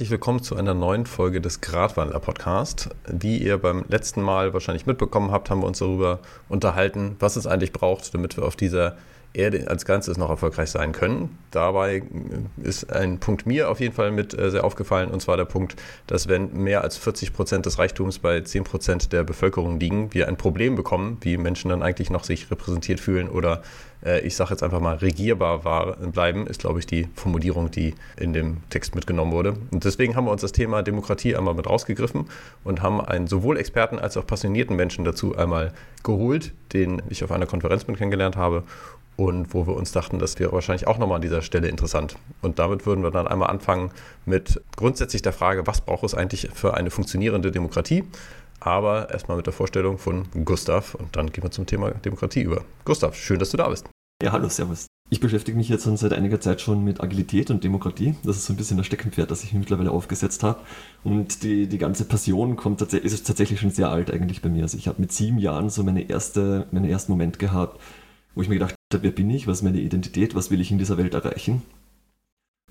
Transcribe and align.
Herzlich 0.00 0.12
willkommen 0.12 0.42
zu 0.42 0.56
einer 0.56 0.72
neuen 0.72 1.04
Folge 1.04 1.42
des 1.42 1.60
Gradwandler 1.60 2.20
Podcast. 2.20 2.88
Wie 3.06 3.36
ihr 3.36 3.58
beim 3.58 3.84
letzten 3.90 4.22
Mal 4.22 4.54
wahrscheinlich 4.54 4.86
mitbekommen 4.86 5.30
habt, 5.30 5.50
haben 5.50 5.60
wir 5.60 5.66
uns 5.66 5.80
darüber 5.80 6.20
unterhalten, 6.48 7.16
was 7.18 7.36
es 7.36 7.46
eigentlich 7.46 7.74
braucht, 7.74 8.14
damit 8.14 8.34
wir 8.38 8.46
auf 8.46 8.56
dieser 8.56 8.96
Erde 9.32 9.68
als 9.68 9.84
Ganzes 9.84 10.16
noch 10.16 10.28
erfolgreich 10.28 10.70
sein 10.70 10.92
können. 10.92 11.38
Dabei 11.52 12.02
ist 12.62 12.92
ein 12.92 13.18
Punkt 13.18 13.46
mir 13.46 13.70
auf 13.70 13.80
jeden 13.80 13.94
Fall 13.94 14.10
mit 14.10 14.36
äh, 14.36 14.50
sehr 14.50 14.64
aufgefallen, 14.64 15.10
und 15.10 15.20
zwar 15.22 15.36
der 15.36 15.44
Punkt, 15.44 15.76
dass 16.06 16.28
wenn 16.28 16.52
mehr 16.52 16.82
als 16.82 16.96
40 16.96 17.32
Prozent 17.32 17.66
des 17.66 17.78
Reichtums 17.78 18.18
bei 18.18 18.40
10 18.40 18.64
Prozent 18.64 19.12
der 19.12 19.22
Bevölkerung 19.22 19.78
liegen, 19.78 20.12
wir 20.12 20.26
ein 20.26 20.36
Problem 20.36 20.74
bekommen, 20.74 21.18
wie 21.20 21.36
Menschen 21.36 21.68
dann 21.68 21.82
eigentlich 21.82 22.10
noch 22.10 22.24
sich 22.24 22.50
repräsentiert 22.50 22.98
fühlen 22.98 23.28
oder 23.28 23.62
äh, 24.04 24.20
ich 24.20 24.34
sage 24.34 24.50
jetzt 24.50 24.62
einfach 24.62 24.80
mal 24.80 24.96
regierbar 24.96 25.64
war, 25.64 25.96
bleiben, 25.96 26.46
ist 26.46 26.60
glaube 26.60 26.80
ich 26.80 26.86
die 26.86 27.08
Formulierung, 27.14 27.70
die 27.70 27.94
in 28.16 28.32
dem 28.32 28.58
Text 28.70 28.94
mitgenommen 28.94 29.32
wurde. 29.32 29.54
Und 29.70 29.84
deswegen 29.84 30.16
haben 30.16 30.24
wir 30.24 30.32
uns 30.32 30.42
das 30.42 30.52
Thema 30.52 30.82
Demokratie 30.82 31.36
einmal 31.36 31.54
mit 31.54 31.68
rausgegriffen 31.68 32.26
und 32.64 32.82
haben 32.82 33.00
einen 33.00 33.26
sowohl 33.26 33.58
Experten 33.58 33.98
als 33.98 34.16
auch 34.16 34.26
passionierten 34.26 34.76
Menschen 34.76 35.04
dazu 35.04 35.36
einmal 35.36 35.72
geholt, 36.02 36.52
den 36.72 37.02
ich 37.10 37.22
auf 37.22 37.30
einer 37.30 37.46
Konferenz 37.46 37.86
mit 37.86 37.98
kennengelernt 37.98 38.36
habe 38.36 38.64
und 39.20 39.52
wo 39.52 39.66
wir 39.66 39.76
uns 39.76 39.92
dachten, 39.92 40.18
das 40.18 40.38
wäre 40.38 40.52
wahrscheinlich 40.52 40.86
auch 40.86 40.96
nochmal 40.96 41.16
an 41.16 41.22
dieser 41.22 41.42
Stelle 41.42 41.68
interessant. 41.68 42.16
Und 42.40 42.58
damit 42.58 42.86
würden 42.86 43.04
wir 43.04 43.10
dann 43.10 43.28
einmal 43.28 43.50
anfangen 43.50 43.90
mit 44.24 44.62
grundsätzlich 44.76 45.20
der 45.20 45.34
Frage, 45.34 45.66
was 45.66 45.82
braucht 45.82 46.04
es 46.04 46.14
eigentlich 46.14 46.48
für 46.54 46.72
eine 46.72 46.90
funktionierende 46.90 47.50
Demokratie? 47.50 48.04
Aber 48.60 49.10
erstmal 49.10 49.36
mit 49.36 49.44
der 49.44 49.52
Vorstellung 49.52 49.98
von 49.98 50.24
Gustav 50.46 50.94
und 50.94 51.16
dann 51.16 51.30
gehen 51.32 51.44
wir 51.44 51.50
zum 51.50 51.66
Thema 51.66 51.90
Demokratie 51.90 52.40
über. 52.40 52.64
Gustav, 52.86 53.14
schön, 53.14 53.38
dass 53.38 53.50
du 53.50 53.58
da 53.58 53.68
bist. 53.68 53.90
Ja, 54.22 54.32
hallo, 54.32 54.48
servus. 54.48 54.86
Ich 55.10 55.20
beschäftige 55.20 55.58
mich 55.58 55.68
jetzt 55.68 55.84
seit 55.84 56.14
einiger 56.14 56.40
Zeit 56.40 56.62
schon 56.62 56.82
mit 56.82 57.02
Agilität 57.02 57.50
und 57.50 57.62
Demokratie. 57.62 58.14
Das 58.24 58.38
ist 58.38 58.46
so 58.46 58.54
ein 58.54 58.56
bisschen 58.56 58.78
das 58.78 58.86
Steckenpferd, 58.86 59.30
das 59.30 59.44
ich 59.44 59.52
mir 59.52 59.58
mittlerweile 59.58 59.90
aufgesetzt 59.90 60.42
habe. 60.42 60.60
Und 61.04 61.42
die, 61.42 61.66
die 61.66 61.78
ganze 61.78 62.06
Passion 62.06 62.56
kommt 62.56 62.80
ist 62.80 63.26
tatsächlich 63.26 63.60
schon 63.60 63.70
sehr 63.70 63.90
alt 63.90 64.10
eigentlich 64.10 64.40
bei 64.40 64.48
mir. 64.48 64.62
Also 64.62 64.78
ich 64.78 64.88
habe 64.88 64.98
mit 64.98 65.12
sieben 65.12 65.38
Jahren 65.38 65.68
so 65.68 65.82
meine 65.82 66.08
erste, 66.08 66.66
meinen 66.70 66.88
ersten 66.88 67.12
Moment 67.12 67.38
gehabt, 67.38 67.78
wo 68.34 68.40
ich 68.40 68.48
mir 68.48 68.54
gedacht 68.54 68.79
wer 68.90 69.10
bin 69.10 69.30
ich, 69.30 69.46
was 69.46 69.58
ist 69.58 69.64
meine 69.64 69.80
Identität, 69.80 70.34
was 70.34 70.50
will 70.50 70.60
ich 70.60 70.70
in 70.70 70.78
dieser 70.78 70.98
Welt 70.98 71.14
erreichen. 71.14 71.62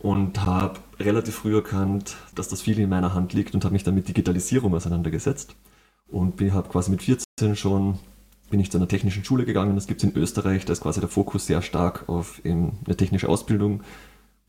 Und 0.02 0.46
habe 0.46 0.80
relativ 1.00 1.36
früh 1.36 1.56
erkannt, 1.56 2.16
dass 2.36 2.48
das 2.48 2.62
viel 2.62 2.80
in 2.80 2.90
meiner 2.90 3.14
Hand 3.14 3.34
liegt 3.34 3.54
und 3.54 3.66
habe 3.66 3.74
mich 3.74 3.84
dann 3.84 3.96
mit 3.96 4.08
Digitalisierung 4.08 4.74
auseinandergesetzt. 4.74 5.56
Und 6.08 6.40
habe 6.52 6.70
quasi 6.70 6.90
mit 6.90 7.04
14 7.04 7.56
schon 7.56 8.00
bin 8.50 8.60
ich 8.60 8.72
zu 8.72 8.78
einer 8.78 8.88
technischen 8.88 9.24
Schule 9.24 9.46
gegangen. 9.46 9.76
Das 9.76 9.88
gibt 9.88 10.04
es 10.04 10.10
in 10.10 10.16
Österreich, 10.16 10.66
da 10.66 10.74
ist 10.74 10.82
quasi 10.82 11.00
der 11.00 11.10
Fokus 11.10 11.46
sehr 11.46 11.62
stark 11.62 12.08
auf 12.08 12.42
eine 12.44 12.98
technische 12.98 13.30
Ausbildung, 13.30 13.84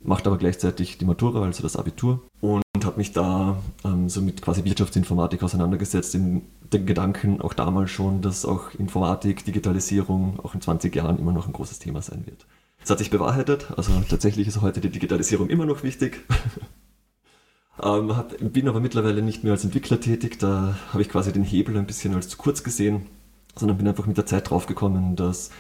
macht 0.01 0.27
aber 0.27 0.39
gleichzeitig 0.39 0.99
die 0.99 1.05
Matura, 1.05 1.43
also 1.43 1.63
das 1.63 1.77
Abitur. 1.77 2.23
Und 2.41 2.63
habe 2.83 2.97
mich 2.97 3.13
da 3.13 3.59
ähm, 3.85 4.09
so 4.09 4.23
mit 4.23 4.41
quasi 4.41 4.65
Wirtschaftsinformatik 4.65 5.43
auseinandergesetzt, 5.43 6.15
in 6.15 6.43
den 6.73 6.87
Gedanken 6.87 7.41
auch 7.41 7.55
damals 7.55 7.91
schon, 7.91 8.23
dass 8.23 8.45
auch 8.45 8.75
Informatik, 8.75 9.45
Digitalisierung 9.45 10.39
auch 10.41 10.55
in 10.55 10.61
20 10.61 10.95
Jahren 10.95 11.19
immer 11.19 11.33
noch 11.33 11.47
ein 11.47 11.53
großes 11.53 11.79
Thema 11.79 12.03
sein 12.03 12.27
wird. 12.27 12.47
Das 12.81 12.91
hat 12.91 12.99
sich 12.99 13.11
bewahrheitet, 13.11 13.73
also 13.77 13.93
tatsächlich 14.09 14.49
ist 14.49 14.61
heute 14.61 14.81
die 14.81 14.89
Digitalisierung 14.89 15.51
immer 15.51 15.67
noch 15.67 15.83
wichtig. 15.83 16.25
ähm, 17.83 18.17
hab, 18.17 18.35
bin 18.39 18.69
aber 18.69 18.81
mittlerweile 18.81 19.23
nicht 19.23 19.45
mehr 19.45 19.53
als 19.53 19.65
Entwickler 19.65 20.01
tätig, 20.01 20.39
da 20.39 20.77
habe 20.93 21.03
ich 21.03 21.09
quasi 21.09 21.33
den 21.33 21.45
Hebel 21.45 21.77
ein 21.77 21.87
bisschen 21.87 22.15
als 22.15 22.29
zu 22.29 22.39
kurz 22.39 22.63
gesehen, 22.63 23.07
sondern 23.55 23.79
bin 23.79 23.89
einfach 23.89 24.07
mit 24.07 24.17
der 24.17 24.27
Zeit 24.27 24.49
draufgekommen, 24.49 25.17
dass 25.17 25.51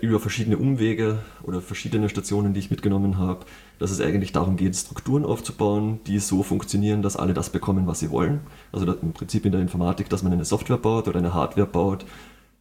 über 0.00 0.20
verschiedene 0.20 0.56
Umwege 0.56 1.18
oder 1.42 1.60
verschiedene 1.60 2.08
Stationen, 2.08 2.54
die 2.54 2.60
ich 2.60 2.70
mitgenommen 2.70 3.18
habe, 3.18 3.44
dass 3.78 3.90
es 3.90 4.00
eigentlich 4.00 4.32
darum 4.32 4.56
geht, 4.56 4.76
Strukturen 4.76 5.24
aufzubauen, 5.24 6.00
die 6.06 6.18
so 6.18 6.42
funktionieren, 6.42 7.02
dass 7.02 7.16
alle 7.16 7.34
das 7.34 7.50
bekommen, 7.50 7.86
was 7.86 8.00
sie 8.00 8.10
wollen. 8.10 8.40
Also 8.72 8.92
im 8.92 9.12
Prinzip 9.12 9.44
in 9.44 9.52
der 9.52 9.60
Informatik, 9.60 10.08
dass 10.08 10.22
man 10.22 10.32
eine 10.32 10.44
Software 10.44 10.78
baut 10.78 11.08
oder 11.08 11.18
eine 11.18 11.34
Hardware 11.34 11.66
baut, 11.66 12.04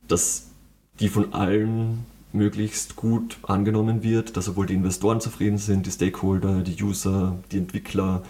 dass 0.07 0.47
die 0.99 1.09
von 1.09 1.33
allen 1.33 2.05
möglichst 2.33 2.95
gut 2.95 3.37
angenommen 3.43 4.03
wird, 4.03 4.35
dass 4.35 4.45
sowohl 4.45 4.65
die 4.65 4.73
Investoren 4.73 5.21
zufrieden 5.21 5.59
sind, 5.59 5.85
die 5.85 5.91
Stakeholder, 5.91 6.61
die 6.61 6.81
User, 6.83 7.37
die 7.51 7.59
Entwickler 7.59 8.23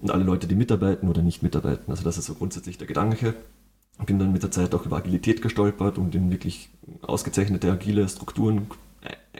und 0.00 0.10
alle 0.10 0.24
Leute, 0.24 0.46
die 0.46 0.56
mitarbeiten 0.56 1.08
oder 1.08 1.22
nicht 1.22 1.42
mitarbeiten. 1.42 1.90
Also 1.90 2.02
das 2.02 2.18
ist 2.18 2.26
so 2.26 2.34
grundsätzlich 2.34 2.76
der 2.76 2.86
Gedanke. 2.86 3.34
Bin 4.04 4.18
dann 4.18 4.32
mit 4.32 4.42
der 4.42 4.50
Zeit 4.50 4.74
auch 4.74 4.84
über 4.84 4.98
Agilität 4.98 5.40
gestolpert 5.40 5.96
und 5.96 6.14
in 6.14 6.30
wirklich 6.30 6.68
ausgezeichnete 7.00 7.70
agile 7.70 8.06
Strukturen 8.08 8.66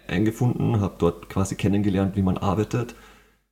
eingefunden, 0.08 0.80
habe 0.80 0.96
dort 0.98 1.28
quasi 1.28 1.54
kennengelernt, 1.54 2.16
wie 2.16 2.22
man 2.22 2.38
arbeitet. 2.38 2.94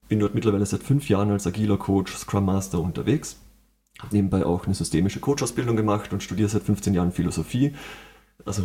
Bin 0.09 0.21
dort 0.21 0.35
mittlerweile 0.35 0.67
seit 0.67 0.83
fünf 0.83 1.09
Jahren 1.09 1.31
als 1.31 1.47
agiler 1.47 1.77
Coach, 1.77 2.15
Scrum 2.15 2.45
Master 2.45 2.81
unterwegs. 2.81 3.39
Habe 4.01 4.15
nebenbei 4.15 4.45
auch 4.45 4.67
eine 4.67 4.75
systemische 4.75 5.21
Coach-Ausbildung 5.21 5.77
gemacht 5.77 6.13
und 6.13 6.23
studiere 6.23 6.49
seit 6.49 6.63
15 6.63 6.95
Jahren 6.95 7.13
Philosophie. 7.13 7.75
Also 8.45 8.63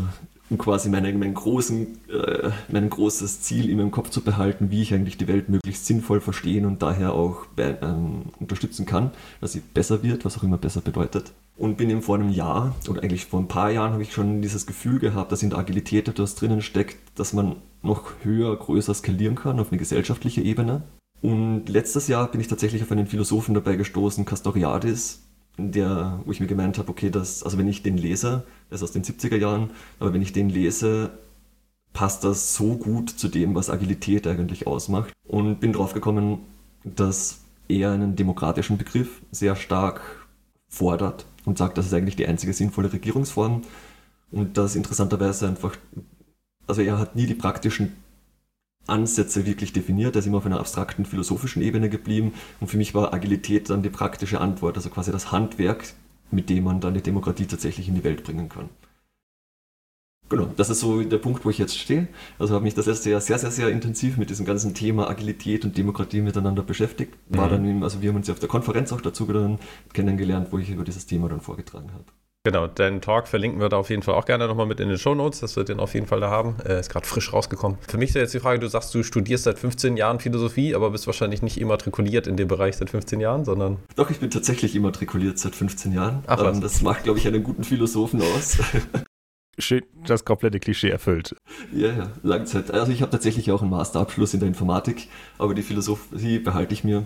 um 0.50 0.58
quasi 0.58 0.90
meine, 0.90 1.14
meinen 1.14 1.36
großen, 1.36 2.00
äh, 2.10 2.50
mein 2.70 2.90
großes 2.90 3.42
Ziel 3.42 3.70
in 3.70 3.78
meinem 3.78 3.92
Kopf 3.92 4.10
zu 4.10 4.22
behalten, 4.22 4.72
wie 4.72 4.82
ich 4.82 4.94
eigentlich 4.94 5.18
die 5.18 5.28
Welt 5.28 5.48
möglichst 5.50 5.86
sinnvoll 5.86 6.22
verstehen 6.22 6.66
und 6.66 6.82
daher 6.82 7.14
auch 7.14 7.46
ähm, 7.58 8.24
unterstützen 8.40 8.86
kann, 8.86 9.12
dass 9.42 9.52
sie 9.52 9.60
besser 9.60 10.02
wird, 10.02 10.26
was 10.26 10.38
auch 10.38 10.44
immer 10.44 10.58
besser 10.58 10.82
bedeutet. 10.82 11.34
Und 11.56 11.78
bin 11.78 11.90
eben 11.90 12.02
vor 12.02 12.16
einem 12.16 12.30
Jahr, 12.30 12.76
oder 12.90 13.04
eigentlich 13.04 13.26
vor 13.26 13.40
ein 13.40 13.48
paar 13.48 13.70
Jahren, 13.70 13.94
habe 13.94 14.02
ich 14.02 14.14
schon 14.14 14.42
dieses 14.42 14.66
Gefühl 14.66 14.98
gehabt, 15.00 15.32
dass 15.32 15.44
in 15.44 15.52
der 15.52 15.60
Agilität 15.60 16.08
etwas 16.08 16.36
drinnen 16.36 16.62
steckt, 16.62 16.98
dass 17.16 17.34
man 17.34 17.58
noch 17.82 18.12
höher, 18.24 18.56
größer 18.56 18.94
skalieren 18.94 19.36
kann 19.36 19.60
auf 19.60 19.72
eine 19.72 19.80
gesellschaftliche 19.80 20.42
Ebene. 20.42 20.84
Und 21.22 21.68
letztes 21.68 22.08
Jahr 22.08 22.30
bin 22.32 22.42
ich 22.42 22.48
tatsächlich 22.48 22.82
auf 22.84 22.92
einen 22.92 23.08
Philosophen 23.08 23.54
dabei 23.54 23.76
gestoßen, 23.76 24.26
Castoriadis, 24.26 25.24
der, 25.58 26.22
wo 26.26 26.32
ich 26.32 26.40
mir 26.40 26.48
gemeint 26.48 26.78
habe, 26.78 26.90
okay, 26.90 27.10
das, 27.10 27.44
also 27.44 27.58
wenn 27.58 27.68
ich 27.68 27.84
den 27.84 27.98
lese, 27.98 28.44
der 28.70 28.76
ist 28.76 28.84
aus 28.84 28.92
den 28.92 29.04
70er 29.04 29.36
Jahren, 29.36 29.72
aber 30.00 30.14
wenn 30.14 30.22
ich 30.22 30.32
den 30.32 30.50
lese, 30.50 31.12
passt 31.94 32.24
das 32.24 32.54
so 32.54 32.78
gut 32.78 33.10
zu 33.10 33.28
dem, 33.28 33.56
was 33.56 33.70
Agilität 33.70 34.28
eigentlich 34.28 34.68
ausmacht. 34.68 35.12
Und 35.28 35.60
bin 35.60 35.74
drauf 35.74 35.94
gekommen, 35.94 36.40
dass 36.84 37.40
er 37.68 37.92
einen 37.92 38.16
demokratischen 38.16 38.78
Begriff 38.78 39.22
sehr 39.32 39.56
stark 39.56 40.02
fordert 40.70 41.26
und 41.46 41.58
sagt, 41.58 41.78
das 41.78 41.88
ist 41.88 41.94
eigentlich 41.94 42.16
die 42.16 42.28
einzige 42.28 42.54
sinnvolle 42.54 42.94
Regierungsform. 42.94 43.64
Und 44.32 44.58
das 44.58 44.76
interessanterweise 44.76 45.48
einfach, 45.48 45.76
also 46.69 46.81
er 46.81 46.97
hat 46.97 47.16
nie 47.16 47.25
die 47.25 47.35
praktischen 47.35 47.94
Ansätze 48.88 49.46
wirklich 49.46 49.74
definiert. 49.74 50.16
Er 50.16 50.19
ist 50.19 50.25
immer 50.25 50.38
auf 50.38 50.46
einer 50.46 50.59
abstrakten 50.59 51.06
philosophischen 51.06 51.62
Ebene 51.62 51.90
geblieben. 51.90 52.34
Und 52.59 52.68
für 52.68 52.78
mich 52.78 52.94
war 52.94 53.13
Agilität 53.13 53.69
dann 53.69 53.84
die 53.84 53.90
praktische 53.90 54.41
Antwort, 54.41 54.78
also 54.78 54.90
quasi 54.90 55.12
das 55.12 55.31
Handwerk, 55.31 55.94
mit 56.31 56.50
dem 56.50 56.63
man 56.63 56.81
dann 56.81 56.94
die 56.94 57.02
Demokratie 57.02 57.46
tatsächlich 57.46 57.88
in 57.88 57.96
die 57.96 58.03
Welt 58.03 58.24
bringen 58.24 58.50
kann. 58.50 58.69
Genau, 60.30 60.47
das 60.57 60.69
ist 60.69 60.81
so 60.81 61.02
der 61.02 61.18
Punkt, 61.18 61.44
wo 61.44 61.50
ich 61.50 61.57
jetzt 61.57 61.75
stehe. 61.75 62.07
Also 62.38 62.53
habe 62.53 62.63
mich 62.63 62.75
das 62.75 62.86
erste 62.86 63.09
Jahr 63.09 63.19
sehr, 63.19 63.40
sehr, 63.40 63.50
sehr 63.50 63.69
intensiv 63.69 64.18
mit 64.18 64.30
diesem 64.30 64.46
ganzen 64.46 64.75
Thema 64.75 65.09
Agilität 65.09 65.66
und 65.66 65.75
Demokratie 65.75 66.22
miteinander 66.22 66.62
beschäftigt. 66.62 67.16
War 67.30 67.47
mhm. 67.47 67.51
dann, 67.51 67.84
also 67.84 68.03
wir 68.03 68.09
haben 68.09 68.18
uns 68.18 68.28
ja 68.28 68.36
auf 68.36 68.40
der 68.40 68.50
Konferenz 68.50 68.94
auch 68.94 69.01
dazu 69.01 69.28
kennengelernt, 69.91 70.50
wo 70.51 70.59
ich 70.59 70.69
über 70.69 70.84
dieses 70.84 71.07
Thema 71.07 71.30
dann 71.30 71.41
vorgetragen 71.41 71.91
habe. 71.94 72.06
Genau, 72.50 72.66
deinen 72.66 73.00
Talk 73.00 73.28
verlinken 73.28 73.62
wir 73.62 73.70
da 73.70 73.78
auf 73.78 73.92
jeden 73.92 74.02
Fall 74.02 74.16
auch 74.16 74.26
gerne 74.26 74.48
nochmal 74.48 74.66
mit 74.66 74.80
in 74.80 74.90
den 74.90 74.98
Show 74.98 75.14
Notes, 75.14 75.40
dass 75.40 75.56
wir 75.56 75.66
den 75.66 75.80
auf 75.80 75.94
jeden 75.94 76.08
Fall 76.08 76.20
da 76.20 76.32
haben. 76.32 76.56
Er 76.66 76.80
ist 76.80 76.90
gerade 76.90 77.06
frisch 77.06 77.32
rausgekommen. 77.32 77.78
Für 77.88 78.00
mich 78.00 78.10
ist 78.10 78.16
jetzt 78.16 78.34
die 78.34 78.40
Frage, 78.40 78.58
du 78.58 78.68
sagst, 78.68 78.96
du 78.96 79.04
studierst 79.04 79.44
seit 79.44 79.60
15 79.60 79.98
Jahren 79.98 80.20
Philosophie, 80.20 80.74
aber 80.74 80.90
bist 80.90 81.06
wahrscheinlich 81.06 81.44
nicht 81.44 81.62
immatrikuliert 81.62 82.26
in 82.26 82.38
dem 82.38 82.48
Bereich 82.48 82.78
seit 82.78 82.90
15 82.90 83.19
Jahren, 83.19 83.46
sondern... 83.46 83.78
Doch, 83.96 84.10
ich 84.10 84.19
bin 84.19 84.31
tatsächlich 84.31 84.75
immatrikuliert 84.75 85.38
seit 85.38 85.56
15 85.56 85.92
Jahren. 85.92 86.24
Ach, 86.25 86.40
was? 86.40 86.57
Ähm, 86.57 86.63
das 86.63 86.81
macht, 86.81 87.04
glaube 87.04 87.19
ich, 87.19 87.28
einen 87.28 87.44
guten 87.44 87.63
Philosophen 87.63 88.19
aus. 88.19 88.57
das 90.07 90.25
komplette 90.25 90.60
Klischee 90.60 90.90
erfüllt. 90.90 91.36
Ja, 91.72 91.90
ja, 91.90 92.12
Langzeit. 92.24 92.72
Also 92.72 92.92
ich 92.92 93.04
habe 93.04 93.12
tatsächlich 93.12 93.51
auch 93.51 93.62
einen 93.62 93.69
Masterabschluss 93.69 94.34
in 94.34 94.40
der 94.40 94.48
Informatik, 94.48 95.07
aber 95.38 95.54
die 95.54 95.62
Philosophie 95.62 96.40
behalte 96.40 96.74
ich 96.74 96.84
mir 96.84 97.06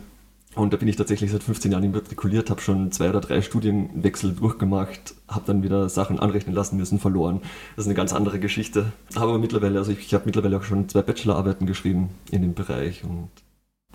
und 0.55 0.73
da 0.73 0.77
bin 0.77 0.87
ich 0.87 0.95
tatsächlich 0.95 1.31
seit 1.31 1.43
15 1.43 1.71
Jahren 1.71 1.83
immatrikuliert, 1.83 2.49
habe 2.49 2.61
schon 2.61 2.91
zwei 2.91 3.09
oder 3.09 3.21
drei 3.21 3.41
Studienwechsel 3.41 4.33
durchgemacht, 4.33 5.15
habe 5.27 5.45
dann 5.47 5.63
wieder 5.63 5.89
Sachen 5.89 6.19
anrechnen 6.19 6.55
lassen 6.55 6.77
müssen, 6.77 6.99
verloren. 6.99 7.41
Das 7.75 7.85
ist 7.85 7.89
eine 7.89 7.95
ganz 7.95 8.13
andere 8.13 8.39
Geschichte. 8.39 8.91
Habe 9.15 9.29
aber 9.29 9.39
mittlerweile, 9.39 9.79
also 9.79 9.91
ich, 9.91 9.99
ich 9.99 10.13
habe 10.13 10.25
mittlerweile 10.25 10.57
auch 10.57 10.63
schon 10.63 10.89
zwei 10.89 11.01
Bachelorarbeiten 11.01 11.65
geschrieben 11.65 12.09
in 12.29 12.41
dem 12.41 12.53
Bereich 12.53 13.03
und 13.03 13.29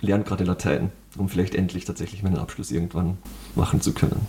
lerne 0.00 0.24
gerade 0.24 0.44
Latein, 0.44 0.90
um 1.16 1.28
vielleicht 1.28 1.54
endlich 1.54 1.84
tatsächlich 1.84 2.22
meinen 2.22 2.38
Abschluss 2.38 2.70
irgendwann 2.70 3.18
machen 3.54 3.80
zu 3.80 3.92
können. 3.92 4.26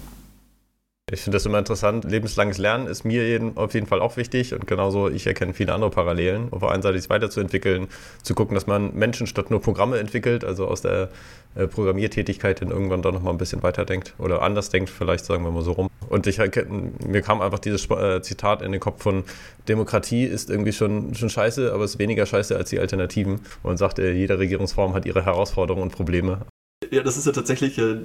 Ich 1.11 1.21
finde 1.21 1.38
das 1.38 1.45
immer 1.45 1.57
interessant. 1.57 2.03
Lebenslanges 2.03 2.59
Lernen 2.59 2.85
ist 2.85 3.03
mir 3.03 3.27
jeden, 3.27 3.57
auf 3.57 3.73
jeden 3.73 3.88
Fall 3.88 4.00
auch 4.00 4.15
wichtig 4.17 4.53
und 4.53 4.67
genauso 4.67 5.09
ich 5.09 5.25
erkenne 5.25 5.53
viele 5.53 5.73
andere 5.73 5.89
Parallelen. 5.89 6.50
Auf 6.51 6.59
der 6.59 6.69
einen 6.69 6.83
Seite 6.83 7.00
sich 7.00 7.09
weiterzuentwickeln, 7.09 7.88
zu 8.21 8.35
gucken, 8.35 8.53
dass 8.53 8.67
man 8.67 8.94
Menschen 8.94 9.25
statt 9.25 9.50
nur 9.50 9.59
Programme 9.59 9.97
entwickelt, 9.97 10.44
also 10.44 10.67
aus 10.67 10.81
der 10.81 11.09
äh, 11.56 11.65
Programmiertätigkeit 11.65 12.61
dann 12.61 12.69
irgendwann 12.69 13.01
doch 13.01 13.11
nochmal 13.11 13.33
ein 13.33 13.39
bisschen 13.39 13.63
weiterdenkt 13.63 14.13
oder 14.19 14.44
anders 14.44 14.69
denkt, 14.69 14.89
vielleicht 14.91 15.25
sagen 15.25 15.44
wir 15.44 15.51
mal 15.51 15.63
so 15.63 15.71
rum. 15.71 15.89
Und 16.09 16.27
ich, 16.27 16.38
mir 16.38 17.21
kam 17.21 17.41
einfach 17.41 17.59
dieses 17.59 17.89
äh, 17.89 18.21
Zitat 18.21 18.61
in 18.61 18.71
den 18.71 18.81
Kopf 18.81 19.01
von 19.01 19.23
Demokratie 19.67 20.25
ist 20.25 20.50
irgendwie 20.50 20.73
schon, 20.73 21.15
schon 21.15 21.29
scheiße, 21.29 21.73
aber 21.73 21.85
es 21.85 21.91
ist 21.95 22.00
weniger 22.00 22.25
scheiße 22.25 22.56
als 22.56 22.69
die 22.69 22.79
Alternativen 22.79 23.39
und 23.63 23.77
sagte, 23.77 24.11
jede 24.11 24.38
Regierungsform 24.38 24.94
hat 24.94 25.06
ihre 25.06 25.25
Herausforderungen 25.25 25.83
und 25.83 25.91
Probleme. 25.91 26.45
Ja, 26.91 27.03
das 27.03 27.17
ist 27.17 27.25
ja 27.25 27.31
tatsächlich, 27.31 27.77
äh, 27.77 27.97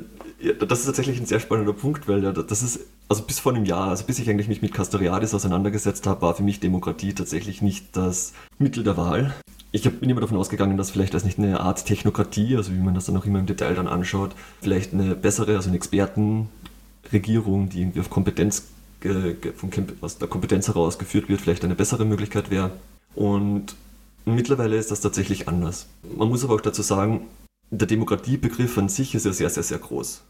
das 0.58 0.80
ist 0.80 0.86
tatsächlich 0.86 1.18
ein 1.18 1.26
sehr 1.26 1.40
spannender 1.40 1.72
Punkt, 1.72 2.06
weil 2.08 2.20
das 2.20 2.62
ist, 2.62 2.80
also 3.08 3.22
bis 3.22 3.38
vor 3.38 3.52
einem 3.52 3.64
Jahr, 3.64 3.88
also 3.88 4.04
bis 4.04 4.18
ich 4.18 4.28
eigentlich 4.30 4.48
mich 4.48 4.62
mit 4.62 4.72
Castoriadis 4.72 5.34
auseinandergesetzt 5.34 6.06
habe, 6.06 6.22
war 6.22 6.34
für 6.34 6.42
mich 6.42 6.60
Demokratie 6.60 7.12
tatsächlich 7.12 7.62
nicht 7.62 7.96
das 7.96 8.32
Mittel 8.58 8.82
der 8.84 8.96
Wahl. 8.96 9.34
Ich 9.72 9.82
bin 9.82 10.08
immer 10.08 10.20
davon 10.20 10.38
ausgegangen, 10.38 10.76
dass 10.76 10.90
vielleicht 10.90 11.14
das 11.14 11.24
nicht 11.24 11.38
eine 11.38 11.60
Art 11.60 11.84
Technokratie, 11.84 12.56
also 12.56 12.72
wie 12.72 12.78
man 12.78 12.94
das 12.94 13.06
dann 13.06 13.16
auch 13.16 13.26
immer 13.26 13.40
im 13.40 13.46
Detail 13.46 13.74
dann 13.74 13.88
anschaut, 13.88 14.30
vielleicht 14.60 14.92
eine 14.92 15.16
bessere, 15.16 15.56
also 15.56 15.68
eine 15.68 15.76
Expertenregierung, 15.76 17.68
die 17.68 17.80
irgendwie 17.80 18.00
auf 18.00 18.08
Kompetenz, 18.08 18.66
von, 19.00 19.70
aus 20.00 20.18
der 20.18 20.28
Kompetenz 20.28 20.68
heraus 20.68 20.98
geführt 20.98 21.28
wird, 21.28 21.40
vielleicht 21.40 21.64
eine 21.64 21.74
bessere 21.74 22.04
Möglichkeit 22.04 22.50
wäre. 22.50 22.70
Und 23.14 23.74
mittlerweile 24.24 24.76
ist 24.76 24.90
das 24.90 25.00
tatsächlich 25.00 25.48
anders. 25.48 25.88
Man 26.16 26.28
muss 26.28 26.44
aber 26.44 26.54
auch 26.54 26.60
dazu 26.60 26.82
sagen, 26.82 27.26
der 27.70 27.88
Demokratiebegriff 27.88 28.78
an 28.78 28.88
sich 28.88 29.14
ist 29.14 29.26
ja 29.26 29.32
sehr, 29.32 29.50
sehr, 29.50 29.62
sehr 29.62 29.78
groß. 29.78 30.22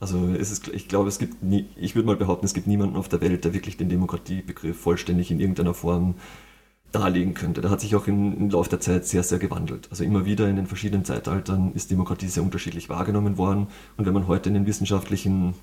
Also 0.00 0.28
es 0.28 0.50
ist, 0.50 0.68
ich 0.68 0.88
glaube, 0.88 1.08
es 1.08 1.18
gibt 1.18 1.42
nie, 1.42 1.66
ich 1.76 1.94
würde 1.94 2.06
mal 2.06 2.16
behaupten, 2.16 2.46
es 2.46 2.54
gibt 2.54 2.66
niemanden 2.66 2.96
auf 2.96 3.08
der 3.08 3.20
Welt, 3.20 3.44
der 3.44 3.54
wirklich 3.54 3.76
den 3.76 3.88
Demokratiebegriff 3.88 4.78
vollständig 4.78 5.30
in 5.30 5.40
irgendeiner 5.40 5.74
Form 5.74 6.16
darlegen 6.92 7.34
könnte. 7.34 7.60
Der 7.60 7.70
hat 7.70 7.80
sich 7.80 7.96
auch 7.96 8.06
im, 8.06 8.36
im 8.36 8.50
Laufe 8.50 8.70
der 8.70 8.80
Zeit 8.80 9.06
sehr, 9.06 9.22
sehr 9.22 9.38
gewandelt. 9.38 9.88
Also 9.90 10.04
immer 10.04 10.26
wieder 10.26 10.48
in 10.48 10.56
den 10.56 10.66
verschiedenen 10.66 11.04
Zeitaltern 11.04 11.72
ist 11.74 11.90
Demokratie 11.90 12.28
sehr 12.28 12.42
unterschiedlich 12.42 12.88
wahrgenommen 12.88 13.36
worden. 13.36 13.68
Und 13.96 14.06
wenn 14.06 14.14
man 14.14 14.28
heute 14.28 14.48
in 14.48 14.54
den 14.54 14.66
wissenschaftlichen 14.66 15.54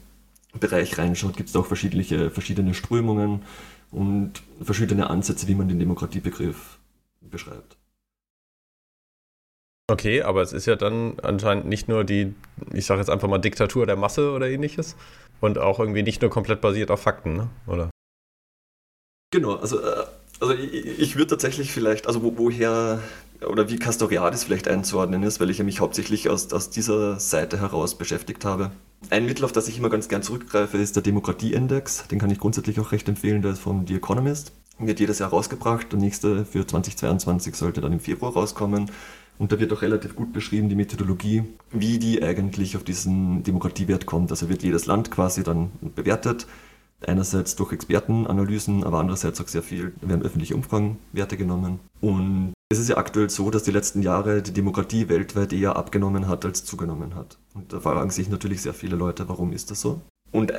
Bereich 0.60 0.98
reinschaut, 0.98 1.38
gibt 1.38 1.50
es 1.50 1.56
auch 1.56 1.66
verschiedene, 1.66 2.30
verschiedene 2.30 2.74
Strömungen 2.74 3.44
und 3.92 4.42
verschiedene 4.62 5.10
Ansätze, 5.10 5.48
wie 5.48 5.56
man 5.56 5.70
den 5.70 5.80
Demokratiebegriff 5.80 6.80
beschreibt. 7.22 7.78
Okay, 9.90 10.22
aber 10.22 10.42
es 10.42 10.54
ist 10.54 10.68
ja 10.68 10.76
dann 10.76 11.20
anscheinend 11.22 11.66
nicht 11.66 11.90
nur 11.90 12.04
die, 12.04 12.34
ich 12.74 12.86
sage 12.86 13.02
jetzt 13.02 13.10
einfach 13.10 13.28
mal 13.28 13.40
Diktatur 13.40 13.86
der 13.86 13.98
Masse 13.98 14.32
oder 14.32 14.50
ähnliches 14.50 14.96
und 15.42 15.58
auch 15.58 15.80
irgendwie 15.80 16.04
nicht 16.04 16.22
nur 16.22 16.32
komplett 16.32 16.62
basiert 16.62 16.92
auf 16.92 17.02
Fakten, 17.02 17.36
ne? 17.36 17.50
oder? 17.68 17.90
Genau, 19.32 19.56
also, 19.56 19.82
äh, 19.82 20.06
also 20.40 20.54
ich, 20.54 21.00
ich 21.00 21.16
würde 21.16 21.28
tatsächlich 21.28 21.72
vielleicht, 21.72 22.08
also 22.08 22.24
wo, 22.24 22.38
woher 22.38 23.00
oder 23.46 23.70
wie 23.70 23.78
Castoriadis 23.78 24.44
vielleicht 24.44 24.68
einzuordnen 24.68 25.24
ist, 25.24 25.40
weil 25.40 25.50
ich 25.50 25.62
mich 25.64 25.80
hauptsächlich 25.80 26.30
aus, 26.30 26.52
aus 26.54 26.70
dieser 26.70 27.20
Seite 27.20 27.60
heraus 27.60 27.98
beschäftigt 27.98 28.46
habe. 28.46 28.72
Ein 29.10 29.26
Mittel, 29.26 29.46
auf 29.46 29.52
das 29.52 29.68
ich 29.68 29.78
immer 29.78 29.90
ganz 29.90 30.10
gern 30.10 30.22
zurückgreife, 30.22 30.78
ist 30.78 30.96
der 30.96 31.04
Demokratieindex. 31.04 32.08
Den 32.08 32.20
kann 32.20 32.30
ich 32.30 32.40
grundsätzlich 32.40 32.80
auch 32.80 32.92
recht 32.92 33.10
empfehlen, 33.10 33.42
der 33.42 33.54
ist 33.54 33.60
vom 33.60 33.88
The 33.88 33.96
Economist. 33.96 34.52
Wird 34.78 35.00
jedes 35.00 35.20
Jahr 35.20 35.30
rausgebracht. 35.30 35.92
Der 35.92 36.00
nächste 36.00 36.46
für 36.46 36.66
2022 36.66 37.56
sollte 37.56 37.82
dann 37.82 37.94
im 37.94 38.00
Februar 38.00 38.34
rauskommen. 38.34 38.92
Und 39.42 39.52
da 39.52 39.60
wird 39.60 39.74
auch 39.74 39.82
relativ 39.82 40.16
gut 40.16 40.34
beschrieben, 40.34 40.70
die 40.70 40.76
Methodologie, 40.76 41.42
wie 41.72 41.98
die 41.98 42.22
eigentlich 42.22 42.78
auf 42.78 42.84
diesen 42.84 43.42
Demokratiewert 43.42 44.06
kommt. 44.06 44.30
Also 44.30 44.50
wird 44.50 44.62
jedes 44.62 44.86
Land 44.86 45.10
quasi 45.10 45.42
dann 45.42 45.72
bewertet. 45.96 46.46
Einerseits 47.08 47.56
durch 47.56 47.72
Expertenanalysen, 47.72 48.84
aber 48.84 49.00
andererseits 49.00 49.42
auch 49.42 49.48
sehr 49.48 49.64
viel, 49.64 49.94
werden 50.02 50.22
öffentliche 50.22 50.54
Umfragenwerte 50.54 51.38
genommen. 51.38 51.80
Und 52.02 52.54
es 52.72 52.78
ist 52.78 52.90
ja 52.90 52.98
aktuell 52.98 53.32
so, 53.32 53.50
dass 53.50 53.64
die 53.64 53.72
letzten 53.72 54.04
Jahre 54.04 54.44
die 54.44 54.54
Demokratie 54.54 55.10
weltweit 55.10 55.54
eher 55.54 55.76
abgenommen 55.76 56.28
hat 56.28 56.46
als 56.46 56.64
zugenommen 56.64 57.16
hat. 57.16 57.40
Und 57.56 57.74
da 57.74 57.80
fragen 57.80 58.12
sich 58.12 58.30
natürlich 58.30 58.62
sehr 58.62 58.76
viele 58.76 58.96
Leute, 58.96 59.28
warum 59.28 59.54
ist 59.54 59.72
das 59.72 59.82
so? 59.82 60.02
Und 60.32 60.54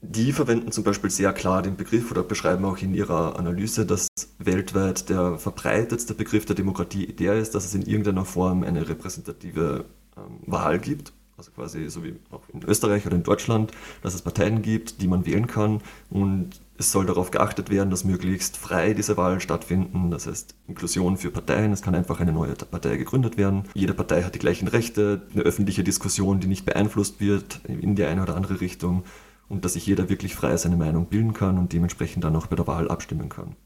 die 0.00 0.32
verwenden 0.32 0.72
zum 0.72 0.84
Beispiel 0.84 1.10
sehr 1.10 1.32
klar 1.32 1.62
den 1.62 1.76
Begriff 1.76 2.10
oder 2.10 2.22
beschreiben 2.22 2.64
auch 2.64 2.78
in 2.78 2.94
ihrer 2.94 3.38
Analyse, 3.38 3.84
dass 3.84 4.08
weltweit 4.38 5.08
der 5.08 5.38
verbreitetste 5.38 6.14
Begriff 6.14 6.46
der 6.46 6.56
Demokratie 6.56 7.08
der 7.08 7.34
ist, 7.34 7.54
dass 7.54 7.64
es 7.64 7.74
in 7.74 7.82
irgendeiner 7.82 8.24
Form 8.24 8.62
eine 8.62 8.88
repräsentative 8.88 9.84
ähm, 10.16 10.38
Wahl 10.46 10.78
gibt. 10.78 11.12
Also 11.36 11.52
quasi 11.52 11.88
so 11.88 12.02
wie 12.02 12.16
auch 12.30 12.42
in 12.52 12.64
Österreich 12.64 13.06
oder 13.06 13.14
in 13.14 13.22
Deutschland, 13.22 13.70
dass 14.02 14.14
es 14.14 14.22
Parteien 14.22 14.62
gibt, 14.62 15.00
die 15.02 15.06
man 15.06 15.24
wählen 15.24 15.46
kann 15.46 15.82
und 16.10 16.60
es 16.78 16.92
soll 16.92 17.06
darauf 17.06 17.32
geachtet 17.32 17.70
werden, 17.70 17.90
dass 17.90 18.04
möglichst 18.04 18.56
frei 18.56 18.94
diese 18.94 19.16
Wahlen 19.16 19.40
stattfinden. 19.40 20.10
Das 20.12 20.28
heißt 20.28 20.54
Inklusion 20.68 21.16
für 21.16 21.32
Parteien. 21.32 21.72
Es 21.72 21.82
kann 21.82 21.96
einfach 21.96 22.20
eine 22.20 22.32
neue 22.32 22.54
Partei 22.54 22.96
gegründet 22.96 23.36
werden. 23.36 23.64
Jede 23.74 23.94
Partei 23.94 24.22
hat 24.22 24.36
die 24.36 24.38
gleichen 24.38 24.68
Rechte, 24.68 25.22
eine 25.34 25.42
öffentliche 25.42 25.82
Diskussion, 25.82 26.38
die 26.38 26.46
nicht 26.46 26.64
beeinflusst 26.64 27.20
wird 27.20 27.60
in 27.66 27.96
die 27.96 28.04
eine 28.04 28.22
oder 28.22 28.36
andere 28.36 28.60
Richtung 28.60 29.02
und 29.48 29.64
dass 29.64 29.72
sich 29.72 29.86
jeder 29.86 30.08
wirklich 30.08 30.36
frei 30.36 30.56
seine 30.56 30.76
Meinung 30.76 31.06
bilden 31.06 31.32
kann 31.32 31.58
und 31.58 31.72
dementsprechend 31.72 32.22
dann 32.22 32.36
auch 32.36 32.46
bei 32.46 32.56
der 32.56 32.66
Wahl 32.68 32.88
abstimmen 32.88 33.28
kann. 33.28 33.56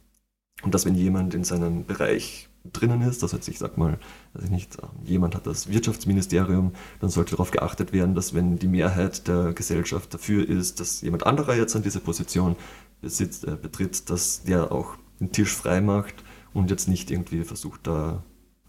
Und 0.62 0.75
dass 0.75 0.87
wenn 0.87 0.94
jemand 0.94 1.35
in 1.35 1.44
seinem 1.44 1.85
Bereich 1.85 2.49
drinnen 2.73 3.03
ist, 3.03 3.23
das 3.23 3.32
heißt, 3.32 3.49
ich 3.49 3.58
sag 3.58 3.76
mal, 3.76 3.99
ich 4.41 4.50
nicht, 4.50 4.79
jemand 5.05 5.35
hat 5.35 5.47
das 5.47 5.69
Wirtschaftsministerium, 5.69 6.73
dann 7.00 7.11
sollte 7.11 7.32
darauf 7.32 7.50
geachtet 7.50 7.93
werden, 7.93 8.15
dass 8.15 8.35
wenn 8.35 8.58
die 8.58 8.69
Mehrheit 8.69 9.26
der 9.26 9.53
Gesellschaft 9.53 10.15
dafür 10.15 10.49
ist, 10.49 10.79
dass 10.79 11.00
jemand 11.00 11.26
anderer 11.26 11.56
jetzt 11.56 11.75
an 11.75 11.82
diese 11.82 11.99
Position 11.99 12.55
besitzt, 13.02 13.44
äh, 13.46 13.56
betritt, 13.60 14.08
dass 14.08 14.44
der 14.44 14.72
auch 14.72 14.96
den 15.20 15.32
Tisch 15.32 15.54
frei 15.54 15.81
macht 15.81 16.14
und 16.54 16.70
jetzt 16.70 16.88
nicht 16.88 17.10
irgendwie 17.10 17.44
versucht, 17.44 17.87
da 17.87 18.22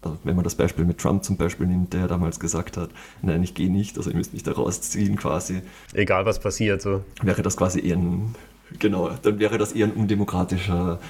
also 0.04 0.18
wenn 0.24 0.36
man 0.36 0.44
das 0.44 0.54
Beispiel 0.54 0.84
mit 0.84 0.98
Trump 0.98 1.24
zum 1.24 1.38
Beispiel 1.38 1.66
nimmt, 1.66 1.94
der 1.94 2.08
damals 2.08 2.38
gesagt 2.38 2.76
hat, 2.76 2.90
nein, 3.22 3.42
ich 3.42 3.54
gehe 3.54 3.70
nicht, 3.70 3.96
also 3.96 4.10
ihr 4.10 4.16
müsst 4.16 4.34
mich 4.34 4.42
da 4.42 4.52
rausziehen 4.52 5.16
quasi. 5.16 5.62
Egal 5.94 6.26
was 6.26 6.40
passiert, 6.40 6.82
so. 6.82 7.02
Wäre 7.22 7.40
das 7.40 7.56
quasi 7.56 7.80
eher 7.80 7.96
ein, 7.96 8.34
genau, 8.78 9.10
dann 9.22 9.38
wäre 9.38 9.56
das 9.56 9.72
eher 9.72 9.86
ein 9.86 9.92
undemokratischer 9.92 11.00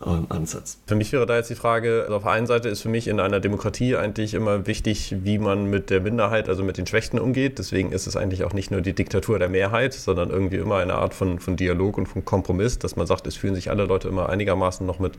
Ansatz. 0.00 0.78
Für 0.86 0.96
mich 0.96 1.12
wäre 1.12 1.24
da 1.24 1.36
jetzt 1.36 1.50
die 1.50 1.54
Frage, 1.54 2.02
also 2.02 2.16
auf 2.16 2.22
der 2.24 2.32
einen 2.32 2.46
Seite 2.46 2.68
ist 2.68 2.82
für 2.82 2.88
mich 2.88 3.08
in 3.08 3.20
einer 3.20 3.40
Demokratie 3.40 3.96
eigentlich 3.96 4.34
immer 4.34 4.66
wichtig, 4.66 5.14
wie 5.22 5.38
man 5.38 5.70
mit 5.70 5.88
der 5.88 6.00
Minderheit, 6.00 6.48
also 6.48 6.62
mit 6.62 6.78
den 6.78 6.86
Schwächten 6.86 7.18
umgeht. 7.18 7.58
Deswegen 7.58 7.92
ist 7.92 8.06
es 8.06 8.16
eigentlich 8.16 8.44
auch 8.44 8.52
nicht 8.52 8.70
nur 8.70 8.80
die 8.80 8.92
Diktatur 8.92 9.38
der 9.38 9.48
Mehrheit, 9.48 9.94
sondern 9.94 10.30
irgendwie 10.30 10.56
immer 10.56 10.76
eine 10.76 10.94
Art 10.94 11.14
von, 11.14 11.38
von 11.38 11.56
Dialog 11.56 11.96
und 11.96 12.06
von 12.06 12.24
Kompromiss, 12.24 12.78
dass 12.78 12.96
man 12.96 13.06
sagt, 13.06 13.26
es 13.26 13.36
fühlen 13.36 13.54
sich 13.54 13.70
alle 13.70 13.84
Leute 13.84 14.08
immer 14.08 14.28
einigermaßen 14.28 14.86
noch 14.86 14.98
mit 14.98 15.14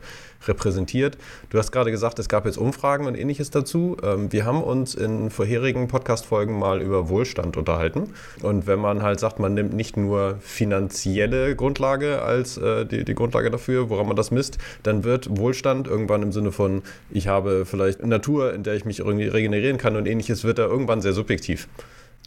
repräsentiert. 0.46 1.18
Du 1.50 1.58
hast 1.58 1.72
gerade 1.72 1.90
gesagt, 1.90 2.18
es 2.18 2.28
gab 2.28 2.46
jetzt 2.46 2.58
Umfragen 2.58 3.06
und 3.06 3.16
ähnliches 3.16 3.50
dazu. 3.50 3.96
Ähm, 4.02 4.32
wir 4.32 4.44
haben 4.44 4.62
uns 4.62 4.94
in 4.94 5.30
vorherigen 5.30 5.88
Podcast-Folgen 5.88 6.58
mal 6.58 6.80
über 6.80 7.08
Wohlstand 7.08 7.56
unterhalten. 7.56 8.12
Und 8.42 8.66
wenn 8.66 8.78
man 8.78 9.02
halt 9.02 9.20
sagt, 9.20 9.40
man 9.40 9.54
nimmt 9.54 9.74
nicht 9.74 9.96
nur 9.96 10.36
finanzielle 10.40 11.56
Grundlage 11.56 12.22
als 12.22 12.56
äh, 12.58 12.84
die, 12.84 13.04
die 13.04 13.14
Grundlage 13.14 13.50
dafür, 13.50 13.90
woran 13.90 14.06
man 14.06 14.16
das 14.16 14.30
misst, 14.30 14.58
dann 14.82 15.04
wird 15.04 15.38
Wohlstand 15.38 15.86
irgendwann 15.86 16.22
im 16.22 16.32
Sinne 16.32 16.52
von, 16.52 16.82
ich 17.10 17.28
habe 17.28 17.64
vielleicht 17.66 18.04
Natur, 18.04 18.54
in 18.54 18.62
der 18.62 18.74
ich 18.74 18.84
mich 18.84 19.00
irgendwie 19.00 19.28
regenerieren 19.28 19.78
kann 19.78 19.96
und 19.96 20.06
ähnliches, 20.06 20.44
wird 20.44 20.58
da 20.58 20.66
irgendwann 20.66 21.00
sehr 21.00 21.12
subjektiv. 21.12 21.68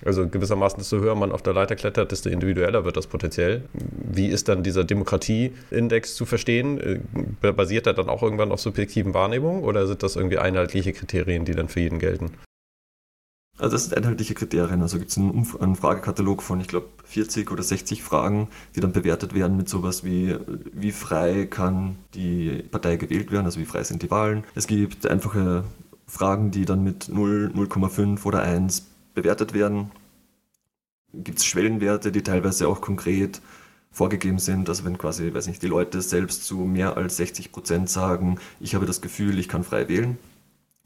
Also 0.05 0.27
gewissermaßen, 0.27 0.79
desto 0.79 0.99
höher 0.99 1.15
man 1.15 1.31
auf 1.31 1.41
der 1.41 1.53
Leiter 1.53 1.75
klettert, 1.75 2.11
desto 2.11 2.29
individueller 2.29 2.85
wird 2.85 2.95
das 2.95 3.07
potenziell. 3.07 3.63
Wie 3.73 4.27
ist 4.27 4.47
dann 4.47 4.63
dieser 4.63 4.85
Demokratieindex 4.85 6.15
zu 6.15 6.25
verstehen? 6.25 7.01
Äh, 7.41 7.51
basiert 7.51 7.85
er 7.85 7.93
dann 7.93 8.07
auch 8.07 8.23
irgendwann 8.23 8.51
auf 8.51 8.61
subjektiven 8.61 9.13
Wahrnehmungen 9.13 9.63
oder 9.63 9.87
sind 9.87 10.01
das 10.01 10.15
irgendwie 10.15 10.37
einheitliche 10.37 10.93
Kriterien, 10.93 11.43
die 11.43 11.53
dann 11.53 11.67
für 11.67 11.81
jeden 11.81 11.99
gelten? 11.99 12.31
Also 13.59 13.75
das 13.75 13.85
sind 13.85 13.97
einheitliche 13.97 14.33
Kriterien. 14.33 14.81
Also 14.81 14.97
gibt 14.97 15.11
es 15.11 15.17
einen, 15.17 15.45
einen, 15.59 15.75
Fragekatalog 15.75 16.41
von, 16.41 16.61
ich 16.61 16.67
glaube, 16.67 16.87
40 17.03 17.51
oder 17.51 17.61
60 17.61 18.01
Fragen, 18.01 18.47
die 18.75 18.79
dann 18.79 18.93
bewertet 18.93 19.33
werden 19.33 19.57
mit 19.57 19.67
sowas 19.67 20.05
wie, 20.05 20.35
wie 20.71 20.93
frei 20.93 21.45
kann 21.45 21.97
die 22.13 22.63
Partei 22.71 22.95
gewählt 22.95 23.31
werden, 23.31 23.45
also 23.45 23.59
wie 23.59 23.65
frei 23.65 23.83
sind 23.83 24.01
die 24.01 24.09
Wahlen. 24.09 24.45
Es 24.55 24.65
gibt 24.65 25.05
einfache 25.05 25.65
Fragen, 26.07 26.51
die 26.51 26.63
dann 26.65 26.83
mit 26.83 27.09
0, 27.09 27.51
0,5 27.53 28.25
oder 28.25 28.41
1 28.41 28.87
bewertet 29.13 29.53
werden. 29.53 29.91
Gibt 31.13 31.39
es 31.39 31.45
Schwellenwerte, 31.45 32.11
die 32.13 32.23
teilweise 32.23 32.67
auch 32.67 32.79
konkret 32.79 33.41
vorgegeben 33.91 34.39
sind. 34.39 34.69
Also 34.69 34.85
wenn 34.85 34.97
quasi, 34.97 35.33
weiß 35.33 35.47
nicht, 35.47 35.61
die 35.61 35.67
Leute 35.67 36.01
selbst 36.01 36.45
zu 36.45 36.59
mehr 36.59 36.95
als 36.95 37.17
60 37.17 37.51
Prozent 37.51 37.89
sagen, 37.89 38.39
ich 38.59 38.75
habe 38.75 38.85
das 38.85 39.01
Gefühl, 39.01 39.37
ich 39.39 39.49
kann 39.49 39.63
frei 39.63 39.89
wählen, 39.89 40.17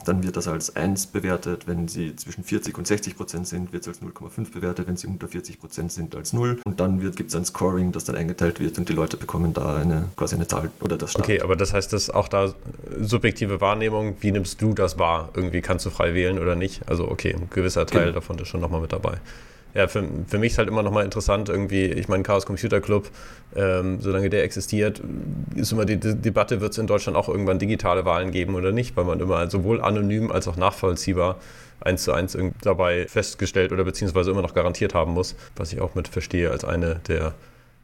dann 0.05 0.23
wird 0.23 0.35
das 0.37 0.47
als 0.47 0.75
1 0.75 1.07
bewertet. 1.07 1.67
Wenn 1.67 1.87
sie 1.87 2.15
zwischen 2.15 2.43
40 2.43 2.77
und 2.77 2.87
60 2.87 3.15
Prozent 3.15 3.47
sind, 3.47 3.73
wird 3.73 3.83
es 3.83 3.87
als 3.87 4.01
0,5 4.01 4.51
bewertet. 4.51 4.87
Wenn 4.87 4.97
sie 4.97 5.07
unter 5.07 5.27
40 5.27 5.59
Prozent 5.59 5.91
sind, 5.91 6.15
als 6.15 6.33
0. 6.33 6.59
Und 6.65 6.79
dann 6.79 6.99
gibt 6.99 7.29
es 7.29 7.35
ein 7.35 7.45
Scoring, 7.45 7.91
das 7.91 8.03
dann 8.05 8.15
eingeteilt 8.15 8.59
wird 8.59 8.77
und 8.77 8.89
die 8.89 8.93
Leute 8.93 9.17
bekommen 9.17 9.53
da 9.53 9.77
eine, 9.77 10.09
quasi 10.15 10.35
eine 10.35 10.47
Zahl 10.47 10.71
oder 10.81 10.97
das 10.97 11.11
Start. 11.11 11.25
Okay, 11.25 11.41
aber 11.41 11.55
das 11.55 11.73
heißt, 11.73 11.93
dass 11.93 12.09
auch 12.09 12.27
da 12.27 12.53
subjektive 12.99 13.61
Wahrnehmung, 13.61 14.17
wie 14.19 14.31
nimmst 14.31 14.61
du 14.61 14.73
das 14.73 14.99
wahr? 14.99 15.29
Irgendwie 15.35 15.61
kannst 15.61 15.85
du 15.85 15.89
frei 15.89 16.13
wählen 16.13 16.39
oder 16.39 16.55
nicht? 16.55 16.87
Also 16.87 17.07
okay, 17.09 17.33
ein 17.33 17.49
gewisser 17.49 17.85
Teil 17.85 18.07
genau. 18.07 18.15
davon 18.15 18.39
ist 18.39 18.47
schon 18.47 18.61
nochmal 18.61 18.81
mit 18.81 18.91
dabei 18.91 19.19
ja, 19.73 19.87
für, 19.87 20.07
für 20.27 20.37
mich 20.37 20.53
ist 20.53 20.57
halt 20.57 20.67
immer 20.67 20.83
noch 20.83 20.91
mal 20.91 21.03
interessant, 21.03 21.49
irgendwie, 21.49 21.85
ich 21.85 22.07
meine, 22.07 22.23
Chaos 22.23 22.45
Computer 22.45 22.79
Club, 22.79 23.09
ähm, 23.55 23.99
solange 24.01 24.29
der 24.29 24.43
existiert, 24.43 25.01
ist 25.55 25.71
immer 25.71 25.85
die, 25.85 25.99
die 25.99 26.15
Debatte, 26.15 26.61
wird 26.61 26.73
es 26.73 26.77
in 26.77 26.87
Deutschland 26.87 27.17
auch 27.17 27.27
irgendwann 27.27 27.59
digitale 27.59 28.05
Wahlen 28.05 28.31
geben 28.31 28.55
oder 28.55 28.71
nicht, 28.71 28.95
weil 28.95 29.05
man 29.05 29.19
immer 29.19 29.49
sowohl 29.49 29.81
anonym 29.81 30.31
als 30.31 30.47
auch 30.47 30.57
nachvollziehbar 30.57 31.37
eins 31.81 32.03
zu 32.03 32.13
eins 32.13 32.37
dabei 32.61 33.07
festgestellt 33.07 33.71
oder 33.71 33.83
beziehungsweise 33.83 34.31
immer 34.31 34.41
noch 34.41 34.53
garantiert 34.53 34.93
haben 34.93 35.13
muss, 35.13 35.35
was 35.55 35.73
ich 35.73 35.81
auch 35.81 35.95
mit 35.95 36.07
verstehe 36.07 36.49
als 36.49 36.63
eine 36.63 37.01
der 37.07 37.33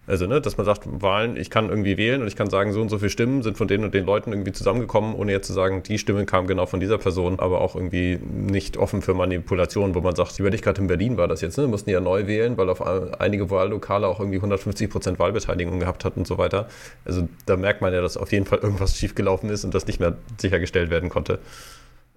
Also, 0.09 0.25
ne, 0.25 0.41
dass 0.41 0.57
man 0.57 0.65
sagt, 0.65 0.87
Wahlen, 1.03 1.37
ich 1.37 1.51
kann 1.51 1.69
irgendwie 1.69 1.95
wählen 1.95 2.21
und 2.21 2.27
ich 2.27 2.35
kann 2.35 2.49
sagen, 2.49 2.73
so 2.73 2.81
und 2.81 2.89
so 2.89 2.97
viele 2.97 3.11
Stimmen 3.11 3.43
sind 3.43 3.57
von 3.57 3.67
den 3.67 3.83
und 3.83 3.93
den 3.93 4.07
Leuten 4.07 4.31
irgendwie 4.31 4.51
zusammengekommen, 4.51 5.13
ohne 5.13 5.31
jetzt 5.31 5.45
zu 5.45 5.53
sagen, 5.53 5.83
die 5.83 5.99
Stimme 5.99 6.25
kam 6.25 6.47
genau 6.47 6.65
von 6.65 6.79
dieser 6.79 6.97
Person, 6.97 7.39
aber 7.39 7.61
auch 7.61 7.75
irgendwie 7.75 8.19
nicht 8.27 8.77
offen 8.77 9.03
für 9.03 9.13
Manipulation, 9.13 9.93
wo 9.93 10.01
man 10.01 10.15
sagt, 10.15 10.39
über 10.39 10.49
dich 10.49 10.63
gerade 10.63 10.81
in 10.81 10.87
Berlin 10.87 11.17
war 11.17 11.27
das 11.27 11.41
jetzt, 11.41 11.59
ne, 11.59 11.67
mussten 11.67 11.91
ja 11.91 11.99
neu 11.99 12.25
wählen, 12.25 12.57
weil 12.57 12.69
auf 12.71 12.81
einige 12.81 13.51
Wahllokale 13.51 14.07
auch 14.07 14.19
irgendwie 14.19 14.37
150 14.37 14.89
Prozent 14.89 15.19
Wahlbeteiligung 15.19 15.79
gehabt 15.79 16.03
hat 16.03 16.17
und 16.17 16.25
so 16.25 16.39
weiter. 16.39 16.67
Also, 17.05 17.29
da 17.45 17.55
merkt 17.55 17.81
man 17.81 17.93
ja, 17.93 18.01
dass 18.01 18.17
auf 18.17 18.31
jeden 18.31 18.47
Fall 18.47 18.57
irgendwas 18.57 18.97
schiefgelaufen 18.97 19.51
ist 19.51 19.63
und 19.63 19.75
das 19.75 19.85
nicht 19.85 19.99
mehr 19.99 20.17
sichergestellt 20.39 20.89
werden 20.89 21.09
konnte. 21.09 21.37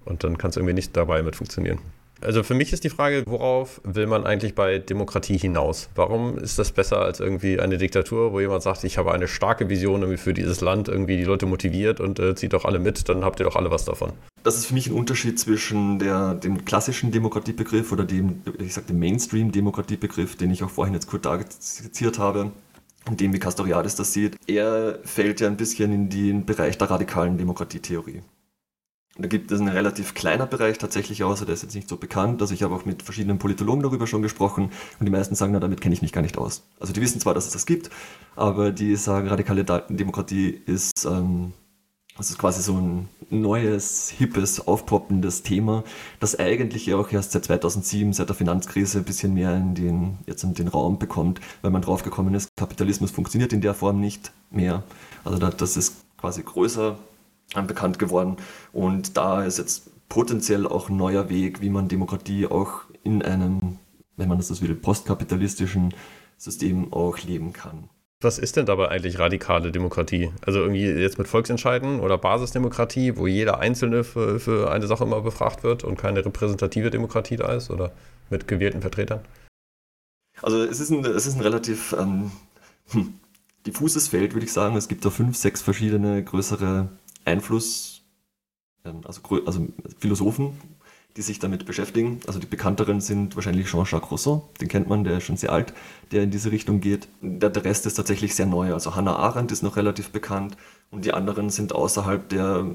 Und 0.06 0.25
dann 0.25 0.38
kann 0.38 0.49
es 0.49 0.56
irgendwie 0.56 0.75
nicht 0.75 0.96
dabei 0.96 1.22
mit 1.22 1.37
funktionieren. 1.37 1.78
Also 2.23 2.43
für 2.43 2.55
mich 2.55 2.73
ist 2.73 2.85
die 2.85 2.91
Frage, 2.91 3.25
worauf 3.26 3.81
will 3.85 4.07
man 4.07 4.25
eigentlich 4.25 4.55
bei 4.55 4.79
Demokratie 4.79 5.38
hinaus? 5.38 5.88
Warum 5.95 6.38
ist 6.38 6.59
das 6.59 6.73
besser 6.73 7.00
als 7.00 7.21
irgendwie 7.21 7.61
eine 7.61 7.79
Diktatur, 7.79 8.33
wo 8.33 8.41
jemand 8.41 8.62
sagt, 8.62 8.85
ich 8.85 8.99
habe 8.99 9.12
eine 9.12 9.29
starke 9.29 9.69
Vision 9.69 10.02
irgendwie 10.02 10.19
für 10.19 10.33
dieses 10.33 10.61
Land, 10.61 10.88
irgendwie 10.88 11.17
die 11.17 11.25
Leute 11.25 11.47
motiviert 11.47 12.00
und 12.00 12.19
äh, 12.19 12.35
zieht 12.35 12.52
doch 12.52 12.64
alle 12.64 12.79
mit, 12.79 13.09
dann 13.09 13.25
habt 13.25 13.41
ihr 13.41 13.45
doch 13.45 13.57
alle 13.57 13.71
was 13.71 13.85
davon. 13.85 14.12
Das 14.45 14.57
ist 14.57 14.67
für 14.67 14.75
mich 14.75 14.88
ein 14.88 14.95
Unterschied 14.95 15.38
zwischen 15.38 15.99
der, 15.99 16.35
dem 16.35 16.64
klassischen 16.64 17.12
Demokratiebegriff 17.12 17.93
oder 17.93 18.05
dem, 18.05 18.43
ich 18.59 18.75
sag, 18.75 18.87
dem 18.87 18.99
Mainstream-Demokratiebegriff, 18.99 20.37
den 20.37 20.50
ich 20.50 20.62
auch 20.62 20.71
vorhin 20.71 20.95
jetzt 20.95 21.07
kurz 21.07 21.26
skizziert 21.61 22.19
habe, 22.19 22.50
und 23.09 23.21
dem, 23.21 23.33
wie 23.33 23.38
Castoriadis 23.38 23.97
das 23.97 24.12
sieht. 24.12 24.37
Er 24.47 24.99
fällt 25.05 25.41
ja 25.41 25.49
ein 25.49 25.57
bisschen 25.57 25.93
in 25.93 26.09
den 26.09 26.47
Bereich 26.47 26.79
der 26.79 26.91
radikalen 26.91 27.37
Demokratietheorie. 27.37 28.23
Da 29.19 29.28
gibt 29.28 29.52
es 29.52 29.61
einen 29.61 29.69
relativ 29.69 30.14
kleiner 30.14 30.47
Bereich 30.47 30.78
tatsächlich 30.78 31.23
außer 31.23 31.45
der 31.45 31.54
ist 31.54 31.62
jetzt 31.62 31.75
nicht 31.75 31.88
so 31.88 31.99
bekannt. 31.99 32.40
Also 32.40 32.54
ich 32.54 32.62
habe 32.62 32.75
auch 32.75 32.87
mit 32.87 33.02
verschiedenen 33.02 33.38
Politologen 33.38 33.83
darüber 33.83 34.07
schon 34.07 34.23
gesprochen 34.23 34.71
und 34.99 35.07
die 35.07 35.12
meisten 35.12 35.35
sagen, 35.35 35.52
na, 35.52 35.61
damit 35.61 35.83
kenne 35.83 35.95
ich 35.95 36.00
mich 36.00 36.12
gar 36.12 36.23
nicht 36.23 36.38
aus. 36.38 36.62
Also 36.81 36.95
die 36.95 37.02
wissen 37.02 37.21
zwar, 37.21 37.35
dass 37.35 37.47
es 37.47 37.52
das 37.52 37.66
gibt, 37.66 37.90
aber 38.37 38.73
die 38.73 38.97
sagen, 38.97 39.28
radikale 39.28 39.64
Demokratie 39.64 40.49
ist, 40.64 41.04
ähm, 41.04 41.52
das 42.16 42.31
ist 42.31 42.38
quasi 42.38 42.62
so 42.62 42.75
ein 42.75 43.09
neues, 43.28 44.11
hippes, 44.11 44.66
aufpoppendes 44.66 45.42
Thema, 45.42 45.85
das 46.21 46.38
eigentlich 46.38 46.87
ja 46.87 46.97
auch 46.97 47.11
erst 47.11 47.33
seit 47.33 47.45
2007, 47.45 48.12
seit 48.14 48.28
der 48.28 48.37
Finanzkrise, 48.37 48.99
ein 48.99 49.04
bisschen 49.04 49.35
mehr 49.35 49.54
in 49.57 49.75
den, 49.75 50.19
jetzt 50.26 50.42
in 50.42 50.54
den 50.54 50.69
Raum 50.69 50.99
bekommt, 50.99 51.40
weil 51.61 51.71
man 51.71 51.83
draufgekommen 51.83 52.35
ist, 52.35 52.49
Kapitalismus 52.57 53.11
funktioniert 53.11 53.52
in 53.52 53.61
der 53.61 53.75
Form 53.75 54.00
nicht 54.00 54.33
mehr. 54.50 54.83
Also 55.25 55.38
das 55.38 55.76
ist 55.76 55.97
quasi 56.19 56.42
größer 56.42 56.99
bekannt 57.54 57.99
geworden. 57.99 58.37
Und 58.73 59.16
da 59.16 59.44
ist 59.44 59.59
jetzt 59.59 59.90
potenziell 60.09 60.66
auch 60.66 60.88
ein 60.88 60.97
neuer 60.97 61.28
Weg, 61.28 61.61
wie 61.61 61.71
man 61.71 61.88
Demokratie 61.88 62.47
auch 62.47 62.82
in 63.02 63.23
einem, 63.23 63.78
wenn 64.16 64.28
man 64.28 64.38
das 64.38 64.62
will, 64.62 64.75
postkapitalistischen 64.75 65.94
System 66.37 66.92
auch 66.92 67.18
leben 67.18 67.52
kann. 67.52 67.88
Was 68.21 68.38
ist 68.38 68.56
denn 68.56 68.66
dabei 68.66 68.88
eigentlich 68.88 69.18
radikale 69.18 69.73
Demokratie? 69.73 70.30
Also 70.47 70.61
irgendwie 70.61 70.85
jetzt 70.85 71.18
mit 71.18 71.26
Volksentscheiden 71.26 71.99
oder 71.99 72.18
Basisdemokratie, 72.18 73.16
wo 73.16 73.26
jeder 73.26 73.59
Einzelne 73.59 74.04
für, 74.04 74.38
für 74.38 74.71
eine 74.71 74.87
Sache 74.87 75.02
immer 75.02 75.21
befragt 75.23 75.64
wird 75.64 75.82
und 75.82 75.97
keine 75.97 76.25
repräsentative 76.25 76.90
Demokratie 76.90 77.37
da 77.37 77.52
ist 77.52 77.71
oder 77.71 77.90
mit 78.30 78.47
gewählten 78.47 78.80
Vertretern? 78.80 79.21
Also 80.40 80.62
es 80.62 80.78
ist 80.78 80.90
ein, 80.90 81.04
es 81.04 81.26
ist 81.26 81.35
ein 81.35 81.42
relativ 81.42 81.97
ähm, 81.99 82.30
hm, 82.90 83.14
diffuses 83.66 84.09
Feld, 84.09 84.35
würde 84.35 84.47
ich 84.47 84.52
sagen. 84.52 84.76
Es 84.76 84.88
gibt 84.88 85.04
da 85.04 85.11
fünf, 85.11 85.37
sechs 85.37 85.61
verschiedene 85.61 86.23
größere 86.23 86.88
Einfluss, 87.25 88.02
ähm, 88.85 89.00
also, 89.05 89.21
also 89.47 89.69
Philosophen, 89.99 90.59
die 91.17 91.23
sich 91.23 91.38
damit 91.38 91.67
beschäftigen. 91.67 92.21
Also 92.26 92.38
die 92.38 92.47
bekannteren 92.47 93.00
sind 93.00 93.37
wahrscheinlich 93.37 93.67
Jean-Jacques 93.67 94.11
Rousseau, 94.11 94.49
den 94.61 94.69
kennt 94.69 94.88
man, 94.88 95.05
der 95.05 95.19
ist 95.19 95.25
schon 95.25 95.37
sehr 95.37 95.52
alt, 95.52 95.75
der 96.11 96.23
in 96.23 96.31
diese 96.31 96.50
Richtung 96.50 96.81
geht. 96.81 97.09
Der, 97.21 97.50
der 97.50 97.64
Rest 97.64 97.87
ist 97.87 97.95
tatsächlich 97.95 98.35
sehr 98.35 98.47
neu. 98.47 98.73
Also 98.73 98.95
Hannah 98.95 99.17
Arendt 99.17 99.52
ist 99.52 99.62
noch 99.62 99.76
relativ 99.76 100.11
bekannt 100.11 100.57
und 100.91 101.05
die 101.05 101.12
anderen 101.12 101.50
sind 101.50 101.75
außerhalb 101.75 102.29
der 102.29 102.67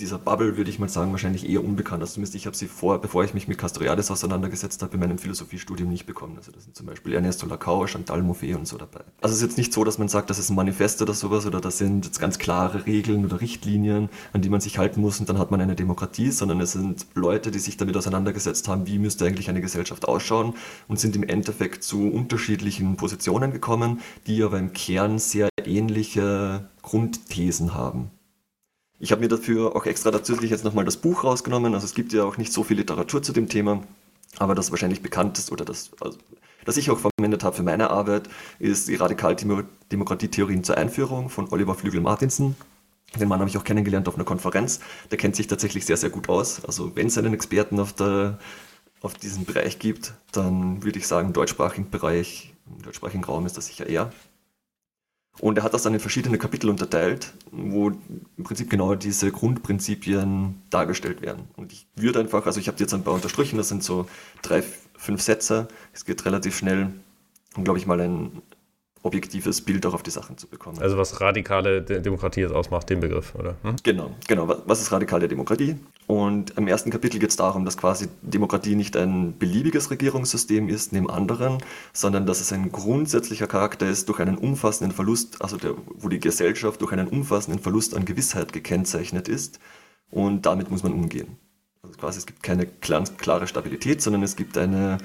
dieser 0.00 0.18
Bubble, 0.18 0.56
würde 0.56 0.70
ich 0.70 0.78
mal 0.78 0.88
sagen, 0.88 1.12
wahrscheinlich 1.12 1.48
eher 1.48 1.62
unbekannt. 1.62 2.02
Also 2.02 2.14
zumindest 2.14 2.34
ich 2.34 2.46
habe 2.46 2.56
sie 2.56 2.66
vor, 2.66 3.00
bevor 3.00 3.24
ich 3.24 3.34
mich 3.34 3.46
mit 3.46 3.58
Castoriadis 3.58 4.10
auseinandergesetzt 4.10 4.82
habe, 4.82 4.94
in 4.94 5.00
meinem 5.00 5.18
Philosophiestudium 5.18 5.88
nicht 5.88 6.06
bekommen. 6.06 6.36
Also 6.38 6.50
das 6.50 6.64
sind 6.64 6.74
zum 6.74 6.86
Beispiel 6.86 7.12
Ernesto 7.12 7.46
Lacau, 7.46 7.86
Chantal 7.86 8.22
Mouffe 8.22 8.56
und 8.56 8.66
so 8.66 8.78
dabei. 8.78 9.00
Also 9.20 9.34
es 9.34 9.42
ist 9.42 9.42
jetzt 9.42 9.58
nicht 9.58 9.72
so, 9.72 9.84
dass 9.84 9.98
man 9.98 10.08
sagt, 10.08 10.30
das 10.30 10.38
ist 10.38 10.48
ein 10.48 10.56
Manifest 10.56 11.02
oder 11.02 11.12
sowas 11.12 11.46
oder 11.46 11.60
das 11.60 11.78
sind 11.78 12.06
jetzt 12.06 12.18
ganz 12.18 12.38
klare 12.38 12.86
Regeln 12.86 13.24
oder 13.24 13.40
Richtlinien, 13.40 14.08
an 14.32 14.40
die 14.40 14.48
man 14.48 14.60
sich 14.60 14.78
halten 14.78 15.02
muss 15.02 15.20
und 15.20 15.28
dann 15.28 15.38
hat 15.38 15.50
man 15.50 15.60
eine 15.60 15.76
Demokratie, 15.76 16.30
sondern 16.30 16.60
es 16.60 16.72
sind 16.72 17.06
Leute, 17.14 17.50
die 17.50 17.58
sich 17.58 17.76
damit 17.76 17.96
auseinandergesetzt 17.96 18.68
haben, 18.68 18.86
wie 18.86 18.98
müsste 18.98 19.26
eigentlich 19.26 19.50
eine 19.50 19.60
Gesellschaft 19.60 20.08
ausschauen 20.08 20.54
und 20.88 20.98
sind 20.98 21.14
im 21.16 21.22
Endeffekt 21.22 21.84
zu 21.84 22.08
unterschiedlichen 22.08 22.96
Positionen 22.96 23.52
gekommen, 23.52 24.00
die 24.26 24.42
aber 24.42 24.58
im 24.58 24.72
Kern 24.72 25.18
sehr 25.18 25.50
ähnliche 25.64 26.68
Grundthesen 26.80 27.74
haben. 27.74 28.10
Ich 29.02 29.10
habe 29.10 29.20
mir 29.20 29.26
dafür 29.26 29.74
auch 29.74 29.84
extra 29.84 30.12
zusätzlich 30.22 30.52
jetzt 30.52 30.62
nochmal 30.62 30.84
das 30.84 30.96
Buch 30.96 31.24
rausgenommen. 31.24 31.74
Also 31.74 31.86
es 31.86 31.94
gibt 31.94 32.12
ja 32.12 32.22
auch 32.22 32.36
nicht 32.36 32.52
so 32.52 32.62
viel 32.62 32.76
Literatur 32.76 33.20
zu 33.20 33.32
dem 33.32 33.48
Thema, 33.48 33.82
aber 34.38 34.54
das 34.54 34.70
wahrscheinlich 34.70 35.02
bekannteste 35.02 35.50
oder 35.50 35.64
das, 35.64 35.90
also, 35.98 36.18
das 36.64 36.76
ich 36.76 36.88
auch 36.88 37.00
verwendet 37.00 37.42
habe 37.42 37.56
für 37.56 37.64
meine 37.64 37.90
Arbeit, 37.90 38.28
ist 38.60 38.86
die 38.86 38.94
Radikaldemokratietheorien 38.94 40.62
zur 40.62 40.76
Einführung 40.76 41.30
von 41.30 41.50
Oliver 41.50 41.74
Flügel-Martinsen. 41.74 42.54
Den 43.18 43.26
Mann 43.26 43.40
habe 43.40 43.50
ich 43.50 43.58
auch 43.58 43.64
kennengelernt 43.64 44.06
auf 44.06 44.14
einer 44.14 44.24
Konferenz. 44.24 44.78
Der 45.10 45.18
kennt 45.18 45.34
sich 45.34 45.48
tatsächlich 45.48 45.84
sehr, 45.84 45.96
sehr 45.96 46.10
gut 46.10 46.28
aus. 46.28 46.64
Also 46.64 46.94
wenn 46.94 47.08
es 47.08 47.18
einen 47.18 47.34
Experten 47.34 47.80
auf, 47.80 47.92
der, 47.94 48.38
auf 49.00 49.14
diesem 49.14 49.44
Bereich 49.46 49.80
gibt, 49.80 50.14
dann 50.30 50.84
würde 50.84 51.00
ich 51.00 51.08
sagen, 51.08 51.32
deutschsprachigen 51.32 51.90
Bereich, 51.90 52.54
im 52.72 52.82
deutschsprachigen 52.82 53.24
Raum 53.24 53.46
ist 53.46 53.56
das 53.56 53.66
sicher 53.66 53.88
er. 53.88 54.12
Und 55.40 55.58
er 55.58 55.64
hat 55.64 55.72
das 55.72 55.82
dann 55.82 55.94
in 55.94 56.00
verschiedene 56.00 56.38
Kapitel 56.38 56.68
unterteilt, 56.68 57.32
wo 57.50 57.88
im 57.88 58.44
Prinzip 58.44 58.68
genau 58.68 58.94
diese 58.94 59.32
Grundprinzipien 59.32 60.62
dargestellt 60.68 61.22
werden. 61.22 61.48
Und 61.56 61.72
ich 61.72 61.86
würde 61.96 62.20
einfach, 62.20 62.44
also 62.46 62.60
ich 62.60 62.68
habe 62.68 62.78
jetzt 62.78 62.92
ein 62.92 63.02
paar 63.02 63.14
unterstrichen, 63.14 63.56
das 63.56 63.68
sind 63.68 63.82
so 63.82 64.06
drei, 64.42 64.62
fünf 64.96 65.22
Sätze. 65.22 65.68
Es 65.92 66.04
geht 66.04 66.24
relativ 66.26 66.56
schnell, 66.56 66.92
glaube 67.54 67.78
ich, 67.78 67.86
mal 67.86 68.00
ein 68.00 68.42
objektives 69.02 69.60
Bild 69.60 69.84
auch 69.84 69.94
auf 69.94 70.02
die 70.02 70.10
Sachen 70.10 70.38
zu 70.38 70.46
bekommen. 70.46 70.78
Also 70.80 70.96
was 70.96 71.20
radikale 71.20 71.82
Demokratie 71.82 72.40
jetzt 72.40 72.52
ausmacht, 72.52 72.88
den 72.88 73.00
Begriff, 73.00 73.34
oder? 73.34 73.56
Hm? 73.62 73.76
Genau, 73.82 74.14
genau. 74.28 74.62
Was 74.66 74.80
ist 74.80 74.92
radikale 74.92 75.28
Demokratie? 75.28 75.76
Und 76.06 76.56
im 76.56 76.68
ersten 76.68 76.90
Kapitel 76.90 77.18
geht 77.18 77.30
es 77.30 77.36
darum, 77.36 77.64
dass 77.64 77.76
quasi 77.76 78.08
Demokratie 78.22 78.76
nicht 78.76 78.96
ein 78.96 79.36
beliebiges 79.38 79.90
Regierungssystem 79.90 80.68
ist, 80.68 80.92
neben 80.92 81.10
anderen, 81.10 81.58
sondern 81.92 82.26
dass 82.26 82.40
es 82.40 82.52
ein 82.52 82.70
grundsätzlicher 82.70 83.46
Charakter 83.46 83.88
ist 83.88 84.08
durch 84.08 84.20
einen 84.20 84.38
umfassenden 84.38 84.94
Verlust, 84.94 85.42
also 85.42 85.56
der, 85.56 85.74
wo 85.94 86.08
die 86.08 86.20
Gesellschaft 86.20 86.80
durch 86.80 86.92
einen 86.92 87.08
umfassenden 87.08 87.60
Verlust 87.60 87.96
an 87.96 88.04
Gewissheit 88.04 88.52
gekennzeichnet 88.52 89.28
ist. 89.28 89.58
Und 90.10 90.46
damit 90.46 90.70
muss 90.70 90.82
man 90.82 90.92
umgehen. 90.92 91.38
Also 91.82 91.98
quasi 91.98 92.18
es 92.18 92.26
gibt 92.26 92.42
keine 92.42 92.66
klare 92.66 93.46
Stabilität, 93.46 94.02
sondern 94.02 94.22
es 94.22 94.36
gibt 94.36 94.56
eine, 94.56 94.98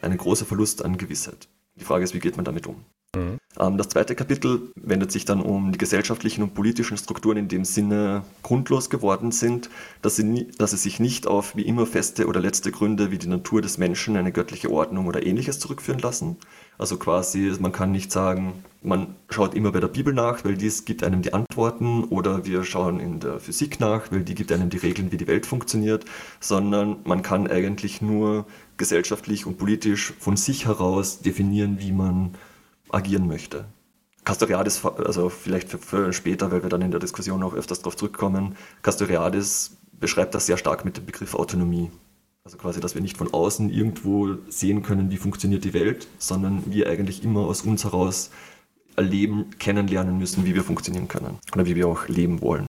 eine 0.00 0.16
große 0.16 0.44
Verlust 0.44 0.84
an 0.84 0.98
Gewissheit. 0.98 1.48
Die 1.76 1.84
Frage 1.84 2.04
ist, 2.04 2.14
wie 2.14 2.20
geht 2.20 2.36
man 2.36 2.44
damit 2.44 2.66
um? 2.66 2.84
Mhm. 3.16 3.38
Ähm, 3.58 3.76
das 3.76 3.88
zweite 3.88 4.14
Kapitel 4.14 4.72
wendet 4.76 5.10
sich 5.10 5.24
dann 5.24 5.40
um 5.40 5.72
die 5.72 5.78
gesellschaftlichen 5.78 6.42
und 6.42 6.54
politischen 6.54 6.96
Strukturen 6.96 7.36
in 7.36 7.48
dem 7.48 7.64
Sinne 7.64 8.22
grundlos 8.42 8.88
geworden 8.88 9.32
sind, 9.32 9.68
dass 10.02 10.16
sie, 10.16 10.48
dass 10.58 10.70
sie 10.70 10.76
sich 10.76 11.00
nicht 11.00 11.26
auf 11.26 11.56
wie 11.56 11.62
immer 11.62 11.86
feste 11.86 12.26
oder 12.26 12.40
letzte 12.40 12.70
Gründe 12.70 13.10
wie 13.10 13.18
die 13.18 13.26
Natur 13.26 13.62
des 13.62 13.78
Menschen, 13.78 14.16
eine 14.16 14.32
göttliche 14.32 14.70
Ordnung 14.70 15.06
oder 15.06 15.26
ähnliches 15.26 15.58
zurückführen 15.58 16.00
lassen. 16.00 16.36
Also 16.78 16.96
quasi, 16.96 17.52
man 17.60 17.72
kann 17.72 17.92
nicht 17.92 18.12
sagen, 18.12 18.64
man 18.82 19.14
schaut 19.28 19.54
immer 19.54 19.72
bei 19.72 19.80
der 19.80 19.88
Bibel 19.88 20.14
nach, 20.14 20.44
weil 20.44 20.56
dies 20.56 20.84
gibt 20.86 21.02
einem 21.02 21.20
die 21.20 21.34
Antworten, 21.34 22.04
oder 22.04 22.46
wir 22.46 22.64
schauen 22.64 23.00
in 23.00 23.20
der 23.20 23.38
Physik 23.38 23.80
nach, 23.80 24.10
weil 24.10 24.22
die 24.22 24.34
gibt 24.34 24.52
einem 24.52 24.70
die 24.70 24.78
Regeln, 24.78 25.12
wie 25.12 25.18
die 25.18 25.26
Welt 25.26 25.44
funktioniert, 25.44 26.06
sondern 26.38 27.00
man 27.04 27.22
kann 27.22 27.48
eigentlich 27.48 28.00
nur 28.00 28.46
gesellschaftlich 28.78 29.44
und 29.44 29.58
politisch 29.58 30.14
von 30.18 30.38
sich 30.38 30.66
heraus 30.66 31.20
definieren, 31.20 31.80
wie 31.80 31.92
man 31.92 32.34
agieren 32.92 33.26
möchte. 33.26 33.64
Castoriadis, 34.24 34.84
also 34.84 35.28
vielleicht 35.28 35.68
für, 35.68 35.78
für, 35.78 36.12
später, 36.12 36.50
weil 36.52 36.62
wir 36.62 36.68
dann 36.68 36.82
in 36.82 36.90
der 36.90 37.00
Diskussion 37.00 37.42
auch 37.42 37.54
öfters 37.54 37.80
darauf 37.80 37.96
zurückkommen, 37.96 38.56
Castoriadis 38.82 39.76
beschreibt 39.92 40.34
das 40.34 40.46
sehr 40.46 40.56
stark 40.56 40.84
mit 40.84 40.96
dem 40.96 41.06
Begriff 41.06 41.34
Autonomie. 41.34 41.90
Also 42.44 42.56
quasi, 42.56 42.80
dass 42.80 42.94
wir 42.94 43.02
nicht 43.02 43.16
von 43.16 43.32
außen 43.32 43.70
irgendwo 43.70 44.36
sehen 44.48 44.82
können, 44.82 45.10
wie 45.10 45.18
funktioniert 45.18 45.64
die 45.64 45.74
Welt, 45.74 46.08
sondern 46.18 46.62
wir 46.66 46.88
eigentlich 46.88 47.22
immer 47.22 47.40
aus 47.40 47.62
uns 47.62 47.84
heraus 47.84 48.30
erleben, 48.96 49.50
kennenlernen 49.58 50.18
müssen, 50.18 50.44
wie 50.44 50.54
wir 50.54 50.64
funktionieren 50.64 51.08
können 51.08 51.38
oder 51.54 51.66
wie 51.66 51.76
wir 51.76 51.86
auch 51.86 52.08
leben 52.08 52.40
wollen. 52.40 52.66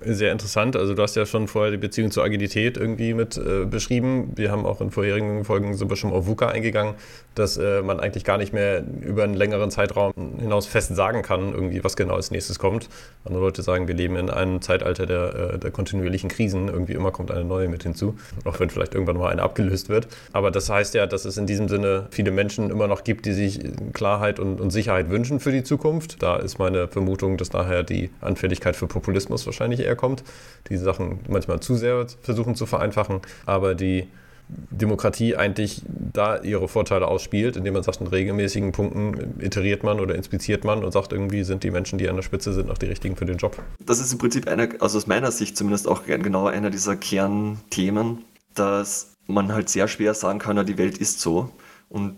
Sehr 0.00 0.30
interessant. 0.30 0.76
Also 0.76 0.94
du 0.94 1.02
hast 1.02 1.16
ja 1.16 1.26
schon 1.26 1.48
vorher 1.48 1.72
die 1.72 1.76
Beziehung 1.76 2.12
zur 2.12 2.22
Agilität 2.22 2.76
irgendwie 2.76 3.14
mit 3.14 3.36
äh, 3.36 3.64
beschrieben. 3.64 4.32
Wir 4.36 4.52
haben 4.52 4.64
auch 4.64 4.80
in 4.80 4.92
vorherigen 4.92 5.44
Folgen 5.44 5.74
sind 5.74 5.90
wir 5.90 5.96
schon 5.96 6.12
auf 6.12 6.26
VUCA 6.26 6.48
eingegangen, 6.48 6.94
dass 7.34 7.56
äh, 7.56 7.82
man 7.82 7.98
eigentlich 7.98 8.22
gar 8.22 8.38
nicht 8.38 8.52
mehr 8.52 8.84
über 9.00 9.24
einen 9.24 9.34
längeren 9.34 9.72
Zeitraum 9.72 10.12
hinaus 10.38 10.66
fest 10.66 10.94
sagen 10.94 11.22
kann, 11.22 11.52
irgendwie, 11.52 11.82
was 11.82 11.96
genau 11.96 12.14
als 12.14 12.30
nächstes 12.30 12.60
kommt. 12.60 12.88
Andere 13.24 13.42
Leute 13.42 13.62
sagen, 13.62 13.88
wir 13.88 13.94
leben 13.94 14.14
in 14.16 14.30
einem 14.30 14.62
Zeitalter 14.62 15.06
der, 15.06 15.54
äh, 15.54 15.58
der 15.58 15.72
kontinuierlichen 15.72 16.28
Krisen. 16.28 16.68
Irgendwie 16.68 16.92
immer 16.92 17.10
kommt 17.10 17.32
eine 17.32 17.44
neue 17.44 17.68
mit 17.68 17.82
hinzu, 17.82 18.16
auch 18.44 18.60
wenn 18.60 18.70
vielleicht 18.70 18.94
irgendwann 18.94 19.16
mal 19.16 19.30
eine 19.30 19.42
abgelöst 19.42 19.88
wird. 19.88 20.06
Aber 20.32 20.52
das 20.52 20.70
heißt 20.70 20.94
ja, 20.94 21.06
dass 21.06 21.24
es 21.24 21.36
in 21.38 21.46
diesem 21.46 21.68
Sinne 21.68 22.06
viele 22.10 22.30
Menschen 22.30 22.70
immer 22.70 22.86
noch 22.86 23.02
gibt, 23.02 23.26
die 23.26 23.32
sich 23.32 23.60
Klarheit 23.94 24.38
und, 24.38 24.60
und 24.60 24.70
Sicherheit 24.70 25.10
wünschen 25.10 25.40
für 25.40 25.50
die 25.50 25.64
Zukunft. 25.64 26.22
Da 26.22 26.36
ist 26.36 26.58
meine 26.58 26.86
Vermutung, 26.86 27.36
dass 27.36 27.50
daher 27.50 27.82
die 27.82 28.10
Anfälligkeit 28.20 28.76
für 28.76 28.86
Populismus 28.86 29.44
wahrscheinlich 29.44 29.80
eher 29.80 29.87
kommt, 29.96 30.24
die 30.68 30.76
Sachen 30.76 31.20
manchmal 31.28 31.60
zu 31.60 31.76
sehr 31.76 32.06
versuchen 32.22 32.54
zu 32.54 32.66
vereinfachen, 32.66 33.20
aber 33.46 33.74
die 33.74 34.08
Demokratie 34.48 35.36
eigentlich 35.36 35.82
da 35.86 36.40
ihre 36.40 36.68
Vorteile 36.68 37.06
ausspielt, 37.06 37.56
indem 37.56 37.74
man 37.74 37.82
sagt, 37.82 38.00
in 38.00 38.06
regelmäßigen 38.06 38.72
Punkten 38.72 39.34
iteriert 39.40 39.82
man 39.82 40.00
oder 40.00 40.14
inspiziert 40.14 40.64
man 40.64 40.84
und 40.84 40.92
sagt, 40.92 41.12
irgendwie 41.12 41.44
sind 41.44 41.64
die 41.64 41.70
Menschen, 41.70 41.98
die 41.98 42.08
an 42.08 42.16
der 42.16 42.22
Spitze 42.22 42.54
sind, 42.54 42.68
noch 42.68 42.78
die 42.78 42.86
richtigen 42.86 43.16
für 43.16 43.26
den 43.26 43.36
Job. 43.36 43.62
Das 43.84 44.00
ist 44.00 44.12
im 44.12 44.18
Prinzip 44.18 44.48
einer, 44.48 44.68
also 44.80 44.96
aus 44.96 45.06
meiner 45.06 45.30
Sicht 45.32 45.56
zumindest 45.56 45.86
auch 45.86 46.04
genau 46.06 46.46
einer 46.46 46.70
dieser 46.70 46.96
Kernthemen, 46.96 48.24
dass 48.54 49.12
man 49.26 49.52
halt 49.52 49.68
sehr 49.68 49.86
schwer 49.86 50.14
sagen 50.14 50.38
kann, 50.38 50.64
die 50.64 50.78
Welt 50.78 50.96
ist 50.96 51.20
so 51.20 51.50
und 51.90 52.14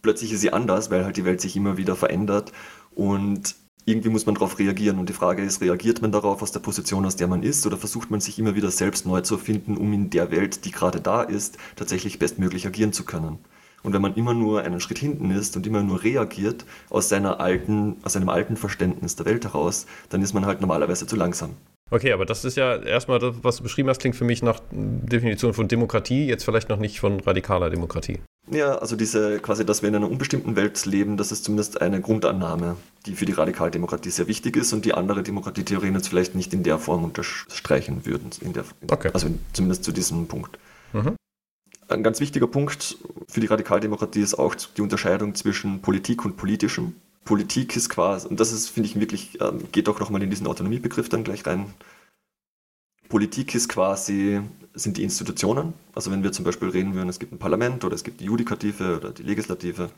plötzlich 0.00 0.32
ist 0.32 0.40
sie 0.40 0.52
anders, 0.52 0.90
weil 0.90 1.04
halt 1.04 1.18
die 1.18 1.26
Welt 1.26 1.40
sich 1.40 1.54
immer 1.54 1.76
wieder 1.76 1.96
verändert 1.96 2.52
und 2.94 3.54
irgendwie 3.88 4.10
muss 4.10 4.26
man 4.26 4.34
darauf 4.34 4.58
reagieren. 4.58 4.98
Und 4.98 5.08
die 5.08 5.14
Frage 5.14 5.42
ist, 5.42 5.60
reagiert 5.60 6.02
man 6.02 6.12
darauf 6.12 6.42
aus 6.42 6.52
der 6.52 6.60
Position, 6.60 7.06
aus 7.06 7.16
der 7.16 7.26
man 7.26 7.42
ist, 7.42 7.66
oder 7.66 7.76
versucht 7.76 8.10
man 8.10 8.20
sich 8.20 8.38
immer 8.38 8.54
wieder 8.54 8.70
selbst 8.70 9.06
neu 9.06 9.22
zu 9.22 9.36
erfinden, 9.36 9.76
um 9.76 9.92
in 9.92 10.10
der 10.10 10.30
Welt, 10.30 10.64
die 10.64 10.70
gerade 10.70 11.00
da 11.00 11.22
ist, 11.22 11.56
tatsächlich 11.76 12.18
bestmöglich 12.18 12.66
agieren 12.66 12.92
zu 12.92 13.04
können? 13.04 13.38
Und 13.82 13.92
wenn 13.92 14.02
man 14.02 14.14
immer 14.14 14.34
nur 14.34 14.62
einen 14.62 14.80
Schritt 14.80 14.98
hinten 14.98 15.30
ist 15.30 15.56
und 15.56 15.66
immer 15.66 15.82
nur 15.82 16.02
reagiert 16.02 16.66
aus, 16.90 17.08
seiner 17.08 17.40
alten, 17.40 17.96
aus 18.02 18.16
einem 18.16 18.28
alten 18.28 18.56
Verständnis 18.56 19.16
der 19.16 19.26
Welt 19.26 19.44
heraus, 19.44 19.86
dann 20.08 20.20
ist 20.20 20.34
man 20.34 20.46
halt 20.46 20.60
normalerweise 20.60 21.06
zu 21.06 21.16
langsam. 21.16 21.50
Okay, 21.90 22.12
aber 22.12 22.26
das 22.26 22.44
ist 22.44 22.56
ja 22.56 22.76
erstmal 22.76 23.18
das, 23.18 23.36
was 23.42 23.56
du 23.56 23.62
beschrieben 23.62 23.88
hast, 23.88 24.00
klingt 24.00 24.16
für 24.16 24.24
mich 24.24 24.42
nach 24.42 24.60
Definition 24.70 25.54
von 25.54 25.68
Demokratie, 25.68 26.26
jetzt 26.26 26.44
vielleicht 26.44 26.68
noch 26.68 26.78
nicht 26.78 27.00
von 27.00 27.20
radikaler 27.20 27.70
Demokratie. 27.70 28.20
Ja, 28.50 28.76
also 28.76 28.96
diese 28.96 29.40
quasi, 29.40 29.64
dass 29.64 29.82
wir 29.82 29.88
in 29.88 29.96
einer 29.96 30.10
unbestimmten 30.10 30.56
Welt 30.56 30.84
leben, 30.86 31.16
das 31.16 31.32
ist 31.32 31.44
zumindest 31.44 31.80
eine 31.80 32.00
Grundannahme, 32.00 32.76
die 33.06 33.14
für 33.14 33.26
die 33.26 33.32
Radikaldemokratie 33.32 34.10
sehr 34.10 34.26
wichtig 34.26 34.56
ist 34.56 34.72
und 34.72 34.84
die 34.84 34.94
andere 34.94 35.22
Demokratietheorien 35.22 35.94
jetzt 35.94 36.08
vielleicht 36.08 36.34
nicht 36.34 36.52
in 36.54 36.62
der 36.62 36.78
Form 36.78 37.04
unterstreichen 37.04 38.06
würden. 38.06 38.30
In 38.40 38.52
der, 38.54 38.64
okay. 38.90 39.10
Also 39.12 39.28
zumindest 39.52 39.84
zu 39.84 39.92
diesem 39.92 40.28
Punkt. 40.28 40.58
Mhm. 40.92 41.16
Ein 41.88 42.02
ganz 42.02 42.20
wichtiger 42.20 42.46
Punkt 42.46 42.98
für 43.28 43.40
die 43.40 43.46
Radikaldemokratie 43.46 44.20
ist 44.20 44.34
auch 44.34 44.54
die 44.54 44.82
Unterscheidung 44.82 45.34
zwischen 45.34 45.80
Politik 45.80 46.24
und 46.24 46.36
Politischem. 46.36 46.94
Politik 47.28 47.76
ist 47.76 47.90
quasi, 47.90 48.26
und 48.26 48.40
das 48.40 48.52
ist, 48.52 48.70
finde 48.70 48.88
ich, 48.88 48.98
wirklich, 48.98 49.38
ähm, 49.42 49.70
geht 49.70 49.86
auch 49.90 50.00
nochmal 50.00 50.22
in 50.22 50.30
diesen 50.30 50.46
Autonomiebegriff 50.46 51.10
dann 51.10 51.24
gleich 51.24 51.46
rein. 51.46 51.66
Politik 53.10 53.54
ist 53.54 53.68
quasi, 53.68 54.40
sind 54.72 54.96
die 54.96 55.02
Institutionen. 55.02 55.74
Also 55.94 56.10
wenn 56.10 56.22
wir 56.22 56.32
zum 56.32 56.46
Beispiel 56.46 56.70
reden 56.70 56.94
würden, 56.94 57.10
es 57.10 57.18
gibt 57.18 57.32
ein 57.32 57.38
Parlament 57.38 57.84
oder 57.84 57.94
es 57.94 58.02
gibt 58.02 58.20
die 58.20 58.24
Judikative 58.24 58.96
oder 58.96 59.10
die 59.10 59.24
Legislative. 59.24 59.90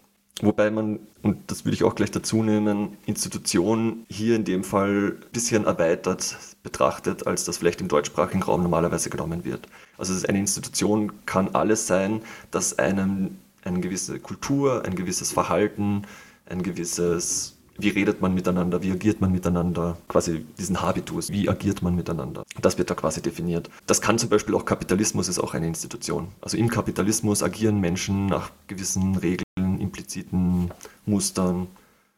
Wobei 0.43 0.73
man, 0.73 0.99
und 1.23 1.49
das 1.53 1.65
würde 1.65 1.77
ich 1.77 1.85
auch 1.85 1.95
gleich 1.95 2.11
dazu 2.11 2.43
nehmen, 2.43 2.97
Institution 3.07 4.07
hier 4.09 4.35
in 4.35 4.45
dem 4.45 4.65
Fall 4.65 5.17
ein 5.21 5.33
bisschen 5.33 5.67
erweitert 5.67 6.37
betrachtet, 6.65 7.29
als 7.29 7.45
das 7.45 7.59
vielleicht 7.59 7.81
im 7.81 7.87
deutschsprachigen 7.87 8.43
Raum 8.43 8.65
normalerweise 8.65 9.09
genommen 9.09 9.45
wird. 9.45 9.69
Also 9.99 10.27
eine 10.27 10.41
Institution 10.41 11.13
kann 11.27 11.55
alles 11.55 11.87
sein, 11.87 12.23
das 12.51 12.77
einem 12.81 13.37
eine 13.63 13.79
gewisse 13.79 14.19
Kultur, 14.19 14.85
ein 14.85 14.97
gewisses 14.97 15.31
Verhalten, 15.31 16.03
ein 16.51 16.63
gewisses 16.63 17.57
wie 17.83 17.89
redet 17.89 18.21
man 18.21 18.35
miteinander, 18.35 18.83
wie 18.83 18.93
agiert 18.93 19.21
man 19.21 19.33
miteinander, 19.33 19.97
quasi 20.09 20.45
diesen 20.59 20.83
Habitus, 20.83 21.31
wie 21.31 21.49
agiert 21.49 21.83
man 21.83 21.95
miteinander. 21.95 22.45
Das 22.61 22.79
wird 22.79 22.91
da 22.91 22.95
quasi 22.95 23.23
definiert. 23.23 23.71
Das 23.87 24.01
kann 24.01 24.19
zum 24.19 24.29
Beispiel 24.29 24.55
auch 24.55 24.65
Kapitalismus, 24.65 25.29
ist 25.29 25.39
auch 25.39 25.55
eine 25.55 25.67
Institution. 25.67 26.29
Also 26.41 26.57
im 26.57 26.69
Kapitalismus 26.69 27.43
agieren 27.43 27.81
Menschen 27.81 28.27
nach 28.27 28.51
gewissen 28.67 29.17
Regeln, 29.17 29.81
impliziten 29.81 30.71
Mustern 31.07 31.69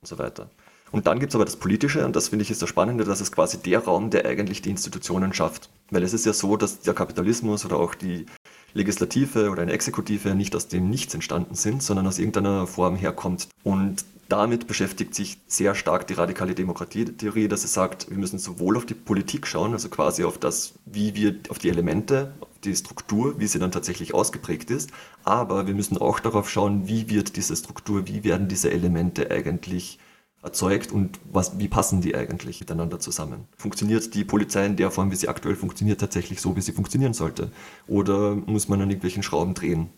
und 0.01 0.09
so 0.09 0.19
weiter. 0.19 0.51
Und 0.91 1.07
dann 1.07 1.21
gibt 1.21 1.33
es 1.33 1.37
aber 1.37 1.47
das 1.47 1.57
Politische, 1.57 2.05
und 2.05 2.17
das 2.17 2.29
finde 2.29 2.43
ich 2.43 2.51
ist 2.51 2.61
das 2.61 2.69
Spannende, 2.69 3.05
das 3.05 3.23
ist 3.23 3.33
quasi 3.33 3.57
der 3.59 3.79
Raum, 3.85 4.11
der 4.11 4.27
eigentlich 4.27 4.61
die 4.61 4.71
Institutionen 4.71 5.33
schafft. 5.33 5.71
Weil 5.91 6.03
es 6.03 6.13
ist 6.13 6.27
ja 6.27 6.35
so, 6.35 6.57
dass 6.57 6.81
der 6.81 6.93
Kapitalismus 6.93 7.65
oder 7.65 7.77
auch 7.77 7.95
die 7.95 8.27
Legislative 8.75 9.51
oder 9.51 9.63
eine 9.63 9.73
Exekutive 9.73 10.35
nicht 10.35 10.55
aus 10.55 10.69
dem 10.69 10.91
Nichts 10.91 11.15
entstanden 11.15 11.55
sind, 11.55 11.83
sondern 11.83 12.07
aus 12.07 12.19
irgendeiner 12.19 12.67
Form 12.67 12.97
herkommt. 12.97 13.49
Und 13.65 14.05
damit 14.33 14.67
beschäftigt 14.67 15.15
sich 15.15 15.37
sehr 15.47 15.75
stark 15.75 16.07
die 16.07 16.15
radikale 16.15 16.55
Demokratietheorie, 16.55 17.49
dass 17.49 17.63
sie 17.63 17.69
sagt, 17.69 18.09
wir 18.09 18.17
müssen 18.17 18.39
sowohl 18.39 18.79
auf 18.79 18.87
die 18.87 18.95
Politik 18.95 19.47
schauen, 19.47 19.75
also 19.75 19.91
quasi 19.91 20.25
auf 20.25 20.39
das, 20.39 20.73
wie 20.87 21.15
wir, 21.15 21.37
auf 21.51 21.59
die 21.59 21.69
Elemente, 21.69 22.33
auf 22.41 22.49
die 22.65 22.75
Struktur, 22.75 23.39
wie 23.39 23.47
sie 23.47 23.59
dann 23.59 23.73
tatsächlich 23.73 24.15
ausgeprägt 24.15 24.71
ist, 24.71 24.91
aber 25.23 25.67
wir 25.67 25.75
müssen 25.75 25.99
auch 25.99 26.19
darauf 26.19 26.49
schauen, 26.49 26.89
wie 26.89 27.11
wird 27.11 27.37
diese 27.37 27.55
Struktur, 27.55 28.09
wie 28.09 28.25
werden 28.25 28.49
diese 28.49 28.71
Elemente 28.71 29.31
eigentlich 29.31 29.99
erzeugt 30.43 30.93
und 30.93 31.21
was, 31.31 31.59
wie 31.59 31.69
passen 31.69 32.01
die 32.01 32.15
eigentlich 32.15 32.59
miteinander 32.59 32.99
zusammen? 33.01 33.47
Funktioniert 33.59 34.15
die 34.15 34.25
Polizei 34.25 34.65
in 34.65 34.77
der 34.77 34.91
Form, 34.91 35.11
wie 35.11 35.17
sie 35.17 35.29
aktuell 35.29 35.57
funktioniert, 35.57 36.01
tatsächlich 36.01 36.41
so, 36.41 36.57
wie 36.57 36.63
sie 36.63 36.73
funktionieren 36.73 37.13
sollte? 37.13 37.53
Oder 37.87 38.35
muss 38.35 38.67
man 38.67 38.81
an 38.81 38.89
irgendwelchen 38.89 39.23
Schrauben 39.23 39.53
drehen? 39.53 39.91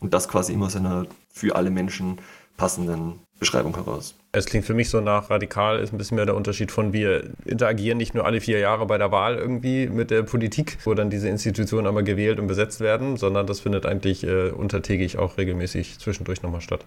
Und 0.00 0.12
das 0.12 0.28
quasi 0.28 0.52
immer 0.52 0.66
aus 0.66 0.74
einer 0.74 1.06
für 1.28 1.54
alle 1.54 1.70
Menschen 1.70 2.18
passenden 2.56 3.20
Beschreibung 3.38 3.74
heraus. 3.74 4.14
Es 4.32 4.46
klingt 4.46 4.64
für 4.64 4.72
mich 4.72 4.88
so 4.88 5.00
nach 5.00 5.28
radikal, 5.28 5.78
ist 5.78 5.92
ein 5.92 5.98
bisschen 5.98 6.16
mehr 6.16 6.24
der 6.24 6.36
Unterschied 6.36 6.72
von 6.72 6.92
wir 6.92 7.30
interagieren 7.44 7.98
nicht 7.98 8.14
nur 8.14 8.24
alle 8.24 8.40
vier 8.40 8.58
Jahre 8.58 8.86
bei 8.86 8.96
der 8.96 9.12
Wahl 9.12 9.36
irgendwie 9.36 9.88
mit 9.88 10.10
der 10.10 10.22
Politik, 10.22 10.78
wo 10.84 10.94
dann 10.94 11.10
diese 11.10 11.28
Institutionen 11.28 11.86
einmal 11.86 12.04
gewählt 12.04 12.38
und 12.40 12.46
besetzt 12.46 12.80
werden, 12.80 13.16
sondern 13.16 13.46
das 13.46 13.60
findet 13.60 13.84
eigentlich 13.84 14.24
äh, 14.24 14.50
untertägig 14.50 15.18
auch 15.18 15.36
regelmäßig 15.36 15.98
zwischendurch 15.98 16.42
nochmal 16.42 16.62
statt. 16.62 16.84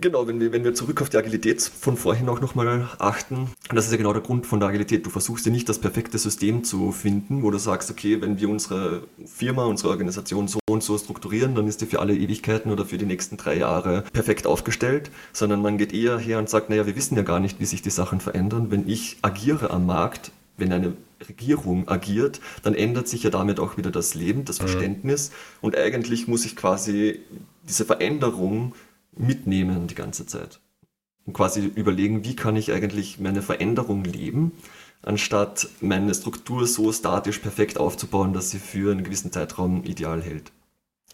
Genau, 0.00 0.26
wenn 0.26 0.40
wir, 0.40 0.52
wenn 0.52 0.64
wir 0.64 0.74
zurück 0.74 1.00
auf 1.02 1.08
die 1.08 1.16
Agilität 1.16 1.62
von 1.62 1.96
vorhin 1.96 2.28
auch 2.28 2.40
nochmal 2.40 2.88
achten, 2.98 3.50
das 3.72 3.86
ist 3.86 3.92
ja 3.92 3.96
genau 3.96 4.12
der 4.12 4.22
Grund 4.22 4.46
von 4.46 4.58
der 4.58 4.68
Agilität. 4.68 5.06
Du 5.06 5.10
versuchst 5.10 5.46
ja 5.46 5.52
nicht 5.52 5.68
das 5.68 5.78
perfekte 5.78 6.18
System 6.18 6.64
zu 6.64 6.90
finden, 6.90 7.42
wo 7.42 7.50
du 7.50 7.58
sagst, 7.58 7.90
okay, 7.90 8.20
wenn 8.20 8.40
wir 8.40 8.48
unsere 8.48 9.04
Firma, 9.24 9.66
unsere 9.66 9.90
Organisation 9.90 10.48
so 10.48 10.58
und 10.68 10.82
so 10.82 10.98
strukturieren, 10.98 11.54
dann 11.54 11.68
ist 11.68 11.80
die 11.80 11.86
für 11.86 12.00
alle 12.00 12.14
Ewigkeiten 12.14 12.72
oder 12.72 12.84
für 12.84 12.98
die 12.98 13.06
nächsten 13.06 13.36
drei 13.36 13.56
Jahre 13.56 14.02
perfekt 14.12 14.46
aufgestellt, 14.46 15.10
sondern 15.32 15.62
man 15.62 15.78
geht 15.78 15.92
eher 15.92 16.18
her 16.18 16.38
und 16.38 16.50
sagt, 16.50 16.70
naja, 16.70 16.86
wir 16.86 16.96
wissen 16.96 17.16
ja 17.16 17.22
gar 17.22 17.38
nicht, 17.38 17.60
wie 17.60 17.66
sich 17.66 17.82
die 17.82 17.90
Sachen 17.90 18.20
verändern. 18.20 18.70
Wenn 18.70 18.88
ich 18.88 19.18
agiere 19.22 19.70
am 19.70 19.86
Markt, 19.86 20.32
wenn 20.56 20.72
eine 20.72 20.94
Regierung 21.28 21.88
agiert, 21.88 22.40
dann 22.62 22.74
ändert 22.74 23.08
sich 23.08 23.22
ja 23.22 23.30
damit 23.30 23.60
auch 23.60 23.76
wieder 23.76 23.90
das 23.90 24.14
Leben, 24.14 24.44
das 24.44 24.58
mhm. 24.58 24.68
Verständnis. 24.68 25.30
Mhm. 25.30 25.34
Und 25.62 25.76
eigentlich 25.76 26.28
muss 26.28 26.44
ich 26.44 26.56
quasi 26.56 27.20
diese 27.68 27.84
Veränderung 27.84 28.74
mitnehmen 29.16 29.86
die 29.86 29.94
ganze 29.94 30.26
Zeit. 30.26 30.60
Und 31.26 31.32
quasi 31.32 31.64
überlegen, 31.74 32.24
wie 32.24 32.36
kann 32.36 32.56
ich 32.56 32.72
eigentlich 32.72 33.18
meine 33.18 33.42
Veränderung 33.42 34.04
leben, 34.04 34.52
anstatt 35.02 35.68
meine 35.80 36.14
Struktur 36.14 36.66
so 36.66 36.92
statisch 36.92 37.38
perfekt 37.38 37.78
aufzubauen, 37.78 38.32
dass 38.32 38.50
sie 38.50 38.58
für 38.58 38.92
einen 38.92 39.04
gewissen 39.04 39.32
Zeitraum 39.32 39.84
ideal 39.84 40.22
hält. 40.22 40.52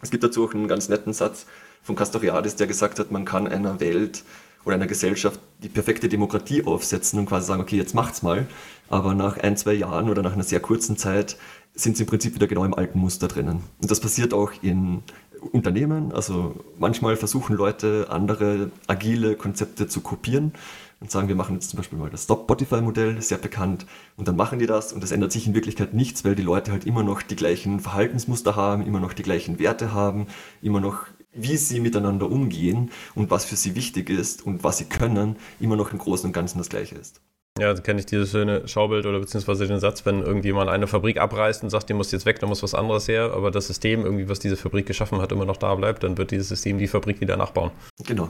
Es 0.01 0.11
gibt 0.11 0.23
dazu 0.23 0.45
auch 0.45 0.53
einen 0.53 0.67
ganz 0.67 0.89
netten 0.89 1.13
Satz 1.13 1.45
von 1.83 1.95
Castoriadis, 1.95 2.55
der 2.55 2.67
gesagt 2.67 2.99
hat, 2.99 3.11
man 3.11 3.25
kann 3.25 3.47
einer 3.47 3.79
Welt 3.79 4.23
oder 4.65 4.75
einer 4.75 4.87
Gesellschaft 4.87 5.39
die 5.63 5.69
perfekte 5.69 6.09
Demokratie 6.09 6.63
aufsetzen 6.65 7.19
und 7.19 7.25
quasi 7.25 7.47
sagen, 7.47 7.61
okay, 7.61 7.77
jetzt 7.77 7.95
macht's 7.95 8.21
mal. 8.21 8.47
Aber 8.89 9.13
nach 9.13 9.37
ein, 9.37 9.57
zwei 9.57 9.73
Jahren 9.73 10.09
oder 10.09 10.21
nach 10.21 10.33
einer 10.33 10.43
sehr 10.43 10.59
kurzen 10.59 10.97
Zeit 10.97 11.37
sind 11.73 11.97
sie 11.97 12.03
im 12.03 12.09
Prinzip 12.09 12.35
wieder 12.35 12.47
genau 12.47 12.65
im 12.65 12.73
alten 12.73 12.99
Muster 12.99 13.27
drinnen. 13.27 13.63
Und 13.81 13.89
das 13.89 13.99
passiert 13.99 14.33
auch 14.33 14.51
in 14.61 15.03
Unternehmen. 15.51 16.11
Also 16.11 16.55
manchmal 16.77 17.15
versuchen 17.15 17.55
Leute 17.55 18.07
andere 18.09 18.71
agile 18.87 19.35
Konzepte 19.35 19.87
zu 19.87 20.01
kopieren 20.01 20.53
und 21.01 21.09
sagen, 21.09 21.27
wir 21.27 21.35
machen 21.35 21.55
jetzt 21.55 21.71
zum 21.71 21.77
Beispiel 21.77 21.97
mal 21.97 22.09
das 22.09 22.25
Stop-Spotify-Modell, 22.25 23.21
sehr 23.21 23.39
bekannt, 23.39 23.87
und 24.17 24.27
dann 24.27 24.35
machen 24.35 24.59
die 24.59 24.67
das 24.67 24.93
und 24.93 25.03
es 25.03 25.11
ändert 25.11 25.31
sich 25.31 25.47
in 25.47 25.55
Wirklichkeit 25.55 25.93
nichts, 25.95 26.23
weil 26.23 26.35
die 26.35 26.43
Leute 26.43 26.71
halt 26.71 26.85
immer 26.85 27.03
noch 27.03 27.23
die 27.23 27.35
gleichen 27.35 27.79
Verhaltensmuster 27.79 28.55
haben, 28.55 28.85
immer 28.85 28.99
noch 28.99 29.13
die 29.13 29.23
gleichen 29.23 29.57
Werte 29.59 29.93
haben, 29.93 30.27
immer 30.61 30.79
noch 30.79 31.07
wie 31.33 31.57
sie 31.57 31.79
miteinander 31.79 32.29
umgehen 32.29 32.91
und 33.15 33.31
was 33.31 33.45
für 33.45 33.55
sie 33.55 33.75
wichtig 33.75 34.09
ist 34.09 34.45
und 34.45 34.63
was 34.63 34.77
sie 34.77 34.85
können, 34.85 35.37
immer 35.59 35.75
noch 35.75 35.91
im 35.91 35.97
Großen 35.97 36.27
und 36.27 36.33
Ganzen 36.33 36.57
das 36.59 36.69
Gleiche 36.69 36.95
ist. 36.95 37.21
Ja, 37.59 37.67
also 37.67 37.83
kenne 37.83 37.99
ich 37.99 38.05
dieses 38.05 38.31
schöne 38.31 38.67
Schaubild 38.67 39.05
oder 39.05 39.19
beziehungsweise 39.19 39.67
den 39.67 39.79
Satz, 39.79 40.05
wenn 40.05 40.21
irgendjemand 40.21 40.69
eine 40.69 40.87
Fabrik 40.87 41.19
abreißt 41.19 41.63
und 41.63 41.69
sagt, 41.69 41.89
die 41.89 41.93
muss 41.93 42.11
jetzt 42.11 42.25
weg, 42.25 42.39
da 42.39 42.47
muss 42.47 42.63
was 42.63 42.73
anderes 42.73 43.07
her, 43.07 43.33
aber 43.33 43.51
das 43.51 43.67
System, 43.67 44.05
irgendwie, 44.05 44.29
was 44.29 44.39
diese 44.39 44.55
Fabrik 44.55 44.85
geschaffen 44.85 45.21
hat, 45.21 45.31
immer 45.31 45.45
noch 45.45 45.57
da 45.57 45.75
bleibt, 45.75 46.03
dann 46.03 46.17
wird 46.17 46.31
dieses 46.31 46.47
System 46.47 46.77
die 46.77 46.87
Fabrik 46.87 47.19
wieder 47.19 47.35
nachbauen. 47.35 47.71
Genau. 48.07 48.29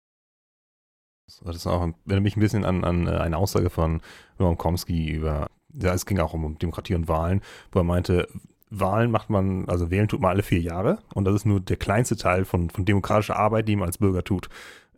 Das 1.43 1.55
ist 1.55 1.67
auch, 1.67 1.81
erinnert 1.81 2.23
mich 2.23 2.35
ein 2.35 2.41
bisschen 2.41 2.65
an, 2.65 2.83
an 2.83 3.07
äh, 3.07 3.11
eine 3.11 3.37
Aussage 3.37 3.69
von 3.69 4.01
Noam 4.37 4.57
Chomsky 4.57 5.11
über 5.11 5.47
ja, 5.73 5.93
es 5.93 6.05
ging 6.05 6.19
auch 6.19 6.33
um 6.33 6.57
Demokratie 6.57 6.95
und 6.95 7.07
Wahlen, 7.07 7.41
wo 7.71 7.79
er 7.79 7.83
meinte, 7.83 8.27
Wahlen 8.69 9.11
macht 9.11 9.29
man, 9.29 9.67
also 9.67 9.91
wählen 9.91 10.07
tut 10.07 10.21
man 10.21 10.31
alle 10.31 10.43
vier 10.43 10.61
Jahre 10.61 10.99
und 11.13 11.25
das 11.25 11.35
ist 11.35 11.45
nur 11.45 11.59
der 11.59 11.77
kleinste 11.77 12.15
Teil 12.15 12.45
von, 12.45 12.69
von 12.69 12.85
demokratischer 12.85 13.35
Arbeit, 13.35 13.67
die 13.67 13.75
man 13.75 13.87
als 13.87 13.97
Bürger 13.97 14.23
tut. 14.23 14.49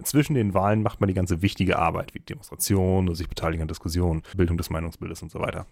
Zwischen 0.01 0.33
den 0.33 0.53
Wahlen 0.53 0.81
macht 0.81 0.99
man 0.99 1.07
die 1.07 1.13
ganze 1.13 1.41
wichtige 1.41 1.77
Arbeit, 1.77 2.15
wie 2.15 2.19
Demonstrationen 2.19 3.13
sich 3.13 3.29
beteiligen 3.29 3.61
an 3.61 3.67
Diskussionen, 3.67 4.23
Bildung 4.35 4.57
des 4.57 4.69
Meinungsbildes 4.69 5.21
und 5.21 5.31
so 5.31 5.39
weiter. 5.39 5.67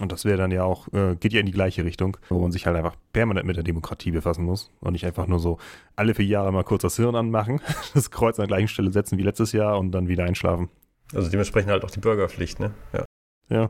Und 0.00 0.10
das 0.10 0.24
wäre 0.24 0.36
dann 0.36 0.50
ja 0.50 0.64
auch, 0.64 0.92
äh, 0.92 1.14
geht 1.16 1.32
ja 1.32 1.40
in 1.40 1.46
die 1.46 1.52
gleiche 1.52 1.84
Richtung, 1.84 2.16
wo 2.28 2.40
man 2.40 2.52
sich 2.52 2.66
halt 2.66 2.76
einfach 2.76 2.96
permanent 3.12 3.46
mit 3.46 3.56
der 3.56 3.62
Demokratie 3.62 4.10
befassen 4.10 4.44
muss 4.44 4.70
und 4.80 4.92
nicht 4.92 5.06
einfach 5.06 5.26
nur 5.26 5.38
so 5.38 5.58
alle 5.94 6.14
vier 6.14 6.26
Jahre 6.26 6.52
mal 6.52 6.64
kurz 6.64 6.82
das 6.82 6.96
Hirn 6.96 7.14
anmachen, 7.14 7.60
das 7.94 8.10
Kreuz 8.10 8.38
an 8.38 8.42
der 8.42 8.48
gleichen 8.56 8.68
Stelle 8.68 8.92
setzen 8.92 9.18
wie 9.18 9.22
letztes 9.22 9.52
Jahr 9.52 9.78
und 9.78 9.92
dann 9.92 10.08
wieder 10.08 10.24
einschlafen. 10.24 10.68
Also 11.12 11.30
dementsprechend 11.30 11.70
halt 11.70 11.84
auch 11.84 11.90
die 11.90 12.00
Bürgerpflicht, 12.00 12.58
ne? 12.60 12.72
Ja. 12.92 13.04
Ja. 13.48 13.68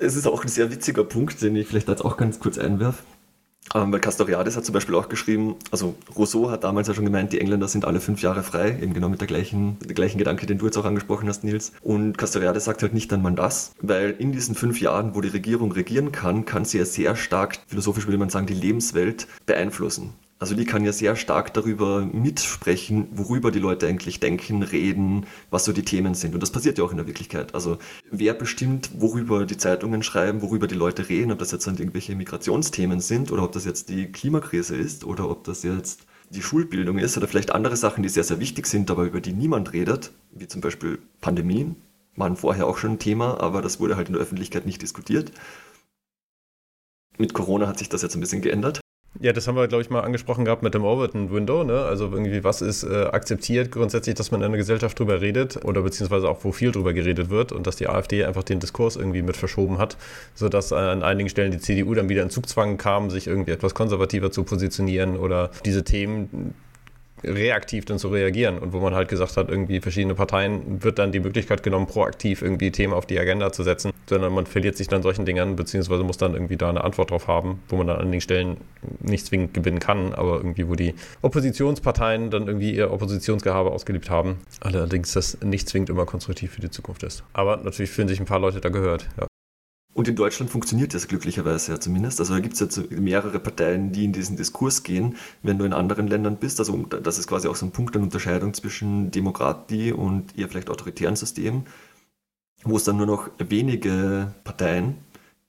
Es 0.00 0.14
ist 0.14 0.26
auch 0.26 0.42
ein 0.42 0.48
sehr 0.48 0.70
witziger 0.70 1.04
Punkt, 1.04 1.42
den 1.42 1.56
ich 1.56 1.66
vielleicht 1.66 1.88
jetzt 1.88 2.04
auch 2.04 2.16
ganz 2.16 2.38
kurz 2.38 2.56
einwerfe. 2.56 3.02
Ähm, 3.74 3.92
weil 3.92 4.00
Castoriadis 4.00 4.56
hat 4.56 4.64
zum 4.64 4.72
Beispiel 4.74 4.94
auch 4.94 5.08
geschrieben, 5.08 5.56
also 5.70 5.94
Rousseau 6.16 6.50
hat 6.50 6.64
damals 6.64 6.88
ja 6.88 6.94
schon 6.94 7.04
gemeint, 7.04 7.32
die 7.32 7.40
Engländer 7.40 7.68
sind 7.68 7.84
alle 7.84 8.00
fünf 8.00 8.20
Jahre 8.20 8.42
frei, 8.42 8.78
eben 8.80 8.92
genau 8.92 9.08
mit 9.08 9.20
der 9.20 9.28
gleichen, 9.28 9.78
der 9.80 9.94
gleichen 9.94 10.18
Gedanke, 10.18 10.46
den 10.46 10.58
du 10.58 10.66
jetzt 10.66 10.76
auch 10.76 10.84
angesprochen 10.84 11.28
hast, 11.28 11.44
Nils. 11.44 11.72
Und 11.80 12.18
Castoriadis 12.18 12.64
sagt 12.64 12.82
halt 12.82 12.92
nicht 12.92 13.12
einmal 13.12 13.32
das, 13.32 13.72
weil 13.80 14.10
in 14.10 14.32
diesen 14.32 14.54
fünf 14.54 14.80
Jahren, 14.80 15.14
wo 15.14 15.20
die 15.20 15.28
Regierung 15.28 15.72
regieren 15.72 16.12
kann, 16.12 16.44
kann 16.44 16.64
sie 16.64 16.78
ja 16.78 16.84
sehr 16.84 17.16
stark, 17.16 17.58
philosophisch 17.66 18.06
würde 18.06 18.18
man 18.18 18.30
sagen, 18.30 18.46
die 18.46 18.54
Lebenswelt 18.54 19.26
beeinflussen. 19.46 20.12
Also 20.42 20.56
die 20.56 20.64
kann 20.64 20.84
ja 20.84 20.90
sehr 20.92 21.14
stark 21.14 21.54
darüber 21.54 22.04
mitsprechen, 22.04 23.06
worüber 23.12 23.52
die 23.52 23.60
Leute 23.60 23.86
eigentlich 23.86 24.18
denken, 24.18 24.64
reden, 24.64 25.24
was 25.50 25.64
so 25.64 25.72
die 25.72 25.84
Themen 25.84 26.14
sind. 26.14 26.34
Und 26.34 26.42
das 26.42 26.50
passiert 26.50 26.78
ja 26.78 26.84
auch 26.84 26.90
in 26.90 26.96
der 26.96 27.06
Wirklichkeit. 27.06 27.54
Also 27.54 27.78
wer 28.10 28.34
bestimmt, 28.34 28.90
worüber 28.98 29.46
die 29.46 29.56
Zeitungen 29.56 30.02
schreiben, 30.02 30.42
worüber 30.42 30.66
die 30.66 30.74
Leute 30.74 31.08
reden, 31.08 31.30
ob 31.30 31.38
das 31.38 31.52
jetzt 31.52 31.68
dann 31.68 31.78
irgendwelche 31.78 32.16
Migrationsthemen 32.16 32.98
sind 32.98 33.30
oder 33.30 33.44
ob 33.44 33.52
das 33.52 33.64
jetzt 33.64 33.88
die 33.88 34.10
Klimakrise 34.10 34.74
ist 34.74 35.04
oder 35.04 35.30
ob 35.30 35.44
das 35.44 35.62
jetzt 35.62 36.06
die 36.30 36.42
Schulbildung 36.42 36.98
ist 36.98 37.16
oder 37.16 37.28
vielleicht 37.28 37.54
andere 37.54 37.76
Sachen, 37.76 38.02
die 38.02 38.08
sehr, 38.08 38.24
sehr 38.24 38.40
wichtig 38.40 38.66
sind, 38.66 38.90
aber 38.90 39.04
über 39.04 39.20
die 39.20 39.34
niemand 39.34 39.72
redet, 39.72 40.10
wie 40.32 40.48
zum 40.48 40.60
Beispiel 40.60 40.98
Pandemien, 41.20 41.76
waren 42.16 42.34
vorher 42.34 42.66
auch 42.66 42.78
schon 42.78 42.94
ein 42.94 42.98
Thema, 42.98 43.40
aber 43.40 43.62
das 43.62 43.78
wurde 43.78 43.94
halt 43.94 44.08
in 44.08 44.14
der 44.14 44.22
Öffentlichkeit 44.22 44.66
nicht 44.66 44.82
diskutiert. 44.82 45.30
Mit 47.16 47.32
Corona 47.32 47.68
hat 47.68 47.78
sich 47.78 47.88
das 47.88 48.02
jetzt 48.02 48.16
ein 48.16 48.20
bisschen 48.20 48.42
geändert. 48.42 48.80
Ja, 49.20 49.32
das 49.32 49.46
haben 49.46 49.56
wir, 49.56 49.68
glaube 49.68 49.82
ich, 49.82 49.90
mal 49.90 50.00
angesprochen 50.00 50.46
gehabt 50.46 50.62
mit 50.62 50.72
dem 50.72 50.84
Overton-Window. 50.84 51.64
Ne? 51.64 51.82
Also 51.82 52.10
irgendwie, 52.10 52.44
was 52.44 52.62
ist 52.62 52.82
äh, 52.82 53.04
akzeptiert 53.04 53.70
grundsätzlich, 53.70 54.14
dass 54.14 54.30
man 54.30 54.40
in 54.40 54.46
einer 54.46 54.56
Gesellschaft 54.56 54.98
drüber 54.98 55.20
redet 55.20 55.62
oder 55.64 55.82
beziehungsweise 55.82 56.28
auch, 56.28 56.42
wo 56.44 56.52
viel 56.52 56.72
drüber 56.72 56.94
geredet 56.94 57.28
wird 57.28 57.52
und 57.52 57.66
dass 57.66 57.76
die 57.76 57.88
AfD 57.88 58.24
einfach 58.24 58.42
den 58.42 58.58
Diskurs 58.58 58.96
irgendwie 58.96 59.20
mit 59.20 59.36
verschoben 59.36 59.76
hat, 59.76 59.98
sodass 60.34 60.72
an 60.72 61.02
einigen 61.02 61.28
Stellen 61.28 61.52
die 61.52 61.58
CDU 61.58 61.94
dann 61.94 62.08
wieder 62.08 62.22
in 62.22 62.30
Zugzwang 62.30 62.78
kam, 62.78 63.10
sich 63.10 63.26
irgendwie 63.26 63.50
etwas 63.50 63.74
konservativer 63.74 64.32
zu 64.32 64.44
positionieren 64.44 65.16
oder 65.18 65.50
diese 65.64 65.84
Themen 65.84 66.54
reaktiv 67.24 67.84
dann 67.84 67.98
zu 67.98 68.08
reagieren 68.08 68.58
und 68.58 68.72
wo 68.72 68.80
man 68.80 68.94
halt 68.94 69.08
gesagt 69.08 69.36
hat, 69.36 69.48
irgendwie 69.48 69.80
verschiedene 69.80 70.14
Parteien 70.14 70.82
wird 70.82 70.98
dann 70.98 71.12
die 71.12 71.20
Möglichkeit 71.20 71.62
genommen, 71.62 71.86
proaktiv 71.86 72.42
irgendwie 72.42 72.70
Themen 72.70 72.92
auf 72.92 73.06
die 73.06 73.18
Agenda 73.18 73.52
zu 73.52 73.62
setzen, 73.62 73.92
sondern 74.08 74.32
man 74.32 74.46
verliert 74.46 74.76
sich 74.76 74.88
dann 74.88 75.02
solchen 75.02 75.24
Dingen, 75.24 75.56
beziehungsweise 75.56 76.02
muss 76.02 76.18
dann 76.18 76.34
irgendwie 76.34 76.56
da 76.56 76.68
eine 76.68 76.84
Antwort 76.84 77.10
drauf 77.10 77.28
haben, 77.28 77.60
wo 77.68 77.76
man 77.76 77.86
dann 77.86 77.98
an 77.98 78.12
den 78.12 78.20
Stellen 78.20 78.56
nicht 79.00 79.26
zwingend 79.26 79.54
gewinnen 79.54 79.78
kann, 79.78 80.14
aber 80.14 80.36
irgendwie, 80.36 80.68
wo 80.68 80.74
die 80.74 80.94
Oppositionsparteien 81.22 82.30
dann 82.30 82.46
irgendwie 82.46 82.74
ihr 82.74 82.90
Oppositionsgehabe 82.90 83.70
ausgelebt 83.70 84.10
haben. 84.10 84.38
Allerdings 84.60 85.12
das 85.12 85.38
nicht 85.42 85.68
zwingend 85.68 85.90
immer 85.90 86.06
konstruktiv 86.06 86.52
für 86.52 86.60
die 86.60 86.70
Zukunft 86.70 87.02
ist. 87.02 87.24
Aber 87.32 87.56
natürlich 87.56 87.90
fühlen 87.90 88.08
sich 88.08 88.20
ein 88.20 88.26
paar 88.26 88.40
Leute 88.40 88.60
da 88.60 88.68
gehört, 88.68 89.08
ja. 89.18 89.26
Und 89.94 90.08
in 90.08 90.16
Deutschland 90.16 90.50
funktioniert 90.50 90.94
das 90.94 91.06
glücklicherweise 91.06 91.72
ja 91.72 91.80
zumindest. 91.80 92.18
Also 92.18 92.32
da 92.32 92.40
gibt 92.40 92.54
es 92.54 92.60
jetzt 92.60 92.90
mehrere 92.90 93.38
Parteien, 93.38 93.92
die 93.92 94.04
in 94.04 94.12
diesen 94.12 94.36
Diskurs 94.36 94.82
gehen, 94.82 95.16
wenn 95.42 95.58
du 95.58 95.66
in 95.66 95.74
anderen 95.74 96.08
Ländern 96.08 96.36
bist. 96.36 96.60
Also 96.60 96.76
das 96.86 97.18
ist 97.18 97.26
quasi 97.26 97.46
auch 97.46 97.56
so 97.56 97.66
ein 97.66 97.72
Punkt 97.72 97.94
der 97.94 98.02
Unterscheidung 98.02 98.54
zwischen 98.54 99.10
Demokratie 99.10 99.92
und 99.92 100.38
eher 100.38 100.48
vielleicht 100.48 100.70
autoritären 100.70 101.16
Systemen, 101.16 101.66
wo 102.64 102.76
es 102.76 102.84
dann 102.84 102.96
nur 102.96 103.06
noch 103.06 103.28
wenige 103.38 104.34
Parteien 104.44 104.96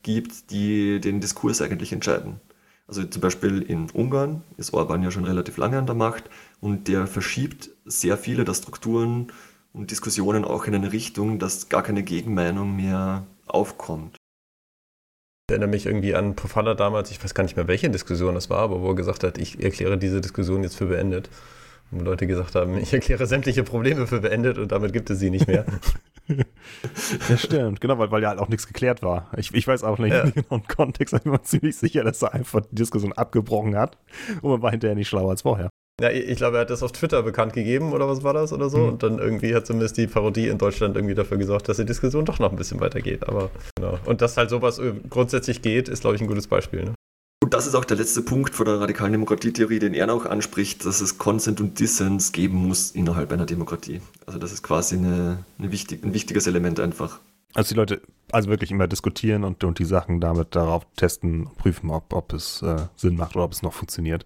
gibt, 0.02 0.52
die 0.52 1.00
den 1.00 1.22
Diskurs 1.22 1.62
eigentlich 1.62 1.94
entscheiden. 1.94 2.42
Also 2.86 3.06
zum 3.06 3.22
Beispiel 3.22 3.62
in 3.62 3.90
Ungarn 3.92 4.44
ist 4.58 4.74
Orban 4.74 5.04
ja 5.04 5.12
schon 5.12 5.24
relativ 5.24 5.56
lange 5.56 5.78
an 5.78 5.86
der 5.86 5.96
Macht 5.96 6.30
und 6.60 6.90
der 6.90 7.08
verschiebt 7.08 7.70
sehr 7.86 8.18
viele 8.18 8.44
der 8.44 8.54
Strukturen 8.56 9.32
und 9.72 9.90
Diskussionen 9.90 10.44
auch 10.44 10.66
in 10.66 10.76
eine 10.76 10.92
Richtung, 10.92 11.40
dass 11.40 11.70
gar 11.70 11.82
keine 11.82 12.04
Gegenmeinung 12.04 12.76
mehr 12.76 13.26
aufkommt. 13.48 14.18
Ich 15.54 15.56
erinnere 15.56 15.70
mich 15.70 15.86
irgendwie 15.86 16.16
an 16.16 16.36
Pofalla 16.36 16.74
damals, 16.74 17.12
ich 17.12 17.24
weiß 17.24 17.36
gar 17.36 17.44
nicht 17.44 17.56
mehr, 17.56 17.68
welche 17.68 17.88
Diskussion 17.88 18.34
das 18.34 18.50
war, 18.50 18.58
aber 18.58 18.82
wo 18.82 18.88
er 18.88 18.96
gesagt 18.96 19.24
hat, 19.24 19.38
ich 19.38 19.64
erkläre 19.64 20.00
diese 20.00 20.20
Diskussion 20.20 20.64
jetzt 20.64 20.76
für 20.76 20.88
beendet. 20.88 21.30
Und 21.92 22.00
Leute 22.00 22.26
gesagt 22.26 22.56
haben, 22.56 22.76
ich 22.80 22.92
erkläre 22.92 23.28
sämtliche 23.28 23.62
Probleme 23.62 24.08
für 24.08 24.20
beendet 24.20 24.58
und 24.58 24.72
damit 24.72 24.94
gibt 24.94 25.12
es 25.12 25.20
sie 25.20 25.30
nicht 25.30 25.46
mehr. 25.46 25.66
ja, 26.28 27.38
stimmt, 27.38 27.82
genau, 27.82 28.00
weil, 28.00 28.10
weil 28.10 28.24
ja 28.24 28.30
halt 28.30 28.40
auch 28.40 28.48
nichts 28.48 28.66
geklärt 28.66 29.04
war. 29.04 29.30
Ich, 29.38 29.54
ich 29.54 29.68
weiß 29.68 29.84
auch 29.84 30.00
nicht 30.00 30.14
ja. 30.14 30.24
den 30.24 30.34
genauen 30.34 30.64
Kontext, 30.68 31.14
aber 31.14 31.20
ich 31.20 31.24
bin 31.26 31.34
mir 31.34 31.44
ziemlich 31.44 31.78
sicher, 31.78 32.04
dass 32.04 32.24
er 32.24 32.34
einfach 32.34 32.62
die 32.62 32.74
Diskussion 32.74 33.14
abgebrochen 33.14 33.76
hat 33.76 34.00
und 34.42 34.50
man 34.50 34.62
war 34.64 34.72
hinterher 34.72 34.96
nicht 34.96 35.08
schlauer 35.08 35.30
als 35.30 35.44
vorher. 35.44 35.70
Ja, 36.02 36.10
ich 36.10 36.38
glaube, 36.38 36.58
er 36.58 36.62
hat 36.62 36.70
das 36.70 36.82
auf 36.82 36.92
Twitter 36.92 37.22
bekannt 37.22 37.54
gegeben 37.54 37.94
oder 37.94 38.08
was 38.08 38.24
war 38.24 38.34
das 38.34 38.52
oder 38.52 38.70
so. 38.70 38.80
Mhm. 38.80 38.88
Und 38.88 39.04
dann 39.04 39.20
irgendwie 39.20 39.54
hat 39.54 39.68
zumindest 39.68 39.98
die 39.98 40.08
Parodie 40.08 40.48
in 40.48 40.58
Deutschland 40.58 40.96
irgendwie 40.96 41.16
dafür 41.16 41.38
gesorgt, 41.38 41.70
dass 41.70 41.78
die 41.78 41.86
Diskussion 41.86 42.26
doch 42.26 42.40
noch 42.40 42.52
ein 42.52 42.58
bisschen 42.58 42.80
weitergeht. 42.80 43.28
Aber 43.28 43.52
genau. 43.76 44.00
Und 44.06 44.22
dass 44.22 44.36
halt 44.38 44.50
sowas 44.50 44.80
äh, 44.80 44.94
grundsätzlich 45.10 45.62
geht, 45.62 45.90
ist, 45.90 46.02
glaube 46.02 46.16
ich, 46.16 46.22
ein 46.22 46.28
gutes 46.28 46.48
Beispiel. 46.48 46.86
Ne? 46.86 46.94
Und 47.44 47.54
das 47.54 47.68
ist 47.68 47.76
auch 47.76 47.86
der 47.86 47.98
letzte 47.98 48.22
Punkt 48.22 48.56
von 48.56 48.66
der 48.66 48.80
radikalen 48.80 49.12
Demokratietheorie, 49.12 49.80
den 49.80 49.94
er 49.94 50.12
auch 50.12 50.26
anspricht, 50.26 50.86
dass 50.86 51.02
es 51.02 51.18
Consent 51.18 51.60
und 51.62 51.80
Dissens 51.80 52.32
geben 52.32 52.56
muss 52.56 52.92
innerhalb 52.92 53.32
einer 53.32 53.46
Demokratie. 53.46 54.02
Also 54.26 54.40
das 54.40 54.52
ist 54.52 54.64
quasi 54.64 54.96
eine, 54.96 55.44
eine 55.60 55.72
wichtig, 55.72 56.04
ein 56.04 56.14
wichtiges 56.14 56.48
Element 56.48 56.80
einfach. 56.80 57.20
Also 57.54 57.76
die 57.76 57.80
Leute 57.80 58.02
also 58.32 58.50
wirklich 58.50 58.72
immer 58.72 58.88
diskutieren 58.88 59.44
und, 59.44 59.64
und 59.64 59.78
die 59.78 59.86
Sachen 59.86 60.20
damit 60.20 60.56
darauf 60.56 60.88
testen, 60.96 61.50
prüfen, 61.58 61.92
ob, 61.92 62.14
ob 62.14 62.34
es 62.34 62.62
äh, 62.64 62.88
Sinn 62.96 63.16
macht 63.16 63.36
oder 63.36 63.46
ob 63.46 63.52
es 63.52 63.62
noch 63.62 63.74
funktioniert. 63.74 64.26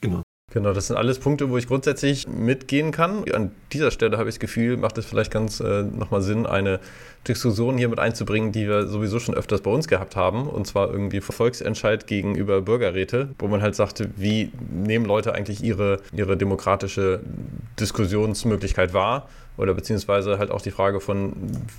Genau. 0.00 0.22
Genau, 0.52 0.72
das 0.72 0.88
sind 0.88 0.96
alles 0.96 1.20
Punkte, 1.20 1.48
wo 1.48 1.56
ich 1.58 1.68
grundsätzlich 1.68 2.26
mitgehen 2.26 2.90
kann. 2.90 3.24
An 3.32 3.52
dieser 3.72 3.92
Stelle 3.92 4.18
habe 4.18 4.28
ich 4.28 4.34
das 4.34 4.40
Gefühl, 4.40 4.76
macht 4.76 4.98
es 4.98 5.06
vielleicht 5.06 5.30
ganz 5.30 5.60
äh, 5.60 5.84
nochmal 5.84 6.22
Sinn, 6.22 6.44
eine 6.44 6.80
Diskussion 7.28 7.78
hier 7.78 7.88
mit 7.88 8.00
einzubringen, 8.00 8.50
die 8.50 8.66
wir 8.66 8.88
sowieso 8.88 9.20
schon 9.20 9.36
öfters 9.36 9.60
bei 9.60 9.70
uns 9.70 9.86
gehabt 9.86 10.16
haben. 10.16 10.48
Und 10.48 10.66
zwar 10.66 10.90
irgendwie 10.90 11.20
Volksentscheid 11.20 12.08
gegenüber 12.08 12.62
Bürgerräte, 12.62 13.28
wo 13.38 13.46
man 13.46 13.62
halt 13.62 13.76
sagte, 13.76 14.10
wie 14.16 14.50
nehmen 14.72 15.04
Leute 15.06 15.34
eigentlich 15.34 15.62
ihre, 15.62 16.00
ihre 16.12 16.36
demokratische 16.36 17.20
Diskussionsmöglichkeit 17.78 18.92
wahr? 18.92 19.28
Oder 19.56 19.74
beziehungsweise 19.74 20.38
halt 20.38 20.50
auch 20.50 20.62
die 20.62 20.70
Frage 20.70 21.00
von, 21.00 21.32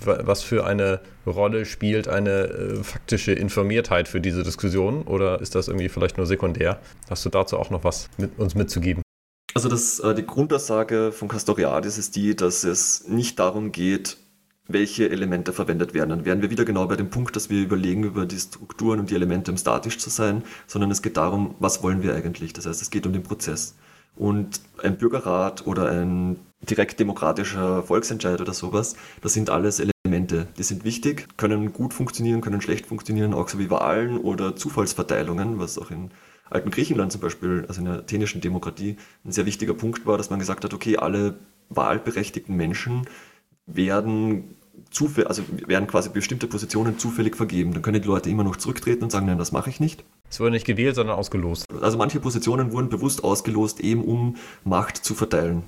was 0.04 0.42
für 0.42 0.64
eine 0.66 1.00
Rolle 1.26 1.64
spielt 1.64 2.08
eine 2.08 2.30
äh, 2.30 2.82
faktische 2.82 3.32
Informiertheit 3.32 4.08
für 4.08 4.20
diese 4.20 4.42
Diskussion 4.42 5.02
oder 5.02 5.40
ist 5.40 5.54
das 5.54 5.68
irgendwie 5.68 5.88
vielleicht 5.88 6.16
nur 6.16 6.26
sekundär? 6.26 6.80
Hast 7.10 7.24
du 7.24 7.28
dazu 7.28 7.58
auch 7.58 7.70
noch 7.70 7.84
was 7.84 8.08
mit 8.18 8.38
uns 8.38 8.54
mitzugeben? 8.54 9.02
Also 9.54 9.68
das, 9.68 10.00
äh, 10.00 10.14
die 10.14 10.26
Grundaussage 10.26 11.12
von 11.12 11.28
Castoriadis 11.28 11.98
ist 11.98 12.16
die, 12.16 12.34
dass 12.34 12.64
es 12.64 13.06
nicht 13.08 13.38
darum 13.38 13.72
geht, 13.72 14.16
welche 14.68 15.10
Elemente 15.10 15.52
verwendet 15.52 15.92
werden. 15.92 16.10
Dann 16.10 16.24
wären 16.24 16.42
wir 16.42 16.50
wieder 16.50 16.64
genau 16.64 16.86
bei 16.86 16.96
dem 16.96 17.10
Punkt, 17.10 17.36
dass 17.36 17.50
wir 17.50 17.60
überlegen, 17.60 18.04
über 18.04 18.26
die 18.26 18.38
Strukturen 18.38 19.00
und 19.00 19.10
die 19.10 19.14
Elemente 19.14 19.50
um 19.50 19.56
statisch 19.56 19.98
zu 19.98 20.08
sein, 20.08 20.44
sondern 20.66 20.90
es 20.90 21.02
geht 21.02 21.16
darum, 21.16 21.54
was 21.58 21.82
wollen 21.82 22.02
wir 22.02 22.14
eigentlich. 22.14 22.52
Das 22.52 22.66
heißt, 22.66 22.80
es 22.80 22.90
geht 22.90 23.06
um 23.06 23.12
den 23.12 23.22
Prozess. 23.22 23.74
Und 24.14 24.60
ein 24.82 24.96
Bürgerrat 24.98 25.66
oder 25.66 25.90
ein 25.90 26.36
direkt 26.68 27.00
demokratischer 27.00 27.82
Volksentscheid 27.82 28.40
oder 28.40 28.52
sowas, 28.52 28.96
das 29.20 29.32
sind 29.32 29.50
alles 29.50 29.80
Elemente, 29.80 30.46
die 30.58 30.62
sind 30.62 30.84
wichtig, 30.84 31.28
können 31.36 31.72
gut 31.72 31.94
funktionieren, 31.94 32.40
können 32.40 32.60
schlecht 32.60 32.86
funktionieren, 32.86 33.34
auch 33.34 33.48
so 33.48 33.58
wie 33.58 33.70
Wahlen 33.70 34.18
oder 34.18 34.56
Zufallsverteilungen, 34.56 35.58
was 35.58 35.78
auch 35.78 35.90
in 35.90 36.10
alten 36.50 36.70
Griechenland 36.70 37.12
zum 37.12 37.20
Beispiel, 37.20 37.64
also 37.68 37.80
in 37.80 37.86
der 37.86 37.94
athenischen 38.00 38.40
Demokratie, 38.40 38.96
ein 39.24 39.32
sehr 39.32 39.46
wichtiger 39.46 39.74
Punkt 39.74 40.06
war, 40.06 40.18
dass 40.18 40.30
man 40.30 40.38
gesagt 40.38 40.64
hat, 40.64 40.74
okay, 40.74 40.98
alle 40.98 41.38
wahlberechtigten 41.70 42.56
Menschen 42.56 43.06
werden 43.66 44.56
zufällig, 44.90 45.28
also 45.28 45.42
werden 45.66 45.86
quasi 45.86 46.10
bestimmte 46.10 46.46
Positionen 46.46 46.98
zufällig 46.98 47.36
vergeben. 47.36 47.72
Dann 47.72 47.82
können 47.82 48.00
die 48.00 48.08
Leute 48.08 48.30
immer 48.30 48.44
noch 48.44 48.56
zurücktreten 48.56 49.04
und 49.04 49.10
sagen, 49.10 49.26
nein, 49.26 49.38
das 49.38 49.52
mache 49.52 49.70
ich 49.70 49.80
nicht. 49.80 50.04
Es 50.30 50.40
wurde 50.40 50.52
nicht 50.52 50.66
gewählt, 50.66 50.94
sondern 50.94 51.16
ausgelost. 51.16 51.66
Also 51.80 51.98
manche 51.98 52.20
Positionen 52.20 52.72
wurden 52.72 52.88
bewusst 52.88 53.24
ausgelost, 53.24 53.80
eben 53.80 54.04
um 54.04 54.36
Macht 54.64 54.96
zu 54.96 55.14
verteilen. 55.14 55.64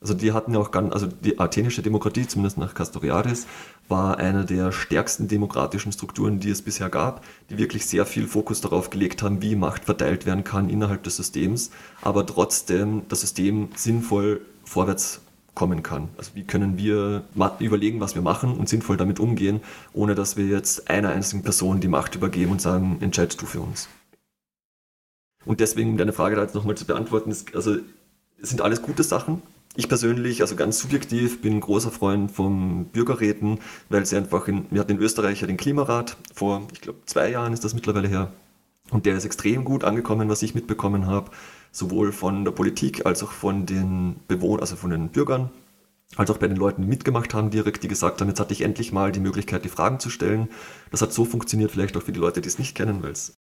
Also 0.00 0.12
die 0.12 0.32
hatten 0.32 0.52
ja 0.52 0.60
auch 0.60 0.70
ganz, 0.70 0.92
also 0.92 1.06
die 1.06 1.38
athenische 1.38 1.80
Demokratie, 1.80 2.26
zumindest 2.26 2.58
nach 2.58 2.74
Castoriadis, 2.74 3.46
war 3.88 4.18
eine 4.18 4.44
der 4.44 4.70
stärksten 4.70 5.28
demokratischen 5.28 5.92
Strukturen, 5.92 6.40
die 6.40 6.50
es 6.50 6.60
bisher 6.60 6.90
gab, 6.90 7.24
die 7.48 7.56
wirklich 7.56 7.86
sehr 7.86 8.04
viel 8.04 8.26
Fokus 8.26 8.60
darauf 8.60 8.90
gelegt 8.90 9.22
haben, 9.22 9.40
wie 9.40 9.56
Macht 9.56 9.84
verteilt 9.84 10.26
werden 10.26 10.44
kann 10.44 10.68
innerhalb 10.68 11.02
des 11.04 11.16
Systems, 11.16 11.70
aber 12.02 12.26
trotzdem 12.26 13.02
das 13.08 13.22
System 13.22 13.70
sinnvoll 13.76 14.42
vorwärts 14.64 15.20
kommen 15.54 15.82
kann. 15.82 16.08
Also 16.18 16.32
wie 16.34 16.44
können 16.44 16.76
wir 16.76 17.24
überlegen, 17.60 18.00
was 18.00 18.14
wir 18.14 18.22
machen 18.22 18.56
und 18.58 18.68
sinnvoll 18.68 18.96
damit 18.96 19.20
umgehen, 19.20 19.60
ohne 19.92 20.14
dass 20.14 20.36
wir 20.36 20.46
jetzt 20.46 20.90
einer 20.90 21.10
einzigen 21.10 21.42
Person 21.42 21.80
die 21.80 21.88
Macht 21.88 22.14
übergeben 22.14 22.52
und 22.52 22.60
sagen, 22.60 22.98
entscheidest 23.00 23.40
du 23.40 23.46
für 23.46 23.60
uns. 23.60 23.88
Und 25.46 25.60
deswegen, 25.60 25.90
um 25.90 25.96
deine 25.96 26.12
Frage 26.12 26.36
da 26.36 26.42
jetzt 26.42 26.54
nochmal 26.54 26.76
zu 26.76 26.84
beantworten, 26.86 27.30
ist, 27.30 27.54
also 27.54 27.76
sind 28.38 28.60
alles 28.60 28.82
gute 28.82 29.02
Sachen. 29.02 29.42
Ich 29.76 29.88
persönlich, 29.88 30.40
also 30.40 30.54
ganz 30.54 30.78
subjektiv, 30.78 31.42
bin 31.42 31.60
großer 31.60 31.90
Freund 31.90 32.30
von 32.30 32.84
Bürgerräten, 32.86 33.58
weil 33.88 34.06
sie 34.06 34.16
einfach 34.16 34.46
in, 34.46 34.66
wir 34.70 34.80
hatten 34.80 34.92
in 34.92 34.98
Österreich 34.98 35.40
ja 35.40 35.48
den 35.48 35.56
Klimarat, 35.56 36.16
vor, 36.32 36.68
ich 36.72 36.80
glaube, 36.80 37.00
zwei 37.06 37.30
Jahren 37.30 37.52
ist 37.52 37.64
das 37.64 37.74
mittlerweile 37.74 38.06
her. 38.06 38.32
Und 38.90 39.06
der 39.06 39.16
ist 39.16 39.24
extrem 39.24 39.64
gut 39.64 39.82
angekommen, 39.82 40.28
was 40.28 40.42
ich 40.42 40.54
mitbekommen 40.54 41.06
habe, 41.06 41.30
sowohl 41.72 42.12
von 42.12 42.44
der 42.44 42.52
Politik 42.52 43.04
als 43.04 43.22
auch 43.24 43.32
von 43.32 43.66
den 43.66 44.16
Bewohnern, 44.28 44.60
also 44.60 44.76
von 44.76 44.90
den 44.90 45.08
Bürgern, 45.08 45.50
als 46.16 46.30
auch 46.30 46.38
bei 46.38 46.46
den 46.46 46.56
Leuten, 46.56 46.82
die 46.82 46.88
mitgemacht 46.88 47.34
haben 47.34 47.50
direkt, 47.50 47.82
die 47.82 47.88
gesagt 47.88 48.20
haben, 48.20 48.28
jetzt 48.28 48.38
hatte 48.38 48.52
ich 48.52 48.60
endlich 48.60 48.92
mal 48.92 49.10
die 49.10 49.20
Möglichkeit, 49.20 49.64
die 49.64 49.70
Fragen 49.70 49.98
zu 49.98 50.10
stellen. 50.10 50.48
Das 50.92 51.02
hat 51.02 51.12
so 51.12 51.24
funktioniert, 51.24 51.72
vielleicht 51.72 51.96
auch 51.96 52.02
für 52.02 52.12
die 52.12 52.20
Leute, 52.20 52.40
die 52.40 52.48
es 52.48 52.60
nicht 52.60 52.76
kennen, 52.76 53.02
weil 53.02 53.12
es 53.12 53.34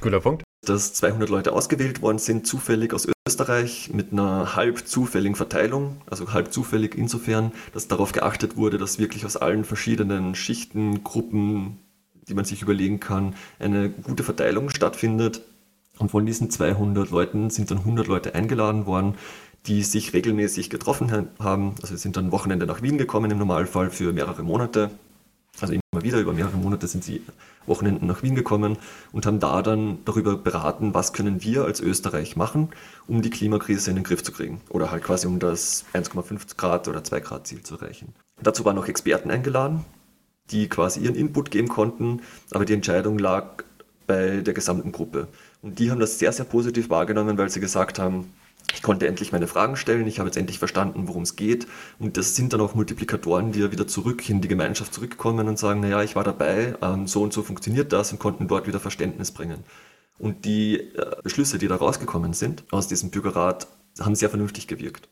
Guter 0.00 0.20
Punkt. 0.20 0.43
Dass 0.64 0.94
200 0.94 1.28
Leute 1.28 1.52
ausgewählt 1.52 2.02
worden 2.02 2.18
sind, 2.18 2.46
zufällig 2.46 2.94
aus 2.94 3.08
Österreich, 3.26 3.90
mit 3.92 4.12
einer 4.12 4.54
halb 4.56 4.86
zufälligen 4.86 5.34
Verteilung, 5.34 5.96
also 6.06 6.32
halb 6.32 6.52
zufällig 6.52 6.94
insofern, 6.96 7.52
dass 7.72 7.88
darauf 7.88 8.12
geachtet 8.12 8.56
wurde, 8.56 8.78
dass 8.78 8.98
wirklich 8.98 9.24
aus 9.24 9.36
allen 9.36 9.64
verschiedenen 9.64 10.34
Schichten, 10.34 11.04
Gruppen, 11.04 11.78
die 12.28 12.34
man 12.34 12.44
sich 12.44 12.62
überlegen 12.62 13.00
kann, 13.00 13.34
eine 13.58 13.90
gute 13.90 14.24
Verteilung 14.24 14.70
stattfindet. 14.70 15.42
Und 15.98 16.10
von 16.10 16.26
diesen 16.26 16.50
200 16.50 17.10
Leuten 17.10 17.50
sind 17.50 17.70
dann 17.70 17.78
100 17.78 18.06
Leute 18.06 18.34
eingeladen 18.34 18.86
worden, 18.86 19.14
die 19.66 19.82
sich 19.82 20.12
regelmäßig 20.12 20.70
getroffen 20.70 21.28
haben. 21.38 21.74
Also 21.82 21.96
sind 21.96 22.16
dann 22.16 22.32
Wochenende 22.32 22.66
nach 22.66 22.82
Wien 22.82 22.98
gekommen 22.98 23.30
im 23.30 23.38
Normalfall 23.38 23.90
für 23.90 24.12
mehrere 24.12 24.42
Monate. 24.42 24.90
Also 25.60 25.74
immer 25.94 26.02
wieder 26.02 26.18
über 26.18 26.32
mehrere 26.32 26.56
Monate 26.56 26.88
sind 26.88 27.04
sie 27.04 27.22
Wochenenden 27.66 28.08
nach 28.08 28.24
Wien 28.24 28.34
gekommen 28.34 28.76
und 29.12 29.26
haben 29.26 29.38
da 29.38 29.62
dann 29.62 29.98
darüber 30.04 30.36
beraten, 30.36 30.92
was 30.92 31.12
können 31.12 31.42
wir 31.44 31.64
als 31.64 31.80
Österreich 31.80 32.34
machen, 32.34 32.70
um 33.06 33.22
die 33.22 33.30
Klimakrise 33.30 33.90
in 33.90 33.96
den 33.96 34.04
Griff 34.04 34.24
zu 34.24 34.32
kriegen. 34.32 34.60
Oder 34.70 34.90
halt 34.90 35.04
quasi 35.04 35.28
um 35.28 35.38
das 35.38 35.84
1,5 35.94 36.56
Grad 36.56 36.88
oder 36.88 37.04
2 37.04 37.20
Grad 37.20 37.46
Ziel 37.46 37.62
zu 37.62 37.76
erreichen. 37.76 38.12
Dazu 38.42 38.64
waren 38.64 38.74
noch 38.74 38.88
Experten 38.88 39.30
eingeladen, 39.30 39.84
die 40.50 40.68
quasi 40.68 41.00
ihren 41.00 41.14
Input 41.14 41.52
geben 41.52 41.68
konnten, 41.68 42.22
aber 42.50 42.64
die 42.64 42.74
Entscheidung 42.74 43.16
lag 43.18 43.62
bei 44.08 44.40
der 44.40 44.52
gesamten 44.52 44.90
Gruppe. 44.90 45.28
Und 45.62 45.78
die 45.78 45.92
haben 45.92 46.00
das 46.00 46.18
sehr, 46.18 46.32
sehr 46.32 46.44
positiv 46.44 46.90
wahrgenommen, 46.90 47.38
weil 47.38 47.50
sie 47.50 47.60
gesagt 47.60 48.00
haben, 48.00 48.32
ich 48.72 48.82
konnte 48.82 49.06
endlich 49.06 49.32
meine 49.32 49.46
Fragen 49.46 49.76
stellen, 49.76 50.06
ich 50.06 50.18
habe 50.18 50.28
jetzt 50.28 50.36
endlich 50.36 50.58
verstanden, 50.58 51.06
worum 51.06 51.22
es 51.22 51.36
geht. 51.36 51.66
Und 51.98 52.16
das 52.16 52.34
sind 52.34 52.52
dann 52.52 52.60
auch 52.60 52.74
Multiplikatoren, 52.74 53.52
die 53.52 53.60
ja 53.60 53.72
wieder 53.72 53.86
zurück 53.86 54.28
in 54.28 54.40
die 54.40 54.48
Gemeinschaft 54.48 54.94
zurückkommen 54.94 55.48
und 55.48 55.58
sagen, 55.58 55.80
naja, 55.80 56.02
ich 56.02 56.16
war 56.16 56.24
dabei, 56.24 56.74
ähm, 56.82 57.06
so 57.06 57.22
und 57.22 57.32
so 57.32 57.42
funktioniert 57.42 57.92
das 57.92 58.12
und 58.12 58.18
konnten 58.18 58.48
dort 58.48 58.66
wieder 58.66 58.80
Verständnis 58.80 59.30
bringen. 59.30 59.64
Und 60.18 60.44
die 60.44 60.78
äh, 60.78 61.16
Beschlüsse, 61.22 61.58
die 61.58 61.68
da 61.68 61.76
rausgekommen 61.76 62.32
sind 62.32 62.64
aus 62.70 62.88
diesem 62.88 63.10
Bürgerrat, 63.10 63.66
haben 64.00 64.14
sehr 64.14 64.30
vernünftig 64.30 64.66
gewirkt. 64.66 65.08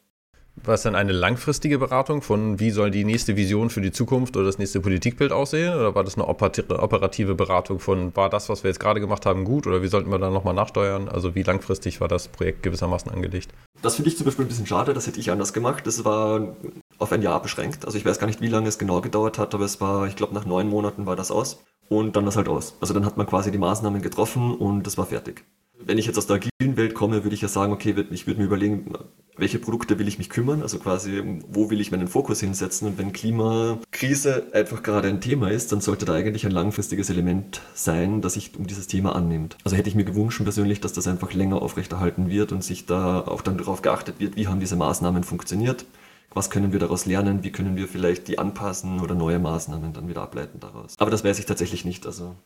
War 0.57 0.75
es 0.75 0.83
dann 0.83 0.95
eine 0.95 1.13
langfristige 1.13 1.79
Beratung 1.79 2.21
von, 2.21 2.61
wie 2.61 2.71
soll 2.71 2.91
die 2.91 3.05
nächste 3.05 3.37
Vision 3.37 3.71
für 3.71 3.81
die 3.81 3.91
Zukunft 3.91 4.37
oder 4.37 4.45
das 4.45 4.59
nächste 4.59 4.81
Politikbild 4.81 5.33
aussehen? 5.33 5.75
Oder 5.75 5.95
war 5.95 6.05
das 6.05 6.17
eine 6.17 6.29
operative 6.29 7.35
Beratung 7.35 7.81
von, 7.81 8.15
war 8.15 8.29
das, 8.29 8.49
was 8.49 8.63
wir 8.63 8.69
jetzt 8.69 8.79
gerade 8.79 9.01
gemacht 9.01 9.25
haben, 9.25 9.45
gut? 9.45 9.67
Oder 9.67 9.83
wie 9.83 9.89
sollten 9.89 10.11
wir 10.11 10.19
da 10.19 10.31
nochmal 10.31 10.55
nachsteuern? 10.55 11.09
Also 11.09 11.35
wie 11.35 11.43
langfristig 11.43 12.01
war 12.01 12.09
das 12.09 12.29
Projekt 12.29 12.63
gewissermaßen 12.63 13.11
angelegt? 13.11 13.51
Das 13.81 13.97
finde 13.97 14.11
ich 14.11 14.17
zum 14.19 14.27
Beispiel 14.27 14.45
ein 14.45 14.49
bisschen 14.49 14.67
schade, 14.67 14.93
das 14.93 15.07
hätte 15.07 15.21
ich 15.21 15.31
anders 15.31 15.55
gemacht. 15.55 15.87
Das 15.87 16.05
war 16.05 16.55
auf 16.99 17.11
ein 17.13 17.23
Jahr 17.23 17.41
beschränkt. 17.41 17.87
Also 17.87 17.97
ich 17.97 18.05
weiß 18.05 18.19
gar 18.19 18.27
nicht, 18.27 18.43
wie 18.43 18.49
lange 18.49 18.69
es 18.69 18.79
genau 18.79 19.01
gedauert 19.01 19.39
hat, 19.39 19.55
aber 19.55 19.65
es 19.65 19.81
war, 19.81 20.07
ich 20.07 20.17
glaube, 20.17 20.35
nach 20.35 20.45
neun 20.45 20.69
Monaten 20.69 21.07
war 21.07 21.17
das 21.17 21.31
aus. 21.31 21.65
Und 21.89 22.15
dann 22.15 22.25
war 22.25 22.29
es 22.29 22.37
halt 22.37 22.49
aus. 22.49 22.77
Also 22.81 22.93
dann 22.93 23.07
hat 23.07 23.17
man 23.17 23.27
quasi 23.27 23.51
die 23.51 23.59
Maßnahmen 23.59 24.03
getroffen 24.03 24.55
und 24.55 24.87
das 24.87 24.99
war 24.99 25.07
fertig 25.07 25.45
wenn 25.87 25.99
ich 25.99 26.07
jetzt 26.07 26.19
aus 26.19 26.27
der 26.27 26.37
agilen 26.37 26.77
Welt 26.77 26.95
komme, 26.95 27.25
würde 27.25 27.35
ich 27.35 27.43
ja 27.43 27.49
sagen, 27.49 27.73
okay, 27.73 27.95
ich 28.11 28.27
würde 28.27 28.41
mir 28.41 28.47
überlegen, 28.47 28.93
welche 29.37 29.59
Produkte 29.59 29.99
will 29.99 30.09
ich 30.09 30.19
mich 30.19 30.29
kümmern, 30.29 30.63
also 30.63 30.79
quasi, 30.79 31.41
wo 31.49 31.71
will 31.71 31.81
ich 31.81 31.91
meinen 31.91 32.09
Fokus 32.09 32.41
hinsetzen 32.41 32.87
und 32.89 32.99
wenn 32.99 33.13
Klimakrise 33.13 34.47
einfach 34.53 34.83
gerade 34.83 35.09
ein 35.09 35.21
Thema 35.21 35.51
ist, 35.51 35.73
dann 35.73 35.81
sollte 35.81 36.05
da 36.05 36.15
eigentlich 36.15 36.45
ein 36.45 36.53
langfristiges 36.53 37.09
Element 37.09 37.63
sein, 37.75 38.21
das 38.21 38.35
sich 38.35 38.57
um 38.57 38.67
dieses 38.67 38.87
Thema 38.87 39.15
annimmt. 39.17 39.57
Also 39.65 39.77
hätte 39.77 39.89
ich 39.89 39.95
mir 39.95 40.05
gewünscht 40.05 40.43
persönlich, 40.43 40.81
dass 40.81 40.93
das 40.93 41.07
einfach 41.07 41.33
länger 41.33 41.63
aufrechterhalten 41.63 42.29
wird 42.29 42.53
und 42.53 42.63
sich 42.63 42.87
da 42.87 43.21
auch 43.21 43.41
dann 43.41 43.57
darauf 43.57 43.81
geachtet 43.81 44.17
wird, 44.19 44.37
wie 44.37 44.49
haben 44.49 44.61
diese 44.61 44.77
Maßnahmen 44.77 45.25
funktioniert, 45.25 45.87
was 46.35 46.51
können 46.51 46.73
wir 46.73 46.79
daraus 46.79 47.07
lernen, 47.07 47.43
wie 47.43 47.53
können 47.53 47.77
wir 47.77 47.89
vielleicht 47.89 48.29
die 48.29 48.39
anpassen 48.39 49.01
oder 49.01 49.15
neue 49.15 49.39
Maßnahmen 49.39 49.93
dann 49.93 50.09
wieder 50.09 50.23
ableiten 50.23 50.61
daraus. 50.61 50.95
Aber 50.99 51.11
das 51.11 51.25
weiß 51.25 51.39
ich 51.39 51.47
tatsächlich 51.47 51.85
nicht, 51.85 52.07
also 52.07 52.37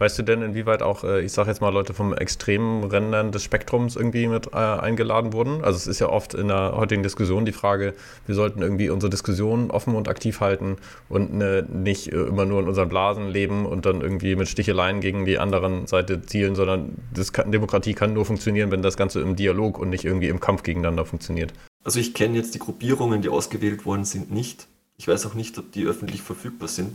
Weißt 0.00 0.18
du 0.18 0.22
denn, 0.22 0.40
inwieweit 0.40 0.82
auch, 0.82 1.04
äh, 1.04 1.20
ich 1.20 1.32
sage 1.32 1.50
jetzt 1.50 1.60
mal, 1.60 1.68
Leute 1.68 1.92
vom 1.92 2.14
extremen 2.14 2.84
Rändern 2.84 3.32
des 3.32 3.44
Spektrums 3.44 3.96
irgendwie 3.96 4.28
mit 4.28 4.46
äh, 4.54 4.56
eingeladen 4.56 5.34
wurden? 5.34 5.62
Also 5.62 5.76
es 5.76 5.86
ist 5.86 5.98
ja 5.98 6.08
oft 6.08 6.32
in 6.32 6.48
der 6.48 6.72
heutigen 6.74 7.02
Diskussion 7.02 7.44
die 7.44 7.52
Frage, 7.52 7.92
wir 8.24 8.34
sollten 8.34 8.62
irgendwie 8.62 8.88
unsere 8.88 9.10
Diskussion 9.10 9.70
offen 9.70 9.94
und 9.94 10.08
aktiv 10.08 10.40
halten 10.40 10.76
und 11.10 11.34
ne, 11.34 11.66
nicht 11.70 12.10
äh, 12.14 12.16
immer 12.16 12.46
nur 12.46 12.60
in 12.60 12.68
unseren 12.68 12.88
Blasen 12.88 13.28
leben 13.28 13.66
und 13.66 13.84
dann 13.84 14.00
irgendwie 14.00 14.36
mit 14.36 14.48
Sticheleien 14.48 15.00
gegen 15.00 15.26
die 15.26 15.38
anderen 15.38 15.86
Seite 15.86 16.22
zielen, 16.22 16.54
sondern 16.54 16.96
kann, 17.34 17.52
Demokratie 17.52 17.92
kann 17.92 18.14
nur 18.14 18.24
funktionieren, 18.24 18.70
wenn 18.70 18.80
das 18.80 18.96
Ganze 18.96 19.20
im 19.20 19.36
Dialog 19.36 19.78
und 19.78 19.90
nicht 19.90 20.06
irgendwie 20.06 20.28
im 20.28 20.40
Kampf 20.40 20.62
gegeneinander 20.62 21.04
funktioniert. 21.04 21.52
Also 21.84 22.00
ich 22.00 22.14
kenne 22.14 22.38
jetzt 22.38 22.54
die 22.54 22.58
Gruppierungen, 22.58 23.20
die 23.20 23.28
ausgewählt 23.28 23.84
worden 23.84 24.06
sind, 24.06 24.32
nicht. 24.32 24.66
Ich 24.96 25.08
weiß 25.08 25.26
auch 25.26 25.34
nicht, 25.34 25.58
ob 25.58 25.72
die 25.72 25.84
öffentlich 25.84 26.22
verfügbar 26.22 26.68
sind. 26.68 26.90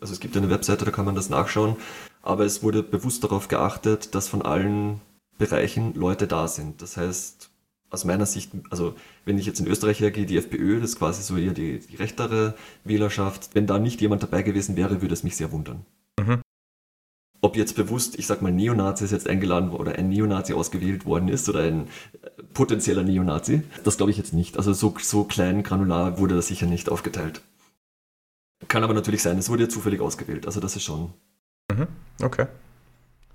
also 0.00 0.12
es 0.12 0.20
gibt 0.20 0.36
eine 0.36 0.50
Webseite, 0.50 0.84
da 0.84 0.90
kann 0.90 1.06
man 1.06 1.14
das 1.14 1.30
nachschauen 1.30 1.76
aber 2.24 2.44
es 2.44 2.62
wurde 2.62 2.82
bewusst 2.82 3.22
darauf 3.22 3.48
geachtet, 3.48 4.14
dass 4.14 4.28
von 4.28 4.42
allen 4.42 5.00
Bereichen 5.36 5.94
Leute 5.94 6.26
da 6.26 6.48
sind. 6.48 6.80
Das 6.80 6.96
heißt, 6.96 7.50
aus 7.90 8.04
meiner 8.04 8.26
Sicht, 8.26 8.52
also 8.70 8.94
wenn 9.24 9.38
ich 9.38 9.46
jetzt 9.46 9.60
in 9.60 9.66
Österreich 9.66 10.00
hergehe, 10.00 10.26
die 10.26 10.38
FPÖ, 10.38 10.80
das 10.80 10.90
ist 10.90 10.98
quasi 10.98 11.22
so 11.22 11.36
eher 11.36 11.52
die, 11.52 11.78
die 11.78 11.96
rechtere 11.96 12.54
Wählerschaft. 12.82 13.50
Wenn 13.52 13.66
da 13.66 13.78
nicht 13.78 14.00
jemand 14.00 14.22
dabei 14.22 14.42
gewesen 14.42 14.76
wäre, 14.76 15.02
würde 15.02 15.12
es 15.12 15.22
mich 15.22 15.36
sehr 15.36 15.52
wundern. 15.52 15.84
Mhm. 16.18 16.40
Ob 17.42 17.56
jetzt 17.56 17.76
bewusst, 17.76 18.18
ich 18.18 18.26
sag 18.26 18.40
mal, 18.40 18.50
Neonazis 18.50 19.10
jetzt 19.10 19.28
eingeladen 19.28 19.70
oder 19.70 19.96
ein 19.96 20.08
Neonazi 20.08 20.54
ausgewählt 20.54 21.04
worden 21.04 21.28
ist 21.28 21.46
oder 21.50 21.60
ein 21.60 21.88
äh, 22.22 22.42
potenzieller 22.54 23.02
Neonazi, 23.02 23.62
das 23.84 23.98
glaube 23.98 24.12
ich 24.12 24.16
jetzt 24.16 24.32
nicht. 24.32 24.56
Also 24.56 24.72
so, 24.72 24.94
so 24.98 25.24
klein 25.24 25.62
granular 25.62 26.18
wurde 26.18 26.36
das 26.36 26.46
sicher 26.46 26.66
nicht 26.66 26.88
aufgeteilt. 26.88 27.42
Kann 28.66 28.82
aber 28.82 28.94
natürlich 28.94 29.20
sein, 29.20 29.36
es 29.36 29.50
wurde 29.50 29.64
ja 29.64 29.68
zufällig 29.68 30.00
ausgewählt. 30.00 30.46
Also 30.46 30.58
das 30.58 30.74
ist 30.74 30.84
schon 30.84 31.12
Mhm. 31.72 31.86
Okay. 32.22 32.46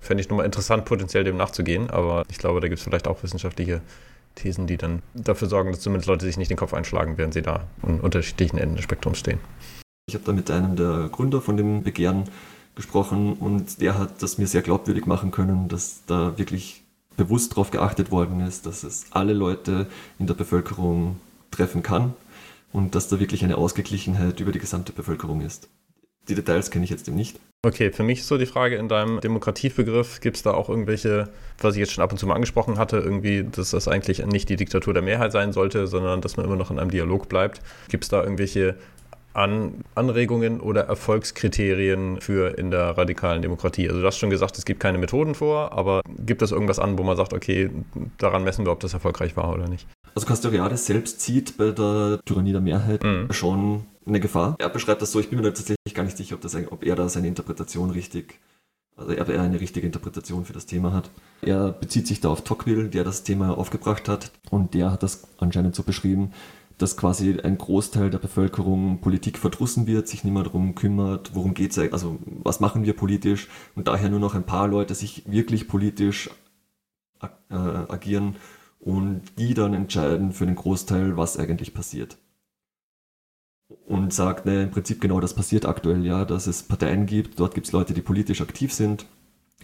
Fände 0.00 0.22
ich 0.22 0.30
nochmal 0.30 0.46
interessant, 0.46 0.84
potenziell 0.84 1.24
dem 1.24 1.36
nachzugehen, 1.36 1.90
aber 1.90 2.24
ich 2.30 2.38
glaube, 2.38 2.60
da 2.60 2.68
gibt 2.68 2.78
es 2.78 2.84
vielleicht 2.84 3.06
auch 3.06 3.22
wissenschaftliche 3.22 3.82
Thesen, 4.34 4.66
die 4.66 4.76
dann 4.76 5.02
dafür 5.14 5.48
sorgen, 5.48 5.72
dass 5.72 5.80
zumindest 5.80 6.08
Leute 6.08 6.24
sich 6.24 6.38
nicht 6.38 6.50
den 6.50 6.56
Kopf 6.56 6.72
einschlagen, 6.72 7.18
während 7.18 7.34
sie 7.34 7.42
da 7.42 7.66
an 7.82 8.00
unterschiedlichen 8.00 8.58
Enden 8.58 8.76
des 8.76 8.84
Spektrums 8.84 9.18
stehen. 9.18 9.38
Ich 10.06 10.14
habe 10.14 10.24
da 10.24 10.32
mit 10.32 10.50
einem 10.50 10.76
der 10.76 11.08
Gründer 11.12 11.40
von 11.40 11.56
dem 11.56 11.82
Begehren 11.82 12.24
gesprochen 12.74 13.34
und 13.34 13.80
der 13.80 13.98
hat 13.98 14.22
das 14.22 14.38
mir 14.38 14.46
sehr 14.46 14.62
glaubwürdig 14.62 15.06
machen 15.06 15.30
können, 15.30 15.68
dass 15.68 16.02
da 16.06 16.38
wirklich 16.38 16.82
bewusst 17.16 17.52
darauf 17.52 17.70
geachtet 17.70 18.10
worden 18.10 18.40
ist, 18.40 18.64
dass 18.64 18.82
es 18.82 19.06
alle 19.10 19.34
Leute 19.34 19.86
in 20.18 20.26
der 20.26 20.34
Bevölkerung 20.34 21.20
treffen 21.50 21.82
kann 21.82 22.14
und 22.72 22.94
dass 22.94 23.08
da 23.08 23.20
wirklich 23.20 23.44
eine 23.44 23.58
Ausgeglichenheit 23.58 24.40
über 24.40 24.52
die 24.52 24.58
gesamte 24.58 24.92
Bevölkerung 24.92 25.42
ist. 25.42 25.68
Die 26.28 26.34
Details 26.34 26.70
kenne 26.70 26.84
ich 26.84 26.90
jetzt 26.90 27.08
nicht. 27.08 27.38
Okay, 27.62 27.92
für 27.92 28.02
mich 28.02 28.20
ist 28.20 28.28
so 28.28 28.38
die 28.38 28.46
Frage, 28.46 28.76
in 28.76 28.88
deinem 28.88 29.20
Demokratiebegriff 29.20 30.20
gibt 30.20 30.36
es 30.36 30.42
da 30.42 30.52
auch 30.52 30.70
irgendwelche, 30.70 31.28
was 31.58 31.74
ich 31.74 31.80
jetzt 31.80 31.92
schon 31.92 32.02
ab 32.02 32.10
und 32.10 32.16
zu 32.16 32.26
mal 32.26 32.34
angesprochen 32.34 32.78
hatte, 32.78 32.96
irgendwie, 32.96 33.44
dass 33.44 33.72
das 33.72 33.86
eigentlich 33.86 34.24
nicht 34.24 34.48
die 34.48 34.56
Diktatur 34.56 34.94
der 34.94 35.02
Mehrheit 35.02 35.30
sein 35.30 35.52
sollte, 35.52 35.86
sondern 35.86 36.22
dass 36.22 36.38
man 36.38 36.46
immer 36.46 36.56
noch 36.56 36.70
in 36.70 36.78
einem 36.78 36.90
Dialog 36.90 37.28
bleibt. 37.28 37.60
Gibt 37.90 38.04
es 38.04 38.08
da 38.08 38.22
irgendwelche 38.22 38.76
an 39.34 39.84
Anregungen 39.94 40.58
oder 40.58 40.84
Erfolgskriterien 40.84 42.22
für 42.22 42.58
in 42.58 42.70
der 42.70 42.96
radikalen 42.96 43.42
Demokratie? 43.42 43.88
Also 43.88 44.00
du 44.00 44.06
hast 44.06 44.16
schon 44.16 44.30
gesagt, 44.30 44.56
es 44.56 44.64
gibt 44.64 44.80
keine 44.80 44.96
Methoden 44.96 45.34
vor, 45.34 45.72
aber 45.72 46.00
gibt 46.24 46.40
es 46.40 46.52
irgendwas 46.52 46.78
an, 46.78 46.98
wo 46.98 47.02
man 47.02 47.18
sagt, 47.18 47.34
okay, 47.34 47.68
daran 48.16 48.42
messen 48.42 48.64
wir, 48.64 48.72
ob 48.72 48.80
das 48.80 48.94
erfolgreich 48.94 49.36
war 49.36 49.52
oder 49.52 49.68
nicht? 49.68 49.86
Also 50.14 50.26
Castoriadis 50.26 50.86
selbst 50.86 51.20
sieht 51.20 51.58
bei 51.58 51.72
der 51.72 52.20
Tyrannie 52.24 52.52
der 52.52 52.62
Mehrheit 52.62 53.04
mhm. 53.04 53.30
schon 53.32 53.84
eine 54.06 54.20
Gefahr. 54.20 54.56
Er 54.58 54.68
beschreibt 54.68 55.02
das 55.02 55.12
so, 55.12 55.20
ich 55.20 55.30
bin 55.30 55.40
mir 55.40 55.52
tatsächlich 55.52 55.94
gar 55.94 56.04
nicht 56.04 56.16
sicher, 56.16 56.34
ob, 56.34 56.40
das, 56.40 56.54
ob 56.54 56.84
er 56.84 56.96
da 56.96 57.08
seine 57.08 57.28
Interpretation 57.28 57.90
richtig, 57.90 58.40
also 58.96 59.12
ob 59.12 59.28
er 59.28 59.42
eine 59.42 59.60
richtige 59.60 59.86
Interpretation 59.86 60.44
für 60.44 60.52
das 60.52 60.66
Thema 60.66 60.92
hat. 60.92 61.10
Er 61.42 61.70
bezieht 61.72 62.06
sich 62.06 62.20
da 62.20 62.28
auf 62.30 62.42
Tocqueville, 62.42 62.88
der 62.88 63.04
das 63.04 63.22
Thema 63.22 63.56
aufgebracht 63.56 64.08
hat 64.08 64.32
und 64.50 64.74
der 64.74 64.90
hat 64.92 65.02
das 65.02 65.28
anscheinend 65.38 65.74
so 65.74 65.82
beschrieben, 65.82 66.32
dass 66.78 66.96
quasi 66.96 67.38
ein 67.40 67.58
Großteil 67.58 68.08
der 68.08 68.18
Bevölkerung 68.18 69.00
Politik 69.00 69.36
verdrussen 69.36 69.86
wird, 69.86 70.08
sich 70.08 70.24
nicht 70.24 70.32
mehr 70.32 70.44
darum 70.44 70.74
kümmert, 70.74 71.34
worum 71.34 71.52
geht 71.52 71.76
es, 71.76 71.92
also 71.92 72.18
was 72.24 72.60
machen 72.60 72.86
wir 72.86 72.94
politisch 72.94 73.48
und 73.74 73.86
daher 73.86 74.08
nur 74.08 74.20
noch 74.20 74.34
ein 74.34 74.46
paar 74.46 74.66
Leute 74.66 74.94
sich 74.94 75.30
wirklich 75.30 75.68
politisch 75.68 76.30
äh, 77.50 77.54
agieren 77.54 78.36
und 78.78 79.22
die 79.38 79.52
dann 79.52 79.74
entscheiden 79.74 80.32
für 80.32 80.46
den 80.46 80.54
Großteil, 80.54 81.18
was 81.18 81.36
eigentlich 81.36 81.74
passiert. 81.74 82.16
Und 83.86 84.12
sagt, 84.12 84.46
ne, 84.46 84.64
im 84.64 84.70
Prinzip 84.70 85.00
genau 85.00 85.20
das 85.20 85.34
passiert 85.34 85.66
aktuell, 85.66 86.04
ja, 86.04 86.24
dass 86.24 86.46
es 86.46 86.62
Parteien 86.62 87.06
gibt, 87.06 87.38
dort 87.40 87.54
gibt 87.54 87.66
es 87.66 87.72
Leute, 87.72 87.94
die 87.94 88.02
politisch 88.02 88.40
aktiv 88.40 88.72
sind, 88.72 89.06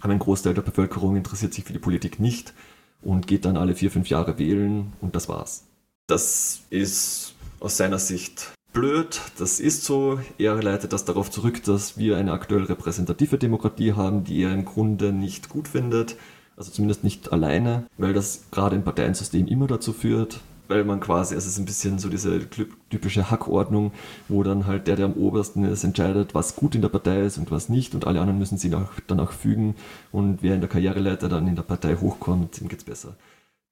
aber 0.01 0.13
ein 0.13 0.19
Großteil 0.19 0.53
der 0.53 0.61
Bevölkerung 0.61 1.15
interessiert 1.15 1.53
sich 1.53 1.63
für 1.63 1.73
die 1.73 1.79
Politik 1.79 2.19
nicht 2.19 2.53
und 3.01 3.27
geht 3.27 3.45
dann 3.45 3.57
alle 3.57 3.75
vier, 3.75 3.91
fünf 3.91 4.09
Jahre 4.09 4.37
wählen 4.39 4.93
und 5.01 5.15
das 5.15 5.29
war's. 5.29 5.63
Das 6.07 6.61
ist 6.69 7.35
aus 7.59 7.77
seiner 7.77 7.99
Sicht 7.99 8.51
blöd, 8.73 9.21
das 9.37 9.59
ist 9.59 9.83
so. 9.83 10.19
Er 10.37 10.61
leitet 10.61 10.93
das 10.93 11.05
darauf 11.05 11.31
zurück, 11.31 11.63
dass 11.63 11.97
wir 11.97 12.17
eine 12.17 12.31
aktuell 12.31 12.63
repräsentative 12.63 13.37
Demokratie 13.37 13.93
haben, 13.93 14.23
die 14.23 14.43
er 14.43 14.53
im 14.53 14.65
Grunde 14.65 15.11
nicht 15.11 15.49
gut 15.49 15.67
findet, 15.67 16.15
also 16.55 16.71
zumindest 16.71 17.03
nicht 17.03 17.31
alleine, 17.31 17.87
weil 17.97 18.13
das 18.13 18.43
gerade 18.51 18.75
im 18.75 18.83
Parteiensystem 18.83 19.47
immer 19.47 19.67
dazu 19.67 19.93
führt, 19.93 20.41
weil 20.67 20.83
man 20.83 20.99
quasi, 20.99 21.35
es 21.35 21.45
ist 21.45 21.57
ein 21.57 21.65
bisschen 21.65 21.99
so 21.99 22.09
diese 22.09 22.47
typische 22.89 23.29
Hackordnung, 23.29 23.91
wo 24.27 24.43
dann 24.43 24.67
halt 24.67 24.87
der, 24.87 24.95
der 24.95 25.05
am 25.05 25.13
obersten 25.13 25.63
ist, 25.65 25.83
entscheidet, 25.83 26.35
was 26.35 26.55
gut 26.55 26.75
in 26.75 26.81
der 26.81 26.89
Partei 26.89 27.21
ist 27.21 27.37
und 27.37 27.51
was 27.51 27.69
nicht 27.69 27.93
und 27.95 28.07
alle 28.07 28.19
anderen 28.19 28.39
müssen 28.39 28.57
sich 28.57 28.73
danach 29.07 29.31
fügen 29.31 29.75
und 30.11 30.41
wer 30.41 30.55
in 30.55 30.61
der 30.61 30.69
Karriereleiter 30.69 31.29
dann 31.29 31.47
in 31.47 31.55
der 31.55 31.63
Partei 31.63 31.95
hochkommt, 31.95 32.59
dem 32.59 32.67
geht's 32.67 32.83
besser. 32.83 33.15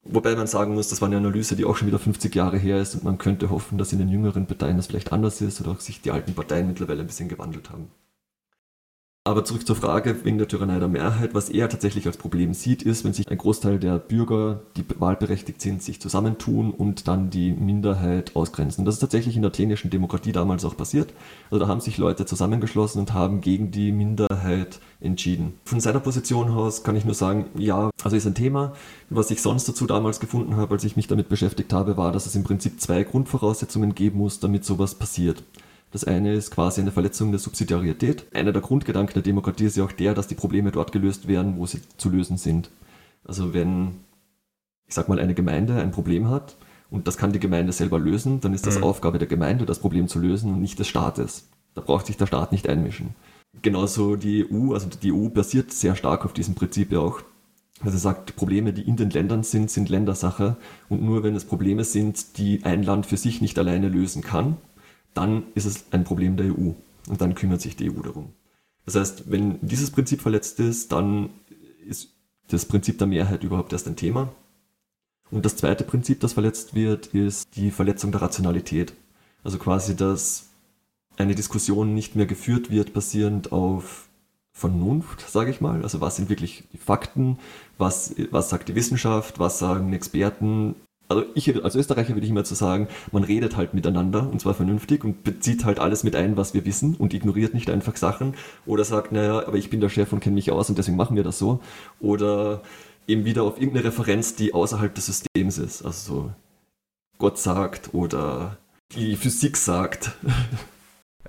Wobei 0.08 0.36
man 0.36 0.46
sagen 0.46 0.76
muss, 0.76 0.90
das 0.90 1.02
war 1.02 1.08
eine 1.08 1.18
Analyse, 1.18 1.56
die 1.56 1.66
auch 1.66 1.76
schon 1.76 1.88
wieder 1.88 1.98
50 1.98 2.34
Jahre 2.36 2.58
her 2.58 2.80
ist 2.80 2.94
und 2.94 3.04
man 3.04 3.18
könnte 3.18 3.50
hoffen, 3.50 3.80
dass 3.80 3.92
in 3.92 3.98
den 3.98 4.10
jüngeren 4.10 4.46
Parteien 4.46 4.78
das 4.78 4.88
vielleicht 4.88 5.12
anders 5.12 5.42
ist 5.42 5.60
oder 5.62 5.72
auch 5.72 5.80
sich 5.80 6.02
die 6.02 6.12
alten 6.12 6.36
Parteien 6.36 6.68
mittlerweile 6.68 7.02
ein 7.02 7.08
bisschen 7.08 7.28
gewandelt 7.28 7.72
haben. 7.72 7.90
Aber 9.28 9.44
zurück 9.44 9.66
zur 9.66 9.76
Frage 9.76 10.24
wegen 10.24 10.38
der 10.38 10.48
Tyrannei 10.48 10.78
der 10.78 10.88
Mehrheit. 10.88 11.34
Was 11.34 11.50
er 11.50 11.68
tatsächlich 11.68 12.06
als 12.06 12.16
Problem 12.16 12.54
sieht, 12.54 12.84
ist, 12.84 13.04
wenn 13.04 13.14
sich 13.14 13.28
ein 13.28 13.40
Großteil 13.40 13.80
der 13.80 13.98
Bürger, 13.98 14.62
die 14.78 14.86
wahlberechtigt 15.00 15.60
sind, 15.60 15.82
sich 15.82 16.00
zusammentun 16.00 16.70
und 16.70 17.08
dann 17.08 17.32
die 17.32 17.52
Minderheit 17.52 18.36
ausgrenzen. 18.36 18.86
Das 18.86 18.94
ist 18.94 19.00
tatsächlich 19.00 19.36
in 19.36 19.42
der 19.42 19.50
athenischen 19.50 19.90
Demokratie 19.90 20.32
damals 20.32 20.64
auch 20.64 20.78
passiert. 20.78 21.12
Also 21.50 21.58
da 21.60 21.68
haben 21.68 21.82
sich 21.82 21.98
Leute 21.98 22.28
zusammengeschlossen 22.28 23.00
und 23.00 23.14
haben 23.14 23.42
gegen 23.42 23.72
die 23.72 23.92
Minderheit 23.92 24.80
entschieden. 25.02 25.56
Von 25.66 25.80
seiner 25.80 26.02
Position 26.02 26.52
aus 26.52 26.84
kann 26.84 26.96
ich 26.96 27.06
nur 27.06 27.16
sagen, 27.16 27.46
ja, 27.58 27.90
also 28.04 28.16
ist 28.16 28.28
ein 28.28 28.36
Thema. 28.36 28.74
Was 29.10 29.32
ich 29.32 29.42
sonst 29.42 29.68
dazu 29.68 29.88
damals 29.88 30.20
gefunden 30.20 30.56
habe, 30.56 30.76
als 30.76 30.84
ich 30.84 30.98
mich 30.98 31.08
damit 31.08 31.30
beschäftigt 31.30 31.74
habe, 31.74 31.98
war, 31.98 32.12
dass 32.12 32.28
es 32.28 32.36
im 32.36 32.44
Prinzip 32.44 32.80
zwei 32.80 33.02
Grundvoraussetzungen 33.02 33.96
geben 33.96 34.20
muss, 34.20 34.40
damit 34.40 34.66
sowas 34.66 34.94
passiert. 34.94 35.42
Das 35.96 36.04
eine 36.04 36.34
ist 36.34 36.52
quasi 36.52 36.82
eine 36.82 36.92
Verletzung 36.92 37.32
der 37.32 37.40
Subsidiarität. 37.40 38.26
Einer 38.34 38.52
der 38.52 38.62
Grundgedanken 38.62 39.14
der 39.14 39.24
Demokratie 39.24 39.64
ist 39.64 39.78
ja 39.78 39.86
auch 39.86 39.94
der, 39.94 40.14
dass 40.14 40.28
die 40.28 40.36
Probleme 40.36 40.74
dort 40.74 40.92
gelöst 40.92 41.30
werden, 41.30 41.56
wo 41.56 41.66
sie 41.68 41.80
zu 41.96 42.10
lösen 42.10 42.36
sind. 42.36 42.70
Also 43.24 43.54
wenn, 43.54 44.02
ich 44.88 44.94
sag 44.94 45.08
mal, 45.08 45.20
eine 45.20 45.34
Gemeinde 45.34 45.76
ein 45.76 45.92
Problem 45.92 46.30
hat 46.30 46.58
und 46.90 47.08
das 47.08 47.16
kann 47.16 47.32
die 47.32 47.40
Gemeinde 47.40 47.72
selber 47.72 47.98
lösen, 47.98 48.42
dann 48.42 48.54
ist 48.54 48.68
das 48.68 48.80
mhm. 48.80 48.84
Aufgabe 48.84 49.20
der 49.20 49.30
Gemeinde, 49.30 49.66
das 49.66 49.80
Problem 49.80 50.10
zu 50.10 50.20
lösen 50.20 50.52
und 50.52 50.60
nicht 50.60 50.78
des 50.80 50.90
Staates. 50.90 51.48
Da 51.76 51.80
braucht 51.80 52.08
sich 52.08 52.18
der 52.18 52.28
Staat 52.28 52.52
nicht 52.52 52.68
einmischen. 52.68 53.16
Genauso 53.62 54.18
die 54.18 54.46
EU, 54.52 54.74
also 54.74 54.90
die 55.02 55.14
EU 55.14 55.30
basiert 55.30 55.72
sehr 55.72 55.96
stark 55.96 56.26
auf 56.26 56.34
diesem 56.34 56.56
Prinzip 56.56 56.92
ja 56.92 57.00
auch. 57.00 57.22
Also 57.80 57.98
sagt, 57.98 58.36
Probleme, 58.36 58.74
die 58.74 58.82
in 58.82 58.98
den 58.98 59.12
Ländern 59.12 59.44
sind, 59.44 59.72
sind 59.72 59.88
Ländersache. 59.88 60.58
Und 60.90 61.04
nur 61.04 61.24
wenn 61.24 61.38
es 61.38 61.46
Probleme 61.46 61.86
sind, 61.86 62.38
die 62.38 62.66
ein 62.66 62.84
Land 62.84 63.06
für 63.06 63.16
sich 63.16 63.40
nicht 63.40 63.58
alleine 63.58 63.88
lösen 63.88 64.22
kann, 64.22 64.58
dann 65.16 65.44
ist 65.56 65.66
es 65.66 65.86
ein 65.92 66.04
Problem 66.04 66.38
der 66.38 66.48
EU 66.48 66.74
und 67.10 67.22
dann 67.22 67.34
kümmert 67.34 67.62
sich 67.62 67.76
die 67.76 67.90
EU 67.90 68.02
darum. 68.02 68.34
Das 68.86 68.96
heißt, 68.96 69.32
wenn 69.32 69.58
dieses 69.62 69.90
Prinzip 69.90 70.22
verletzt 70.22 70.60
ist, 70.60 70.92
dann 70.92 71.30
ist 71.88 72.14
das 72.50 72.66
Prinzip 72.66 73.00
der 73.00 73.08
Mehrheit 73.08 73.44
überhaupt 73.44 73.74
erst 73.74 73.88
ein 73.88 73.96
Thema. 73.96 74.32
Und 75.32 75.44
das 75.44 75.56
zweite 75.56 75.84
Prinzip, 75.84 76.20
das 76.20 76.34
verletzt 76.34 76.76
wird, 76.76 77.08
ist 77.08 77.48
die 77.56 77.72
Verletzung 77.72 78.12
der 78.12 78.22
Rationalität. 78.22 78.94
Also 79.44 79.58
quasi, 79.58 79.96
dass 79.96 80.50
eine 81.18 81.34
Diskussion 81.34 81.96
nicht 81.96 82.16
mehr 82.16 82.28
geführt 82.28 82.70
wird, 82.70 82.94
basierend 82.94 83.52
auf 83.52 84.08
Vernunft, 84.52 85.28
sage 85.28 85.52
ich 85.52 85.62
mal. 85.62 85.82
Also 85.82 86.02
was 86.02 86.16
sind 86.16 86.30
wirklich 86.30 86.64
die 86.72 86.78
Fakten, 86.78 87.40
was, 87.78 88.16
was 88.32 88.50
sagt 88.50 88.70
die 88.70 88.76
Wissenschaft, 88.76 89.40
was 89.40 89.60
sagen 89.60 89.94
Experten, 89.94 90.76
also 91.08 91.24
ich 91.36 91.64
als 91.64 91.76
Österreicher 91.76 92.16
würde 92.16 92.26
ich 92.26 92.32
immer 92.32 92.44
zu 92.44 92.56
sagen, 92.56 92.88
man 93.12 93.24
redet 93.24 93.56
halt 93.56 93.74
miteinander 93.74 94.30
und 94.30 94.42
zwar 94.42 94.54
vernünftig 94.54 95.04
und 95.04 95.24
bezieht 95.24 95.66
halt 95.66 95.80
alles 95.80 96.04
mit 96.04 96.16
ein, 96.16 96.38
was 96.38 96.54
wir 96.54 96.66
wissen 96.66 96.96
und 96.96 97.14
ignoriert 97.14 97.54
nicht 97.54 97.70
einfach 97.70 97.96
Sachen 97.96 98.36
oder 98.66 98.84
sagt, 98.84 99.12
naja, 99.12 99.46
aber 99.46 99.58
ich 99.58 99.70
bin 99.70 99.82
der 99.82 99.90
Chef 99.90 100.12
und 100.14 100.20
kenne 100.20 100.36
mich 100.36 100.52
aus 100.52 100.70
und 100.70 100.78
deswegen 100.78 100.98
machen 100.98 101.16
wir 101.16 101.24
das 101.24 101.38
so. 101.38 101.60
Oder 102.00 102.62
eben 103.08 103.26
wieder 103.26 103.44
auf 103.44 103.60
irgendeine 103.60 103.86
Referenz, 103.86 104.36
die 104.36 104.54
außerhalb 104.54 104.94
des 104.96 105.06
Systems 105.06 105.58
ist. 105.58 105.86
Also 105.86 106.14
so 106.14 106.32
Gott 107.18 107.38
sagt 107.38 107.94
oder 107.94 108.58
die 108.96 109.16
Physik 109.16 109.58
sagt. 109.58 110.12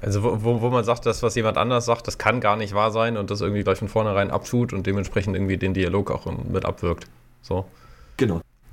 Also 0.03 0.23
wo, 0.23 0.45
wo, 0.45 0.61
wo 0.61 0.69
man 0.69 0.85
sagt, 0.85 1.07
dass 1.07 1.23
was 1.23 1.37
jemand 1.37 1.57
anders 1.57 1.87
sagt, 1.87 2.07
das 2.07 2.19
kann 2.19 2.41
gar 2.41 2.57
nicht 2.57 2.75
wahr 2.75 2.91
sein 2.91 3.17
und 3.17 3.31
das 3.31 3.41
irgendwie 3.41 3.65
gleich 3.65 3.79
von 3.79 3.89
vornherein 3.89 4.31
abtut 4.31 4.75
und 4.75 4.87
dementsprechend 4.87 5.35
irgendwie 5.35 5.57
den 5.57 5.73
Dialog 5.73 6.11
auch 6.11 6.27
mit 6.27 6.67
abwirkt. 6.67 7.07
So. 7.41 7.65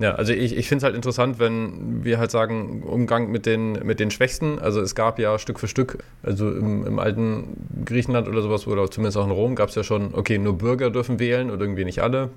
Ja, 0.00 0.16
also 0.16 0.32
ich, 0.32 0.56
ich 0.56 0.68
finde 0.68 0.78
es 0.78 0.84
halt 0.84 0.96
interessant, 0.96 1.38
wenn 1.38 2.04
wir 2.04 2.18
halt 2.18 2.30
sagen, 2.30 2.82
Umgang 2.82 3.30
mit 3.30 3.46
den, 3.46 3.72
mit 3.84 4.00
den 4.00 4.10
Schwächsten. 4.10 4.58
Also 4.58 4.80
es 4.80 4.94
gab 4.94 5.20
ja 5.20 5.38
Stück 5.38 5.60
für 5.60 5.68
Stück, 5.68 5.98
also 6.22 6.50
im, 6.50 6.84
im 6.84 6.98
alten 6.98 7.56
Griechenland 7.84 8.26
oder 8.26 8.42
sowas, 8.42 8.66
oder 8.66 8.90
zumindest 8.90 9.16
auch 9.18 9.24
in 9.24 9.30
Rom, 9.30 9.54
gab 9.54 9.68
es 9.68 9.76
ja 9.76 9.84
schon, 9.84 10.14
okay, 10.14 10.38
nur 10.38 10.58
Bürger 10.58 10.90
dürfen 10.90 11.20
wählen 11.20 11.50
oder 11.50 11.62
irgendwie 11.62 11.84
nicht 11.84 12.02
alle. 12.02 12.30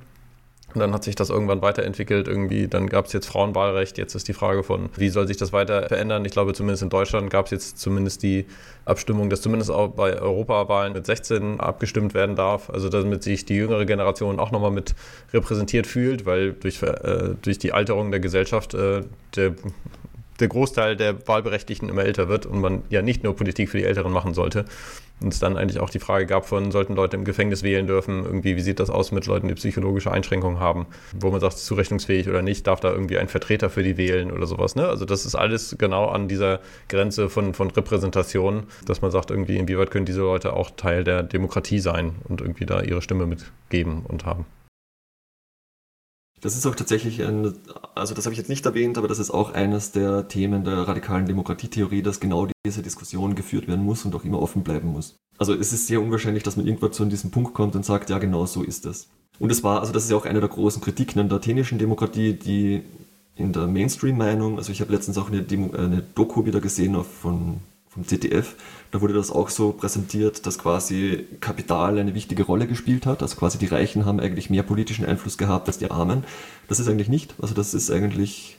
Und 0.74 0.82
dann 0.82 0.94
hat 0.94 1.04
sich 1.04 1.16
das 1.16 1.30
irgendwann 1.30 1.62
weiterentwickelt. 1.62 2.28
Irgendwie, 2.28 2.68
dann 2.68 2.88
gab 2.88 3.06
es 3.06 3.14
jetzt 3.14 3.28
Frauenwahlrecht. 3.28 3.98
Jetzt 3.98 4.16
ist 4.16 4.28
die 4.28 4.34
Frage 4.34 4.64
von, 4.64 4.90
wie 4.98 5.10
soll 5.10 5.26
sich 5.26 5.38
das 5.38 5.54
weiter 5.54 5.88
verändern? 5.88 6.26
Ich 6.26 6.34
glaube, 6.34 6.54
zumindest 6.54 6.84
in 6.84 6.90
Deutschland 6.90 7.30
gab 7.30 7.46
es 7.46 7.52
jetzt 7.52 7.80
zumindest 7.80 8.22
die 8.22 8.46
Abstimmung, 8.84 9.30
dass 9.30 9.42
zumindest 9.42 9.72
auch 9.72 9.88
bei 9.88 10.20
Europawahlen 10.20 10.94
mit 10.94 11.06
16 11.06 11.62
abgestimmt 11.62 12.14
werden 12.14 12.36
darf. 12.36 12.70
Also 12.70 12.90
damit 12.90 13.24
sich 13.24 13.46
die 13.46 13.56
jüngere 13.56 13.86
Generation 13.86 14.40
auch 14.40 14.52
nochmal 14.52 14.72
mit 14.72 14.94
repräsentiert 15.34 15.88
fühlt, 15.88 16.26
weil 16.26 16.52
durch, 16.54 16.84
äh, 16.84 17.36
durch 17.42 17.60
die 17.60 17.72
Alterung 17.72 18.12
der 18.12 18.20
Gesellschaft 18.20 18.74
äh, 18.74 19.04
der 19.36 19.56
der 20.40 20.48
Großteil 20.48 20.96
der 20.96 21.28
Wahlberechtigten 21.28 21.90
immer 21.90 22.04
älter 22.04 22.30
wird 22.30 22.46
und 22.46 22.60
man 22.60 22.84
ja 22.90 23.02
nicht 23.02 23.24
nur 23.24 23.36
Politik 23.36 23.70
für 23.70 23.78
die 23.78 23.84
Älteren 23.84 24.12
machen 24.12 24.34
sollte. 24.34 24.66
Und 25.20 25.34
es 25.34 25.40
dann 25.40 25.58
eigentlich 25.58 25.80
auch 25.80 25.90
die 25.90 26.00
Frage 26.00 26.28
gab 26.28 26.46
von, 26.46 26.72
sollten 26.72 26.96
Leute 26.96 27.18
im 27.18 27.26
Gefängnis 27.26 27.64
wählen 27.64 27.88
dürfen, 27.88 28.24
irgendwie, 28.24 28.56
wie 28.56 28.62
sieht 28.62 28.80
das 28.80 28.92
aus 28.92 29.12
mit 29.12 29.26
Leuten, 29.26 29.48
die 29.48 29.56
psychologische 29.56 30.12
Einschränkungen 30.12 30.60
haben, 30.60 30.86
wo 31.20 31.32
man 31.32 31.40
sagt, 31.40 31.58
zurechnungsfähig 31.58 32.30
oder 32.30 32.44
nicht, 32.44 32.68
darf 32.68 32.82
da 32.82 32.92
irgendwie 32.92 33.18
ein 33.18 33.28
Vertreter 33.28 33.72
für 33.72 33.82
die 33.82 33.98
wählen 33.98 34.32
oder 34.32 34.46
sowas. 34.46 34.76
Ne? 34.76 34.88
Also 34.88 35.06
das 35.06 35.26
ist 35.26 35.34
alles 35.34 35.76
genau 35.80 36.06
an 36.08 36.28
dieser 36.28 36.60
Grenze 36.88 37.30
von, 37.30 37.56
von 37.56 37.72
Repräsentation, 37.72 38.68
dass 38.86 39.02
man 39.02 39.10
sagt, 39.10 39.32
irgendwie, 39.32 39.58
inwieweit 39.58 39.90
können 39.90 40.06
diese 40.06 40.22
Leute 40.22 40.54
auch 40.54 40.70
Teil 40.70 41.04
der 41.04 41.24
Demokratie 41.24 41.80
sein 41.80 42.16
und 42.26 42.42
irgendwie 42.42 42.68
da 42.68 42.82
ihre 42.82 43.02
Stimme 43.02 43.26
mitgeben 43.26 44.04
und 44.08 44.26
haben. 44.26 44.46
Das 46.42 46.56
ist 46.56 46.66
auch 46.68 46.76
tatsächlich 46.76 47.24
ein, 47.24 47.54
also 47.96 48.14
das 48.14 48.26
habe 48.26 48.34
ich 48.34 48.38
jetzt 48.38 48.50
nicht 48.50 48.66
erwähnt, 48.66 48.98
aber 48.98 49.08
das 49.08 49.18
ist 49.18 49.32
auch 49.32 49.54
eines 49.54 49.92
der 49.92 50.28
Themen 50.28 50.64
der 50.64 50.88
radikalen 50.88 51.26
Demokratietheorie, 51.26 52.04
dass 52.04 52.20
genau 52.20 52.48
diese 52.66 52.84
Diskussion 52.84 53.34
geführt 53.34 53.68
werden 53.68 53.84
muss 53.84 54.06
und 54.06 54.14
auch 54.14 54.24
immer 54.24 54.42
offen 54.42 54.64
bleiben 54.64 54.90
muss. 54.90 55.16
Also 55.40 55.54
es 55.54 55.74
ist 55.74 55.88
sehr 55.88 56.02
unwahrscheinlich, 56.02 56.44
dass 56.44 56.56
man 56.56 56.68
irgendwann 56.68 56.94
zu 56.94 57.06
diesem 57.06 57.32
Punkt 57.32 57.54
kommt 57.54 57.76
und 57.76 57.86
sagt, 57.86 58.10
ja 58.10 58.20
genau 58.20 58.46
so 58.46 58.64
ist 58.64 58.86
es. 58.86 59.08
Und 59.40 59.52
es 59.52 59.64
war, 59.64 59.80
also 59.80 59.94
das 59.94 60.04
ist 60.04 60.12
ja 60.12 60.18
auch 60.18 60.26
eine 60.26 60.40
der 60.40 60.50
großen 60.50 60.82
Kritiken 60.82 61.20
an 61.20 61.30
der 61.30 61.38
athenischen 61.38 61.80
Demokratie, 61.80 62.34
die 62.34 62.84
in 63.36 63.54
der 63.54 63.68
Mainstream-Meinung, 63.68 64.58
also 64.58 64.72
ich 64.72 64.82
habe 64.82 64.92
letztens 64.92 65.18
auch 65.18 65.30
eine, 65.30 65.44
Demo, 65.44 65.76
eine 65.76 66.04
Doku 66.16 66.46
wieder 66.46 66.60
gesehen 66.60 66.96
auf, 66.96 67.08
von 67.08 67.60
vom 67.98 68.08
ZDF, 68.08 68.56
da 68.92 69.02
wurde 69.02 69.14
das 69.14 69.32
auch 69.32 69.50
so 69.50 69.72
präsentiert, 69.72 70.46
dass 70.46 70.58
quasi 70.58 71.26
Kapital 71.40 71.98
eine 71.98 72.14
wichtige 72.14 72.44
Rolle 72.44 72.68
gespielt 72.68 73.06
hat. 73.06 73.22
Also 73.22 73.36
quasi 73.36 73.58
die 73.58 73.66
Reichen 73.66 74.06
haben 74.06 74.20
eigentlich 74.20 74.50
mehr 74.50 74.64
politischen 74.64 75.06
Einfluss 75.06 75.38
gehabt 75.38 75.68
als 75.68 75.78
die 75.78 75.92
Armen. 75.92 76.24
Das 76.68 76.80
ist 76.80 76.88
eigentlich 76.88 77.10
nicht. 77.10 77.36
Also 77.42 77.54
das 77.54 77.74
ist 77.74 77.92
eigentlich, 77.92 78.58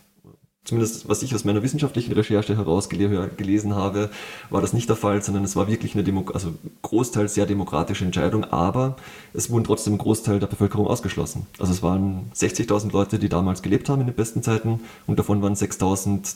zumindest 0.64 1.08
was 1.08 1.22
ich 1.22 1.34
aus 1.34 1.44
meiner 1.44 1.62
wissenschaftlichen 1.62 2.12
Recherche 2.12 2.56
herausgelesen 2.56 3.74
habe, 3.74 4.10
war 4.50 4.60
das 4.60 4.74
nicht 4.74 4.88
der 4.88 4.96
Fall, 4.96 5.22
sondern 5.22 5.44
es 5.44 5.56
war 5.56 5.68
wirklich 5.68 5.94
eine 5.94 6.04
Demo 6.04 6.26
also 6.32 6.54
großteils 6.82 7.34
sehr 7.34 7.46
demokratische 7.46 8.04
Entscheidung, 8.04 8.44
aber 8.44 8.96
es 9.32 9.50
wurden 9.50 9.64
trotzdem 9.64 9.94
ein 9.94 9.98
Großteil 9.98 10.40
der 10.40 10.46
Bevölkerung 10.46 10.86
ausgeschlossen. 10.86 11.46
Also 11.58 11.72
es 11.72 11.82
waren 11.82 12.30
60.000 12.34 12.92
Leute, 12.92 13.18
die 13.18 13.30
damals 13.30 13.62
gelebt 13.62 13.88
haben 13.88 14.00
in 14.02 14.06
den 14.06 14.16
besten 14.16 14.42
Zeiten 14.42 14.80
und 15.06 15.18
davon 15.18 15.40
waren 15.40 15.54
6.000 15.54 16.34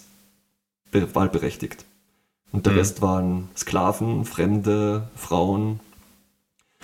wahlberechtigt. 1.15 1.85
Und 2.53 2.67
der 2.67 2.75
mhm. 2.75 2.79
Rest 2.79 3.03
waren 3.03 3.49
Sklaven, 3.57 4.25
Fremde, 4.25 5.09
Frauen. 5.17 5.81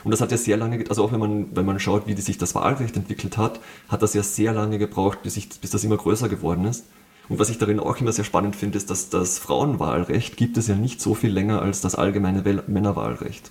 Und 0.02 0.10
das 0.10 0.20
hat 0.20 0.30
ja 0.30 0.38
sehr 0.38 0.56
lange, 0.56 0.84
also 0.88 1.04
auch 1.04 1.12
wenn 1.12 1.20
man, 1.20 1.46
wenn 1.54 1.66
man 1.66 1.78
schaut, 1.78 2.06
wie 2.06 2.14
sich 2.14 2.38
das 2.38 2.54
Wahlrecht 2.54 2.96
entwickelt 2.96 3.36
hat, 3.36 3.60
hat 3.88 4.02
das 4.02 4.14
ja 4.14 4.22
sehr 4.22 4.52
lange 4.52 4.78
gebraucht, 4.78 5.22
bis, 5.22 5.36
ich, 5.36 5.48
bis 5.60 5.70
das 5.70 5.84
immer 5.84 5.96
größer 5.96 6.28
geworden 6.28 6.64
ist. 6.64 6.86
Und 7.28 7.38
was 7.38 7.50
ich 7.50 7.58
darin 7.58 7.78
auch 7.78 8.00
immer 8.00 8.12
sehr 8.12 8.24
spannend 8.24 8.56
finde, 8.56 8.78
ist, 8.78 8.88
dass 8.88 9.10
das 9.10 9.38
Frauenwahlrecht 9.38 10.38
gibt 10.38 10.56
es 10.56 10.68
ja 10.68 10.76
nicht 10.76 11.02
so 11.02 11.14
viel 11.14 11.30
länger 11.30 11.60
als 11.60 11.82
das 11.82 11.94
allgemeine 11.94 12.42
Männerwahlrecht. 12.66 13.50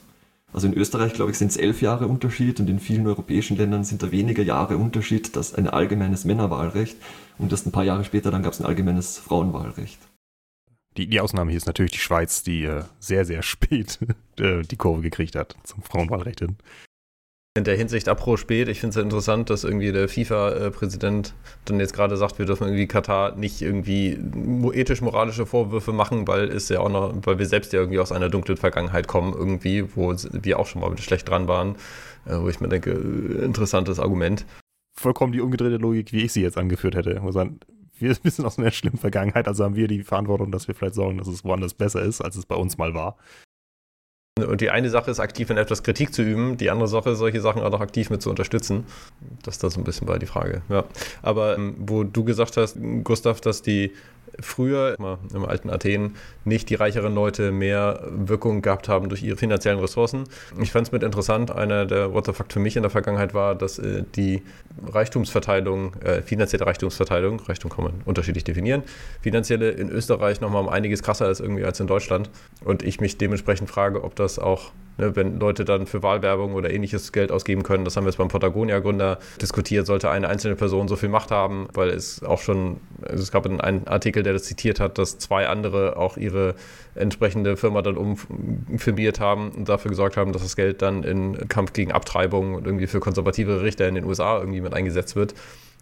Also 0.51 0.65
in 0.65 0.73
Österreich, 0.73 1.13
glaube 1.13 1.31
ich, 1.31 1.37
sind 1.37 1.51
es 1.51 1.57
elf 1.57 1.81
Jahre 1.81 2.07
Unterschied 2.07 2.59
und 2.59 2.69
in 2.69 2.79
vielen 2.79 3.05
europäischen 3.05 3.57
Ländern 3.57 3.83
sind 3.83 4.01
da 4.01 4.11
weniger 4.11 4.41
Jahre 4.41 4.77
Unterschied, 4.77 5.35
das 5.35 5.53
ein 5.53 5.67
allgemeines 5.67 6.25
Männerwahlrecht 6.25 6.97
und 7.37 7.51
erst 7.51 7.67
ein 7.67 7.71
paar 7.71 7.83
Jahre 7.83 8.05
später 8.05 8.31
dann 8.31 8.41
gab 8.41 8.53
es 8.53 8.61
ein 8.61 8.65
allgemeines 8.65 9.19
Frauenwahlrecht 9.19 9.99
Die, 10.97 11.07
die 11.07 11.19
Ausnahme 11.21 11.51
hier 11.51 11.57
ist 11.57 11.67
natürlich 11.67 11.91
die 11.91 11.99
Schweiz, 11.99 12.43
die 12.43 12.63
äh, 12.65 12.83
sehr, 12.99 13.25
sehr 13.25 13.41
spät 13.43 13.99
äh, 14.39 14.61
die 14.63 14.75
Kurve 14.75 15.01
gekriegt 15.01 15.35
hat 15.35 15.55
zum 15.63 15.83
Frauenwahlrecht 15.83 16.39
hin. 16.39 16.57
In 17.55 17.63
der 17.63 17.75
Hinsicht 17.75 18.07
apro 18.07 18.37
spät, 18.37 18.67
ich 18.67 18.79
finde 18.79 18.91
es 18.91 18.95
ja 18.97 19.01
interessant, 19.01 19.49
dass 19.49 19.63
irgendwie 19.63 19.91
der 19.91 20.07
FIFA-Präsident 20.07 21.33
dann 21.65 21.79
jetzt 21.79 21.93
gerade 21.93 22.15
sagt, 22.15 22.37
wir 22.37 22.45
dürfen 22.45 22.65
irgendwie 22.65 22.85
Katar 22.85 23.35
nicht 23.35 23.63
irgendwie 23.63 24.15
ethisch-moralische 24.73 25.47
Vorwürfe 25.47 25.91
machen, 25.91 26.27
weil 26.27 26.49
es 26.49 26.69
ja 26.69 26.81
auch 26.81 26.89
noch, 26.89 27.15
weil 27.23 27.39
wir 27.39 27.47
selbst 27.47 27.73
ja 27.73 27.79
irgendwie 27.79 27.97
aus 27.97 28.11
einer 28.11 28.29
dunklen 28.29 28.57
Vergangenheit 28.57 29.07
kommen, 29.07 29.33
irgendwie, 29.33 29.95
wo 29.95 30.13
wir 30.13 30.59
auch 30.59 30.67
schon 30.67 30.81
mal 30.81 30.95
schlecht 30.99 31.27
dran 31.29 31.47
waren, 31.47 31.77
äh, 32.27 32.37
wo 32.37 32.47
ich 32.47 32.59
mir 32.59 32.69
denke, 32.69 32.91
äh, 32.91 33.43
interessantes 33.43 33.99
Argument. 33.99 34.45
Vollkommen 34.95 35.33
die 35.33 35.41
umgedrehte 35.41 35.77
Logik, 35.77 36.13
wie 36.13 36.25
ich 36.25 36.33
sie 36.33 36.43
jetzt 36.43 36.59
angeführt 36.59 36.93
hätte. 36.93 37.19
Muss 37.21 37.33
sagen, 37.33 37.59
wir 37.99 38.13
sind 38.31 38.45
aus 38.45 38.57
einer 38.57 38.71
schlimmen 38.71 38.97
Vergangenheit, 38.97 39.47
also 39.47 39.63
haben 39.63 39.75
wir 39.75 39.87
die 39.87 40.03
Verantwortung, 40.03 40.51
dass 40.51 40.67
wir 40.67 40.75
vielleicht 40.75 40.95
sorgen, 40.95 41.17
dass 41.17 41.27
es 41.27 41.43
woanders 41.43 41.73
besser 41.73 42.01
ist, 42.01 42.21
als 42.21 42.35
es 42.35 42.45
bei 42.45 42.55
uns 42.55 42.77
mal 42.77 42.93
war. 42.93 43.17
Und 44.37 44.61
die 44.61 44.69
eine 44.69 44.89
Sache 44.89 45.09
ist, 45.09 45.19
aktiv 45.19 45.49
in 45.49 45.57
etwas 45.57 45.83
Kritik 45.83 46.13
zu 46.13 46.21
üben, 46.21 46.57
die 46.57 46.69
andere 46.69 46.87
Sache 46.87 47.11
ist, 47.11 47.17
solche 47.17 47.41
Sachen 47.41 47.61
auch 47.63 47.71
noch 47.71 47.81
aktiv 47.81 48.09
mit 48.09 48.21
zu 48.21 48.29
unterstützen. 48.29 48.85
Das 49.43 49.55
ist 49.55 49.63
da 49.63 49.69
so 49.69 49.81
ein 49.81 49.83
bisschen 49.83 50.05
bei 50.05 50.19
die 50.19 50.27
Frage. 50.27 50.61
Ja. 50.69 50.83
Aber 51.23 51.57
ähm, 51.57 51.75
wo 51.79 52.03
du 52.03 52.23
gesagt 52.23 52.57
hast, 52.57 52.77
Gustav, 53.03 53.41
dass 53.41 53.61
die 53.61 53.93
früher 54.39 54.95
im 55.33 55.45
alten 55.45 55.69
Athen 55.69 56.15
nicht 56.45 56.69
die 56.69 56.75
reicheren 56.75 57.13
Leute 57.13 57.51
mehr 57.51 58.07
Wirkung 58.09 58.61
gehabt 58.61 58.89
haben 58.89 59.09
durch 59.09 59.23
ihre 59.23 59.37
finanziellen 59.37 59.79
Ressourcen. 59.79 60.25
Ich 60.61 60.71
fand 60.71 60.87
es 60.87 60.91
mit 60.91 61.03
interessant, 61.03 61.51
einer 61.51 61.85
der 61.85 62.13
What 62.13 62.25
the 62.25 62.33
Fuck 62.33 62.51
für 62.51 62.59
mich 62.59 62.75
in 62.75 62.83
der 62.83 62.89
Vergangenheit 62.89 63.33
war, 63.33 63.55
dass 63.55 63.79
äh, 63.79 64.03
die 64.15 64.43
Reichtumsverteilung, 64.85 65.93
äh, 66.01 66.21
finanzielle 66.21 66.65
Reichtumsverteilung, 66.65 67.39
Reichtum 67.41 67.71
kann 67.71 67.85
man 67.85 67.93
unterschiedlich 68.05 68.43
definieren, 68.43 68.83
finanzielle 69.21 69.71
in 69.71 69.89
Österreich 69.89 70.41
nochmal 70.41 70.61
um 70.61 70.69
einiges 70.69 71.03
krasser 71.03 71.29
ist 71.29 71.39
irgendwie 71.39 71.65
als 71.65 71.79
in 71.79 71.87
Deutschland. 71.87 72.29
Und 72.63 72.83
ich 72.83 72.99
mich 72.99 73.17
dementsprechend 73.17 73.69
frage, 73.69 74.03
ob 74.03 74.15
das 74.15 74.39
auch 74.39 74.71
Ne, 74.97 75.15
wenn 75.15 75.39
Leute 75.39 75.63
dann 75.63 75.85
für 75.85 76.01
Wahlwerbung 76.01 76.55
oder 76.55 76.71
ähnliches 76.71 77.11
Geld 77.11 77.31
ausgeben 77.31 77.61
können, 77.61 77.85
das 77.85 77.95
haben 77.95 78.05
wir 78.05 78.09
jetzt 78.09 78.17
beim 78.17 78.29
Patagonia-Gründer 78.29 79.19
diskutiert, 79.39 79.85
sollte 79.85 80.09
eine 80.09 80.27
einzelne 80.27 80.55
Person 80.55 80.87
so 80.87 80.95
viel 80.95 81.09
Macht 81.09 81.29
haben, 81.29 81.67
weil 81.73 81.89
es 81.89 82.23
auch 82.23 82.41
schon, 82.41 82.77
also 83.03 83.21
es 83.21 83.31
gab 83.31 83.45
einen 83.45 83.87
Artikel, 83.87 84.23
der 84.23 84.33
das 84.33 84.43
zitiert 84.43 84.79
hat, 84.79 84.97
dass 84.97 85.19
zwei 85.19 85.47
andere 85.47 85.97
auch 85.97 86.17
ihre 86.17 86.55
entsprechende 86.95 87.57
Firma 87.57 87.83
dann 87.83 87.95
umfirmiert 87.95 89.19
haben 89.19 89.51
und 89.51 89.69
dafür 89.69 89.89
gesorgt 89.89 90.17
haben, 90.17 90.33
dass 90.33 90.41
das 90.41 90.55
Geld 90.55 90.81
dann 90.81 91.03
in 91.03 91.47
Kampf 91.47 91.73
gegen 91.73 91.91
Abtreibung 91.91 92.55
und 92.55 92.65
irgendwie 92.65 92.87
für 92.87 92.99
konservative 92.99 93.61
Richter 93.61 93.87
in 93.87 93.93
den 93.93 94.03
USA 94.03 94.39
irgendwie 94.39 94.61
mit 94.61 94.73
eingesetzt 94.73 95.15
wird. 95.15 95.35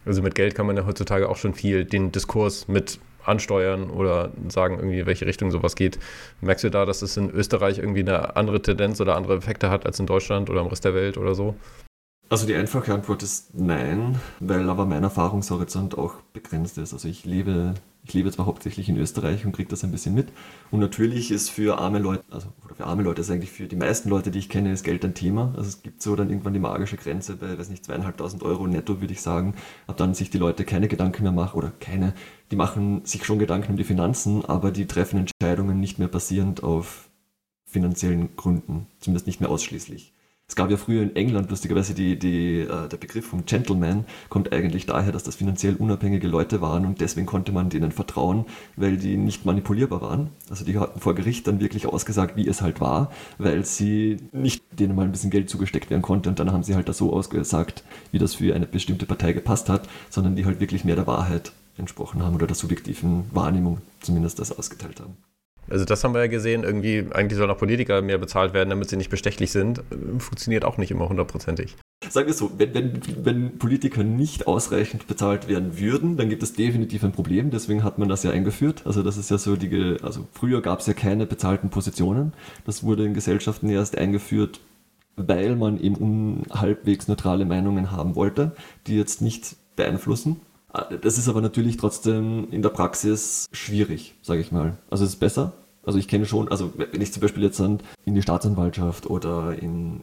Also 0.06 0.22
mit 0.22 0.36
Geld 0.36 0.56
kann 0.56 0.68
man 0.68 0.76
ja 0.76 0.86
heutzutage 0.86 1.30
auch 1.30 1.38
schon 1.38 1.54
viel 1.54 1.86
den 1.86 2.12
Diskurs 2.12 2.68
mit 2.68 3.00
ansteuern 3.26 3.90
oder 3.90 4.32
sagen, 4.48 4.78
irgendwie, 4.78 5.06
welche 5.06 5.26
Richtung 5.26 5.52
sowas 5.52 5.76
geht. 5.76 6.00
Merkst 6.42 6.64
du 6.64 6.70
da, 6.70 6.86
dass 6.86 7.02
es 7.02 7.18
in 7.18 7.30
Österreich 7.30 7.80
irgendwie 7.80 8.02
eine 8.02 8.36
andere 8.36 8.62
Tendenz 8.62 9.02
oder 9.02 9.16
andere 9.16 9.36
Effekte 9.36 9.70
hat 9.70 9.86
als 9.86 10.00
in 10.00 10.06
Deutschland 10.06 10.50
oder 10.50 10.62
im 10.62 10.68
Rest 10.68 10.86
der 10.86 10.94
Welt 10.94 11.18
oder 11.18 11.36
so? 11.36 11.56
Also 12.28 12.48
die 12.48 12.56
einfache 12.56 12.94
Antwort 12.94 13.22
ist 13.22 13.54
nein, 13.54 14.20
weil 14.40 14.70
aber 14.70 14.86
mein 14.86 15.04
Erfahrungshorizont 15.04 15.98
auch 15.98 16.16
begrenzt 16.34 16.78
ist. 16.80 16.92
Also 16.92 17.08
ich 17.08 17.24
lebe, 17.24 17.76
ich 18.08 18.14
lebe 18.14 18.32
zwar 18.32 18.46
hauptsächlich 18.46 18.88
in 18.88 18.98
Österreich 18.98 19.46
und 19.46 19.52
kriege 19.52 19.70
das 19.70 19.84
ein 19.84 19.92
bisschen 19.92 20.14
mit. 20.14 20.28
Und 20.70 20.80
natürlich 20.80 21.32
ist 21.32 21.50
für 21.50 21.80
arme 21.80 22.00
Leute, 22.00 22.24
also 22.30 22.50
oder 22.64 22.76
für 22.76 22.86
arme 22.86 23.04
Leute 23.04 23.22
ist 23.22 23.32
eigentlich 23.32 23.52
für 23.52 23.68
die 23.68 23.76
meisten 23.76 24.10
Leute, 24.10 24.32
die 24.32 24.40
ich 24.40 24.50
kenne, 24.50 24.72
ist 24.72 24.84
Geld 24.84 25.04
ein 25.04 25.16
Thema. 25.16 25.54
Also 25.58 25.68
es 25.68 25.82
gibt 25.82 26.02
so 26.02 26.16
dann 26.16 26.30
irgendwann 26.30 26.54
die 26.54 26.60
magische 26.60 26.98
Grenze 26.98 27.36
bei, 27.36 27.58
weiß 27.58 27.70
nicht, 27.70 27.86
zweieinhalbtausend 27.86 28.44
Euro 28.44 28.68
netto, 28.68 29.02
würde 29.02 29.14
ich 29.14 29.22
sagen, 29.22 29.56
ab 29.88 29.98
dann 29.98 30.14
sich 30.14 30.30
die 30.30 30.38
Leute 30.38 30.66
keine 30.66 30.88
Gedanken 30.88 31.24
mehr 31.24 31.32
machen 31.32 31.58
oder 31.58 31.72
keine, 31.80 32.14
die 32.52 32.56
machen 32.56 33.04
sich 33.06 33.26
schon 33.26 33.40
Gedanken 33.40 33.72
um 33.72 33.78
die 33.78 33.84
Finanzen, 33.84 34.46
aber 34.46 34.72
die 34.72 34.86
treffen 34.86 35.20
Entscheidungen 35.20 35.80
nicht 35.80 35.98
mehr 35.98 36.08
basierend 36.08 36.64
auf 36.64 37.10
finanziellen 37.66 38.36
Gründen, 38.36 38.88
zumindest 39.00 39.28
nicht 39.28 39.42
mehr 39.42 39.50
ausschließlich. 39.50 40.15
Es 40.48 40.56
gab 40.56 40.70
ja 40.70 40.78
früher 40.78 41.02
in 41.02 41.16
England 41.16 41.50
lustigerweise 41.50 41.96
die, 41.96 42.20
die, 42.20 42.60
äh, 42.60 42.88
der 42.88 42.98
Begriff 42.98 43.26
vom 43.26 43.46
Gentleman 43.46 44.06
kommt 44.30 44.54
eigentlich 44.54 44.86
daher, 44.86 45.12
dass 45.12 45.24
das 45.24 45.36
finanziell 45.36 45.76
unabhängige 45.76 46.28
Leute 46.28 46.62
waren 46.62 46.86
und 46.86 47.02
deswegen 47.02 47.26
konnte 47.26 47.52
man 47.52 47.70
denen 47.70 47.92
vertrauen, 47.92 48.46
weil 48.76 48.98
die 48.98 49.18
nicht 49.18 49.46
manipulierbar 49.46 50.02
waren. 50.02 50.30
Also 50.50 50.64
die 50.64 50.78
hatten 50.78 51.00
vor 51.00 51.16
Gericht 51.16 51.48
dann 51.48 51.60
wirklich 51.60 51.88
ausgesagt, 51.88 52.38
wie 52.38 52.48
es 52.48 52.62
halt 52.62 52.80
war, 52.80 53.12
weil 53.40 53.66
sie 53.66 54.18
nicht 54.32 54.64
denen 54.80 54.96
mal 54.96 55.06
ein 55.06 55.12
bisschen 55.12 55.32
Geld 55.32 55.50
zugesteckt 55.50 55.90
werden 55.90 56.04
konnte 56.04 56.30
und 56.30 56.38
dann 56.40 56.52
haben 56.52 56.64
sie 56.64 56.76
halt 56.76 56.88
das 56.90 57.00
so 57.00 57.12
ausgesagt, 57.12 57.84
wie 58.12 58.20
das 58.20 58.36
für 58.36 58.54
eine 58.54 58.68
bestimmte 58.68 59.08
Partei 59.08 59.34
gepasst 59.34 59.68
hat, 59.68 59.90
sondern 60.12 60.36
die 60.36 60.46
halt 60.46 60.60
wirklich 60.60 60.86
mehr 60.86 60.96
der 60.96 61.08
Wahrheit 61.08 61.54
entsprochen 61.76 62.22
haben 62.22 62.36
oder 62.36 62.46
der 62.48 62.56
subjektiven 62.56 63.26
Wahrnehmung 63.34 63.80
zumindest 64.00 64.38
das 64.38 64.58
ausgeteilt 64.58 65.02
haben. 65.02 65.18
Also 65.70 65.86
das 65.86 66.04
haben 66.04 66.14
wir 66.14 66.22
ja 66.22 66.28
gesehen, 66.28 66.64
irgendwie, 66.64 67.06
eigentlich 67.12 67.38
sollen 67.38 67.50
auch 67.50 67.58
Politiker 67.58 68.02
mehr 68.02 68.18
bezahlt 68.18 68.54
werden, 68.54 68.70
damit 68.70 68.90
sie 68.90 68.98
nicht 68.98 69.10
bestechlich 69.10 69.52
sind. 69.52 69.82
Funktioniert 70.20 70.64
auch 70.66 70.78
nicht 70.78 70.92
immer 70.92 71.10
hundertprozentig. 71.10 71.76
Sagen 72.10 72.28
wir 72.28 72.34
so, 72.34 72.52
wenn, 72.58 72.74
wenn, 72.74 73.02
wenn 73.24 73.58
Politiker 73.58 74.04
nicht 74.04 74.48
ausreichend 74.48 75.08
bezahlt 75.08 75.48
werden 75.48 75.80
würden, 75.80 76.18
dann 76.18 76.30
gibt 76.30 76.44
es 76.44 76.54
definitiv 76.54 77.04
ein 77.04 77.14
Problem. 77.14 77.50
Deswegen 77.50 77.84
hat 77.84 77.98
man 77.98 78.10
das 78.10 78.24
ja 78.24 78.32
eingeführt. 78.32 78.84
Also 78.86 79.02
das 79.02 79.18
ist 79.18 79.32
ja 79.32 79.38
so 79.38 79.56
die, 79.56 79.98
also 80.04 80.28
früher 80.32 80.62
gab 80.62 80.82
es 80.82 80.88
ja 80.88 80.94
keine 80.94 81.26
bezahlten 81.26 81.70
Positionen. 81.70 82.34
Das 82.66 82.84
wurde 82.84 83.06
in 83.06 83.14
Gesellschaften 83.14 83.70
erst 83.70 83.98
eingeführt, 83.98 84.60
weil 85.16 85.56
man 85.56 85.80
eben 85.80 86.44
halbwegs 86.52 87.08
neutrale 87.08 87.46
Meinungen 87.46 87.92
haben 87.92 88.16
wollte, 88.16 88.56
die 88.86 88.98
jetzt 88.98 89.22
nicht 89.22 89.56
beeinflussen. 89.76 90.42
Das 91.02 91.18
ist 91.18 91.28
aber 91.30 91.42
natürlich 91.42 91.78
trotzdem 91.78 92.48
in 92.52 92.62
der 92.62 92.70
Praxis 92.70 93.48
schwierig, 93.52 94.16
sage 94.22 94.42
ich 94.42 94.52
mal. 94.52 94.78
Also 94.90 95.04
es 95.04 95.12
ist 95.12 95.20
besser. 95.20 95.54
Also 95.84 96.00
ich 96.00 96.08
kenne 96.08 96.26
schon, 96.26 96.50
also 96.50 96.74
wenn 96.76 97.02
ich 97.02 97.14
zum 97.14 97.22
Beispiel 97.22 97.44
jetzt 97.44 97.60
in 97.60 97.80
die 98.06 98.22
Staatsanwaltschaft 98.22 99.08
oder 99.10 99.58
in 99.58 100.02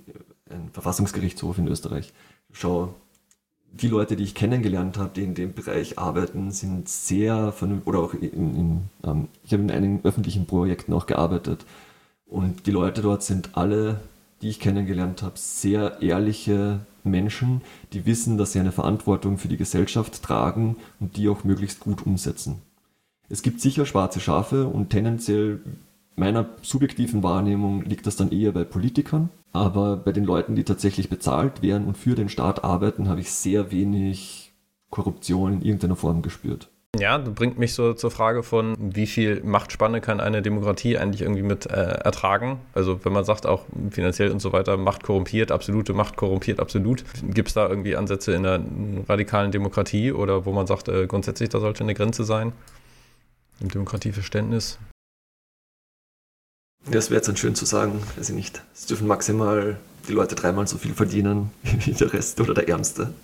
einen 0.48 0.70
Verfassungsgerichtshof 0.72 1.58
in 1.58 1.66
Österreich 1.66 2.12
schaue, 2.52 2.94
die 3.72 3.88
Leute, 3.88 4.16
die 4.16 4.24
ich 4.24 4.34
kennengelernt 4.34 4.98
habe, 4.98 5.10
die 5.16 5.22
in 5.22 5.34
dem 5.34 5.54
Bereich 5.54 5.98
arbeiten, 5.98 6.50
sind 6.50 6.88
sehr 6.88 7.52
vernünftig, 7.52 7.88
oder 7.88 8.00
auch 8.00 8.14
in, 8.14 8.22
in 8.22 8.80
ähm, 9.04 9.28
ich 9.44 9.52
habe 9.52 9.62
in 9.62 9.70
einigen 9.70 10.00
öffentlichen 10.04 10.46
Projekten 10.46 10.92
auch 10.92 11.06
gearbeitet. 11.06 11.64
Und 12.26 12.66
die 12.66 12.70
Leute 12.70 13.02
dort 13.02 13.22
sind 13.22 13.56
alle, 13.56 14.00
die 14.42 14.48
ich 14.48 14.60
kennengelernt 14.60 15.22
habe, 15.22 15.38
sehr 15.38 16.02
ehrliche, 16.02 16.80
Menschen, 17.04 17.62
die 17.92 18.06
wissen, 18.06 18.38
dass 18.38 18.52
sie 18.52 18.60
eine 18.60 18.72
Verantwortung 18.72 19.38
für 19.38 19.48
die 19.48 19.56
Gesellschaft 19.56 20.22
tragen 20.22 20.76
und 21.00 21.16
die 21.16 21.28
auch 21.28 21.44
möglichst 21.44 21.80
gut 21.80 22.06
umsetzen. 22.06 22.62
Es 23.28 23.42
gibt 23.42 23.60
sicher 23.60 23.86
schwarze 23.86 24.20
Schafe 24.20 24.66
und 24.66 24.90
tendenziell 24.90 25.60
meiner 26.14 26.46
subjektiven 26.60 27.22
Wahrnehmung 27.22 27.82
liegt 27.82 28.06
das 28.06 28.16
dann 28.16 28.30
eher 28.30 28.52
bei 28.52 28.64
Politikern, 28.64 29.30
aber 29.52 29.96
bei 29.96 30.12
den 30.12 30.24
Leuten, 30.24 30.54
die 30.54 30.64
tatsächlich 30.64 31.08
bezahlt 31.08 31.62
werden 31.62 31.86
und 31.86 31.96
für 31.96 32.14
den 32.14 32.28
Staat 32.28 32.64
arbeiten, 32.64 33.08
habe 33.08 33.20
ich 33.20 33.32
sehr 33.32 33.72
wenig 33.72 34.52
Korruption 34.90 35.54
in 35.54 35.62
irgendeiner 35.62 35.96
Form 35.96 36.20
gespürt. 36.20 36.68
Ja, 36.98 37.16
das 37.16 37.34
bringt 37.34 37.58
mich 37.58 37.72
so 37.72 37.94
zur 37.94 38.10
Frage 38.10 38.42
von, 38.42 38.76
wie 38.78 39.06
viel 39.06 39.42
Machtspanne 39.42 40.02
kann 40.02 40.20
eine 40.20 40.42
Demokratie 40.42 40.98
eigentlich 40.98 41.22
irgendwie 41.22 41.42
mit 41.42 41.64
äh, 41.64 41.70
ertragen? 41.70 42.60
Also 42.74 43.02
wenn 43.04 43.14
man 43.14 43.24
sagt, 43.24 43.46
auch 43.46 43.64
finanziell 43.90 44.30
und 44.30 44.40
so 44.40 44.52
weiter, 44.52 44.76
Macht 44.76 45.02
korrumpiert, 45.02 45.50
absolute 45.50 45.94
Macht 45.94 46.16
korrumpiert, 46.16 46.60
absolut. 46.60 47.04
Gibt 47.22 47.48
es 47.48 47.54
da 47.54 47.66
irgendwie 47.66 47.96
Ansätze 47.96 48.32
in 48.34 48.44
einer 48.44 48.62
radikalen 49.08 49.52
Demokratie 49.52 50.12
oder 50.12 50.44
wo 50.44 50.52
man 50.52 50.66
sagt, 50.66 50.88
äh, 50.88 51.06
grundsätzlich 51.06 51.48
da 51.48 51.60
sollte 51.60 51.82
eine 51.82 51.94
Grenze 51.94 52.24
sein? 52.24 52.52
Im 53.60 53.70
Demokratieverständnis? 53.70 54.78
Das 56.90 57.08
wäre 57.08 57.18
jetzt 57.18 57.28
dann 57.28 57.36
schön 57.36 57.54
zu 57.54 57.64
sagen, 57.64 58.02
weiß 58.16 58.28
ich 58.28 58.36
nicht. 58.36 58.62
Es 58.74 58.84
dürfen 58.84 59.06
maximal 59.06 59.78
die 60.08 60.12
Leute 60.12 60.34
dreimal 60.34 60.66
so 60.66 60.76
viel 60.76 60.92
verdienen 60.92 61.52
wie 61.62 61.92
der 61.92 62.12
Rest 62.12 62.38
oder 62.38 62.52
der 62.52 62.68
Ärmste 62.68 63.14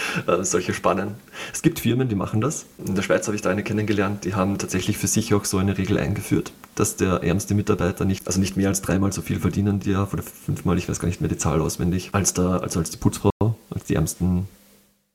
äh, 0.26 0.44
solche 0.44 0.74
Spannen. 0.74 1.14
Es 1.52 1.62
gibt 1.62 1.80
Firmen, 1.80 2.08
die 2.08 2.14
machen 2.14 2.40
das. 2.40 2.66
In 2.84 2.94
der 2.94 3.02
Schweiz 3.02 3.26
habe 3.26 3.36
ich 3.36 3.42
da 3.42 3.50
eine 3.50 3.62
kennengelernt, 3.62 4.24
die 4.24 4.34
haben 4.34 4.58
tatsächlich 4.58 4.98
für 4.98 5.06
sich 5.06 5.34
auch 5.34 5.44
so 5.44 5.58
eine 5.58 5.78
Regel 5.78 5.98
eingeführt, 5.98 6.52
dass 6.74 6.96
der 6.96 7.22
ärmste 7.22 7.54
Mitarbeiter 7.54 8.04
nicht, 8.04 8.26
also 8.26 8.40
nicht 8.40 8.56
mehr 8.56 8.68
als 8.68 8.82
dreimal 8.82 9.12
so 9.12 9.22
viel 9.22 9.40
verdienen 9.40 9.80
die 9.80 9.92
ja, 9.92 10.08
oder 10.12 10.22
fünfmal, 10.22 10.78
ich 10.78 10.88
weiß 10.88 11.00
gar 11.00 11.08
nicht 11.08 11.20
mehr 11.20 11.30
die 11.30 11.38
Zahl 11.38 11.60
auswendig, 11.60 12.10
als, 12.12 12.34
der, 12.34 12.62
also 12.62 12.78
als 12.78 12.90
die 12.90 12.96
Putzfrau, 12.96 13.30
als 13.70 13.84
die 13.84 13.94
ärmsten 13.94 14.46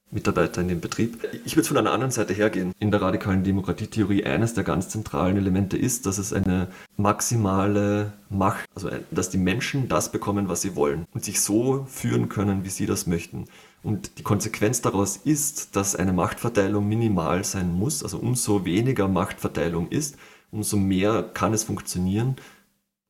Mitarbeiter 0.09 0.61
in 0.61 0.69
dem 0.69 0.79
Betrieb. 0.79 1.27
Ich 1.43 1.57
würde 1.57 1.67
von 1.67 1.77
einer 1.77 1.91
anderen 1.91 2.11
Seite 2.11 2.33
hergehen. 2.33 2.71
In 2.79 2.91
der 2.91 3.01
radikalen 3.01 3.43
Demokratietheorie 3.43 4.23
eines 4.23 4.53
der 4.53 4.63
ganz 4.63 4.87
zentralen 4.87 5.35
Elemente 5.35 5.77
ist, 5.77 6.05
dass 6.05 6.17
es 6.17 6.31
eine 6.31 6.69
maximale 6.95 8.13
Macht, 8.29 8.65
also 8.73 8.89
dass 9.11 9.29
die 9.29 9.37
Menschen 9.37 9.89
das 9.89 10.11
bekommen, 10.11 10.47
was 10.47 10.61
sie 10.61 10.75
wollen 10.75 11.05
und 11.13 11.25
sich 11.25 11.41
so 11.41 11.85
führen 11.89 12.29
können, 12.29 12.63
wie 12.63 12.69
sie 12.69 12.85
das 12.85 13.05
möchten. 13.05 13.45
Und 13.87 14.17
die 14.17 14.23
Konsequenz 14.23 14.81
daraus 14.81 15.15
ist, 15.15 15.77
dass 15.77 15.95
eine 15.95 16.11
Machtverteilung 16.11 16.85
minimal 16.89 17.45
sein 17.45 17.71
muss. 17.71 18.03
Also 18.03 18.17
umso 18.17 18.65
weniger 18.65 19.07
Machtverteilung 19.07 19.87
ist, 19.87 20.17
umso 20.51 20.75
mehr 20.75 21.23
kann 21.23 21.53
es 21.53 21.63
funktionieren, 21.63 22.35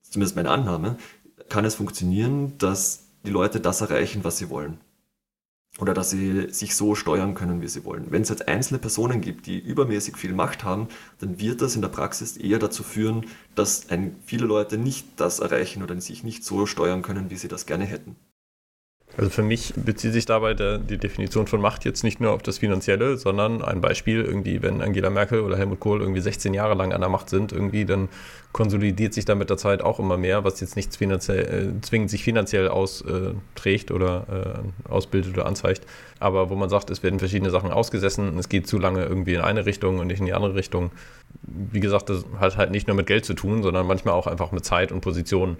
zumindest 0.03 0.35
meine 0.35 0.51
Annahme, 0.51 0.97
kann 1.49 1.65
es 1.65 1.73
funktionieren, 1.73 2.59
dass 2.59 3.05
die 3.25 3.31
Leute 3.31 3.59
das 3.59 3.81
erreichen, 3.81 4.23
was 4.23 4.37
sie 4.37 4.51
wollen. 4.51 4.77
oder 5.79 5.95
dass 5.95 6.11
sie 6.11 6.53
sich 6.53 6.75
so 6.75 6.93
steuern 6.93 7.33
können, 7.33 7.61
wie 7.63 7.67
sie 7.67 7.83
wollen. 7.83 8.11
Wenn 8.11 8.21
es 8.21 8.29
jetzt 8.29 8.47
einzelne 8.47 8.79
Personen 8.79 9.19
gibt, 9.21 9.47
die 9.47 9.57
übermäßig 9.57 10.15
viel 10.15 10.33
Macht 10.33 10.63
haben, 10.63 10.89
dann 11.19 11.39
wird 11.39 11.63
das 11.63 11.75
in 11.75 11.81
der 11.81 11.89
Praxis 11.89 12.37
eher 12.37 12.59
dazu 12.59 12.83
führen, 12.83 13.25
dass 13.55 13.89
ein, 13.89 14.15
viele 14.25 14.45
Leute 14.45 14.77
nicht 14.77 15.07
das 15.15 15.39
erreichen 15.39 15.81
oder 15.81 15.99
sich 15.99 16.23
nicht 16.23 16.43
so 16.43 16.67
steuern 16.67 17.01
können, 17.01 17.31
wie 17.31 17.37
sie 17.37 17.47
das 17.47 17.65
gerne 17.65 17.85
hätten. 17.85 18.15
Also 19.17 19.31
für 19.31 19.41
mich 19.41 19.73
bezieht 19.75 20.13
sich 20.13 20.27
dabei 20.27 20.53
der, 20.53 20.77
die 20.77 20.99
Definition 20.99 21.47
von 21.47 21.59
Macht 21.59 21.85
jetzt 21.85 22.03
nicht 22.03 22.21
nur 22.21 22.33
auf 22.33 22.43
das 22.43 22.59
Finanzielle, 22.59 23.17
sondern 23.17 23.63
ein 23.63 23.81
Beispiel, 23.81 24.21
irgendwie, 24.23 24.61
wenn 24.61 24.79
Angela 24.79 25.09
Merkel 25.09 25.41
oder 25.41 25.57
Helmut 25.57 25.79
Kohl 25.79 26.01
irgendwie 26.01 26.21
16 26.21 26.53
Jahre 26.53 26.75
lang 26.75 26.93
an 26.93 27.01
der 27.01 27.09
Macht 27.09 27.31
sind, 27.31 27.51
irgendwie, 27.51 27.83
dann 27.85 28.09
konsolidiert 28.51 29.15
sich 29.15 29.25
da 29.25 29.33
mit 29.33 29.49
der 29.49 29.57
Zeit 29.57 29.81
auch 29.81 29.99
immer 29.99 30.17
mehr, 30.17 30.43
was 30.43 30.59
jetzt 30.59 30.75
nicht 30.75 30.95
finanziell, 30.95 31.73
äh, 31.77 31.81
zwingend 31.81 32.11
sich 32.11 32.23
finanziell 32.23 32.67
austrägt 32.67 33.89
oder 33.89 34.61
äh, 34.87 34.89
ausbildet 34.89 35.33
oder 35.33 35.47
anzeigt. 35.47 35.87
Aber 36.19 36.51
wo 36.51 36.55
man 36.55 36.69
sagt, 36.69 36.91
es 36.91 37.01
werden 37.01 37.17
verschiedene 37.17 37.49
Sachen 37.49 37.71
ausgesessen, 37.71 38.37
es 38.37 38.49
geht 38.49 38.67
zu 38.67 38.77
lange 38.77 39.03
irgendwie 39.03 39.33
in 39.33 39.41
eine 39.41 39.65
Richtung 39.65 39.97
und 39.97 40.07
nicht 40.07 40.19
in 40.19 40.27
die 40.27 40.33
andere 40.33 40.53
Richtung. 40.53 40.91
Wie 41.41 41.79
gesagt, 41.79 42.09
das 42.09 42.23
hat 42.39 42.55
halt 42.55 42.69
nicht 42.69 42.85
nur 42.85 42.95
mit 42.95 43.07
Geld 43.07 43.25
zu 43.25 43.33
tun, 43.33 43.63
sondern 43.63 43.87
manchmal 43.87 44.13
auch 44.13 44.27
einfach 44.27 44.51
mit 44.51 44.63
Zeit 44.63 44.91
und 44.91 45.01
Position. 45.01 45.57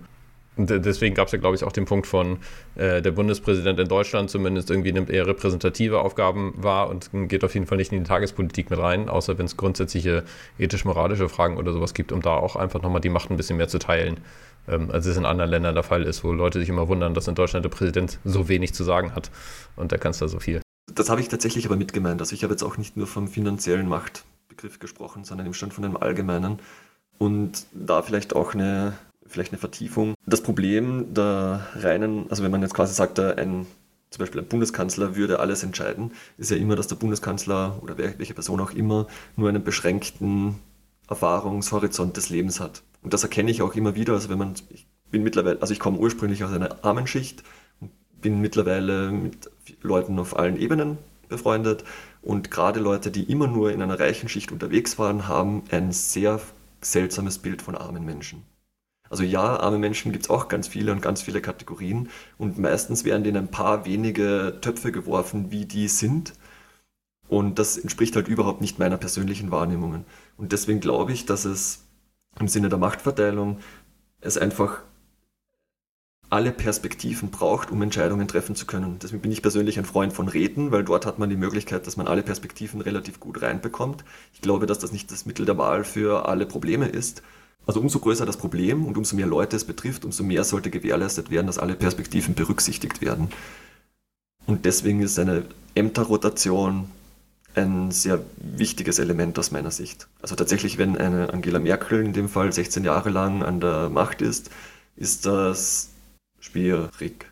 Und 0.58 0.70
deswegen 0.70 1.16
gab 1.16 1.28
es 1.28 1.34
ja, 1.34 1.40
glaube 1.40 1.56
ich, 1.56 1.64
auch 1.64 1.72
den 1.72 1.86
Punkt 1.86 2.08
von, 2.08 2.38
äh, 2.76 3.02
der 3.02 3.12
Bundespräsident 3.12 3.80
in 3.80 3.88
Deutschland 3.88 4.30
zumindest 4.30 4.70
irgendwie 4.70 4.92
nimmt 4.92 5.10
eher 5.10 5.28
repräsentative 5.28 6.00
Aufgaben 6.00 6.54
wahr 6.58 6.90
und 6.90 7.10
geht 7.30 7.44
auf 7.44 7.54
jeden 7.54 7.68
Fall 7.68 7.78
nicht 7.78 7.92
in 7.92 8.00
die 8.00 8.08
Tagespolitik 8.08 8.70
mit 8.70 8.80
rein, 8.80 9.10
außer 9.10 9.38
wenn 9.38 9.46
es 9.46 9.58
grundsätzliche 9.58 10.24
ethisch-moralische 10.58 11.30
Fragen 11.30 11.58
oder 11.58 11.74
sowas 11.74 11.94
gibt, 11.94 12.12
um 12.12 12.22
da 12.22 12.36
auch 12.36 12.56
einfach 12.56 12.82
nochmal 12.82 13.02
die 13.02 13.10
Macht 13.10 13.30
ein 13.30 13.38
bisschen 13.38 13.58
mehr 13.58 13.68
zu 13.68 13.80
teilen, 13.80 14.20
ähm, 14.68 14.90
als 14.92 15.06
es 15.06 15.18
in 15.18 15.26
anderen 15.26 15.52
Ländern 15.52 15.76
der 15.76 15.84
Fall 15.84 16.04
ist, 16.04 16.24
wo 16.24 16.32
Leute 16.32 16.60
sich 16.60 16.70
immer 16.70 16.88
wundern, 16.88 17.14
dass 17.14 17.28
in 17.28 17.36
Deutschland 17.36 17.64
der 17.64 17.70
Präsident 17.70 18.20
so 18.24 18.50
wenig 18.50 18.74
zu 18.74 18.84
sagen 18.84 19.14
hat 19.16 19.32
und 19.76 19.92
der 19.92 20.00
Kanzler 20.00 20.28
so 20.28 20.40
viel. 20.40 20.62
Das 20.94 21.10
habe 21.10 21.22
ich 21.22 21.28
tatsächlich 21.28 21.66
aber 21.66 21.76
mitgemeint. 21.76 22.22
Also 22.22 22.34
ich 22.34 22.44
habe 22.44 22.54
jetzt 22.54 22.64
auch 22.64 22.78
nicht 22.78 22.98
nur 22.98 23.08
vom 23.08 23.28
finanziellen 23.28 23.88
Machtbegriff 23.88 24.80
gesprochen, 24.80 25.24
sondern 25.24 25.46
im 25.46 25.54
Stand 25.54 25.74
von 25.74 25.86
einem 25.86 25.98
allgemeinen. 25.98 26.60
Und 27.18 27.66
da 27.74 28.02
vielleicht 28.02 28.36
auch 28.36 28.54
eine 28.54 28.94
vielleicht 29.28 29.52
eine 29.52 29.60
Vertiefung. 29.60 30.16
Das 30.26 30.42
Problem 30.42 31.14
der 31.14 31.68
reinen, 31.76 32.30
also 32.30 32.44
wenn 32.44 32.52
man 32.52 32.62
jetzt 32.62 32.74
quasi 32.74 32.94
sagt, 32.94 33.20
ein, 33.20 33.66
zum 34.10 34.20
Beispiel 34.20 34.42
ein 34.42 34.48
Bundeskanzler 34.48 35.16
würde 35.16 35.40
alles 35.40 35.64
entscheiden, 35.64 36.12
ist 36.38 36.52
ja 36.52 36.58
immer, 36.58 36.76
dass 36.76 36.88
der 36.88 36.96
Bundeskanzler 36.96 37.80
oder 37.82 37.98
welche 37.98 38.34
Person 38.34 38.60
auch 38.60 38.72
immer 38.72 39.08
nur 39.36 39.50
einen 39.50 39.64
beschränkten 39.64 40.56
Erfahrungshorizont 41.10 42.18
des 42.18 42.30
Lebens 42.30 42.60
hat. 42.60 42.84
Und 43.02 43.14
das 43.14 43.24
erkenne 43.24 43.52
ich 43.52 43.62
auch 43.62 43.76
immer 43.76 43.96
wieder. 43.96 44.14
Also 44.14 44.30
wenn 44.30 44.38
man, 44.38 44.54
ich 44.70 44.88
bin 45.12 45.24
mittlerweile, 45.24 45.62
also 45.62 45.74
ich 45.74 45.80
komme 45.80 45.98
ursprünglich 45.98 46.44
aus 46.44 46.52
einer 46.52 46.84
armen 46.84 47.08
Schicht 47.08 47.44
und 47.80 47.92
bin 48.22 48.42
mittlerweile 48.42 49.12
mit 49.12 49.50
Leuten 49.82 50.20
auf 50.20 50.38
allen 50.38 50.58
Ebenen 50.58 50.98
befreundet. 51.30 51.84
Und 52.22 52.52
gerade 52.52 52.80
Leute, 52.80 53.12
die 53.12 53.24
immer 53.24 53.48
nur 53.48 53.72
in 53.72 53.82
einer 53.82 54.00
reichen 54.00 54.30
Schicht 54.30 54.52
unterwegs 54.52 54.98
waren, 55.00 55.28
haben 55.28 55.64
ein 55.72 55.92
sehr 55.92 56.42
seltsames 56.82 57.40
Bild 57.40 57.62
von 57.62 57.76
armen 57.76 58.06
Menschen. 58.06 58.44
Also 59.10 59.24
ja, 59.24 59.60
arme 59.60 59.78
Menschen 59.78 60.12
gibt 60.12 60.26
es 60.26 60.30
auch 60.30 60.48
ganz 60.48 60.68
viele 60.68 60.92
und 60.92 61.02
ganz 61.02 61.22
viele 61.22 61.42
Kategorien 61.42 62.10
und 62.38 62.58
meistens 62.58 63.04
werden 63.06 63.24
denen 63.24 63.38
ein 63.38 63.52
paar 63.52 63.86
wenige 63.86 64.58
Töpfe 64.62 64.92
geworfen, 64.92 65.52
wie 65.52 65.66
die 65.66 65.88
sind. 65.88 66.34
Und 67.28 67.60
das 67.60 67.78
entspricht 67.78 68.16
halt 68.16 68.28
überhaupt 68.28 68.62
nicht 68.62 68.80
meiner 68.80 68.98
persönlichen 68.98 69.52
Wahrnehmungen. 69.52 70.06
Und 70.38 70.52
deswegen 70.54 70.80
glaube 70.80 71.12
ich, 71.12 71.26
dass 71.26 71.46
es 71.46 71.86
im 72.40 72.48
Sinne 72.48 72.70
der 72.70 72.78
Machtverteilung 72.78 73.60
es 74.22 74.38
einfach 74.38 74.82
alle 76.30 76.52
Perspektiven 76.52 77.32
braucht, 77.32 77.72
um 77.72 77.82
Entscheidungen 77.82 78.28
treffen 78.28 78.56
zu 78.56 78.66
können. 78.66 79.00
Deswegen 79.02 79.22
bin 79.22 79.32
ich 79.32 79.42
persönlich 79.42 79.80
ein 79.80 79.86
Freund 79.86 80.12
von 80.12 80.28
Räten, 80.28 80.72
weil 80.72 80.84
dort 80.84 81.06
hat 81.06 81.20
man 81.20 81.30
die 81.30 81.38
Möglichkeit, 81.38 81.88
dass 81.88 81.96
man 81.96 82.08
alle 82.08 82.22
Perspektiven 82.22 82.82
relativ 82.82 83.20
gut 83.20 83.42
reinbekommt. 83.42 84.04
Ich 84.34 84.42
glaube, 84.42 84.66
dass 84.66 84.80
das 84.80 84.92
nicht 84.92 85.10
das 85.12 85.26
Mittel 85.26 85.46
der 85.46 85.58
Wahl 85.58 85.86
für 85.86 86.28
alle 86.28 86.46
Probleme 86.46 86.88
ist, 86.88 87.24
also 87.68 87.82
umso 87.82 88.00
größer 88.00 88.26
das 88.26 88.38
Problem 88.38 88.86
und 88.86 88.98
umso 88.98 89.16
mehr 89.16 89.28
Leute 89.28 89.56
es 89.56 89.66
betrifft, 89.66 90.06
umso 90.06 90.24
mehr 90.24 90.44
sollte 90.44 90.70
gewährleistet 90.72 91.30
werden, 91.30 91.48
dass 91.48 91.60
alle 91.60 91.76
Perspektiven 91.76 92.34
berücksichtigt 92.34 93.02
werden. 93.02 93.30
Und 94.46 94.66
deswegen 94.66 95.02
ist 95.02 95.20
eine 95.20 95.44
Ämterrotation 95.76 96.90
ein 97.56 97.92
sehr 97.92 98.24
wichtiges 98.38 99.00
Element 99.00 99.38
aus 99.38 99.52
meiner 99.52 99.72
Sicht. 99.72 100.08
Also 100.22 100.36
tatsächlich, 100.36 100.78
wenn 100.78 100.98
eine 100.98 101.34
Angela 101.34 101.60
Merkel 101.60 102.06
in 102.06 102.14
dem 102.14 102.30
Fall 102.30 102.54
16 102.54 102.84
Jahre 102.84 103.10
lang 103.10 103.44
an 103.44 103.60
der 103.60 103.90
Macht 103.90 104.22
ist, 104.22 104.50
ist 104.96 105.26
das 105.26 105.90
schwierig. 106.40 107.32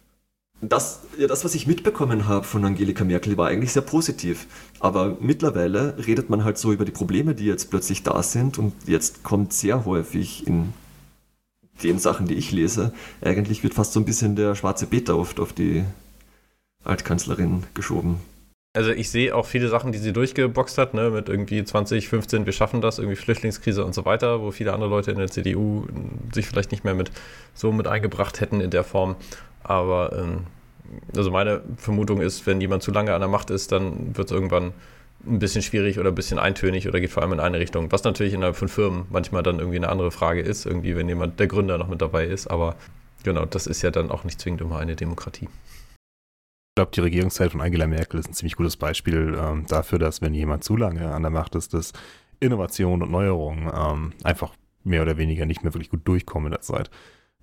Das, 0.62 1.02
ja, 1.18 1.28
das, 1.28 1.44
was 1.44 1.54
ich 1.54 1.68
mitbekommen 1.68 2.28
habe 2.28 2.46
von 2.46 2.64
Angelika 2.66 3.04
Merkel, 3.04 3.38
war 3.38 3.50
eigentlich 3.50 3.74
sehr 3.74 3.82
positiv. 3.82 4.48
Aber 4.80 5.18
mittlerweile 5.20 5.96
redet 6.06 6.30
man 6.30 6.44
halt 6.44 6.58
so 6.58 6.72
über 6.72 6.86
die 6.86 6.92
Probleme, 6.92 7.36
die 7.36 7.46
jetzt 7.46 7.70
plötzlich 7.70 8.04
da 8.04 8.24
sind. 8.24 8.58
Und 8.58 8.74
jetzt 8.88 9.24
kommt 9.24 9.54
sehr 9.54 9.86
häufig 9.86 10.48
in 10.48 10.74
den 11.84 12.00
Sachen, 12.00 12.28
die 12.28 12.36
ich 12.36 12.52
lese, 12.52 12.94
eigentlich 13.22 13.64
wird 13.64 13.74
fast 13.74 13.94
so 13.94 14.00
ein 14.00 14.06
bisschen 14.06 14.36
der 14.36 14.56
schwarze 14.56 14.88
Peter 14.88 15.18
oft 15.18 15.40
auf 15.40 15.54
die 15.54 15.84
Altkanzlerin 16.84 17.64
geschoben. 17.74 18.20
Also 18.74 18.92
ich 18.92 19.10
sehe 19.10 19.34
auch 19.34 19.46
viele 19.46 19.70
Sachen, 19.70 19.94
die 19.94 19.98
sie 19.98 20.12
durchgeboxt 20.12 20.78
hat, 20.78 20.94
ne, 20.94 21.10
mit 21.10 21.30
irgendwie 21.30 21.64
2015, 21.64 22.46
wir 22.46 22.52
schaffen 22.52 22.82
das, 22.82 23.00
irgendwie 23.00 23.16
Flüchtlingskrise 23.16 23.86
und 23.86 23.96
so 23.96 24.04
weiter, 24.04 24.42
wo 24.42 24.52
viele 24.52 24.74
andere 24.74 24.90
Leute 24.90 25.12
in 25.12 25.18
der 25.18 25.32
CDU 25.32 25.86
sich 26.34 26.46
vielleicht 26.46 26.72
nicht 26.72 26.84
mehr 26.84 26.94
mit 26.94 27.10
so 27.54 27.72
mit 27.72 27.88
eingebracht 27.88 28.42
hätten 28.42 28.60
in 28.60 28.72
der 28.72 28.84
Form. 28.84 29.16
Aber 29.66 30.14
ähm, 30.14 30.46
also 31.16 31.32
meine 31.32 31.62
Vermutung 31.78 32.22
ist, 32.22 32.46
wenn 32.46 32.62
jemand 32.62 32.84
zu 32.84 32.92
lange 32.92 33.14
an 33.14 33.22
der 33.22 33.30
Macht 33.30 33.50
ist, 33.50 33.72
dann 33.72 34.16
wird 34.16 34.28
es 34.28 34.32
irgendwann 34.32 34.74
ein 35.26 35.40
bisschen 35.40 35.64
schwierig 35.64 35.98
oder 35.98 36.10
ein 36.10 36.16
bisschen 36.16 36.38
eintönig 36.38 36.88
oder 36.88 37.00
geht 37.00 37.10
vor 37.10 37.24
allem 37.24 37.34
in 37.34 37.40
eine 37.40 37.60
Richtung. 37.60 37.92
Was 37.92 38.04
natürlich 38.04 38.34
innerhalb 38.34 38.56
von 38.56 38.68
Firmen 38.68 39.06
manchmal 39.10 39.44
dann 39.44 39.60
irgendwie 39.60 39.78
eine 39.78 39.90
andere 39.90 40.12
Frage 40.12 40.42
ist, 40.42 40.66
irgendwie, 40.66 40.96
wenn 40.96 41.10
jemand 41.10 41.40
der 41.40 41.48
Gründer 41.48 41.78
noch 41.78 41.88
mit 41.88 42.02
dabei 42.02 42.26
ist. 42.26 42.48
Aber 42.48 42.76
genau, 43.24 43.46
das 43.46 43.66
ist 43.66 43.82
ja 43.82 43.92
dann 43.92 44.12
auch 44.12 44.24
nicht 44.24 44.40
zwingend 44.40 44.62
immer 44.62 44.78
eine 44.78 44.96
Demokratie. 44.96 45.48
Ich 45.48 46.78
glaube, 46.78 46.92
die 46.94 47.02
Regierungszeit 47.02 47.52
von 47.52 47.62
Angela 47.62 47.88
Merkel 47.88 48.20
ist 48.20 48.28
ein 48.28 48.34
ziemlich 48.34 48.56
gutes 48.56 48.78
Beispiel 48.78 49.36
ähm, 49.40 49.66
dafür, 49.68 49.98
dass 49.98 50.22
wenn 50.22 50.34
jemand 50.34 50.64
zu 50.64 50.78
lange 50.78 51.12
an 51.12 51.24
der 51.24 51.32
Macht 51.32 51.56
ist, 51.56 51.74
dass 51.74 51.94
Innovation 52.40 53.02
und 53.02 53.10
Neuerungen 53.10 53.72
ähm, 53.74 54.14
einfach 54.24 54.54
mehr 54.84 55.02
oder 55.02 55.18
weniger 55.18 55.46
nicht 55.46 55.64
mehr 55.64 55.74
wirklich 55.74 55.90
gut 55.90 56.08
durchkommen 56.08 56.48
in 56.48 56.52
der 56.52 56.62
Zeit. 56.62 56.92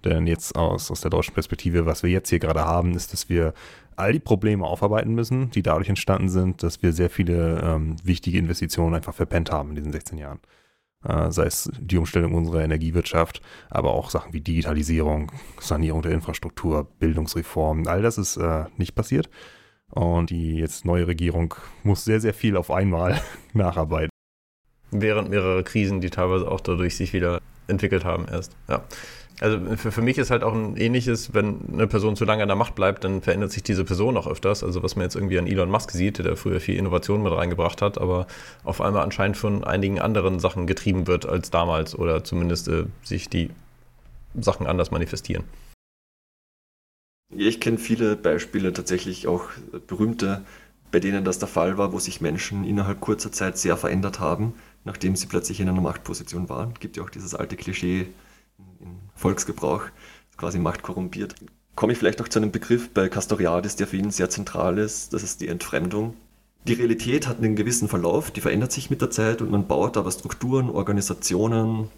Denn 0.05 0.27
jetzt 0.27 0.57
aus, 0.57 0.91
aus 0.91 1.01
der 1.01 1.11
deutschen 1.11 1.35
Perspektive, 1.35 1.87
was 1.87 2.03
wir 2.03 2.11
jetzt 2.11 2.29
hier 2.29 2.39
gerade 2.39 2.65
haben, 2.65 2.95
ist, 2.95 3.13
dass 3.13 3.29
wir 3.29 3.55
all 3.97 4.13
die 4.13 4.21
Probleme 4.21 4.67
aufarbeiten 4.67 5.15
müssen, 5.15 5.51
die 5.51 5.63
dadurch 5.63 5.89
entstanden 5.89 6.29
sind, 6.29 6.63
dass 6.63 6.83
wir 6.83 6.93
sehr 6.93 7.11
viele 7.11 7.61
ähm, 7.63 7.97
wichtige 8.03 8.39
Investitionen 8.39 8.95
einfach 8.95 9.15
verpennt 9.15 9.53
haben 9.53 9.71
in 9.71 9.77
diesen 9.77 9.93
16 9.93 10.19
Jahren. 10.19 10.41
Äh, 11.05 11.31
sei 11.31 11.47
es 11.47 11.71
die 11.79 11.99
Umstellung 11.99 12.35
unserer 12.35 12.63
Energiewirtschaft, 12.63 13.43
aber 13.71 13.93
auch 13.93 14.11
Sachen 14.11 14.33
wie 14.33 14.41
Digitalisierung, 14.41 15.33
Sanierung 15.61 16.03
der 16.03 16.13
Infrastruktur, 16.13 16.87
Bildungsreform, 16.99 17.87
all 17.87 18.03
das 18.03 18.19
ist 18.19 18.37
äh, 18.37 18.65
nicht 18.77 18.95
passiert. 18.95 19.29
Und 19.91 20.31
die 20.31 20.57
jetzt 20.57 20.85
neue 20.85 21.07
Regierung 21.07 21.55
muss 21.83 22.05
sehr, 22.05 22.21
sehr 22.21 22.33
viel 22.33 22.57
auf 22.57 22.71
einmal 22.71 23.21
nacharbeiten. 23.53 24.11
Während 24.91 25.29
mehrere 25.29 25.65
Krisen, 25.65 26.01
die 26.01 26.11
teilweise 26.11 26.51
auch 26.51 26.61
dadurch 26.61 26.97
sich 26.97 27.13
wieder 27.13 27.41
entwickelt 27.67 28.05
haben 28.05 28.27
erst. 28.29 28.57
Ja. 28.69 28.85
Also 29.41 29.59
für, 29.77 29.91
für 29.91 30.03
mich 30.03 30.19
ist 30.19 30.31
halt 30.31 30.45
auch 30.45 30.55
ein 30.55 30.77
ähnliches, 30.77 31.35
wenn 31.35 31.57
eine 31.73 31.87
Person 31.87 32.17
zu 32.17 32.25
lange 32.25 32.43
an 32.43 32.49
der 32.49 32.57
Macht 32.57 32.75
bleibt, 32.75 33.05
dann 33.05 33.23
verändert 33.23 33.51
sich 33.51 33.63
diese 33.63 33.85
Person 33.85 34.17
auch 34.17 34.27
öfters. 34.27 34.63
Also 34.63 34.83
was 34.83 34.95
man 34.95 35.05
jetzt 35.05 35.17
irgendwie 35.17 35.39
an 35.39 35.47
Elon 35.47 35.71
Musk 35.71 35.91
sieht, 35.91 36.19
der 36.19 36.37
früher 36.37 36.61
viel 36.61 36.77
Innovation 36.77 37.23
mit 37.23 37.33
reingebracht 37.33 37.83
hat, 37.83 37.99
aber 37.99 38.27
auf 38.63 38.81
einmal 38.81 39.03
anscheinend 39.03 39.37
von 39.37 39.65
einigen 39.65 40.01
anderen 40.01 40.39
Sachen 40.39 40.67
getrieben 40.67 41.07
wird 41.07 41.27
als 41.27 41.51
damals 41.51 41.99
oder 41.99 42.25
zumindest 42.25 42.69
äh, 42.69 42.85
sich 43.03 43.29
die 43.29 43.51
Sachen 44.39 44.67
anders 44.67 44.91
manifestieren. 44.91 45.45
Ich 47.35 47.61
kenne 47.61 47.79
viele 47.79 48.17
Beispiele, 48.17 48.73
tatsächlich 48.73 49.27
auch 49.27 49.45
berühmte, 49.87 50.43
bei 50.91 51.01
denen 51.01 51.25
das 51.25 51.39
der 51.39 51.49
Fall 51.49 51.79
war, 51.79 51.93
wo 51.93 51.99
sich 51.99 52.21
Menschen 52.21 52.65
innerhalb 52.65 53.01
kurzer 53.01 53.33
Zeit 53.33 53.57
sehr 53.57 53.79
verändert 53.79 54.21
haben, 54.21 54.55
nachdem 54.85 55.17
sie 55.17 55.27
plötzlich 55.27 55.59
in 55.59 55.69
einer 55.69 55.81
Machtposition 55.81 56.51
waren. 56.51 56.73
Es 56.75 56.81
gibt 56.81 56.97
ja 56.99 57.03
auch 57.03 57.11
dieses 57.11 57.35
alte 57.35 57.57
Klischee, 57.57 58.09
Volksgebrauch, 59.23 59.85
quasi 60.37 60.59
Macht 60.59 60.83
korrumpiert. 60.83 61.37
Komme 61.77 61.93
ich 61.93 61.99
vielleicht 61.99 62.19
noch 62.19 62.29
zu 62.29 62.41
einem 62.41 62.51
Begriff 62.51 62.91
bei 62.91 63.09
Castoriadis, 63.09 63.77
der 63.77 63.87
für 63.87 63.97
ihn 63.97 64.11
sehr 64.11 64.29
zentral 64.29 64.79
ist, 64.79 65.13
das 65.15 65.23
ist 65.23 65.41
die 65.41 65.49
Entfremdung. 65.49 66.15
Die 66.67 66.75
Realität 66.75 67.29
hat 67.29 67.39
einen 67.39 67.57
gewissen 67.57 67.89
Verlauf, 67.89 68.31
die 68.31 68.41
verändert 68.41 68.73
sich 68.73 68.91
mit 68.91 69.01
der 69.01 69.11
Zeit 69.11 69.41
und 69.41 69.51
man 69.51 69.67
baut 69.67 69.97
aber 69.97 70.11
Strukturen, 70.11 70.71
Organisationen, 70.71 71.89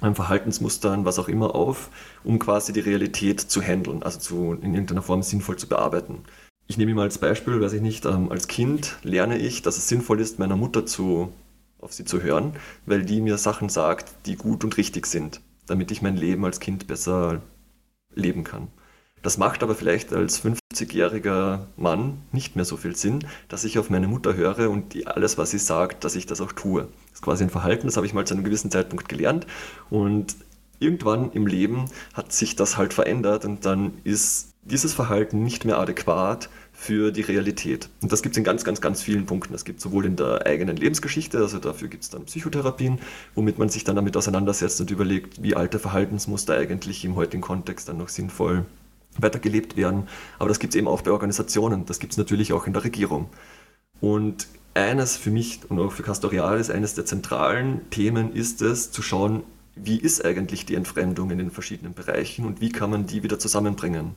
Verhaltensmustern, 0.00 1.04
was 1.04 1.18
auch 1.18 1.28
immer 1.28 1.54
auf, 1.54 1.90
um 2.24 2.38
quasi 2.38 2.72
die 2.72 2.80
Realität 2.80 3.40
zu 3.40 3.60
handeln, 3.60 4.02
also 4.02 4.18
zu, 4.18 4.52
in 4.62 4.72
irgendeiner 4.72 5.02
Form 5.02 5.22
sinnvoll 5.22 5.56
zu 5.56 5.68
bearbeiten. 5.68 6.20
Ich 6.68 6.78
nehme 6.78 6.94
mal 6.94 7.02
als 7.02 7.18
Beispiel, 7.18 7.60
weiß 7.60 7.74
ich 7.74 7.82
nicht, 7.82 8.06
ähm, 8.06 8.30
als 8.30 8.46
Kind 8.46 8.96
lerne 9.02 9.36
ich, 9.36 9.60
dass 9.60 9.76
es 9.76 9.88
sinnvoll 9.88 10.20
ist, 10.20 10.38
meiner 10.38 10.56
Mutter 10.56 10.86
zu, 10.86 11.32
auf 11.80 11.92
sie 11.92 12.04
zu 12.04 12.22
hören, 12.22 12.54
weil 12.86 13.04
die 13.04 13.20
mir 13.20 13.36
Sachen 13.36 13.68
sagt, 13.68 14.12
die 14.24 14.36
gut 14.36 14.64
und 14.64 14.76
richtig 14.76 15.06
sind 15.06 15.40
damit 15.70 15.90
ich 15.90 16.02
mein 16.02 16.16
Leben 16.16 16.44
als 16.44 16.60
Kind 16.60 16.86
besser 16.86 17.40
leben 18.14 18.44
kann. 18.44 18.68
Das 19.22 19.38
macht 19.38 19.62
aber 19.62 19.74
vielleicht 19.74 20.12
als 20.12 20.42
50-jähriger 20.42 21.66
Mann 21.76 22.22
nicht 22.32 22.56
mehr 22.56 22.64
so 22.64 22.76
viel 22.76 22.96
Sinn, 22.96 23.20
dass 23.48 23.64
ich 23.64 23.78
auf 23.78 23.90
meine 23.90 24.08
Mutter 24.08 24.34
höre 24.34 24.70
und 24.70 24.94
die 24.94 25.06
alles, 25.06 25.38
was 25.38 25.50
sie 25.50 25.58
sagt, 25.58 26.04
dass 26.04 26.16
ich 26.16 26.26
das 26.26 26.40
auch 26.40 26.52
tue. 26.52 26.82
Das 26.82 27.20
ist 27.20 27.22
quasi 27.22 27.44
ein 27.44 27.50
Verhalten, 27.50 27.86
das 27.86 27.96
habe 27.96 28.06
ich 28.06 28.14
mal 28.14 28.26
zu 28.26 28.34
einem 28.34 28.44
gewissen 28.44 28.70
Zeitpunkt 28.70 29.08
gelernt 29.08 29.46
und 29.90 30.36
irgendwann 30.78 31.30
im 31.32 31.46
Leben 31.46 31.84
hat 32.14 32.32
sich 32.32 32.56
das 32.56 32.76
halt 32.78 32.94
verändert 32.94 33.44
und 33.44 33.66
dann 33.66 33.92
ist 34.04 34.54
dieses 34.62 34.94
Verhalten 34.94 35.42
nicht 35.42 35.64
mehr 35.64 35.78
adäquat 35.78 36.48
für 36.80 37.12
die 37.12 37.20
Realität. 37.20 37.90
Und 38.00 38.10
das 38.10 38.22
gibt 38.22 38.32
es 38.32 38.38
in 38.38 38.44
ganz, 38.44 38.64
ganz, 38.64 38.80
ganz 38.80 39.02
vielen 39.02 39.26
Punkten. 39.26 39.52
Das 39.52 39.66
gibt 39.66 39.82
sowohl 39.82 40.06
in 40.06 40.16
der 40.16 40.46
eigenen 40.46 40.78
Lebensgeschichte, 40.78 41.36
also 41.36 41.58
dafür 41.58 41.88
gibt 41.88 42.04
es 42.04 42.08
dann 42.08 42.24
Psychotherapien, 42.24 43.00
womit 43.34 43.58
man 43.58 43.68
sich 43.68 43.84
dann 43.84 43.96
damit 43.96 44.16
auseinandersetzt 44.16 44.80
und 44.80 44.90
überlegt, 44.90 45.42
wie 45.42 45.54
alte 45.54 45.78
Verhaltensmuster 45.78 46.56
eigentlich 46.56 47.04
im 47.04 47.16
heutigen 47.16 47.42
Kontext 47.42 47.90
dann 47.90 47.98
noch 47.98 48.08
sinnvoll 48.08 48.64
weitergelebt 49.18 49.76
werden. 49.76 50.08
Aber 50.38 50.48
das 50.48 50.58
gibt 50.58 50.72
es 50.74 50.78
eben 50.78 50.88
auch 50.88 51.02
bei 51.02 51.10
Organisationen, 51.10 51.84
das 51.84 51.98
gibt 51.98 52.14
es 52.14 52.16
natürlich 52.16 52.54
auch 52.54 52.66
in 52.66 52.72
der 52.72 52.82
Regierung. 52.82 53.28
Und 54.00 54.46
eines 54.72 55.18
für 55.18 55.30
mich 55.30 55.60
und 55.68 55.78
auch 55.80 55.92
für 55.92 56.02
Castorialis, 56.02 56.70
eines 56.70 56.94
der 56.94 57.04
zentralen 57.04 57.90
Themen 57.90 58.32
ist 58.32 58.62
es, 58.62 58.90
zu 58.90 59.02
schauen, 59.02 59.42
wie 59.76 59.98
ist 59.98 60.24
eigentlich 60.24 60.64
die 60.64 60.76
Entfremdung 60.76 61.30
in 61.30 61.36
den 61.36 61.50
verschiedenen 61.50 61.92
Bereichen 61.92 62.46
und 62.46 62.62
wie 62.62 62.70
kann 62.70 62.88
man 62.88 63.06
die 63.06 63.22
wieder 63.22 63.38
zusammenbringen. 63.38 64.14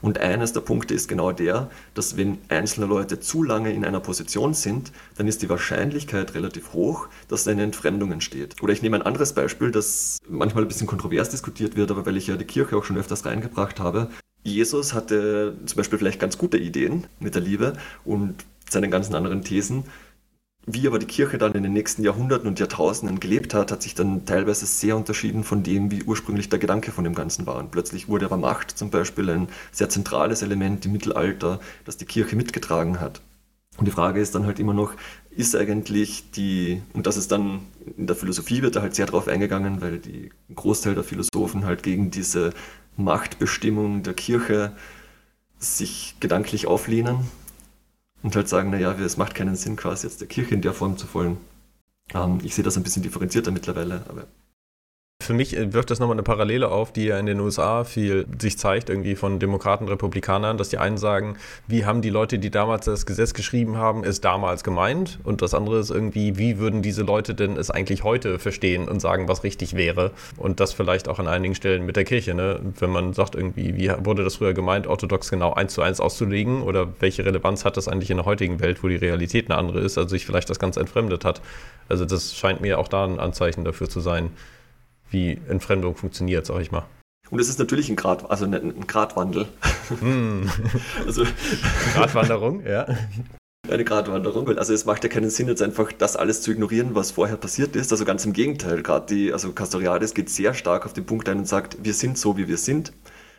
Und 0.00 0.18
eines 0.18 0.52
der 0.52 0.60
Punkte 0.60 0.94
ist 0.94 1.08
genau 1.08 1.32
der, 1.32 1.70
dass 1.94 2.16
wenn 2.16 2.38
einzelne 2.48 2.86
Leute 2.86 3.20
zu 3.20 3.42
lange 3.42 3.72
in 3.72 3.84
einer 3.84 4.00
Position 4.00 4.54
sind, 4.54 4.92
dann 5.16 5.26
ist 5.26 5.42
die 5.42 5.48
Wahrscheinlichkeit 5.48 6.34
relativ 6.34 6.72
hoch, 6.72 7.08
dass 7.28 7.48
eine 7.48 7.62
Entfremdung 7.62 8.12
entsteht. 8.12 8.62
Oder 8.62 8.72
ich 8.72 8.82
nehme 8.82 8.96
ein 8.96 9.02
anderes 9.02 9.32
Beispiel, 9.32 9.70
das 9.70 10.18
manchmal 10.28 10.64
ein 10.64 10.68
bisschen 10.68 10.86
kontrovers 10.86 11.30
diskutiert 11.30 11.76
wird, 11.76 11.90
aber 11.90 12.06
weil 12.06 12.16
ich 12.16 12.26
ja 12.26 12.36
die 12.36 12.44
Kirche 12.44 12.76
auch 12.76 12.84
schon 12.84 12.98
öfters 12.98 13.24
reingebracht 13.24 13.80
habe. 13.80 14.08
Jesus 14.42 14.94
hatte 14.94 15.56
zum 15.66 15.76
Beispiel 15.76 15.98
vielleicht 15.98 16.20
ganz 16.20 16.38
gute 16.38 16.56
Ideen 16.56 17.06
mit 17.18 17.34
der 17.34 17.42
Liebe 17.42 17.72
und 18.04 18.44
seinen 18.70 18.90
ganzen 18.90 19.14
anderen 19.14 19.42
Thesen. 19.42 19.84
Wie 20.68 20.88
aber 20.88 20.98
die 20.98 21.06
Kirche 21.06 21.38
dann 21.38 21.52
in 21.52 21.62
den 21.62 21.72
nächsten 21.72 22.02
Jahrhunderten 22.02 22.48
und 22.48 22.58
Jahrtausenden 22.58 23.20
gelebt 23.20 23.54
hat, 23.54 23.70
hat 23.70 23.82
sich 23.82 23.94
dann 23.94 24.26
teilweise 24.26 24.66
sehr 24.66 24.96
unterschieden 24.96 25.44
von 25.44 25.62
dem, 25.62 25.92
wie 25.92 26.02
ursprünglich 26.02 26.48
der 26.48 26.58
Gedanke 26.58 26.90
von 26.90 27.04
dem 27.04 27.14
Ganzen 27.14 27.46
war. 27.46 27.56
Und 27.56 27.70
plötzlich 27.70 28.08
wurde 28.08 28.26
aber 28.26 28.36
Macht 28.36 28.76
zum 28.76 28.90
Beispiel 28.90 29.30
ein 29.30 29.48
sehr 29.70 29.88
zentrales 29.88 30.42
Element 30.42 30.84
im 30.84 30.90
Mittelalter, 30.90 31.60
das 31.84 31.98
die 31.98 32.04
Kirche 32.04 32.34
mitgetragen 32.34 32.98
hat. 32.98 33.22
Und 33.76 33.86
die 33.86 33.92
Frage 33.92 34.20
ist 34.20 34.34
dann 34.34 34.44
halt 34.44 34.58
immer 34.58 34.74
noch, 34.74 34.94
ist 35.30 35.54
eigentlich 35.54 36.32
die, 36.32 36.82
und 36.94 37.06
das 37.06 37.16
ist 37.16 37.30
dann 37.30 37.60
in 37.96 38.08
der 38.08 38.16
Philosophie 38.16 38.62
wird 38.62 38.74
da 38.74 38.82
halt 38.82 38.96
sehr 38.96 39.06
drauf 39.06 39.28
eingegangen, 39.28 39.80
weil 39.80 39.98
die 39.98 40.30
Großteil 40.52 40.96
der 40.96 41.04
Philosophen 41.04 41.64
halt 41.64 41.84
gegen 41.84 42.10
diese 42.10 42.50
Machtbestimmung 42.96 44.02
der 44.02 44.14
Kirche 44.14 44.72
sich 45.60 46.16
gedanklich 46.18 46.66
auflehnen 46.66 47.18
und 48.22 48.34
halt 48.34 48.48
sagen, 48.48 48.70
naja, 48.70 48.92
es 48.92 49.16
macht 49.16 49.34
keinen 49.34 49.56
Sinn, 49.56 49.76
quasi 49.76 50.06
jetzt 50.06 50.20
der 50.20 50.28
Kirche 50.28 50.54
in 50.54 50.62
der 50.62 50.72
Form 50.72 50.96
zu 50.96 51.06
folgen. 51.06 51.38
Ähm, 52.14 52.38
ich 52.42 52.54
sehe 52.54 52.64
das 52.64 52.76
ein 52.76 52.82
bisschen 52.82 53.02
differenzierter 53.02 53.50
mittlerweile, 53.50 54.04
aber 54.08 54.26
für 55.26 55.34
mich 55.34 55.56
äh, 55.56 55.72
wirft 55.72 55.90
das 55.90 55.98
nochmal 55.98 56.14
eine 56.14 56.22
Parallele 56.22 56.70
auf, 56.70 56.92
die 56.92 57.06
ja 57.06 57.18
in 57.18 57.26
den 57.26 57.40
USA 57.40 57.84
viel 57.84 58.26
sich 58.40 58.58
zeigt, 58.58 58.88
irgendwie 58.88 59.16
von 59.16 59.38
Demokraten, 59.38 59.88
Republikanern, 59.88 60.56
dass 60.56 60.68
die 60.68 60.78
einen 60.78 60.98
sagen, 60.98 61.36
wie 61.66 61.84
haben 61.84 62.00
die 62.00 62.10
Leute, 62.10 62.38
die 62.38 62.50
damals 62.50 62.86
das 62.86 63.06
Gesetz 63.06 63.34
geschrieben 63.34 63.76
haben, 63.76 64.04
es 64.04 64.20
damals 64.20 64.62
gemeint? 64.62 65.18
Und 65.24 65.42
das 65.42 65.52
andere 65.52 65.80
ist 65.80 65.90
irgendwie, 65.90 66.38
wie 66.38 66.58
würden 66.58 66.80
diese 66.80 67.02
Leute 67.02 67.34
denn 67.34 67.56
es 67.56 67.70
eigentlich 67.70 68.04
heute 68.04 68.38
verstehen 68.38 68.88
und 68.88 69.00
sagen, 69.00 69.28
was 69.28 69.42
richtig 69.42 69.74
wäre? 69.74 70.12
Und 70.36 70.60
das 70.60 70.72
vielleicht 70.72 71.08
auch 71.08 71.18
an 71.18 71.26
einigen 71.26 71.54
Stellen 71.54 71.84
mit 71.84 71.96
der 71.96 72.04
Kirche, 72.04 72.34
ne? 72.34 72.60
Wenn 72.78 72.90
man 72.90 73.12
sagt 73.12 73.34
irgendwie, 73.34 73.76
wie 73.76 73.90
wurde 74.04 74.22
das 74.22 74.36
früher 74.36 74.54
gemeint, 74.54 74.86
orthodox 74.86 75.28
genau 75.28 75.52
eins 75.52 75.74
zu 75.74 75.82
eins 75.82 76.00
auszulegen? 76.00 76.62
Oder 76.62 76.88
welche 77.00 77.24
Relevanz 77.24 77.64
hat 77.64 77.76
das 77.76 77.88
eigentlich 77.88 78.10
in 78.10 78.18
der 78.18 78.26
heutigen 78.26 78.60
Welt, 78.60 78.82
wo 78.82 78.88
die 78.88 78.96
Realität 78.96 79.50
eine 79.50 79.58
andere 79.58 79.80
ist, 79.80 79.98
also 79.98 80.10
sich 80.10 80.24
vielleicht 80.24 80.48
das 80.50 80.58
Ganze 80.58 80.80
entfremdet 80.80 81.24
hat? 81.24 81.42
Also 81.88 82.04
das 82.04 82.36
scheint 82.36 82.60
mir 82.60 82.78
auch 82.78 82.88
da 82.88 83.04
ein 83.04 83.18
Anzeichen 83.18 83.64
dafür 83.64 83.88
zu 83.88 84.00
sein 84.00 84.30
wie 85.10 85.40
Entfremdung 85.48 85.96
funktioniert, 85.96 86.46
sag 86.46 86.60
ich 86.60 86.70
mal. 86.70 86.86
Und 87.30 87.40
es 87.40 87.48
ist 87.48 87.58
natürlich 87.58 87.88
ein 87.88 87.96
Grad, 87.96 88.30
also 88.30 88.44
ein 88.44 88.86
Gratwandel. 88.86 89.46
Mm. 90.00 90.46
also 91.06 91.24
Gratwanderung, 91.94 92.64
ja. 92.64 92.86
Eine 93.68 93.82
Gratwanderung, 93.82 94.56
also 94.58 94.72
es 94.72 94.84
macht 94.84 95.02
ja 95.02 95.10
keinen 95.10 95.28
Sinn, 95.28 95.48
jetzt 95.48 95.60
einfach 95.60 95.90
das 95.90 96.14
alles 96.14 96.40
zu 96.40 96.52
ignorieren, 96.52 96.94
was 96.94 97.10
vorher 97.10 97.36
passiert 97.36 97.74
ist. 97.74 97.90
Also 97.90 98.04
ganz 98.04 98.24
im 98.24 98.32
Gegenteil, 98.32 98.80
gerade 98.80 99.06
die, 99.12 99.32
also 99.32 99.50
Castoriadis 99.50 100.14
geht 100.14 100.30
sehr 100.30 100.54
stark 100.54 100.86
auf 100.86 100.92
den 100.92 101.04
Punkt 101.04 101.28
ein 101.28 101.38
und 101.38 101.48
sagt, 101.48 101.76
wir 101.82 101.92
sind 101.92 102.16
so, 102.16 102.36
wie 102.36 102.46
wir 102.46 102.58
sind 102.58 102.92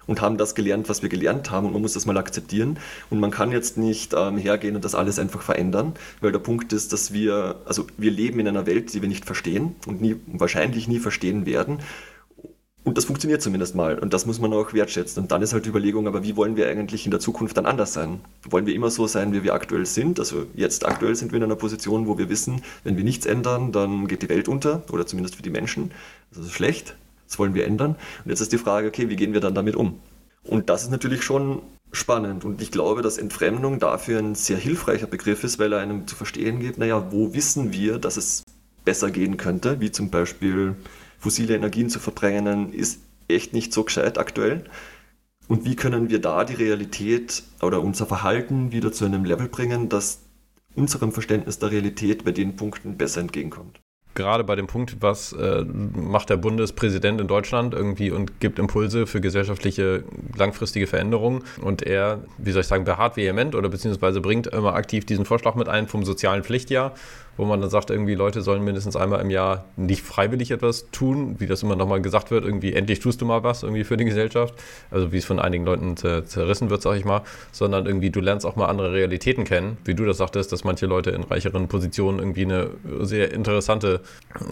und 0.08 0.22
haben 0.22 0.38
das 0.38 0.56
gelernt, 0.56 0.90
was 0.90 1.02
wir 1.02 1.10
gelernt 1.10 1.52
haben 1.52 1.68
und 1.68 1.74
man 1.74 1.82
muss 1.82 1.94
das 1.94 2.06
mal 2.06 2.18
akzeptieren. 2.18 2.80
Und 3.10 3.20
man 3.20 3.32
kann 3.32 3.52
jetzt 3.52 3.78
nicht 3.78 4.14
ähm, 4.18 4.38
hergehen 4.38 4.76
und 4.76 4.84
das 4.84 4.96
alles 4.96 5.20
einfach 5.20 5.42
verändern, 5.42 5.94
weil 6.22 6.32
der 6.32 6.40
Punkt 6.40 6.74
ist, 6.74 6.94
dass 6.94 7.14
wir, 7.14 7.58
also 7.66 7.86
wir 7.98 8.12
leben 8.12 8.40
in 8.40 8.48
einer 8.48 8.66
Welt, 8.66 8.94
die 8.94 9.02
wir 9.02 9.10
nicht 9.10 9.26
verstehen 9.26 9.76
und 9.86 10.02
nie, 10.02 10.16
wahrscheinlich 10.26 10.88
nie 10.88 11.00
verstehen 11.00 11.46
werden. 11.46 11.80
Und 12.88 12.98
das 12.98 13.04
funktioniert 13.04 13.42
zumindest 13.42 13.76
mal. 13.76 14.00
Und 14.00 14.14
das 14.14 14.26
muss 14.26 14.40
man 14.40 14.54
auch 14.54 14.72
wertschätzen. 14.72 15.22
Und 15.22 15.34
dann 15.34 15.42
ist 15.42 15.52
halt 15.52 15.66
die 15.66 15.70
Überlegung, 15.70 16.08
aber 16.08 16.24
wie 16.24 16.38
wollen 16.38 16.56
wir 16.56 16.70
eigentlich 16.70 17.04
in 17.04 17.12
der 17.12 17.20
Zukunft 17.20 17.58
dann 17.58 17.66
anders 17.66 17.92
sein? 17.92 18.22
Wollen 18.50 18.66
wir 18.66 18.74
immer 18.74 18.90
so 18.90 19.08
sein, 19.08 19.34
wie 19.34 19.44
wir 19.44 19.54
aktuell 19.54 19.86
sind? 19.86 20.22
Also 20.22 20.46
jetzt 20.56 20.86
aktuell 20.86 21.14
sind 21.14 21.34
wir 21.34 21.38
in 21.38 21.44
einer 21.44 21.58
Position, 21.58 22.08
wo 22.08 22.18
wir 22.18 22.30
wissen, 22.30 22.62
wenn 22.86 22.96
wir 22.96 23.04
nichts 23.04 23.26
ändern, 23.26 23.74
dann 23.74 24.08
geht 24.08 24.22
die 24.22 24.30
Welt 24.30 24.48
unter. 24.48 24.84
Oder 24.90 25.06
zumindest 25.06 25.36
für 25.36 25.44
die 25.44 25.50
Menschen. 25.50 25.92
Das 26.32 26.46
ist 26.46 26.54
schlecht. 26.54 26.96
Das 27.28 27.40
wollen 27.40 27.54
wir 27.54 27.66
ändern. 27.66 27.96
Und 28.24 28.30
jetzt 28.30 28.42
ist 28.42 28.52
die 28.52 28.58
Frage, 28.58 28.88
okay, 28.88 29.10
wie 29.10 29.16
gehen 29.16 29.34
wir 29.34 29.42
dann 29.42 29.56
damit 29.56 29.76
um? 29.76 30.00
Und 30.44 30.70
das 30.70 30.84
ist 30.84 30.92
natürlich 30.92 31.24
schon 31.24 31.62
spannend. 31.92 32.46
Und 32.46 32.62
ich 32.62 32.72
glaube, 32.72 33.02
dass 33.02 33.18
Entfremdung 33.18 33.80
dafür 33.80 34.20
ein 34.20 34.36
sehr 34.36 34.58
hilfreicher 34.58 35.08
Begriff 35.08 35.44
ist, 35.44 35.60
weil 35.60 35.74
er 35.74 35.80
einem 35.80 36.08
zu 36.08 36.16
verstehen 36.16 36.60
gibt, 36.60 36.78
naja, 36.78 37.12
wo 37.12 37.34
wissen 37.34 37.74
wir, 37.74 38.00
dass 38.00 38.18
es 38.18 38.44
besser 38.86 39.12
gehen 39.12 39.38
könnte, 39.38 39.80
wie 39.80 39.92
zum 39.92 40.10
Beispiel 40.10 40.76
fossile 41.20 41.56
Energien 41.56 41.90
zu 41.90 42.00
verbrennen, 42.00 42.72
ist 42.72 43.02
echt 43.28 43.54
nicht 43.54 43.74
so 43.74 43.84
gescheit 43.84 44.18
aktuell. 44.18 44.64
Und 45.48 45.66
wie 45.66 45.76
können 45.76 46.10
wir 46.10 46.20
da 46.20 46.44
die 46.44 46.54
Realität 46.54 47.44
oder 47.62 47.82
unser 47.82 48.06
Verhalten 48.06 48.72
wieder 48.72 48.92
zu 48.92 49.06
einem 49.06 49.26
Level 49.26 49.48
bringen, 49.48 49.90
das 49.90 50.20
unserem 50.76 51.12
Verständnis 51.12 51.60
der 51.60 51.72
Realität 51.72 52.24
bei 52.26 52.32
den 52.32 52.56
Punkten 52.56 52.98
besser 52.98 53.22
entgegenkommt? 53.22 53.80
Gerade 54.18 54.44
bei 54.44 54.56
dem 54.56 54.68
Punkt, 54.68 54.98
was 55.00 55.32
äh, 55.32 55.64
macht 55.64 56.30
der 56.30 56.36
Bundespräsident 56.36 57.22
in 57.22 57.28
Deutschland 57.28 57.74
irgendwie 57.74 58.12
und 58.12 58.42
gibt 58.42 58.60
Impulse 58.60 59.08
für 59.08 59.22
gesellschaftliche 59.22 60.04
langfristige 60.36 60.88
Veränderungen. 60.88 61.44
Und 61.62 61.84
er, 61.84 62.20
wie 62.38 62.52
soll 62.52 62.62
ich 62.62 62.68
sagen, 62.68 62.84
beharrt 62.84 63.16
vehement 63.16 63.56
oder 63.56 63.70
beziehungsweise 63.70 64.20
bringt 64.20 64.48
immer 64.48 64.74
aktiv 64.74 65.06
diesen 65.06 65.24
Vorschlag 65.24 65.56
mit 65.56 65.70
ein 65.70 65.88
vom 65.88 66.04
sozialen 66.04 66.44
Pflichtjahr 66.44 66.94
wo 67.38 67.46
man 67.46 67.62
dann 67.62 67.70
sagt, 67.70 67.90
irgendwie 67.90 68.16
Leute 68.16 68.42
sollen 68.42 68.64
mindestens 68.64 68.96
einmal 68.96 69.22
im 69.22 69.30
Jahr 69.30 69.66
nicht 69.76 70.02
freiwillig 70.02 70.52
etwas 70.52 70.88
tun, 70.92 71.36
wie 71.40 71.48
das 71.48 71.64
immer 71.64 71.76
nochmal 71.76 72.02
gesagt 72.02 72.32
wird, 72.32 72.44
irgendwie 72.44 72.74
endlich 72.74 73.00
tust 73.00 73.22
du 73.22 73.26
mal 73.26 73.44
was 73.44 73.64
irgendwie 73.64 73.84
für 73.84 73.96
die 73.96 74.06
Gesellschaft, 74.06 74.56
also 74.92 75.12
wie 75.12 75.18
es 75.18 75.26
von 75.26 75.40
einigen 75.40 75.66
Leuten 75.66 75.96
zerrissen 75.98 76.70
wird, 76.70 76.82
sag 76.82 76.98
ich 76.98 77.06
mal, 77.06 77.22
sondern 77.52 77.86
irgendwie 77.86 78.10
du 78.10 78.20
lernst 78.20 78.46
auch 78.46 78.56
mal 78.56 78.66
andere 78.66 78.92
Realitäten 78.92 79.44
kennen, 79.44 79.78
wie 79.86 79.94
du 79.94 80.06
das 80.06 80.18
sagtest, 80.18 80.52
dass 80.52 80.64
manche 80.64 80.88
Leute 80.88 81.12
in 81.12 81.24
reicheren 81.24 81.68
Positionen 81.68 82.20
irgendwie 82.20 82.44
eine 82.44 82.72
sehr 83.02 83.32
interessante 83.32 84.02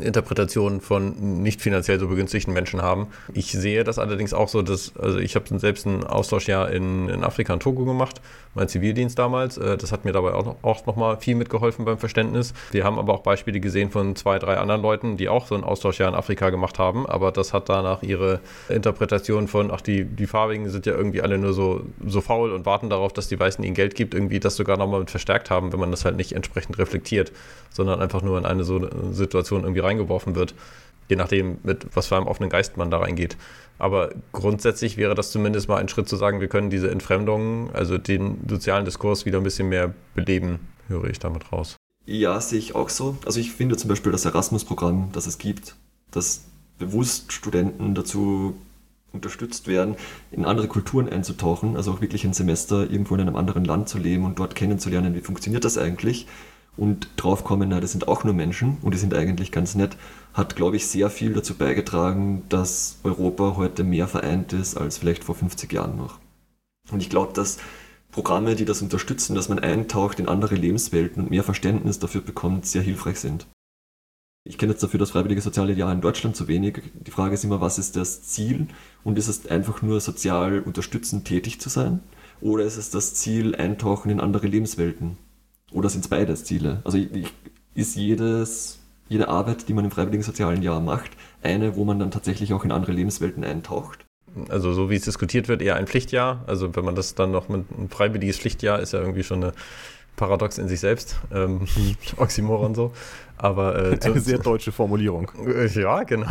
Interpretation 0.01 0.81
von 0.81 1.41
nicht 1.41 1.61
finanziell 1.61 1.99
so 1.99 2.07
begünstigten 2.07 2.53
Menschen 2.53 2.81
haben. 2.81 3.07
Ich 3.33 3.51
sehe 3.51 3.83
das 3.83 3.99
allerdings 3.99 4.33
auch 4.33 4.47
so, 4.47 4.61
dass, 4.61 4.95
also 4.97 5.17
ich 5.19 5.35
habe 5.35 5.59
selbst 5.59 5.85
ein 5.85 6.03
Austauschjahr 6.03 6.71
in, 6.71 7.09
in 7.09 7.23
Afrika 7.23 7.53
und 7.53 7.61
Togo 7.61 7.85
gemacht, 7.85 8.21
mein 8.53 8.67
Zivildienst 8.67 9.19
damals, 9.19 9.57
äh, 9.57 9.77
das 9.77 9.91
hat 9.91 10.05
mir 10.05 10.11
dabei 10.11 10.33
auch, 10.33 10.55
auch 10.61 10.85
nochmal 10.85 11.17
viel 11.17 11.35
mitgeholfen 11.35 11.85
beim 11.85 11.97
Verständnis. 11.97 12.53
Wir 12.75 12.83
haben 12.83 12.99
aber 12.99 13.13
auch 13.13 13.21
Beispiele 13.21 13.61
gesehen 13.61 13.89
von 13.89 14.17
zwei, 14.17 14.37
drei 14.37 14.57
anderen 14.57 14.81
Leuten, 14.81 15.15
die 15.15 15.29
auch 15.29 15.47
so 15.47 15.55
ein 15.55 15.63
Austauschjahr 15.63 16.09
in 16.09 16.13
Afrika 16.13 16.49
gemacht 16.49 16.77
haben, 16.77 17.05
aber 17.05 17.31
das 17.31 17.53
hat 17.53 17.69
danach 17.69 18.03
ihre 18.03 18.41
Interpretation 18.67 19.47
von, 19.47 19.71
ach, 19.71 19.79
die, 19.79 20.03
die 20.03 20.27
Farbigen 20.27 20.69
sind 20.69 20.85
ja 20.85 20.93
irgendwie 20.93 21.21
alle 21.21 21.37
nur 21.37 21.53
so, 21.53 21.85
so 22.05 22.19
faul 22.19 22.51
und 22.51 22.65
warten 22.65 22.89
darauf, 22.89 23.13
dass 23.13 23.29
die 23.29 23.39
Weißen 23.39 23.63
ihnen 23.63 23.75
Geld 23.75 23.95
gibt, 23.95 24.13
irgendwie 24.13 24.41
das 24.41 24.57
sogar 24.57 24.75
nochmal 24.77 24.99
mit 24.99 25.09
verstärkt 25.09 25.49
haben, 25.49 25.71
wenn 25.71 25.79
man 25.79 25.89
das 25.89 26.03
halt 26.03 26.17
nicht 26.17 26.33
entsprechend 26.33 26.77
reflektiert, 26.77 27.31
sondern 27.69 28.01
einfach 28.01 28.21
nur 28.21 28.37
in 28.37 28.45
eine 28.45 28.65
so 28.65 28.85
Situation 29.13 29.61
irgendwie 29.61 29.79
reingeworfen 29.79 30.35
wird, 30.35 30.53
je 31.07 31.15
nachdem, 31.15 31.59
mit 31.63 31.87
was 31.93 32.07
für 32.07 32.17
einem 32.17 32.27
offenen 32.27 32.49
Geist 32.49 32.75
man 32.75 32.91
da 32.91 32.97
reingeht. 32.97 33.37
Aber 33.79 34.09
grundsätzlich 34.33 34.97
wäre 34.97 35.15
das 35.15 35.31
zumindest 35.31 35.69
mal 35.69 35.77
ein 35.77 35.87
Schritt 35.87 36.09
zu 36.09 36.17
sagen, 36.17 36.41
wir 36.41 36.49
können 36.49 36.69
diese 36.69 36.91
Entfremdung, 36.91 37.69
also 37.73 37.97
den 37.97 38.39
sozialen 38.49 38.83
Diskurs 38.83 39.25
wieder 39.25 39.37
ein 39.37 39.45
bisschen 39.45 39.69
mehr 39.69 39.93
beleben, 40.13 40.59
höre 40.89 41.05
ich 41.05 41.19
damit 41.19 41.53
raus. 41.53 41.77
Ja, 42.05 42.39
sehe 42.39 42.59
ich 42.59 42.75
auch 42.75 42.89
so. 42.89 43.17
Also 43.25 43.39
ich 43.39 43.51
finde 43.51 43.77
zum 43.77 43.89
Beispiel 43.89 44.11
das 44.11 44.25
Erasmus-Programm, 44.25 45.09
das 45.11 45.27
es 45.27 45.37
gibt, 45.37 45.75
dass 46.11 46.43
bewusst 46.77 47.31
Studenten 47.31 47.95
dazu 47.95 48.55
unterstützt 49.11 49.67
werden, 49.67 49.95
in 50.31 50.45
andere 50.45 50.67
Kulturen 50.67 51.09
einzutauchen, 51.09 51.77
also 51.77 51.93
auch 51.93 52.01
wirklich 52.01 52.25
ein 52.25 52.33
Semester 52.33 52.89
irgendwo 52.89 53.15
in 53.15 53.21
einem 53.21 53.37
anderen 53.37 53.65
Land 53.65 53.89
zu 53.89 53.97
leben 53.97 54.25
und 54.25 54.39
dort 54.39 54.55
kennenzulernen, 54.55 55.15
wie 55.15 55.21
funktioniert 55.21 55.63
das 55.63 55.77
eigentlich 55.77 56.27
und 56.77 57.07
draufkommen, 57.15 57.69
na, 57.69 57.79
das 57.79 57.93
sind 57.93 58.07
auch 58.07 58.23
nur 58.23 58.33
Menschen 58.33 58.77
und 58.81 58.93
die 58.93 58.97
sind 58.97 59.13
eigentlich 59.13 59.51
ganz 59.51 59.75
nett, 59.75 59.95
hat, 60.33 60.55
glaube 60.55 60.75
ich, 60.75 60.87
sehr 60.87 61.09
viel 61.09 61.33
dazu 61.33 61.55
beigetragen, 61.55 62.43
dass 62.49 62.97
Europa 63.03 63.55
heute 63.55 63.83
mehr 63.83 64.07
vereint 64.07 64.53
ist 64.53 64.75
als 64.75 64.97
vielleicht 64.97 65.23
vor 65.23 65.35
50 65.35 65.71
Jahren 65.71 65.97
noch. 65.97 66.19
Und 66.91 67.01
ich 67.01 67.09
glaube, 67.09 67.33
dass 67.33 67.57
Programme, 68.15 68.55
die 68.55 68.63
das 68.63 68.81
unterstützen, 68.81 69.35
dass 69.35 69.49
man 69.49 69.59
eintaucht 69.59 70.21
in 70.21 70.29
andere 70.29 70.55
Lebenswelten 70.55 71.21
und 71.21 71.31
mehr 71.31 71.43
Verständnis 71.43 71.99
dafür 71.99 72.21
bekommt, 72.21 72.65
sehr 72.65 72.81
hilfreich 72.81 73.19
sind. 73.19 73.45
Ich 74.45 74.57
kenne 74.57 74.71
jetzt 74.71 74.81
dafür 74.81 75.01
das 75.01 75.11
freiwillige 75.11 75.41
soziale 75.41 75.73
Jahr 75.73 75.91
in 75.91 75.99
Deutschland 75.99 76.33
zu 76.33 76.47
wenig. 76.47 76.81
Die 76.93 77.11
Frage 77.11 77.33
ist 77.33 77.43
immer, 77.43 77.59
was 77.59 77.77
ist 77.77 77.97
das 77.97 78.23
Ziel? 78.23 78.67
Und 79.03 79.17
ist 79.17 79.27
es 79.27 79.47
einfach 79.47 79.81
nur 79.81 79.99
sozial 79.99 80.61
unterstützend 80.61 81.25
tätig 81.25 81.59
zu 81.59 81.67
sein? 81.67 81.99
Oder 82.39 82.63
ist 82.63 82.77
es 82.77 82.89
das 82.89 83.15
Ziel, 83.15 83.53
eintauchen 83.53 84.09
in 84.09 84.21
andere 84.21 84.47
Lebenswelten? 84.47 85.17
Oder 85.73 85.89
sind 85.89 86.05
es 86.05 86.07
beides 86.07 86.45
Ziele? 86.45 86.79
Also 86.85 86.97
ist 87.73 87.97
jedes, 87.97 88.79
jede 89.09 89.27
Arbeit, 89.27 89.67
die 89.67 89.73
man 89.73 89.83
im 89.83 89.91
freiwilligen 89.91 90.23
sozialen 90.23 90.63
Jahr 90.63 90.79
macht, 90.79 91.11
eine, 91.43 91.75
wo 91.75 91.83
man 91.83 91.99
dann 91.99 92.11
tatsächlich 92.11 92.53
auch 92.53 92.63
in 92.63 92.71
andere 92.71 92.93
Lebenswelten 92.93 93.43
eintaucht? 93.43 94.04
Also 94.49 94.73
so 94.73 94.89
wie 94.89 94.95
es 94.95 95.03
diskutiert 95.03 95.47
wird, 95.47 95.61
eher 95.61 95.75
ein 95.75 95.87
Pflichtjahr. 95.87 96.43
Also 96.47 96.75
wenn 96.75 96.85
man 96.85 96.95
das 96.95 97.15
dann 97.15 97.31
noch 97.31 97.49
mit 97.49 97.69
ein 97.71 97.89
freiwilliges 97.89 98.39
Pflichtjahr 98.39 98.79
ist 98.79 98.93
ja 98.93 98.99
irgendwie 98.99 99.23
schon 99.23 99.43
eine 99.43 99.53
Paradox 100.15 100.57
in 100.57 100.67
sich 100.67 100.79
selbst. 100.79 101.17
Ähm, 101.33 101.61
hm. 101.73 101.95
Oxymoron 102.17 102.75
so. 102.75 102.93
Aber, 103.37 103.75
äh, 103.75 103.99
Eine 104.01 104.19
sehr 104.19 104.39
deutsche 104.39 104.71
Formulierung. 104.71 105.31
Äh, 105.45 105.67
ja, 105.67 106.03
genau. 106.03 106.27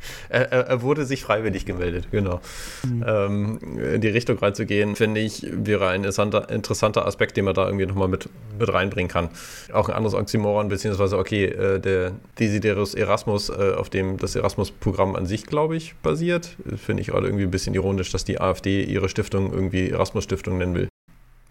Er, 0.28 0.52
er, 0.52 0.82
wurde 0.82 1.04
sich 1.04 1.22
freiwillig 1.22 1.66
gemeldet, 1.66 2.08
genau. 2.10 2.40
Mhm. 2.84 3.04
Ähm, 3.06 3.58
in 3.94 4.00
die 4.00 4.08
Richtung 4.08 4.38
reinzugehen, 4.38 4.94
finde 4.94 5.20
ich, 5.20 5.44
wäre 5.50 5.88
ein 5.88 5.96
interessanter, 5.96 6.48
interessanter 6.50 7.06
Aspekt, 7.06 7.36
den 7.36 7.44
man 7.46 7.54
da 7.54 7.66
irgendwie 7.66 7.86
nochmal 7.86 8.08
mit, 8.08 8.28
mit 8.58 8.72
reinbringen 8.72 9.10
kann. 9.10 9.30
Auch 9.72 9.88
ein 9.88 9.94
anderes 9.94 10.14
Oxymoron, 10.14 10.68
beziehungsweise, 10.68 11.18
okay, 11.18 11.46
äh, 11.46 11.80
der 11.80 12.12
Desiderius 12.38 12.94
Erasmus, 12.94 13.48
äh, 13.50 13.74
auf 13.76 13.90
dem 13.90 14.18
das 14.18 14.36
Erasmus-Programm 14.36 15.16
an 15.16 15.26
sich, 15.26 15.46
glaube 15.46 15.76
ich, 15.76 15.94
basiert, 15.96 16.56
finde 16.76 17.02
ich 17.02 17.08
gerade 17.08 17.26
irgendwie 17.26 17.44
ein 17.44 17.50
bisschen 17.50 17.74
ironisch, 17.74 18.10
dass 18.12 18.24
die 18.24 18.40
AfD 18.40 18.84
ihre 18.84 19.08
Stiftung 19.08 19.52
irgendwie 19.52 19.90
Erasmus-Stiftung 19.90 20.58
nennen 20.58 20.74
will 20.74 20.89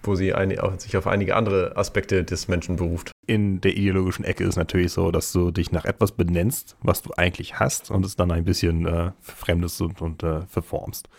wo 0.03 0.15
sie 0.15 0.33
eine, 0.33 0.57
sich 0.77 0.95
auf 0.97 1.07
einige 1.07 1.35
andere 1.35 1.75
Aspekte 1.75 2.23
des 2.23 2.47
Menschen 2.47 2.77
beruft. 2.77 3.11
In 3.27 3.61
der 3.61 3.75
ideologischen 3.75 4.25
Ecke 4.25 4.43
ist 4.43 4.55
natürlich 4.55 4.91
so, 4.91 5.11
dass 5.11 5.31
du 5.31 5.51
dich 5.51 5.71
nach 5.71 5.85
etwas 5.85 6.13
benennst, 6.13 6.77
was 6.81 7.01
du 7.01 7.11
eigentlich 7.15 7.59
hast 7.59 7.91
und 7.91 8.05
es 8.05 8.15
dann 8.15 8.31
ein 8.31 8.45
bisschen 8.45 8.85
äh, 8.85 9.11
verfremdest 9.19 9.81
und, 9.81 10.01
und 10.01 10.23
äh, 10.23 10.41
verformst. 10.47 11.09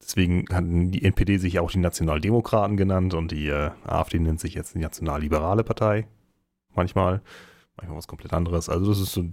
Deswegen 0.00 0.46
hatten 0.50 0.90
die 0.90 1.04
NPD 1.04 1.38
sich 1.38 1.58
auch 1.58 1.70
die 1.70 1.78
Nationaldemokraten 1.78 2.76
genannt 2.76 3.14
und 3.14 3.30
die 3.30 3.48
äh, 3.48 3.70
AfD 3.84 4.18
nennt 4.18 4.40
sich 4.40 4.54
jetzt 4.54 4.74
die 4.74 4.78
Nationalliberale 4.78 5.64
Partei. 5.64 6.06
Manchmal. 6.74 7.20
Manchmal 7.76 7.98
was 7.98 8.08
komplett 8.08 8.32
anderes. 8.32 8.68
Also 8.68 8.88
das 8.88 9.00
ist 9.00 9.12
so 9.12 9.24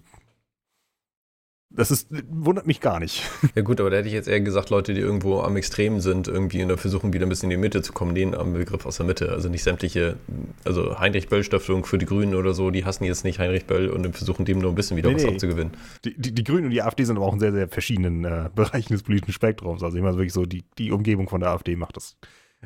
das 1.75 1.91
ist, 1.91 2.07
wundert 2.29 2.67
mich 2.67 2.81
gar 2.81 2.99
nicht. 2.99 3.23
Ja 3.55 3.61
gut, 3.61 3.79
aber 3.79 3.89
da 3.89 3.97
hätte 3.97 4.07
ich 4.07 4.13
jetzt 4.13 4.27
eher 4.27 4.41
gesagt, 4.41 4.69
Leute, 4.69 4.93
die 4.93 4.99
irgendwo 4.99 5.39
am 5.39 5.55
Extremen 5.55 6.01
sind, 6.01 6.27
irgendwie 6.27 6.61
und 6.63 6.77
versuchen 6.77 7.13
wieder 7.13 7.25
ein 7.25 7.29
bisschen 7.29 7.49
in 7.49 7.57
die 7.57 7.61
Mitte 7.61 7.81
zu 7.81 7.93
kommen, 7.93 8.13
denen 8.13 8.35
am 8.35 8.53
Begriff 8.53 8.85
aus 8.85 8.97
der 8.97 9.05
Mitte. 9.05 9.31
Also 9.31 9.47
nicht 9.47 9.63
sämtliche, 9.63 10.17
also 10.65 10.99
Heinrich 10.99 11.29
Böll 11.29 11.43
Stiftung 11.43 11.85
für 11.85 11.97
die 11.97 12.05
Grünen 12.05 12.35
oder 12.35 12.53
so, 12.53 12.69
die 12.71 12.83
hassen 12.83 13.05
jetzt 13.05 13.23
nicht 13.23 13.39
Heinrich 13.39 13.65
Böll 13.65 13.89
und 13.89 14.11
versuchen 14.15 14.43
dem 14.43 14.59
nur 14.59 14.71
ein 14.71 14.75
bisschen 14.75 14.97
wieder 14.97 15.09
nee, 15.09 15.15
was 15.15 15.23
nee. 15.23 15.29
abzugewinnen. 15.29 15.73
Die, 16.03 16.19
die, 16.19 16.33
die, 16.33 16.43
Grünen 16.43 16.65
und 16.65 16.71
die 16.71 16.81
AfD 16.81 17.05
sind 17.05 17.15
aber 17.15 17.27
auch 17.27 17.33
in 17.33 17.39
sehr, 17.39 17.53
sehr 17.53 17.69
verschiedenen 17.69 18.25
äh, 18.25 18.49
Bereichen 18.55 18.91
des 18.91 19.03
politischen 19.03 19.33
Spektrums. 19.33 19.81
Also 19.81 19.95
ich 19.95 20.03
meine 20.03 20.17
wirklich 20.17 20.33
so, 20.33 20.45
die, 20.45 20.65
die 20.77 20.91
Umgebung 20.91 21.29
von 21.29 21.39
der 21.39 21.51
AfD 21.51 21.75
macht 21.75 21.95
das 21.95 22.17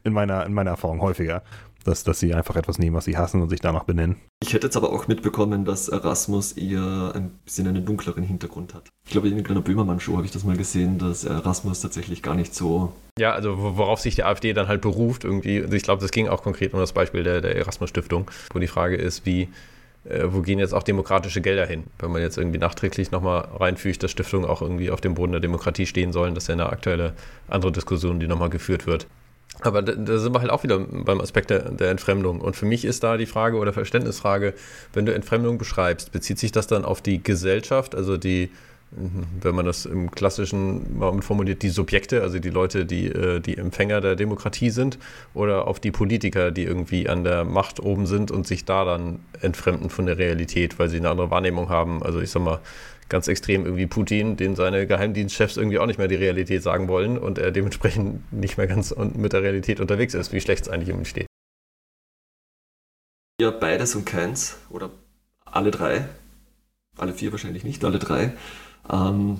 in 0.03 0.13
meiner, 0.13 0.45
in 0.45 0.53
meiner 0.53 0.71
Erfahrung 0.71 1.01
häufiger 1.01 1.43
dass, 1.83 2.03
dass 2.03 2.19
sie 2.19 2.33
einfach 2.33 2.55
etwas 2.55 2.77
nehmen, 2.77 2.95
was 2.95 3.05
sie 3.05 3.17
hassen 3.17 3.41
und 3.41 3.49
sich 3.49 3.61
danach 3.61 3.83
benennen. 3.83 4.17
Ich 4.41 4.53
hätte 4.53 4.67
jetzt 4.67 4.77
aber 4.77 4.91
auch 4.91 5.07
mitbekommen, 5.07 5.65
dass 5.65 5.89
Erasmus 5.89 6.53
eher 6.53 7.11
ein 7.15 7.31
bisschen 7.45 7.67
einen 7.67 7.85
dunkleren 7.85 8.23
Hintergrund 8.23 8.73
hat. 8.73 8.89
Ich 9.05 9.11
glaube, 9.11 9.29
in 9.29 9.45
einer 9.45 9.61
Böhmermann-Show 9.61 10.15
habe 10.15 10.25
ich 10.25 10.31
das 10.31 10.43
mal 10.43 10.57
gesehen, 10.57 10.97
dass 10.97 11.23
Erasmus 11.23 11.81
tatsächlich 11.81 12.21
gar 12.21 12.35
nicht 12.35 12.53
so. 12.53 12.93
Ja, 13.17 13.33
also 13.33 13.55
worauf 13.57 13.99
sich 13.99 14.15
die 14.15 14.23
AfD 14.23 14.53
dann 14.53 14.67
halt 14.67 14.81
beruft, 14.81 15.23
irgendwie. 15.23 15.61
Also 15.61 15.73
ich 15.73 15.83
glaube, 15.83 16.01
das 16.01 16.11
ging 16.11 16.27
auch 16.27 16.43
konkret 16.43 16.73
um 16.73 16.79
das 16.79 16.93
Beispiel 16.93 17.23
der, 17.23 17.41
der 17.41 17.55
Erasmus-Stiftung, 17.55 18.29
wo 18.53 18.59
die 18.59 18.67
Frage 18.67 18.95
ist, 18.95 19.25
wie. 19.25 19.49
Äh, 20.05 20.27
wo 20.31 20.41
gehen 20.41 20.59
jetzt 20.59 20.73
auch 20.73 20.83
demokratische 20.83 21.41
Gelder 21.41 21.65
hin? 21.65 21.83
Wenn 21.99 22.11
man 22.11 22.21
jetzt 22.21 22.37
irgendwie 22.37 22.57
nachträglich 22.57 23.11
nochmal 23.11 23.49
reinfügt, 23.59 24.01
dass 24.01 24.11
Stiftungen 24.11 24.49
auch 24.49 24.61
irgendwie 24.61 24.91
auf 24.91 25.01
dem 25.01 25.13
Boden 25.13 25.33
der 25.33 25.41
Demokratie 25.41 25.85
stehen 25.85 26.13
sollen, 26.13 26.35
das 26.35 26.45
ist 26.45 26.47
ja 26.47 26.53
eine 26.53 26.67
aktuelle 26.67 27.13
andere 27.49 27.73
Diskussion, 27.73 28.19
die 28.21 28.27
nochmal 28.27 28.49
geführt 28.49 28.87
wird. 28.87 29.07
Aber 29.61 29.81
da, 29.81 29.93
da, 29.93 30.17
sind 30.17 30.33
wir 30.33 30.39
halt 30.39 30.51
auch 30.51 30.63
wieder 30.63 30.79
beim 30.79 31.19
Aspekt 31.19 31.49
der, 31.49 31.71
der, 31.71 31.89
Entfremdung. 31.91 32.39
Und 32.39 32.55
für 32.55 32.65
mich 32.65 32.85
ist 32.85 33.03
da 33.03 33.17
die 33.17 33.25
Frage 33.25 33.57
oder 33.57 33.73
Verständnisfrage, 33.73 34.53
wenn 34.93 35.05
du 35.05 35.13
Entfremdung 35.13 35.57
beschreibst, 35.57 36.11
bezieht 36.11 36.39
sich 36.39 36.51
das 36.51 36.67
dann 36.67 36.85
auf 36.85 37.01
die 37.01 37.21
Gesellschaft, 37.21 37.93
also 37.93 38.15
die, 38.15 38.51
wenn 38.91 39.55
man 39.55 39.65
das 39.65 39.85
im 39.85 40.11
klassischen 40.11 40.97
mal 40.97 41.21
formuliert, 41.21 41.61
die 41.61 41.69
Subjekte, 41.69 42.21
also 42.21 42.39
die 42.39 42.49
Leute, 42.49 42.85
die 42.85 43.07
äh, 43.07 43.39
die 43.39 43.57
Empfänger 43.57 44.01
der 44.01 44.15
Demokratie 44.15 44.69
sind, 44.69 44.97
oder 45.33 45.67
auf 45.67 45.79
die 45.79 45.91
Politiker, 45.91 46.51
die 46.51 46.63
irgendwie 46.63 47.09
an 47.09 47.23
der 47.23 47.43
Macht 47.43 47.81
oben 47.81 48.05
sind 48.05 48.31
und 48.31 48.47
sich 48.47 48.65
da 48.65 48.85
dann 48.85 49.19
entfremden 49.41 49.89
von 49.89 50.05
der 50.05 50.17
Realität, 50.17 50.79
weil 50.79 50.89
sie 50.89 50.97
eine 50.97 51.09
andere 51.09 51.29
Wahrnehmung 51.29 51.69
haben. 51.69 52.01
Also 52.01 52.21
ich 52.21 52.31
sag 52.31 52.41
mal, 52.43 52.59
ganz 53.09 53.27
extrem 53.27 53.65
irgendwie 53.65 53.87
Putin, 53.87 54.37
den 54.37 54.55
seine 54.55 54.87
Geheimdienstchefs 54.87 55.57
irgendwie 55.57 55.79
auch 55.79 55.85
nicht 55.85 55.97
mehr 55.97 56.07
die 56.07 56.15
Realität 56.15 56.63
sagen 56.63 56.87
wollen 56.87 57.17
und 57.17 57.37
er 57.37 57.51
dementsprechend 57.51 58.31
nicht 58.31 58.57
mehr 58.57 58.67
ganz 58.67 58.95
mit 58.95 59.33
der 59.33 59.41
Realität 59.41 59.79
unterwegs 59.79 60.13
ist, 60.13 60.31
wie 60.31 60.41
schlecht 60.41 60.63
es 60.63 60.69
eigentlich 60.69 60.93
um 60.93 60.99
ihn 60.99 61.05
steht. 61.05 61.27
Ja, 63.41 63.51
beides 63.51 63.95
und 63.95 64.05
keins 64.05 64.57
oder 64.69 64.91
alle 65.45 65.71
drei, 65.71 66.07
alle 66.97 67.13
vier 67.13 67.31
wahrscheinlich 67.31 67.63
nicht, 67.63 67.83
alle 67.83 67.99
drei. 67.99 68.33
Ähm, 68.91 69.39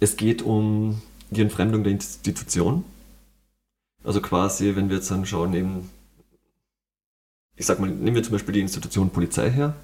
es 0.00 0.16
geht 0.16 0.42
um 0.42 1.00
die 1.30 1.42
Entfremdung 1.42 1.84
der 1.84 1.92
Institution. 1.92 2.84
Also 4.04 4.20
quasi, 4.20 4.74
wenn 4.74 4.88
wir 4.88 4.96
jetzt 4.96 5.12
anschauen, 5.12 5.54
eben 5.54 5.90
ich 7.56 7.66
sag 7.66 7.80
mal, 7.80 7.90
nehmen 7.90 8.16
wir 8.16 8.22
zum 8.22 8.32
Beispiel 8.32 8.54
die 8.54 8.60
Institution 8.60 9.10
Polizei 9.10 9.50
her, 9.50 9.74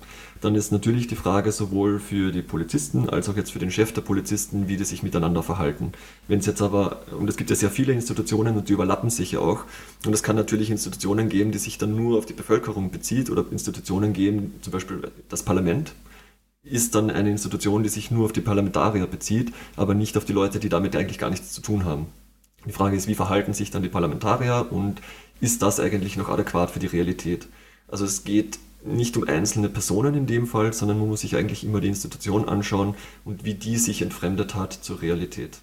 dann 0.41 0.55
ist 0.55 0.73
natürlich 0.73 1.07
die 1.07 1.17
Frage 1.17 1.53
sowohl 1.53 1.99
für 1.99 2.33
die 2.33 2.43
Polizisten 2.43 3.11
als 3.11 3.29
auch 3.29 3.37
jetzt 3.37 3.53
für 3.53 3.59
den 3.59 3.71
Chef 3.71 3.93
der 3.93 4.01
Polizisten, 4.01 4.69
wie 4.69 4.77
die 4.77 4.85
sich 4.85 5.03
miteinander 5.03 5.43
verhalten. 5.43 5.93
Wenn 6.29 6.39
es 6.39 6.47
jetzt 6.47 6.63
aber, 6.63 7.03
und 7.19 7.29
es 7.29 7.37
gibt 7.37 7.51
ja 7.51 7.57
sehr 7.57 7.71
viele 7.71 7.93
Institutionen 7.93 8.57
und 8.57 8.69
die 8.69 8.73
überlappen 8.73 9.11
sich 9.11 9.33
ja 9.33 9.41
auch, 9.41 9.65
und 10.07 10.13
es 10.13 10.23
kann 10.23 10.37
natürlich 10.37 10.71
Institutionen 10.71 11.29
geben, 11.29 11.53
die 11.53 11.59
sich 11.59 11.77
dann 11.77 11.97
nur 11.97 12.19
auf 12.19 12.27
die 12.27 12.35
Bevölkerung 12.35 12.91
bezieht 12.91 13.31
oder 13.31 13.45
Institutionen 13.51 14.13
geben, 14.13 14.55
zum 14.63 14.73
Beispiel 14.73 15.11
das 15.29 15.43
Parlament, 15.43 15.93
ist 16.63 16.95
dann 16.95 17.11
eine 17.11 17.31
Institution, 17.31 17.83
die 17.83 17.89
sich 17.89 18.11
nur 18.11 18.27
auf 18.27 18.33
die 18.33 18.41
Parlamentarier 18.41 19.07
bezieht, 19.07 19.53
aber 19.77 19.95
nicht 19.95 20.17
auf 20.17 20.25
die 20.25 20.33
Leute, 20.33 20.59
die 20.59 20.69
damit 20.69 20.97
eigentlich 20.97 21.19
gar 21.19 21.31
nichts 21.31 21.53
zu 21.53 21.61
tun 21.61 21.85
haben. 21.85 22.07
Die 22.67 22.73
Frage 22.73 22.97
ist, 22.97 23.07
wie 23.07 23.15
verhalten 23.15 23.55
sich 23.55 23.71
dann 23.71 23.83
die 23.83 23.89
Parlamentarier 23.89 24.67
und 24.71 25.01
ist 25.41 25.63
das 25.63 25.81
eigentlich 25.81 26.17
noch 26.17 26.29
adäquat 26.29 26.71
für 26.71 26.81
die 26.81 26.87
Realität? 26.87 27.49
Also 27.89 28.05
es 28.05 28.25
geht 28.25 28.59
nicht 28.85 29.17
um 29.17 29.25
einzelne 29.25 29.69
Personen 29.69 30.15
in 30.15 30.27
dem 30.27 30.47
Fall, 30.47 30.73
sondern 30.73 30.99
man 30.99 31.09
muss 31.09 31.21
sich 31.21 31.37
eigentlich 31.37 31.65
immer 31.65 31.81
die 31.81 31.89
Institution 31.89 32.49
anschauen 32.49 32.95
und 33.25 33.45
wie 33.45 33.55
die 33.55 33.77
sich 33.77 34.03
entfremdet 34.03 34.55
hat 34.55 34.73
zur 34.73 35.03
Realität. 35.03 35.61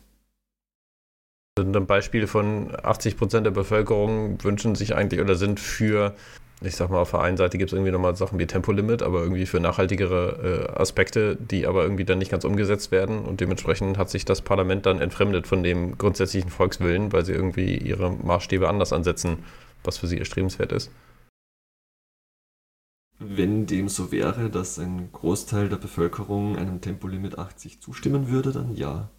Ein 1.57 1.85
Beispiel 1.85 2.27
von 2.27 2.75
80 2.83 3.15
Prozent 3.15 3.45
der 3.45 3.51
Bevölkerung 3.51 4.43
wünschen 4.43 4.75
sich 4.75 4.93
eigentlich 4.93 5.21
oder 5.21 5.35
sind 5.35 5.61
für, 5.61 6.13
ich 6.59 6.75
sag 6.75 6.89
mal, 6.89 6.99
auf 6.99 7.11
der 7.11 7.21
einen 7.21 7.37
Seite 7.37 7.57
gibt 7.57 7.71
es 7.71 7.73
irgendwie 7.73 7.93
nochmal 7.93 8.17
Sachen 8.17 8.37
wie 8.39 8.45
Tempolimit, 8.45 9.01
aber 9.01 9.21
irgendwie 9.21 9.45
für 9.45 9.61
nachhaltigere 9.61 10.67
äh, 10.75 10.81
Aspekte, 10.81 11.37
die 11.37 11.65
aber 11.65 11.83
irgendwie 11.83 12.03
dann 12.03 12.17
nicht 12.17 12.31
ganz 12.31 12.43
umgesetzt 12.43 12.91
werden 12.91 13.19
und 13.19 13.39
dementsprechend 13.39 13.97
hat 13.97 14.09
sich 14.09 14.25
das 14.25 14.41
Parlament 14.41 14.85
dann 14.85 14.99
entfremdet 14.99 15.47
von 15.47 15.63
dem 15.63 15.97
grundsätzlichen 15.97 16.49
Volkswillen, 16.49 17.13
weil 17.13 17.23
sie 17.23 17.31
irgendwie 17.31 17.77
ihre 17.77 18.11
Maßstäbe 18.11 18.67
anders 18.67 18.91
ansetzen, 18.91 19.37
was 19.87 19.97
für 19.97 20.07
sie 20.07 20.17
erstrebenswert 20.17 20.71
ist. 20.71 20.91
Wenn 23.19 23.65
dem 23.65 23.87
so 23.87 24.11
wäre, 24.11 24.49
dass 24.49 24.77
ein 24.77 25.09
Großteil 25.11 25.69
der 25.69 25.77
Bevölkerung 25.77 26.57
einem 26.57 26.81
Tempolimit 26.81 27.37
80 27.39 27.81
zustimmen 27.81 28.29
würde, 28.29 28.51
dann 28.51 28.75
ja. 28.75 29.09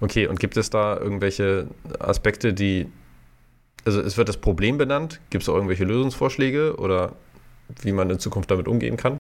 Okay, 0.00 0.28
und 0.28 0.38
gibt 0.38 0.56
es 0.56 0.70
da 0.70 0.96
irgendwelche 0.96 1.68
Aspekte, 1.98 2.54
die. 2.54 2.90
Also 3.84 4.00
es 4.00 4.16
wird 4.16 4.28
das 4.28 4.36
Problem 4.36 4.78
benannt. 4.78 5.20
Gibt 5.30 5.42
es 5.42 5.48
auch 5.48 5.54
irgendwelche 5.54 5.84
Lösungsvorschläge 5.84 6.76
oder 6.76 7.16
wie 7.82 7.92
man 7.92 8.10
in 8.10 8.18
Zukunft 8.18 8.50
damit 8.50 8.68
umgehen 8.68 8.96
kann? 8.96 9.18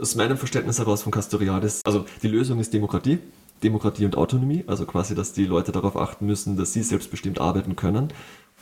Aus 0.00 0.14
meinem 0.14 0.36
Verständnis 0.36 0.78
heraus 0.78 1.02
von 1.02 1.12
Castoriadis, 1.12 1.82
also 1.84 2.06
die 2.22 2.28
Lösung 2.28 2.58
ist 2.58 2.72
Demokratie. 2.72 3.18
Demokratie 3.62 4.06
und 4.06 4.16
Autonomie, 4.16 4.64
also 4.66 4.86
quasi, 4.86 5.14
dass 5.14 5.34
die 5.34 5.44
Leute 5.44 5.70
darauf 5.70 5.96
achten 5.96 6.24
müssen, 6.24 6.56
dass 6.56 6.72
sie 6.72 6.82
selbstbestimmt 6.82 7.40
arbeiten 7.40 7.76
können. 7.76 8.08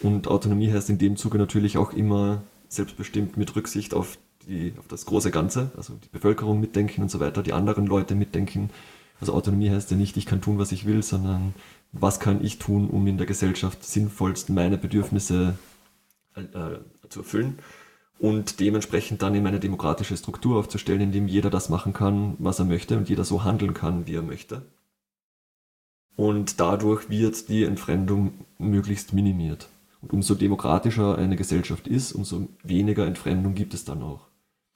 Und 0.00 0.28
Autonomie 0.28 0.72
heißt 0.72 0.90
in 0.90 0.98
dem 0.98 1.16
Zuge 1.16 1.38
natürlich 1.38 1.78
auch 1.78 1.92
immer 1.92 2.42
selbstbestimmt 2.68 3.36
mit 3.36 3.56
Rücksicht 3.56 3.94
auf, 3.94 4.18
die, 4.46 4.74
auf 4.78 4.86
das 4.88 5.06
große 5.06 5.30
Ganze, 5.30 5.72
also 5.76 5.94
die 5.94 6.08
Bevölkerung 6.08 6.60
mitdenken 6.60 7.02
und 7.02 7.10
so 7.10 7.20
weiter, 7.20 7.42
die 7.42 7.52
anderen 7.52 7.86
Leute 7.86 8.14
mitdenken. 8.14 8.70
Also 9.20 9.34
Autonomie 9.34 9.70
heißt 9.70 9.90
ja 9.90 9.96
nicht, 9.96 10.16
ich 10.16 10.26
kann 10.26 10.40
tun, 10.40 10.58
was 10.58 10.70
ich 10.72 10.86
will, 10.86 11.02
sondern 11.02 11.54
was 11.92 12.20
kann 12.20 12.44
ich 12.44 12.58
tun, 12.58 12.88
um 12.88 13.06
in 13.06 13.18
der 13.18 13.26
Gesellschaft 13.26 13.84
sinnvollst 13.84 14.50
meine 14.50 14.78
Bedürfnisse 14.78 15.58
äh, 16.36 16.40
zu 17.08 17.20
erfüllen 17.20 17.58
und 18.20 18.60
dementsprechend 18.60 19.22
dann 19.22 19.34
in 19.34 19.46
eine 19.46 19.60
demokratische 19.60 20.16
Struktur 20.16 20.58
aufzustellen, 20.58 21.00
in 21.00 21.12
dem 21.12 21.28
jeder 21.28 21.50
das 21.50 21.68
machen 21.68 21.92
kann, 21.92 22.36
was 22.38 22.58
er 22.58 22.66
möchte 22.66 22.96
und 22.98 23.08
jeder 23.08 23.24
so 23.24 23.44
handeln 23.44 23.74
kann, 23.74 24.06
wie 24.06 24.14
er 24.14 24.22
möchte. 24.22 24.62
und 26.18 26.58
dadurch 26.58 27.08
wird 27.08 27.48
die 27.48 27.64
Entfremdung 27.64 28.44
möglichst 28.58 29.12
minimiert. 29.12 29.68
Und 30.00 30.12
umso 30.12 30.34
demokratischer 30.34 31.18
eine 31.18 31.36
Gesellschaft 31.36 31.88
ist, 31.88 32.12
umso 32.12 32.48
weniger 32.62 33.06
Entfremdung 33.06 33.54
gibt 33.54 33.74
es 33.74 33.84
dann 33.84 34.02
auch. 34.02 34.28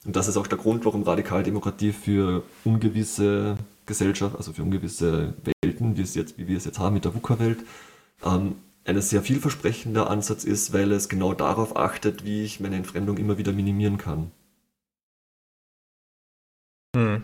Und 0.05 0.17
das 0.17 0.27
ist 0.27 0.37
auch 0.37 0.49
der 0.49 0.59
Grund, 0.59 0.85
warum 0.85 1.05
Radikaldemokratie 1.05 1.93
für 1.93 2.43
ungewisse 2.65 3.57
Gesellschaft, 3.87 4.37
also 4.37 4.53
für 4.53 4.63
ungewisse 4.63 5.35
Welten, 5.63 5.97
wie, 5.97 6.03
es 6.03 6.15
jetzt, 6.15 6.39
wie 6.39 6.49
wir 6.49 6.57
es 6.57 6.65
jetzt 6.65 6.81
haben 6.81 6.95
mit 6.95 7.05
der 7.05 7.15
VUCA-Welt, 7.15 7.65
ähm, 8.25 8.57
ein 8.85 9.01
sehr 9.01 9.23
vielversprechender 9.23 10.11
Ansatz 10.11 10.43
ist, 10.43 10.73
weil 10.73 10.91
es 10.91 11.09
genau 11.09 11.35
darauf 11.35 11.77
achtet, 11.77 12.25
wie 12.25 12.43
ich 12.43 12.59
meine 12.59 12.77
Entfremdung 12.77 13.17
immer 13.17 13.39
wieder 13.39 13.53
minimieren 13.53 13.97
kann. 13.97 14.33
Hm. 16.97 17.23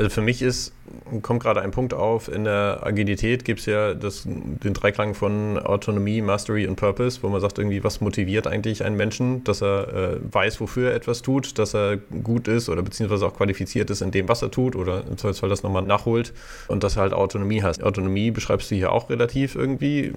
Also 0.00 0.08
für 0.08 0.22
mich 0.22 0.40
ist, 0.40 0.72
kommt 1.20 1.42
gerade 1.42 1.60
ein 1.60 1.72
Punkt 1.72 1.92
auf, 1.92 2.28
in 2.28 2.44
der 2.44 2.80
Agilität 2.82 3.44
gibt 3.44 3.60
es 3.60 3.66
ja 3.66 3.92
das, 3.92 4.22
den 4.24 4.72
Dreiklang 4.72 5.12
von 5.12 5.58
Autonomie, 5.58 6.22
Mastery 6.22 6.66
und 6.66 6.76
Purpose, 6.76 7.22
wo 7.22 7.28
man 7.28 7.42
sagt, 7.42 7.58
irgendwie, 7.58 7.84
was 7.84 8.00
motiviert 8.00 8.46
eigentlich 8.46 8.82
einen 8.82 8.96
Menschen, 8.96 9.44
dass 9.44 9.60
er 9.60 9.92
äh, 9.92 10.20
weiß, 10.22 10.58
wofür 10.62 10.88
er 10.88 10.96
etwas 10.96 11.20
tut, 11.20 11.58
dass 11.58 11.74
er 11.74 11.98
gut 11.98 12.48
ist 12.48 12.70
oder 12.70 12.80
beziehungsweise 12.82 13.26
auch 13.26 13.34
qualifiziert 13.34 13.90
ist 13.90 14.00
in 14.00 14.10
dem, 14.10 14.26
was 14.26 14.40
er 14.40 14.50
tut 14.50 14.74
oder 14.74 15.04
im 15.06 15.18
Zweifelsfall 15.18 15.50
das 15.50 15.62
nochmal 15.62 15.82
nachholt 15.82 16.32
und 16.68 16.82
dass 16.82 16.96
er 16.96 17.02
halt 17.02 17.12
Autonomie 17.12 17.62
hat. 17.62 17.82
Autonomie 17.82 18.30
beschreibst 18.30 18.70
du 18.70 18.76
hier 18.76 18.92
auch 18.92 19.10
relativ 19.10 19.54
irgendwie. 19.54 20.14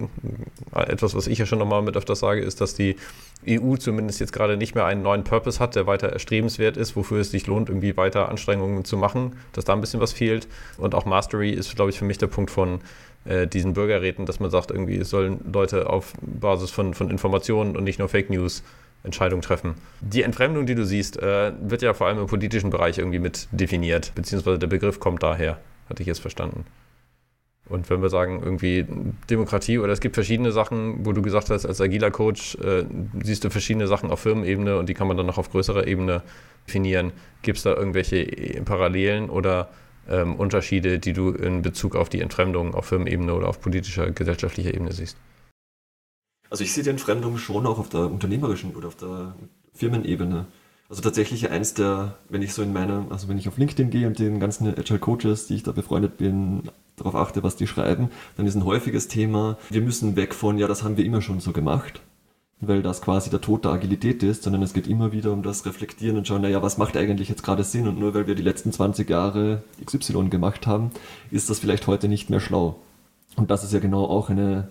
Etwas, 0.72 1.14
was 1.14 1.26
ich 1.26 1.36
ja 1.36 1.44
schon 1.44 1.58
nochmal 1.58 1.82
mit 1.82 1.94
öfters 1.94 2.20
sage, 2.20 2.40
ist, 2.40 2.62
dass 2.62 2.72
die 2.72 2.96
EU 3.48 3.76
zumindest 3.76 4.20
jetzt 4.20 4.32
gerade 4.32 4.56
nicht 4.56 4.74
mehr 4.74 4.84
einen 4.84 5.02
neuen 5.02 5.24
Purpose 5.24 5.60
hat, 5.60 5.76
der 5.76 5.86
weiter 5.86 6.08
erstrebenswert 6.08 6.76
ist, 6.76 6.96
wofür 6.96 7.20
es 7.20 7.30
sich 7.30 7.46
lohnt, 7.46 7.68
irgendwie 7.68 7.96
weiter 7.96 8.28
Anstrengungen 8.28 8.84
zu 8.84 8.96
machen, 8.96 9.36
dass 9.52 9.64
da 9.64 9.72
ein 9.72 9.80
bisschen 9.80 10.00
was 10.00 10.12
fehlt. 10.12 10.48
Und 10.78 10.94
auch 10.94 11.04
Mastery 11.04 11.50
ist, 11.50 11.74
glaube 11.76 11.90
ich, 11.90 11.98
für 11.98 12.04
mich 12.04 12.18
der 12.18 12.26
Punkt 12.26 12.50
von 12.50 12.80
äh, 13.24 13.46
diesen 13.46 13.74
Bürgerräten, 13.74 14.26
dass 14.26 14.40
man 14.40 14.50
sagt, 14.50 14.70
irgendwie 14.70 15.02
sollen 15.04 15.40
Leute 15.52 15.88
auf 15.88 16.12
Basis 16.20 16.70
von, 16.70 16.94
von 16.94 17.10
Informationen 17.10 17.76
und 17.76 17.84
nicht 17.84 17.98
nur 17.98 18.08
Fake 18.08 18.30
News 18.30 18.62
Entscheidungen 19.02 19.42
treffen. 19.42 19.74
Die 20.00 20.22
Entfremdung, 20.22 20.66
die 20.66 20.74
du 20.74 20.84
siehst, 20.84 21.22
äh, 21.22 21.52
wird 21.60 21.82
ja 21.82 21.94
vor 21.94 22.06
allem 22.06 22.18
im 22.18 22.26
politischen 22.26 22.70
Bereich 22.70 22.98
irgendwie 22.98 23.18
mit 23.18 23.48
definiert, 23.52 24.12
beziehungsweise 24.14 24.58
der 24.58 24.66
Begriff 24.66 24.98
kommt 24.98 25.22
daher, 25.22 25.58
hatte 25.88 26.02
ich 26.02 26.06
jetzt 26.06 26.20
verstanden. 26.20 26.64
Und 27.66 27.88
wenn 27.88 28.02
wir 28.02 28.10
sagen, 28.10 28.42
irgendwie 28.42 28.84
Demokratie 29.30 29.78
oder 29.78 29.92
es 29.92 30.00
gibt 30.00 30.14
verschiedene 30.14 30.52
Sachen, 30.52 31.06
wo 31.06 31.12
du 31.12 31.22
gesagt 31.22 31.48
hast, 31.48 31.64
als 31.64 31.80
agiler 31.80 32.10
Coach 32.10 32.56
äh, 32.56 32.84
siehst 33.22 33.44
du 33.44 33.50
verschiedene 33.50 33.86
Sachen 33.86 34.10
auf 34.10 34.20
Firmenebene 34.20 34.78
und 34.78 34.88
die 34.88 34.94
kann 34.94 35.08
man 35.08 35.16
dann 35.16 35.26
noch 35.26 35.38
auf 35.38 35.50
größerer 35.50 35.86
Ebene 35.86 36.22
definieren. 36.66 37.12
Gibt 37.42 37.56
es 37.58 37.64
da 37.64 37.74
irgendwelche 37.74 38.18
äh, 38.18 38.60
Parallelen 38.60 39.30
oder 39.30 39.70
ähm, 40.08 40.34
Unterschiede, 40.36 40.98
die 40.98 41.14
du 41.14 41.30
in 41.30 41.62
Bezug 41.62 41.96
auf 41.96 42.10
die 42.10 42.20
Entfremdung 42.20 42.74
auf 42.74 42.86
Firmenebene 42.86 43.32
oder 43.32 43.48
auf 43.48 43.60
politischer, 43.60 44.10
gesellschaftlicher 44.10 44.74
Ebene 44.74 44.92
siehst? 44.92 45.16
Also 46.50 46.64
ich 46.64 46.72
sehe 46.72 46.84
die 46.84 46.90
Entfremdung 46.90 47.38
schon 47.38 47.66
auch 47.66 47.78
auf 47.78 47.88
der 47.88 48.02
unternehmerischen 48.02 48.76
oder 48.76 48.88
auf 48.88 48.96
der 48.96 49.34
Firmenebene. 49.72 50.46
Also 50.88 51.00
tatsächlich 51.00 51.50
eins 51.50 51.74
der, 51.74 52.14
wenn 52.28 52.42
ich 52.42 52.52
so 52.52 52.62
in 52.62 52.72
meiner, 52.72 53.06
also 53.10 53.28
wenn 53.28 53.38
ich 53.38 53.48
auf 53.48 53.56
LinkedIn 53.56 53.90
gehe 53.90 54.06
und 54.06 54.18
den 54.18 54.38
ganzen 54.38 54.68
Agile 54.68 54.98
Coaches, 54.98 55.46
die 55.46 55.54
ich 55.54 55.62
da 55.62 55.72
befreundet 55.72 56.18
bin, 56.18 56.62
darauf 56.96 57.14
achte, 57.14 57.42
was 57.42 57.56
die 57.56 57.66
schreiben, 57.66 58.10
dann 58.36 58.46
ist 58.46 58.54
ein 58.54 58.64
häufiges 58.64 59.08
Thema, 59.08 59.56
wir 59.70 59.80
müssen 59.80 60.14
weg 60.16 60.34
von, 60.34 60.58
ja, 60.58 60.68
das 60.68 60.82
haben 60.82 60.96
wir 60.96 61.04
immer 61.04 61.22
schon 61.22 61.40
so 61.40 61.52
gemacht, 61.52 62.00
weil 62.60 62.82
das 62.82 63.00
quasi 63.00 63.30
der 63.30 63.40
Tod 63.40 63.64
der 63.64 63.72
Agilität 63.72 64.22
ist, 64.22 64.42
sondern 64.42 64.62
es 64.62 64.74
geht 64.74 64.86
immer 64.86 65.10
wieder 65.10 65.32
um 65.32 65.42
das 65.42 65.66
Reflektieren 65.66 66.18
und 66.18 66.28
schauen, 66.28 66.42
naja, 66.42 66.62
was 66.62 66.78
macht 66.78 66.96
eigentlich 66.96 67.28
jetzt 67.28 67.42
gerade 67.42 67.64
Sinn 67.64 67.88
und 67.88 67.98
nur 67.98 68.14
weil 68.14 68.26
wir 68.26 68.34
die 68.34 68.42
letzten 68.42 68.70
20 68.70 69.08
Jahre 69.08 69.62
XY 69.84 70.28
gemacht 70.28 70.66
haben, 70.66 70.90
ist 71.30 71.50
das 71.50 71.58
vielleicht 71.58 71.86
heute 71.86 72.08
nicht 72.08 72.30
mehr 72.30 72.40
schlau. 72.40 72.76
Und 73.36 73.50
das 73.50 73.64
ist 73.64 73.72
ja 73.72 73.80
genau 73.80 74.04
auch 74.04 74.30
eine 74.30 74.68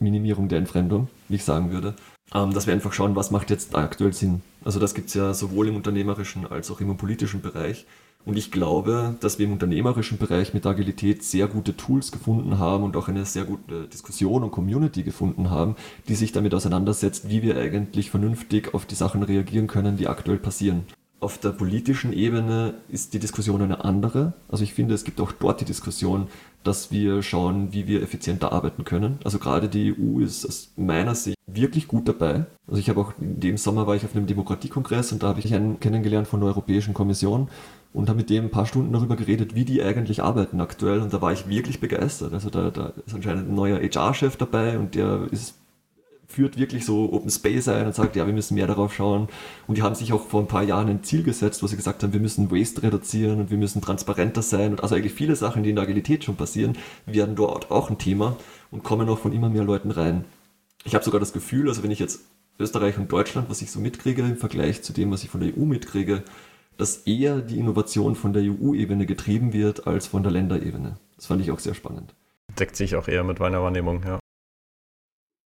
Minimierung 0.00 0.48
der 0.48 0.58
Entfremdung, 0.58 1.08
wie 1.28 1.36
ich 1.36 1.44
sagen 1.44 1.70
würde, 1.70 1.94
ähm, 2.34 2.52
dass 2.52 2.66
wir 2.66 2.74
einfach 2.74 2.92
schauen, 2.92 3.16
was 3.16 3.30
macht 3.30 3.50
jetzt 3.50 3.74
aktuell 3.74 4.12
Sinn. 4.12 4.42
Also 4.64 4.78
das 4.78 4.94
gibt 4.94 5.08
es 5.08 5.14
ja 5.14 5.34
sowohl 5.34 5.68
im 5.68 5.76
unternehmerischen 5.76 6.46
als 6.46 6.70
auch 6.70 6.80
im 6.80 6.96
politischen 6.96 7.42
Bereich. 7.42 7.86
Und 8.24 8.38
ich 8.38 8.52
glaube, 8.52 9.16
dass 9.20 9.38
wir 9.38 9.46
im 9.46 9.52
unternehmerischen 9.52 10.16
Bereich 10.16 10.54
mit 10.54 10.64
Agilität 10.64 11.24
sehr 11.24 11.48
gute 11.48 11.76
Tools 11.76 12.12
gefunden 12.12 12.58
haben 12.58 12.84
und 12.84 12.96
auch 12.96 13.08
eine 13.08 13.24
sehr 13.24 13.44
gute 13.44 13.88
Diskussion 13.88 14.44
und 14.44 14.52
Community 14.52 15.02
gefunden 15.02 15.50
haben, 15.50 15.74
die 16.06 16.14
sich 16.14 16.30
damit 16.30 16.54
auseinandersetzt, 16.54 17.28
wie 17.28 17.42
wir 17.42 17.56
eigentlich 17.56 18.10
vernünftig 18.10 18.74
auf 18.74 18.86
die 18.86 18.94
Sachen 18.94 19.24
reagieren 19.24 19.66
können, 19.66 19.96
die 19.96 20.06
aktuell 20.06 20.38
passieren. 20.38 20.84
Auf 21.22 21.38
der 21.38 21.50
politischen 21.50 22.12
Ebene 22.12 22.74
ist 22.88 23.14
die 23.14 23.20
Diskussion 23.20 23.62
eine 23.62 23.84
andere. 23.84 24.32
Also 24.48 24.64
ich 24.64 24.74
finde, 24.74 24.94
es 24.94 25.04
gibt 25.04 25.20
auch 25.20 25.30
dort 25.30 25.60
die 25.60 25.64
Diskussion, 25.64 26.26
dass 26.64 26.90
wir 26.90 27.22
schauen, 27.22 27.72
wie 27.72 27.86
wir 27.86 28.02
effizienter 28.02 28.50
arbeiten 28.50 28.82
können. 28.82 29.20
Also 29.22 29.38
gerade 29.38 29.68
die 29.68 29.94
EU 29.96 30.18
ist 30.18 30.44
aus 30.44 30.72
meiner 30.74 31.14
Sicht 31.14 31.36
wirklich 31.46 31.86
gut 31.86 32.08
dabei. 32.08 32.46
Also 32.66 32.80
ich 32.80 32.88
habe 32.88 33.00
auch 33.00 33.12
in 33.20 33.38
dem 33.38 33.56
Sommer 33.56 33.86
war 33.86 33.94
ich 33.94 34.04
auf 34.04 34.16
einem 34.16 34.26
Demokratiekongress 34.26 35.12
und 35.12 35.22
da 35.22 35.28
habe 35.28 35.38
ich 35.38 35.54
einen 35.54 35.78
kennengelernt 35.78 36.26
von 36.26 36.40
der 36.40 36.48
Europäischen 36.48 36.92
Kommission 36.92 37.48
und 37.92 38.08
habe 38.08 38.16
mit 38.16 38.28
dem 38.28 38.46
ein 38.46 38.50
paar 38.50 38.66
Stunden 38.66 38.92
darüber 38.92 39.14
geredet, 39.14 39.54
wie 39.54 39.64
die 39.64 39.80
eigentlich 39.80 40.24
arbeiten 40.24 40.60
aktuell 40.60 41.02
und 41.02 41.12
da 41.12 41.22
war 41.22 41.32
ich 41.32 41.48
wirklich 41.48 41.78
begeistert. 41.78 42.32
Also 42.32 42.50
da, 42.50 42.72
da 42.72 42.94
ist 43.06 43.14
anscheinend 43.14 43.48
ein 43.48 43.54
neuer 43.54 43.78
HR-Chef 43.78 44.36
dabei 44.36 44.76
und 44.76 44.96
der 44.96 45.28
ist 45.30 45.54
führt 46.32 46.58
wirklich 46.58 46.84
so 46.84 47.12
Open 47.12 47.30
Space 47.30 47.68
ein 47.68 47.86
und 47.86 47.94
sagt, 47.94 48.16
ja, 48.16 48.26
wir 48.26 48.32
müssen 48.32 48.54
mehr 48.54 48.66
darauf 48.66 48.94
schauen. 48.94 49.28
Und 49.66 49.78
die 49.78 49.82
haben 49.82 49.94
sich 49.94 50.12
auch 50.12 50.26
vor 50.26 50.40
ein 50.40 50.48
paar 50.48 50.62
Jahren 50.62 50.88
ein 50.88 51.04
Ziel 51.04 51.22
gesetzt, 51.22 51.62
wo 51.62 51.66
sie 51.66 51.76
gesagt 51.76 52.02
haben, 52.02 52.12
wir 52.12 52.20
müssen 52.20 52.50
Waste 52.50 52.82
reduzieren 52.82 53.40
und 53.40 53.50
wir 53.50 53.58
müssen 53.58 53.80
transparenter 53.82 54.42
sein. 54.42 54.72
Und 54.72 54.82
also 54.82 54.94
eigentlich 54.94 55.12
viele 55.12 55.36
Sachen, 55.36 55.62
die 55.62 55.70
in 55.70 55.76
der 55.76 55.84
Agilität 55.84 56.24
schon 56.24 56.36
passieren, 56.36 56.76
werden 57.06 57.36
dort 57.36 57.70
auch 57.70 57.90
ein 57.90 57.98
Thema 57.98 58.36
und 58.70 58.82
kommen 58.82 59.08
auch 59.08 59.18
von 59.18 59.32
immer 59.32 59.50
mehr 59.50 59.64
Leuten 59.64 59.90
rein. 59.90 60.24
Ich 60.84 60.94
habe 60.94 61.04
sogar 61.04 61.20
das 61.20 61.32
Gefühl, 61.32 61.68
also 61.68 61.82
wenn 61.82 61.90
ich 61.90 61.98
jetzt 61.98 62.20
Österreich 62.58 62.98
und 62.98 63.10
Deutschland, 63.10 63.48
was 63.50 63.62
ich 63.62 63.70
so 63.70 63.80
mitkriege 63.80 64.22
im 64.22 64.36
Vergleich 64.36 64.82
zu 64.82 64.92
dem, 64.92 65.10
was 65.10 65.24
ich 65.24 65.30
von 65.30 65.40
der 65.40 65.56
EU 65.56 65.64
mitkriege, 65.64 66.22
dass 66.76 66.98
eher 66.98 67.40
die 67.40 67.58
Innovation 67.58 68.16
von 68.16 68.32
der 68.32 68.42
EU-Ebene 68.42 69.06
getrieben 69.06 69.52
wird 69.52 69.86
als 69.86 70.06
von 70.06 70.22
der 70.22 70.32
Länderebene. 70.32 70.96
Das 71.16 71.26
fand 71.26 71.40
ich 71.40 71.50
auch 71.50 71.58
sehr 71.58 71.74
spannend. 71.74 72.14
Deckt 72.58 72.76
sich 72.76 72.96
auch 72.96 73.08
eher 73.08 73.24
mit 73.24 73.40
meiner 73.40 73.62
Wahrnehmung, 73.62 74.02
ja. 74.04 74.18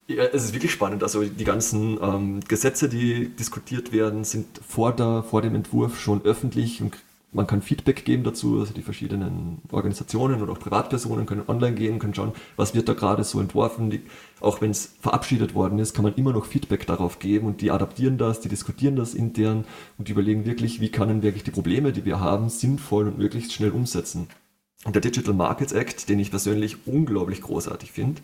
Ja, 0.09 0.25
es 0.25 0.45
ist 0.45 0.55
wirklich 0.55 0.71
spannend. 0.71 1.03
Also 1.03 1.25
die 1.25 1.45
ganzen 1.45 1.99
ähm, 2.01 2.41
Gesetze, 2.47 2.89
die 2.89 3.29
diskutiert 3.29 3.93
werden, 3.93 4.23
sind 4.23 4.47
vor, 4.67 4.93
der, 4.93 5.25
vor 5.25 5.43
dem 5.43 5.57
Entwurf 5.57 6.01
schon 6.01 6.25
öffentlich 6.25 6.81
und 6.81 6.97
man 7.33 7.49
kann 7.49 7.61
Feedback 7.61 8.05
geben 8.05 8.23
dazu. 8.23 8.61
Also 8.61 8.73
die 8.73 8.83
verschiedenen 8.83 9.59
Organisationen 9.73 10.43
oder 10.43 10.53
auch 10.53 10.61
Privatpersonen 10.61 11.27
können 11.27 11.43
online 11.49 11.75
gehen, 11.75 11.99
können 11.99 12.15
schauen, 12.15 12.33
was 12.55 12.73
wird 12.73 12.89
da 12.89 12.95
gerade 12.95 13.25
so 13.25 13.41
entworfen. 13.41 13.91
Die, 13.91 14.03
auch 14.41 14.61
wenn 14.61 14.71
es 14.71 14.95
verabschiedet 15.01 15.55
worden 15.55 15.81
ist, 15.81 15.93
kann 15.93 16.05
man 16.05 16.15
immer 16.15 16.33
noch 16.33 16.47
Feedback 16.47 16.87
darauf 16.87 17.19
geben 17.19 17.49
und 17.49 17.61
die 17.61 17.73
adaptieren 17.73 18.17
das, 18.17 18.41
die 18.41 18.49
diskutieren 18.49 18.95
das 18.95 19.13
intern 19.13 19.65
und 19.99 20.09
überlegen 20.09 20.47
wirklich, 20.47 20.81
wie 20.81 20.91
können 20.91 21.25
wirklich 21.25 21.43
die 21.43 21.51
Probleme, 21.51 21.91
die 21.91 22.05
wir 22.05 22.21
haben, 22.21 22.49
sinnvoll 22.49 23.09
und 23.09 23.19
möglichst 23.19 23.53
schnell 23.53 23.73
umsetzen. 23.73 24.29
Und 24.85 24.95
der 24.95 25.03
Digital 25.03 25.35
Markets 25.35 25.73
Act, 25.73 26.09
den 26.09 26.21
ich 26.21 26.31
persönlich 26.31 26.87
unglaublich 26.87 27.43
großartig 27.43 27.91
finde, 27.91 28.23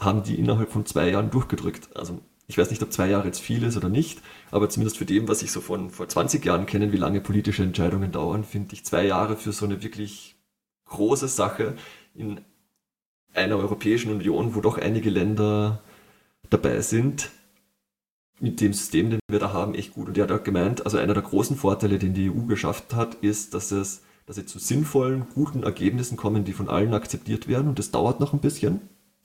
haben 0.00 0.22
die 0.22 0.38
innerhalb 0.38 0.72
von 0.72 0.86
zwei 0.86 1.10
Jahren 1.10 1.30
durchgedrückt. 1.30 1.96
Also 1.96 2.20
ich 2.46 2.58
weiß 2.58 2.70
nicht, 2.70 2.82
ob 2.82 2.92
zwei 2.92 3.08
Jahre 3.08 3.26
jetzt 3.26 3.40
viel 3.40 3.62
ist 3.62 3.76
oder 3.76 3.88
nicht, 3.88 4.20
aber 4.50 4.68
zumindest 4.68 4.98
für 4.98 5.04
dem, 5.04 5.28
was 5.28 5.42
ich 5.42 5.52
so 5.52 5.60
von 5.60 5.90
vor 5.90 6.08
20 6.08 6.44
Jahren 6.44 6.66
kenne, 6.66 6.92
wie 6.92 6.96
lange 6.96 7.20
politische 7.20 7.62
Entscheidungen 7.62 8.10
dauern, 8.10 8.42
finde 8.42 8.74
ich 8.74 8.84
zwei 8.84 9.06
Jahre 9.06 9.36
für 9.36 9.52
so 9.52 9.64
eine 9.64 9.82
wirklich 9.82 10.34
große 10.86 11.28
Sache 11.28 11.76
in 12.14 12.40
einer 13.34 13.56
Europäischen 13.56 14.10
Union, 14.10 14.56
wo 14.56 14.60
doch 14.60 14.78
einige 14.78 15.10
Länder 15.10 15.80
dabei 16.48 16.80
sind, 16.80 17.30
mit 18.40 18.60
dem 18.60 18.72
System, 18.72 19.10
den 19.10 19.20
wir 19.28 19.38
da 19.38 19.52
haben, 19.52 19.74
echt 19.74 19.92
gut. 19.92 20.08
Und 20.08 20.18
er 20.18 20.24
hat 20.24 20.32
auch 20.32 20.42
gemeint, 20.42 20.84
also 20.84 20.98
einer 20.98 21.14
der 21.14 21.22
großen 21.22 21.56
Vorteile, 21.56 21.98
den 21.98 22.14
die 22.14 22.30
EU 22.30 22.46
geschafft 22.46 22.94
hat, 22.94 23.14
ist, 23.16 23.54
dass 23.54 23.70
es, 23.70 24.02
dass 24.26 24.36
sie 24.36 24.46
zu 24.46 24.58
sinnvollen, 24.58 25.26
guten 25.34 25.62
Ergebnissen 25.62 26.16
kommen, 26.16 26.44
die 26.44 26.54
von 26.54 26.68
allen 26.68 26.94
akzeptiert 26.94 27.48
werden. 27.48 27.68
Und 27.68 27.78
das 27.78 27.90
dauert 27.90 28.18
noch 28.18 28.32
ein 28.32 28.40
bisschen. 28.40 28.80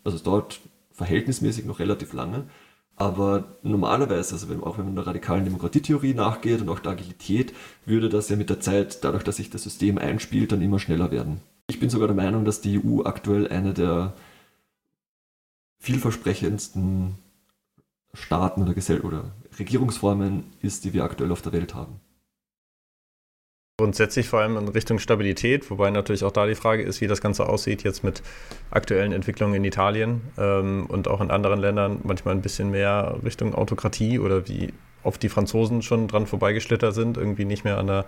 Also 0.06 0.16
es 0.16 0.24
dauert 0.24 0.62
verhältnismäßig 0.94 1.66
noch 1.66 1.80
relativ 1.80 2.14
lange. 2.14 2.46
Aber 2.96 3.58
normalerweise, 3.62 4.36
also 4.36 4.48
wenn, 4.48 4.64
auch 4.64 4.78
wenn 4.78 4.86
man 4.86 4.96
der 4.96 5.08
radikalen 5.08 5.44
Demokratietheorie 5.44 6.14
nachgeht 6.14 6.62
und 6.62 6.70
auch 6.70 6.80
der 6.80 6.94
Agilität, 6.94 7.54
würde 7.86 8.08
das 8.08 8.30
ja 8.30 8.38
mit 8.38 8.50
der 8.50 8.62
Zeit, 8.62 9.04
dadurch, 9.04 9.24
dass 9.24 9.36
sich 9.36 9.50
das 9.50 9.64
System 9.64 9.98
einspielt, 9.98 10.54
dann 10.54 10.62
immer 10.62 10.80
schneller 10.80 11.12
werden. 11.12 11.42
Ich 11.68 11.80
bin 11.82 11.90
sogar 11.90 12.08
der 12.08 12.16
Meinung, 12.16 12.46
dass 12.46 12.62
die 12.62 12.80
EU 12.80 13.02
aktuell 13.04 13.50
eine 13.50 13.74
der 13.74 14.14
vielversprechendsten 15.80 17.16
Staaten 18.14 18.64
oder, 18.64 18.74
Gesell 18.74 19.02
oder 19.02 19.32
Regierungsformen 19.60 20.46
ist, 20.62 20.86
die 20.86 20.94
wir 20.94 21.04
aktuell 21.04 21.32
auf 21.32 21.42
der 21.42 21.52
Welt 21.52 21.76
haben. 21.76 22.00
Grundsätzlich 23.78 24.30
vor 24.30 24.40
allem 24.40 24.56
in 24.56 24.70
Richtung 24.70 25.00
Stabilität, 25.00 25.70
wobei 25.70 25.92
natürlich 25.92 26.24
auch 26.24 26.32
da 26.32 26.46
die 26.46 26.56
Frage 26.56 26.84
ist, 26.84 27.02
wie 27.02 27.08
das 27.08 27.20
Ganze 27.20 27.50
aussieht 27.50 27.84
jetzt 27.84 28.06
mit 28.06 28.24
aktuellen 28.72 29.12
Entwicklungen 29.12 29.54
in 29.56 29.66
Italien 29.66 30.22
ähm, 30.38 30.86
und 30.86 31.10
auch 31.10 31.20
in 31.20 31.30
anderen 31.30 31.60
Ländern, 31.60 32.00
manchmal 32.04 32.36
ein 32.36 32.42
bisschen 32.42 32.72
mehr 32.72 33.18
Richtung 33.26 33.54
Autokratie 33.54 34.18
oder 34.18 34.48
wie 34.48 34.72
oft 35.04 35.22
die 35.22 35.28
Franzosen 35.28 35.82
schon 35.82 36.08
dran 36.08 36.26
vorbeigeschlittert 36.26 36.96
sind, 36.96 37.18
irgendwie 37.18 37.44
nicht 37.44 37.66
mehr 37.66 37.78
an 37.78 37.88
der 37.88 38.06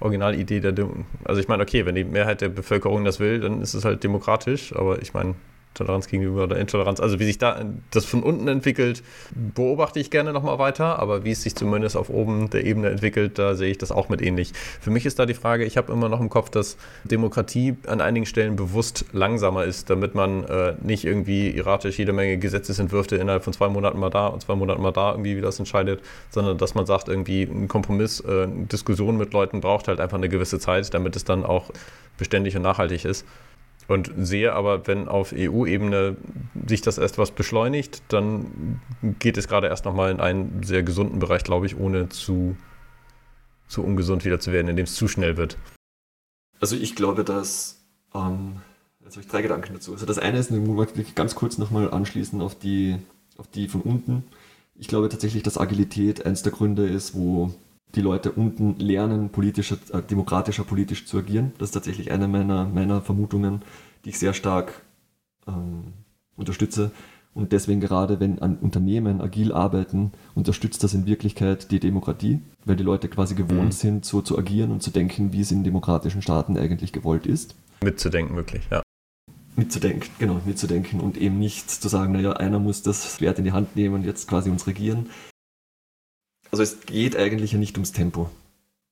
Originalidee 0.00 0.60
der 0.60 0.72
Dem 0.72 1.06
Also 1.24 1.40
ich 1.40 1.48
meine, 1.48 1.62
okay, 1.62 1.86
wenn 1.86 1.94
die 1.94 2.04
Mehrheit 2.04 2.42
der 2.42 2.50
Bevölkerung 2.50 3.06
das 3.06 3.18
will, 3.18 3.40
dann 3.40 3.62
ist 3.62 3.72
es 3.72 3.86
halt 3.86 4.04
demokratisch, 4.04 4.76
aber 4.76 5.00
ich 5.00 5.14
meine, 5.14 5.34
Toleranz 5.76 6.08
gegenüber 6.08 6.44
oder 6.44 6.58
Intoleranz. 6.58 7.00
Also 7.00 7.18
wie 7.18 7.24
sich 7.24 7.38
da 7.38 7.64
das 7.90 8.04
von 8.04 8.22
unten 8.22 8.48
entwickelt, 8.48 9.02
beobachte 9.34 10.00
ich 10.00 10.10
gerne 10.10 10.32
nochmal 10.32 10.58
weiter, 10.58 10.98
aber 10.98 11.24
wie 11.24 11.30
es 11.30 11.42
sich 11.42 11.54
zumindest 11.54 11.96
auf 11.96 12.10
oben 12.10 12.50
der 12.50 12.64
Ebene 12.64 12.90
entwickelt, 12.90 13.38
da 13.38 13.54
sehe 13.54 13.70
ich 13.70 13.78
das 13.78 13.92
auch 13.92 14.08
mit 14.08 14.22
ähnlich. 14.22 14.52
Für 14.80 14.90
mich 14.90 15.06
ist 15.06 15.18
da 15.18 15.26
die 15.26 15.34
Frage, 15.34 15.64
ich 15.64 15.76
habe 15.76 15.92
immer 15.92 16.08
noch 16.08 16.20
im 16.20 16.28
Kopf, 16.28 16.50
dass 16.50 16.76
Demokratie 17.04 17.76
an 17.86 18.00
einigen 18.00 18.26
Stellen 18.26 18.56
bewusst 18.56 19.04
langsamer 19.12 19.64
ist, 19.64 19.90
damit 19.90 20.14
man 20.14 20.44
äh, 20.44 20.74
nicht 20.82 21.04
irgendwie 21.04 21.56
erratisch 21.56 21.98
jede 21.98 22.12
Menge 22.12 22.38
Gesetzesentwürfe 22.38 23.16
innerhalb 23.16 23.44
von 23.44 23.52
zwei 23.52 23.68
Monaten 23.68 23.98
mal 23.98 24.10
da 24.10 24.26
und 24.28 24.42
zwei 24.42 24.54
Monaten 24.54 24.82
mal 24.82 24.92
da 24.92 25.12
irgendwie, 25.12 25.36
wie 25.36 25.40
das 25.40 25.58
entscheidet, 25.58 26.00
sondern 26.30 26.58
dass 26.58 26.74
man 26.74 26.86
sagt, 26.86 27.08
irgendwie 27.08 27.42
ein 27.42 27.68
Kompromiss, 27.68 28.20
äh, 28.20 28.44
eine 28.44 28.66
Diskussion 28.66 29.16
mit 29.16 29.32
Leuten 29.32 29.60
braucht 29.60 29.88
halt 29.88 30.00
einfach 30.00 30.16
eine 30.16 30.28
gewisse 30.28 30.58
Zeit, 30.58 30.92
damit 30.94 31.16
es 31.16 31.24
dann 31.24 31.44
auch 31.44 31.70
beständig 32.18 32.56
und 32.56 32.62
nachhaltig 32.62 33.04
ist. 33.04 33.26
Und 33.88 34.12
sehe 34.16 34.52
aber, 34.52 34.86
wenn 34.86 35.06
auf 35.06 35.32
EU-Ebene 35.36 36.16
sich 36.66 36.80
das 36.80 36.98
erst 36.98 37.18
was 37.18 37.30
beschleunigt, 37.30 38.02
dann 38.08 38.80
geht 39.20 39.36
es 39.36 39.46
gerade 39.46 39.68
erst 39.68 39.84
nochmal 39.84 40.10
in 40.10 40.20
einen 40.20 40.62
sehr 40.64 40.82
gesunden 40.82 41.20
Bereich, 41.20 41.44
glaube 41.44 41.66
ich, 41.66 41.78
ohne 41.78 42.08
zu, 42.08 42.56
zu 43.68 43.84
ungesund 43.84 44.24
wieder 44.24 44.40
zu 44.40 44.52
werden, 44.52 44.68
indem 44.68 44.84
es 44.84 44.94
zu 44.94 45.06
schnell 45.06 45.36
wird. 45.36 45.56
Also 46.58 46.74
ich 46.74 46.96
glaube, 46.96 47.22
dass, 47.22 47.80
ähm, 48.12 48.56
jetzt 49.04 49.16
habe 49.16 49.24
ich 49.24 49.30
drei 49.30 49.42
Gedanken 49.42 49.74
dazu. 49.74 49.92
Also 49.92 50.06
das 50.06 50.18
eine 50.18 50.38
ist, 50.38 50.50
ich 50.50 50.58
möchte 50.58 51.02
ganz 51.14 51.36
kurz 51.36 51.58
nochmal 51.58 51.90
anschließen 51.90 52.40
auf 52.40 52.58
die, 52.58 52.96
auf 53.36 53.46
die 53.46 53.68
von 53.68 53.82
unten. 53.82 54.24
Ich 54.74 54.88
glaube 54.88 55.08
tatsächlich, 55.08 55.44
dass 55.44 55.58
Agilität 55.58 56.26
eins 56.26 56.42
der 56.42 56.52
Gründe 56.52 56.86
ist, 56.86 57.14
wo 57.14 57.54
die 57.94 58.00
Leute 58.00 58.32
unten 58.32 58.78
lernen, 58.78 59.30
politischer, 59.30 59.78
äh, 59.92 60.02
demokratischer 60.02 60.64
politisch 60.64 61.06
zu 61.06 61.18
agieren. 61.18 61.52
Das 61.58 61.68
ist 61.68 61.72
tatsächlich 61.72 62.10
eine 62.10 62.28
meiner, 62.28 62.66
meiner 62.66 63.00
Vermutungen, 63.00 63.62
die 64.04 64.10
ich 64.10 64.18
sehr 64.18 64.34
stark 64.34 64.82
ähm, 65.46 65.92
unterstütze. 66.36 66.90
Und 67.34 67.52
deswegen 67.52 67.80
gerade, 67.80 68.18
wenn 68.18 68.38
an 68.40 68.56
Unternehmen 68.56 69.20
agil 69.20 69.52
arbeiten, 69.52 70.12
unterstützt 70.34 70.82
das 70.82 70.94
in 70.94 71.06
Wirklichkeit 71.06 71.70
die 71.70 71.80
Demokratie, 71.80 72.40
weil 72.64 72.76
die 72.76 72.82
Leute 72.82 73.08
quasi 73.08 73.34
gewohnt 73.34 73.66
mhm. 73.66 73.72
sind, 73.72 74.04
so 74.06 74.22
zu 74.22 74.38
agieren 74.38 74.70
und 74.70 74.82
zu 74.82 74.90
denken, 74.90 75.32
wie 75.34 75.42
es 75.42 75.52
in 75.52 75.62
demokratischen 75.62 76.22
Staaten 76.22 76.56
eigentlich 76.56 76.92
gewollt 76.92 77.26
ist. 77.26 77.54
Mitzudenken, 77.82 78.36
wirklich, 78.36 78.66
ja. 78.70 78.82
Mitzudenken, 79.54 80.10
genau, 80.18 80.40
mitzudenken 80.46 81.00
und 81.00 81.18
eben 81.18 81.38
nicht 81.38 81.70
zu 81.70 81.88
sagen, 81.88 82.12
naja, 82.12 82.32
einer 82.32 82.58
muss 82.58 82.82
das 82.82 83.20
Wert 83.20 83.38
in 83.38 83.44
die 83.44 83.52
Hand 83.52 83.76
nehmen 83.76 83.94
und 83.96 84.04
jetzt 84.04 84.28
quasi 84.28 84.50
uns 84.50 84.66
regieren, 84.66 85.10
also 86.58 86.62
es 86.62 86.86
geht 86.86 87.16
eigentlich 87.16 87.52
ja 87.52 87.58
nicht 87.58 87.76
ums 87.76 87.92
Tempo. 87.92 88.30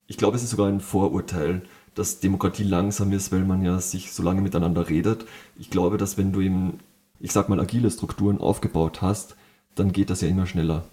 Ich 0.06 0.18
glaube, 0.18 0.36
es 0.36 0.42
ist 0.42 0.50
sogar 0.50 0.68
ein 0.68 0.80
Vorurteil, 0.80 1.62
dass 1.94 2.20
Demokratie 2.20 2.64
langsam 2.64 3.12
ist, 3.12 3.32
weil 3.32 3.44
man 3.44 3.64
ja 3.64 3.80
sich 3.80 4.12
so 4.12 4.22
lange 4.22 4.42
miteinander 4.42 4.90
redet. 4.90 5.24
Ich 5.58 5.70
glaube, 5.70 5.96
dass 5.96 6.18
wenn 6.18 6.32
du 6.32 6.42
eben, 6.42 6.80
ich 7.20 7.32
sag 7.32 7.48
mal, 7.48 7.60
agile 7.60 7.90
Strukturen 7.90 8.38
aufgebaut 8.38 9.00
hast, 9.00 9.36
dann 9.74 9.92
geht 9.92 10.10
das 10.10 10.20
ja 10.20 10.28
immer 10.28 10.46
schneller. 10.46 10.84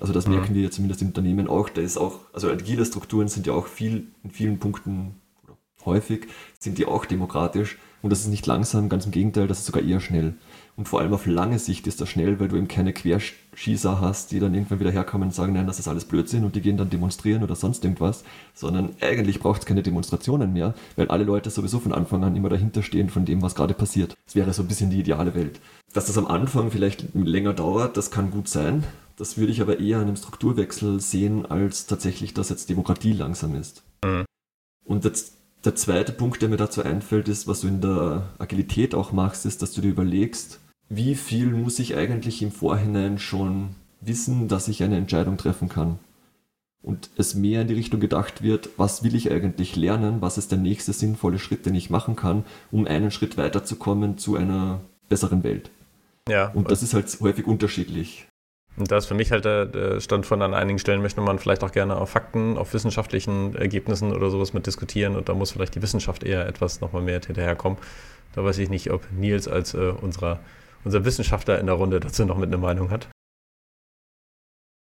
Also 0.00 0.12
das 0.12 0.26
mhm. 0.26 0.34
merken 0.34 0.54
wir 0.54 0.62
ja 0.62 0.70
zumindest 0.70 1.02
im 1.02 1.08
Unternehmen 1.08 1.46
auch. 1.46 1.68
Da 1.68 1.82
ist 1.82 1.98
auch, 1.98 2.20
also 2.32 2.50
agile 2.50 2.84
Strukturen 2.84 3.28
sind 3.28 3.46
ja 3.46 3.52
auch 3.52 3.66
viel, 3.66 4.08
in 4.24 4.30
vielen 4.30 4.58
Punkten 4.58 5.14
häufig, 5.84 6.26
sind 6.58 6.78
die 6.78 6.86
auch 6.86 7.04
demokratisch. 7.04 7.78
Und 8.02 8.10
das 8.10 8.20
ist 8.20 8.28
nicht 8.28 8.46
langsam, 8.46 8.88
ganz 8.88 9.06
im 9.06 9.12
Gegenteil, 9.12 9.46
das 9.46 9.60
ist 9.60 9.66
sogar 9.66 9.82
eher 9.82 10.00
schnell. 10.00 10.34
Und 10.78 10.86
vor 10.86 11.00
allem 11.00 11.12
auf 11.12 11.26
lange 11.26 11.58
Sicht 11.58 11.88
ist 11.88 12.00
das 12.00 12.08
schnell, 12.08 12.38
weil 12.38 12.46
du 12.46 12.54
eben 12.54 12.68
keine 12.68 12.92
Querschießer 12.92 14.00
hast, 14.00 14.30
die 14.30 14.38
dann 14.38 14.54
irgendwann 14.54 14.78
wieder 14.78 14.92
herkommen 14.92 15.26
und 15.26 15.34
sagen, 15.34 15.54
nein, 15.54 15.66
das 15.66 15.80
ist 15.80 15.88
alles 15.88 16.04
Blödsinn 16.04 16.44
und 16.44 16.54
die 16.54 16.60
gehen 16.60 16.76
dann 16.76 16.88
demonstrieren 16.88 17.42
oder 17.42 17.56
sonst 17.56 17.82
irgendwas, 17.82 18.22
sondern 18.54 18.90
eigentlich 19.00 19.40
braucht 19.40 19.62
es 19.62 19.66
keine 19.66 19.82
Demonstrationen 19.82 20.52
mehr, 20.52 20.74
weil 20.94 21.08
alle 21.08 21.24
Leute 21.24 21.50
sowieso 21.50 21.80
von 21.80 21.92
Anfang 21.92 22.22
an 22.22 22.36
immer 22.36 22.48
dahinter 22.48 22.84
stehen 22.84 23.10
von 23.10 23.24
dem, 23.24 23.42
was 23.42 23.56
gerade 23.56 23.74
passiert. 23.74 24.14
Das 24.24 24.36
wäre 24.36 24.52
so 24.52 24.62
ein 24.62 24.68
bisschen 24.68 24.90
die 24.90 25.00
ideale 25.00 25.34
Welt. 25.34 25.58
Dass 25.92 26.06
das 26.06 26.16
am 26.16 26.28
Anfang 26.28 26.70
vielleicht 26.70 27.12
länger 27.12 27.54
dauert, 27.54 27.96
das 27.96 28.12
kann 28.12 28.30
gut 28.30 28.46
sein. 28.46 28.84
Das 29.16 29.36
würde 29.36 29.50
ich 29.50 29.60
aber 29.60 29.80
eher 29.80 29.96
an 29.96 30.04
einem 30.04 30.16
Strukturwechsel 30.16 31.00
sehen, 31.00 31.44
als 31.44 31.86
tatsächlich, 31.86 32.34
dass 32.34 32.50
jetzt 32.50 32.70
Demokratie 32.70 33.14
langsam 33.14 33.56
ist. 33.56 33.82
Mhm. 34.04 34.26
Und 34.84 35.04
jetzt 35.04 35.32
der 35.64 35.74
zweite 35.74 36.12
Punkt, 36.12 36.40
der 36.40 36.48
mir 36.48 36.56
dazu 36.56 36.84
einfällt, 36.84 37.26
ist, 37.26 37.48
was 37.48 37.62
du 37.62 37.66
in 37.66 37.80
der 37.80 38.28
Agilität 38.38 38.94
auch 38.94 39.10
machst, 39.10 39.44
ist, 39.44 39.60
dass 39.60 39.72
du 39.72 39.80
dir 39.80 39.88
überlegst, 39.88 40.60
wie 40.88 41.14
viel 41.14 41.50
muss 41.50 41.78
ich 41.78 41.96
eigentlich 41.96 42.42
im 42.42 42.50
Vorhinein 42.50 43.18
schon 43.18 43.74
wissen, 44.00 44.48
dass 44.48 44.68
ich 44.68 44.82
eine 44.82 44.96
Entscheidung 44.96 45.36
treffen 45.36 45.68
kann. 45.68 45.98
Und 46.80 47.10
es 47.16 47.34
mehr 47.34 47.62
in 47.62 47.68
die 47.68 47.74
Richtung 47.74 48.00
gedacht 48.00 48.42
wird, 48.42 48.70
was 48.76 49.02
will 49.02 49.14
ich 49.14 49.30
eigentlich 49.30 49.74
lernen, 49.76 50.22
was 50.22 50.38
ist 50.38 50.52
der 50.52 50.58
nächste 50.58 50.92
sinnvolle 50.92 51.38
Schritt, 51.38 51.66
den 51.66 51.74
ich 51.74 51.90
machen 51.90 52.14
kann, 52.16 52.44
um 52.70 52.86
einen 52.86 53.10
Schritt 53.10 53.36
weiterzukommen 53.36 54.16
zu 54.16 54.36
einer 54.36 54.80
besseren 55.08 55.42
Welt. 55.42 55.70
Ja. 56.28 56.48
Und 56.48 56.70
das 56.70 56.82
ist 56.82 56.94
halt 56.94 57.14
häufig 57.20 57.46
unterschiedlich. 57.46 58.28
Und 58.76 58.92
da 58.92 58.96
ist 58.96 59.06
für 59.06 59.14
mich 59.14 59.32
halt 59.32 59.44
der, 59.44 60.00
Stand 60.00 60.24
von 60.24 60.40
an 60.40 60.54
einigen 60.54 60.78
Stellen 60.78 61.02
möchte 61.02 61.20
man 61.20 61.40
vielleicht 61.40 61.64
auch 61.64 61.72
gerne 61.72 61.96
auf 61.96 62.10
Fakten, 62.10 62.56
auf 62.56 62.72
wissenschaftlichen 62.74 63.56
Ergebnissen 63.56 64.12
oder 64.12 64.30
sowas 64.30 64.52
mit 64.52 64.66
diskutieren 64.66 65.16
und 65.16 65.28
da 65.28 65.34
muss 65.34 65.50
vielleicht 65.50 65.74
die 65.74 65.82
Wissenschaft 65.82 66.22
eher 66.22 66.46
etwas 66.46 66.80
nochmal 66.80 67.02
mehr 67.02 67.20
hinterherkommen. 67.20 67.78
Da 68.34 68.44
weiß 68.44 68.58
ich 68.58 68.70
nicht, 68.70 68.92
ob 68.92 69.02
Nils 69.10 69.48
als 69.48 69.74
äh, 69.74 69.92
unserer 70.00 70.38
unser 70.88 71.04
Wissenschaftler 71.04 71.58
in 71.58 71.66
der 71.66 71.74
Runde 71.76 72.00
dazu 72.00 72.24
noch 72.24 72.38
mit 72.38 72.48
einer 72.48 72.58
Meinung 72.58 72.90
hat? 72.90 73.08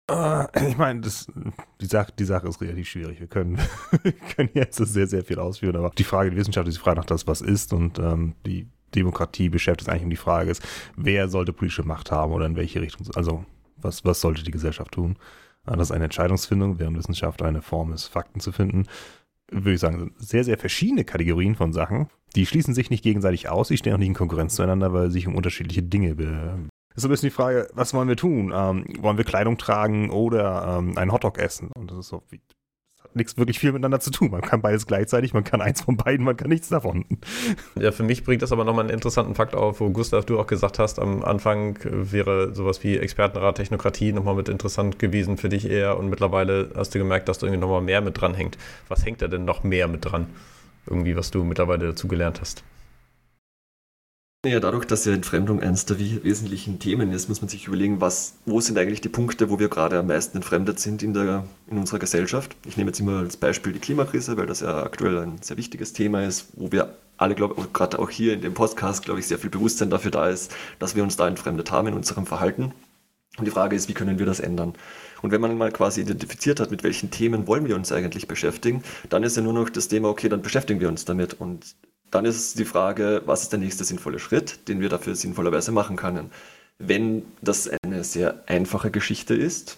Äh, 0.10 0.70
ich 0.70 0.78
meine, 0.78 1.02
die, 1.02 1.86
Sache, 1.86 2.12
die 2.18 2.24
Sache 2.26 2.48
ist 2.48 2.62
relativ 2.62 2.90
schwierig. 2.90 3.20
Wir 3.20 3.28
können, 3.28 3.60
wir 4.04 4.14
können 4.14 4.50
jetzt 4.54 4.78
sehr, 4.78 5.08
sehr 5.08 5.24
viel 5.24 5.40
ausführen, 5.40 5.76
aber 5.76 5.92
die 5.92 6.04
Frage, 6.04 6.32
die 6.32 6.38
Wissenschaft 6.38 6.68
ist 6.68 6.78
die 6.78 6.82
Frage 6.82 7.00
nach 7.00 7.06
das, 7.06 7.28
was 7.28 7.42
ist 7.42 7.74
und 7.74 8.00
ähm, 8.00 8.34
die 8.46 8.68
Demokratie 8.96 9.50
beschäftigt 9.50 9.90
eigentlich 9.90 10.04
um 10.04 10.10
die 10.10 10.18
Frage 10.18 10.52
ist, 10.52 10.62
wer 10.98 11.30
sollte 11.30 11.54
politische 11.54 11.84
Macht 11.84 12.12
haben 12.12 12.34
oder 12.34 12.46
in 12.46 12.58
welche 12.58 12.82
Richtung, 12.82 13.08
also 13.16 13.46
was, 13.78 14.04
was 14.04 14.20
sollte 14.20 14.44
die 14.44 14.52
Gesellschaft 14.52 14.92
tun? 14.94 15.18
Äh, 15.66 15.78
das 15.78 15.90
ist 15.90 15.92
eine 15.92 16.06
Entscheidungsfindung, 16.06 16.80
während 16.80 16.98
Wissenschaft 16.98 17.42
eine 17.42 17.62
Form 17.62 17.94
ist, 17.94 18.08
Fakten 18.08 18.40
zu 18.40 18.52
finden. 18.52 18.88
Würde 19.52 19.74
ich 19.74 19.80
sagen, 19.80 20.14
sehr, 20.18 20.44
sehr 20.44 20.58
verschiedene 20.58 21.04
Kategorien 21.04 21.56
von 21.56 21.74
Sachen. 21.74 22.08
Die 22.36 22.46
schließen 22.46 22.74
sich 22.74 22.90
nicht 22.90 23.04
gegenseitig 23.04 23.50
aus, 23.50 23.68
die 23.68 23.78
stehen 23.78 23.94
auch 23.94 23.98
nicht 23.98 24.08
in 24.08 24.14
Konkurrenz 24.14 24.56
zueinander, 24.56 24.94
weil 24.94 25.08
sie 25.08 25.14
sich 25.14 25.28
um 25.28 25.36
unterschiedliche 25.36 25.84
Dinge 25.84 26.16
be 26.16 26.70
ist 26.96 27.04
so 27.04 27.08
ein 27.08 27.12
bisschen 27.12 27.30
die 27.30 27.36
Frage, 27.36 27.70
was 27.74 27.94
wollen 27.94 28.10
wir 28.10 28.18
tun? 28.18 28.52
Ähm, 28.54 28.86
wollen 29.00 29.18
wir 29.18 29.24
Kleidung 29.24 29.58
tragen 29.58 30.10
oder 30.10 30.78
ähm, 30.78 30.98
einen 30.98 31.12
Hotdog 31.12 31.38
essen? 31.38 31.72
Und 31.74 31.90
das 31.90 32.00
ist 32.00 32.08
so, 32.10 32.24
wie, 32.30 32.42
nichts 33.14 33.38
wirklich 33.38 33.60
viel 33.60 33.72
miteinander 33.72 34.00
zu 34.00 34.12
tun. 34.12 34.32
Man 34.32 34.42
kann 34.42 34.62
beides 34.62 34.88
gleichzeitig, 34.88 35.34
man 35.34 35.44
kann 35.44 35.62
eins 35.62 35.82
von 35.82 35.98
beiden, 35.98 36.26
man 36.26 36.38
kann 36.38 36.50
nichts 36.50 36.70
davon. 36.70 37.06
Ja, 37.80 37.92
für 37.92 38.04
mich 38.04 38.24
bringt 38.24 38.42
das 38.42 38.52
aber 38.52 38.64
nochmal 38.64 38.86
einen 38.86 38.94
interessanten 38.94 39.36
Fakt 39.36 39.56
auf, 39.56 39.80
wo 39.80 39.90
Gustav, 39.90 40.26
du 40.26 40.40
auch 40.40 40.48
gesagt 40.48 40.80
hast, 40.80 41.00
am 41.00 41.24
Anfang 41.24 41.78
wäre 41.84 42.54
sowas 42.54 42.84
wie 42.84 42.98
Expertenrat, 42.98 43.56
Technokratie 43.56 44.14
nochmal 44.14 44.36
mit 44.36 44.50
interessant 44.50 45.00
gewesen 45.00 45.38
für 45.38 45.50
dich 45.50 45.70
eher 45.70 45.98
und 45.98 46.10
mittlerweile 46.10 46.72
hast 46.76 46.94
du 46.96 47.00
gemerkt, 47.00 47.28
dass 47.30 47.40
da 47.40 47.48
irgendwie 47.48 47.62
nochmal 47.62 47.82
mehr 47.82 48.02
mit 48.02 48.20
dran 48.20 48.34
hängt. 48.34 48.58
Was 48.88 49.06
hängt 49.06 49.22
da 49.22 49.28
denn 49.28 49.46
noch 49.46 49.64
mehr 49.64 49.88
mit 49.88 50.06
dran? 50.06 50.28
irgendwie, 50.88 51.16
was 51.16 51.32
du 51.32 51.44
mittlerweile 51.44 51.88
dazu 51.88 52.08
gelernt 52.08 52.42
hast? 52.42 52.64
Ja, 54.44 54.60
dadurch, 54.60 54.86
dass 54.86 55.06
ja 55.06 55.14
Entfremdung 55.14 55.62
eines 55.62 55.86
der 55.86 56.00
wesentlichen 56.00 56.80
Themen 56.80 57.12
ist, 57.12 57.30
muss 57.30 57.42
man 57.42 57.50
sich 57.50 57.68
überlegen, 57.68 58.02
was, 58.02 58.34
wo 58.48 58.60
sind 58.60 58.76
eigentlich 58.80 59.00
die 59.00 59.10
Punkte, 59.10 59.52
wo 59.52 59.60
wir 59.60 59.70
gerade 59.70 60.00
am 60.00 60.08
meisten 60.08 60.38
entfremdet 60.38 60.80
sind 60.80 61.04
in, 61.04 61.14
der, 61.14 61.46
in 61.68 61.78
unserer 61.78 62.00
Gesellschaft. 62.00 62.56
Ich 62.66 62.76
nehme 62.76 62.90
jetzt 62.90 63.00
immer 63.00 63.20
als 63.20 63.38
Beispiel 63.38 63.72
die 63.72 63.78
Klimakrise, 63.78 64.38
weil 64.38 64.48
das 64.48 64.62
ja 64.62 64.82
aktuell 64.82 65.20
ein 65.20 65.40
sehr 65.44 65.58
wichtiges 65.58 65.94
Thema 65.94 66.24
ist, 66.24 66.48
wo 66.54 66.72
wir 66.72 66.96
alle, 67.18 67.36
glaube 67.36 67.54
ich, 67.56 67.72
gerade 67.72 68.00
auch 68.00 68.10
hier 68.10 68.34
in 68.34 68.42
dem 68.42 68.56
Podcast, 68.56 69.06
glaube 69.06 69.20
ich, 69.20 69.28
sehr 69.28 69.38
viel 69.38 69.52
Bewusstsein 69.52 69.92
dafür 69.92 70.10
da 70.10 70.28
ist, 70.28 70.52
dass 70.80 70.96
wir 70.96 71.04
uns 71.04 71.18
da 71.18 71.28
entfremdet 71.28 71.70
haben 71.70 71.90
in 71.90 71.94
unserem 71.94 72.26
Verhalten. 72.26 72.74
Und 73.38 73.46
die 73.46 73.52
Frage 73.52 73.76
ist, 73.76 73.90
wie 73.90 73.94
können 73.94 74.18
wir 74.18 74.26
das 74.26 74.40
ändern? 74.40 74.74
Und 75.22 75.32
wenn 75.32 75.40
man 75.40 75.56
mal 75.56 75.72
quasi 75.72 76.02
identifiziert 76.02 76.60
hat, 76.60 76.72
mit 76.72 76.82
welchen 76.82 77.12
Themen 77.12 77.46
wollen 77.46 77.68
wir 77.68 77.76
uns 77.76 77.92
eigentlich 77.92 78.28
beschäftigen, 78.28 78.84
dann 79.08 79.22
ist 79.22 79.38
ja 79.38 79.44
nur 79.44 79.54
noch 79.54 79.70
das 79.70 79.88
Thema, 79.88 80.10
okay, 80.10 80.30
dann 80.30 80.42
beschäftigen 80.42 80.80
wir 80.80 80.90
uns 80.90 81.06
damit. 81.06 81.36
Und 81.40 81.76
dann 82.12 82.26
ist 82.26 82.60
die 82.60 82.66
Frage, 82.66 83.24
was 83.26 83.44
ist 83.44 83.52
der 83.52 83.60
nächste 83.60 83.84
sinnvolle 83.84 84.20
Schritt, 84.20 84.68
den 84.68 84.82
wir 84.82 84.90
dafür 84.90 85.16
sinnvollerweise 85.16 85.72
machen 85.72 85.96
können. 85.96 86.30
Wenn 86.78 87.24
das 87.42 87.70
eine 87.84 88.04
sehr 88.04 88.44
einfache 88.48 88.92
Geschichte 88.92 89.34
ist, 89.34 89.78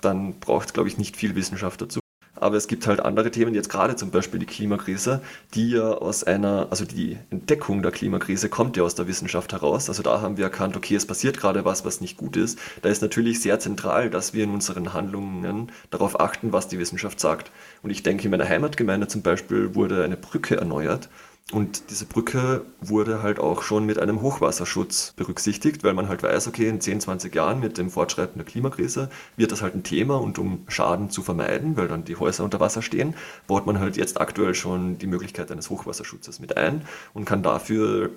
dann 0.00 0.40
braucht 0.40 0.68
es, 0.68 0.72
glaube 0.72 0.88
ich, 0.88 0.98
nicht 0.98 1.16
viel 1.16 1.34
Wissenschaft 1.34 1.80
dazu. 1.80 2.00
Aber 2.36 2.56
es 2.56 2.66
gibt 2.66 2.86
halt 2.86 3.00
andere 3.00 3.30
Themen, 3.30 3.54
jetzt 3.54 3.68
gerade 3.68 3.94
zum 3.96 4.10
Beispiel 4.10 4.40
die 4.40 4.46
Klimakrise, 4.46 5.20
die 5.54 5.70
ja 5.70 5.92
aus 5.92 6.24
einer, 6.24 6.66
also 6.70 6.84
die 6.84 7.16
Entdeckung 7.30 7.80
der 7.80 7.92
Klimakrise 7.92 8.48
kommt 8.48 8.76
ja 8.76 8.82
aus 8.82 8.96
der 8.96 9.06
Wissenschaft 9.06 9.52
heraus. 9.52 9.88
Also 9.88 10.02
da 10.02 10.20
haben 10.20 10.36
wir 10.36 10.44
erkannt, 10.44 10.76
okay, 10.76 10.96
es 10.96 11.06
passiert 11.06 11.38
gerade 11.38 11.64
was, 11.64 11.84
was 11.84 12.00
nicht 12.00 12.16
gut 12.16 12.36
ist. 12.36 12.58
Da 12.82 12.88
ist 12.88 13.02
natürlich 13.02 13.40
sehr 13.40 13.60
zentral, 13.60 14.10
dass 14.10 14.34
wir 14.34 14.44
in 14.44 14.50
unseren 14.50 14.92
Handlungen 14.92 15.70
darauf 15.90 16.18
achten, 16.18 16.52
was 16.52 16.66
die 16.66 16.78
Wissenschaft 16.78 17.20
sagt. 17.20 17.52
Und 17.82 17.90
ich 17.90 18.02
denke, 18.02 18.24
in 18.24 18.30
meiner 18.32 18.48
Heimatgemeinde 18.48 19.06
zum 19.06 19.22
Beispiel 19.22 19.74
wurde 19.76 20.02
eine 20.04 20.16
Brücke 20.16 20.56
erneuert, 20.56 21.08
Und 21.52 21.90
diese 21.90 22.06
Brücke 22.06 22.64
wurde 22.80 23.22
halt 23.22 23.38
auch 23.38 23.62
schon 23.62 23.84
mit 23.84 23.98
einem 23.98 24.22
Hochwasserschutz 24.22 25.12
berücksichtigt, 25.14 25.84
weil 25.84 25.92
man 25.92 26.08
halt 26.08 26.22
weiß, 26.22 26.48
okay, 26.48 26.68
in 26.68 26.80
10, 26.80 27.02
20 27.02 27.34
Jahren 27.34 27.60
mit 27.60 27.76
dem 27.76 27.90
Fortschreiten 27.90 28.38
der 28.38 28.46
Klimakrise 28.46 29.10
wird 29.36 29.52
das 29.52 29.60
halt 29.60 29.74
ein 29.74 29.82
Thema 29.82 30.18
und 30.18 30.38
um 30.38 30.64
Schaden 30.68 31.10
zu 31.10 31.22
vermeiden, 31.22 31.76
weil 31.76 31.86
dann 31.86 32.06
die 32.06 32.16
Häuser 32.16 32.44
unter 32.44 32.60
Wasser 32.60 32.80
stehen, 32.80 33.14
baut 33.46 33.66
man 33.66 33.78
halt 33.78 33.98
jetzt 33.98 34.18
aktuell 34.20 34.54
schon 34.54 34.96
die 34.96 35.06
Möglichkeit 35.06 35.52
eines 35.52 35.68
Hochwasserschutzes 35.68 36.40
mit 36.40 36.56
ein 36.56 36.86
und 37.12 37.26
kann 37.26 37.42
dafür 37.42 38.10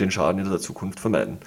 den 0.00 0.10
Schaden 0.10 0.40
in 0.40 0.50
der 0.50 0.58
Zukunft 0.58 0.98
vermeiden. 0.98 1.38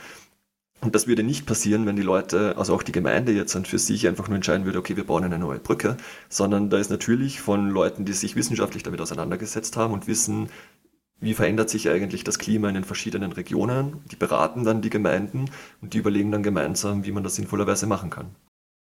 Und 0.81 0.95
das 0.95 1.07
würde 1.07 1.23
nicht 1.23 1.45
passieren, 1.45 1.85
wenn 1.85 1.95
die 1.95 2.01
Leute, 2.01 2.57
also 2.57 2.73
auch 2.73 2.83
die 2.83 2.91
Gemeinde 2.91 3.31
jetzt 3.33 3.55
dann 3.55 3.65
für 3.65 3.79
sich 3.79 4.07
einfach 4.07 4.27
nur 4.27 4.35
entscheiden 4.35 4.65
würde, 4.65 4.79
okay, 4.79 4.95
wir 4.95 5.05
bauen 5.05 5.23
eine 5.23 5.39
neue 5.39 5.59
Brücke, 5.59 5.97
sondern 6.29 6.69
da 6.69 6.77
ist 6.77 6.91
natürlich 6.91 7.41
von 7.41 7.69
Leuten, 7.69 8.05
die 8.05 8.13
sich 8.13 8.35
wissenschaftlich 8.35 8.83
damit 8.83 9.01
auseinandergesetzt 9.01 9.77
haben 9.77 9.93
und 9.93 10.07
wissen, 10.07 10.49
wie 11.25 11.33
verändert 11.33 11.71
sich 11.71 11.89
eigentlich 11.89 12.23
das 12.23 12.37
Klima 12.37 12.69
in 12.69 12.75
den 12.75 12.83
verschiedenen 12.83 13.31
Regionen. 13.31 13.99
Die 14.11 14.15
beraten 14.15 14.63
dann 14.63 14.83
die 14.83 14.91
Gemeinden 14.91 15.45
und 15.81 15.95
die 15.95 15.97
überlegen 15.97 16.31
dann 16.31 16.43
gemeinsam, 16.43 17.03
wie 17.03 17.11
man 17.11 17.23
das 17.23 17.35
sinnvollerweise 17.35 17.87
machen 17.87 18.11
kann. 18.11 18.35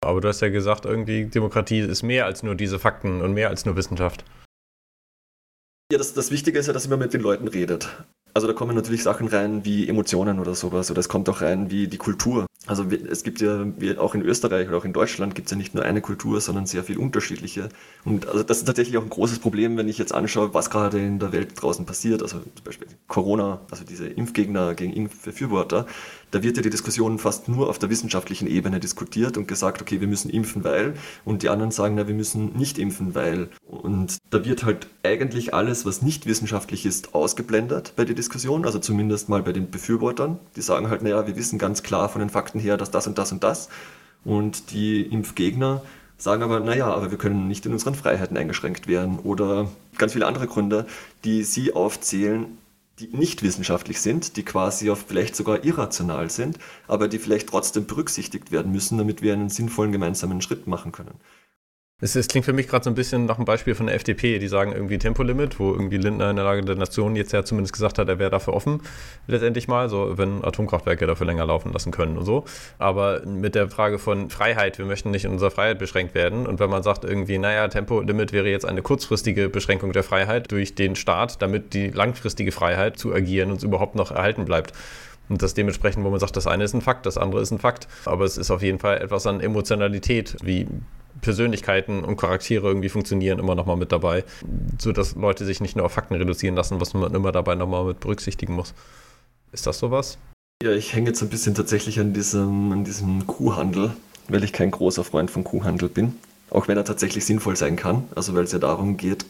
Aber 0.05 0.21
du 0.21 0.27
hast 0.27 0.41
ja 0.41 0.49
gesagt, 0.49 0.86
irgendwie 0.86 1.25
Demokratie 1.25 1.80
ist 1.80 2.03
mehr 2.03 2.25
als 2.25 2.43
nur 2.43 2.53
diese 2.53 2.77
Fakten 2.77 3.21
und 3.21 3.34
mehr 3.34 3.49
als 3.49 3.65
nur 3.65 3.75
Wissenschaft. 3.75 4.23
Ja, 5.91 5.97
das, 5.97 6.13
das 6.13 6.30
Wichtige 6.30 6.59
ist 6.59 6.67
ja, 6.67 6.73
dass 6.73 6.88
man 6.88 6.99
mit 6.99 7.15
den 7.15 7.21
Leuten 7.21 7.47
redet. 7.47 8.05
Also 8.34 8.47
da 8.47 8.53
kommen 8.53 8.75
natürlich 8.75 9.03
Sachen 9.03 9.27
rein 9.27 9.65
wie 9.65 9.88
Emotionen 9.88 10.39
oder 10.39 10.55
sowas, 10.55 10.91
oder 10.91 10.99
es 10.99 11.09
kommt 11.09 11.30
auch 11.30 11.41
rein 11.41 11.71
wie 11.71 11.88
die 11.88 11.97
Kultur. 11.97 12.45
Also 12.67 12.86
es 12.86 13.23
gibt 13.23 13.41
ja, 13.41 13.65
auch 13.97 14.13
in 14.13 14.21
Österreich 14.21 14.67
oder 14.67 14.77
auch 14.77 14.86
in 14.86 14.93
Deutschland 14.93 15.34
gibt 15.34 15.47
es 15.47 15.51
ja 15.51 15.57
nicht 15.57 15.73
nur 15.73 15.86
eine 15.86 16.01
Kultur, 16.01 16.39
sondern 16.39 16.67
sehr 16.67 16.84
viel 16.84 16.97
unterschiedliche. 16.97 17.69
Und 18.05 18.27
also 18.27 18.43
das 18.43 18.59
ist 18.59 18.65
tatsächlich 18.65 18.97
auch 18.97 19.01
ein 19.01 19.09
großes 19.09 19.39
Problem, 19.39 19.75
wenn 19.77 19.88
ich 19.88 19.97
jetzt 19.97 20.13
anschaue, 20.13 20.53
was 20.53 20.69
gerade 20.69 20.99
in 20.99 21.17
der 21.17 21.32
Welt 21.32 21.59
draußen 21.59 21.86
passiert. 21.86 22.21
Also 22.21 22.39
zum 22.39 22.63
Beispiel 22.63 22.88
Corona, 23.07 23.61
also 23.71 23.84
diese 23.86 24.07
Impfgegner 24.07 24.75
gegen 24.75 24.93
Impfbefürworter. 24.93 25.88
Da 26.32 26.43
wird 26.43 26.57
ja 26.57 26.63
die 26.63 26.69
Diskussion 26.69 27.17
fast 27.17 27.47
nur 27.47 27.69
auf 27.69 27.80
der 27.80 27.89
wissenschaftlichen 27.89 28.47
Ebene 28.47 28.80
diskutiert 28.80 29.38
und 29.38 29.47
gesagt, 29.47 29.82
okay, 29.82 29.99
wir 29.99 30.07
müssen 30.07 30.30
impfen, 30.30 30.63
weil. 30.63 30.93
Und 31.25 31.41
die 31.43 31.49
anderen 31.49 31.71
sagen, 31.71 31.95
na, 31.95 32.07
wir 32.07 32.13
müssen 32.13 32.55
nicht 32.57 32.77
impfen, 32.77 33.15
weil. 33.15 33.49
Und 33.65 34.17
da 34.30 34.45
wird 34.45 34.63
halt 34.63 34.88
eigentlich 35.03 35.53
alles, 35.53 35.86
was 35.86 36.01
nicht 36.01 36.25
wissenschaftlich 36.25 36.86
ist, 36.86 37.15
ausgeblendet 37.15 37.93
bei 37.95 38.05
der 38.05 38.15
Diskussion. 38.15 38.65
Also 38.65 38.80
zumindest 38.80 39.30
mal 39.30 39.41
bei 39.41 39.53
den 39.53 39.71
Befürwortern. 39.71 40.39
Die 40.55 40.61
sagen 40.61 40.89
halt, 40.89 41.01
naja, 41.01 41.25
wir 41.25 41.36
wissen 41.36 41.57
ganz 41.57 41.84
klar 41.84 42.09
von 42.09 42.19
den 42.19 42.30
Fakten 42.30 42.59
her, 42.59 42.77
dass 42.77 42.91
das 42.91 43.07
und 43.07 43.17
das 43.17 43.32
und 43.32 43.43
das. 43.43 43.69
Und 44.23 44.71
die 44.71 45.01
Impfgegner 45.01 45.82
sagen 46.19 46.43
aber, 46.43 46.59
naja, 46.59 46.93
aber 46.93 47.11
wir 47.11 47.17
können 47.17 47.47
nicht 47.47 47.65
in 47.65 47.71
unseren 47.71 47.95
Freiheiten 47.95 48.38
eingeschränkt 48.38 48.88
werden. 48.88 49.19
Oder 49.19 49.69
ganz 49.97 50.13
viele 50.13 50.27
andere 50.27 50.47
Gründe, 50.47 50.86
die 51.23 51.43
sie 51.43 51.73
aufzählen, 51.73 52.57
die 53.00 53.08
nicht 53.08 53.43
wissenschaftlich 53.43 54.02
sind, 54.02 54.36
die 54.36 54.43
quasi 54.43 54.89
auch 54.89 54.97
vielleicht 54.97 55.36
sogar 55.36 55.64
irrational 55.64 56.30
sind, 56.30 56.58
aber 56.88 57.08
die 57.08 57.20
vielleicht 57.20 57.50
trotzdem 57.50 57.86
berücksichtigt 57.86 58.52
werden 58.52 58.72
müssen, 58.72 58.97
damit 58.97 59.22
wir 59.22 59.34
einen 59.34 59.50
sinnvollen 59.50 59.91
gemeinsamen 59.91 60.41
Schritt 60.41 60.68
machen 60.68 60.91
können. 60.91 61.16
Es, 62.02 62.16
es 62.16 62.30
klingt 62.30 62.45
für 62.45 62.54
mich 62.54 62.70
gerade 62.70 62.86
so 62.86 62.89
ein 62.89 62.95
bisschen 62.95 63.26
nach 63.26 63.36
einem 63.36 63.45
Beispiel 63.45 63.76
von 63.76 63.88
der 63.88 63.95
FDP, 63.95 64.39
die 64.39 64.47
sagen 64.47 64.72
irgendwie 64.72 64.97
Tempolimit, 64.97 65.60
wo 65.60 65.74
irgendwie 65.74 65.97
Lindner 65.97 66.30
in 66.30 66.38
der 66.38 66.45
Lage 66.45 66.62
der 66.62 66.76
Nation 66.76 67.18
jetzt 67.18 67.34
ja 67.34 67.43
zumindest 67.43 67.74
gesagt 67.74 67.97
hat, 67.97 68.08
er 68.08 68.20
wäre 68.20 68.30
dafür 68.30 68.54
offen, 68.54 68.82
letztendlich 69.28 69.68
mal, 69.68 69.89
so 69.89 70.18
wenn 70.18 70.41
Atomkraftwerke 70.45 71.06
dafür 71.06 71.28
länger 71.28 71.45
laufen 71.45 71.74
lassen 71.74 71.91
können 71.91 72.18
und 72.18 72.24
so. 72.24 72.45
Aber 72.78 73.26
mit 73.26 73.54
der 73.54 73.70
Frage 73.70 74.00
von 74.00 74.30
Freiheit, 74.30 74.78
wir 74.78 74.86
möchten 74.86 75.12
nicht 75.12 75.26
in 75.26 75.32
unserer 75.32 75.52
Freiheit 75.52 75.78
beschränkt 75.78 76.16
werden. 76.16 76.47
Und 76.47 76.62
wenn 76.62 76.70
man 76.70 76.84
sagt 76.84 77.04
irgendwie, 77.04 77.38
naja, 77.38 77.68
Tempolimit 77.68 78.32
wäre 78.32 78.47
jetzt 78.47 78.66
eine 78.66 78.82
kurzfristige 78.82 79.50
Beschränkung 79.50 79.91
der 79.91 80.04
Freiheit 80.04 80.54
durch 80.54 80.76
den 80.76 80.95
Staat, 80.95 81.41
damit 81.41 81.74
die 81.74 81.89
langfristige 81.89 82.54
Freiheit 82.54 82.97
zu 82.97 83.14
agieren 83.14 83.52
uns 83.52 83.64
überhaupt 83.64 83.95
noch 83.95 84.12
erhalten 84.12 84.45
bleibt. 84.45 84.72
Und 85.28 85.41
das 85.41 85.54
dementsprechend, 85.54 86.06
wo 86.06 86.10
man 86.10 86.20
sagt, 86.20 86.38
das 86.38 86.47
eine 86.47 86.64
ist 86.64 86.74
ein 86.74 86.82
Fakt, 86.82 87.06
das 87.06 87.18
andere 87.18 87.41
ist 87.41 87.52
ein 87.52 87.60
Fakt. 87.60 87.89
Aber 88.06 88.24
es 88.24 88.38
ist 88.38 88.52
auf 88.52 88.62
jeden 88.62 88.80
Fall 88.80 89.00
etwas 89.00 89.28
an 89.28 89.41
Emotionalität, 89.41 90.38
wie 90.41 90.66
Persönlichkeiten 91.22 92.03
und 92.03 92.17
Charaktere 92.17 92.67
irgendwie 92.67 92.89
funktionieren, 92.89 93.39
immer 93.39 93.55
nochmal 93.55 93.78
mit 93.78 93.91
dabei, 93.91 94.24
sodass 94.80 95.15
Leute 95.15 95.45
sich 95.45 95.61
nicht 95.61 95.76
nur 95.76 95.86
auf 95.86 95.93
Fakten 95.93 96.15
reduzieren 96.15 96.55
lassen, 96.55 96.80
was 96.82 96.93
man 96.93 97.13
immer 97.13 97.32
dabei 97.32 97.55
nochmal 97.55 97.86
mit 97.86 97.99
berücksichtigen 97.99 98.53
muss. 98.53 98.74
Ist 99.51 99.67
das 99.67 99.80
sowas? 99.80 100.17
Ja, 100.61 100.72
ich 100.72 100.93
hänge 100.93 101.07
jetzt 101.07 101.22
ein 101.22 101.30
bisschen 101.30 101.55
tatsächlich 101.55 101.99
an 101.99 102.13
diesem, 102.13 102.72
an 102.72 102.84
diesem 102.84 103.26
Kuhhandel, 103.28 103.91
weil 104.28 104.43
ich 104.43 104.53
kein 104.53 104.72
großer 104.72 105.03
Freund 105.03 105.32
von 105.32 105.43
Kuhhandel 105.43 105.89
bin. 105.89 106.15
Auch 106.51 106.67
wenn 106.67 106.78
er 106.78 106.84
tatsächlich 106.84 107.26
sinnvoll 107.26 107.55
sein 107.55 107.76
kann, 107.76 108.05
also 108.15 108.34
weil 108.34 108.43
es 108.43 108.51
ja 108.51 108.59
darum 108.59 108.97
geht, 108.97 109.26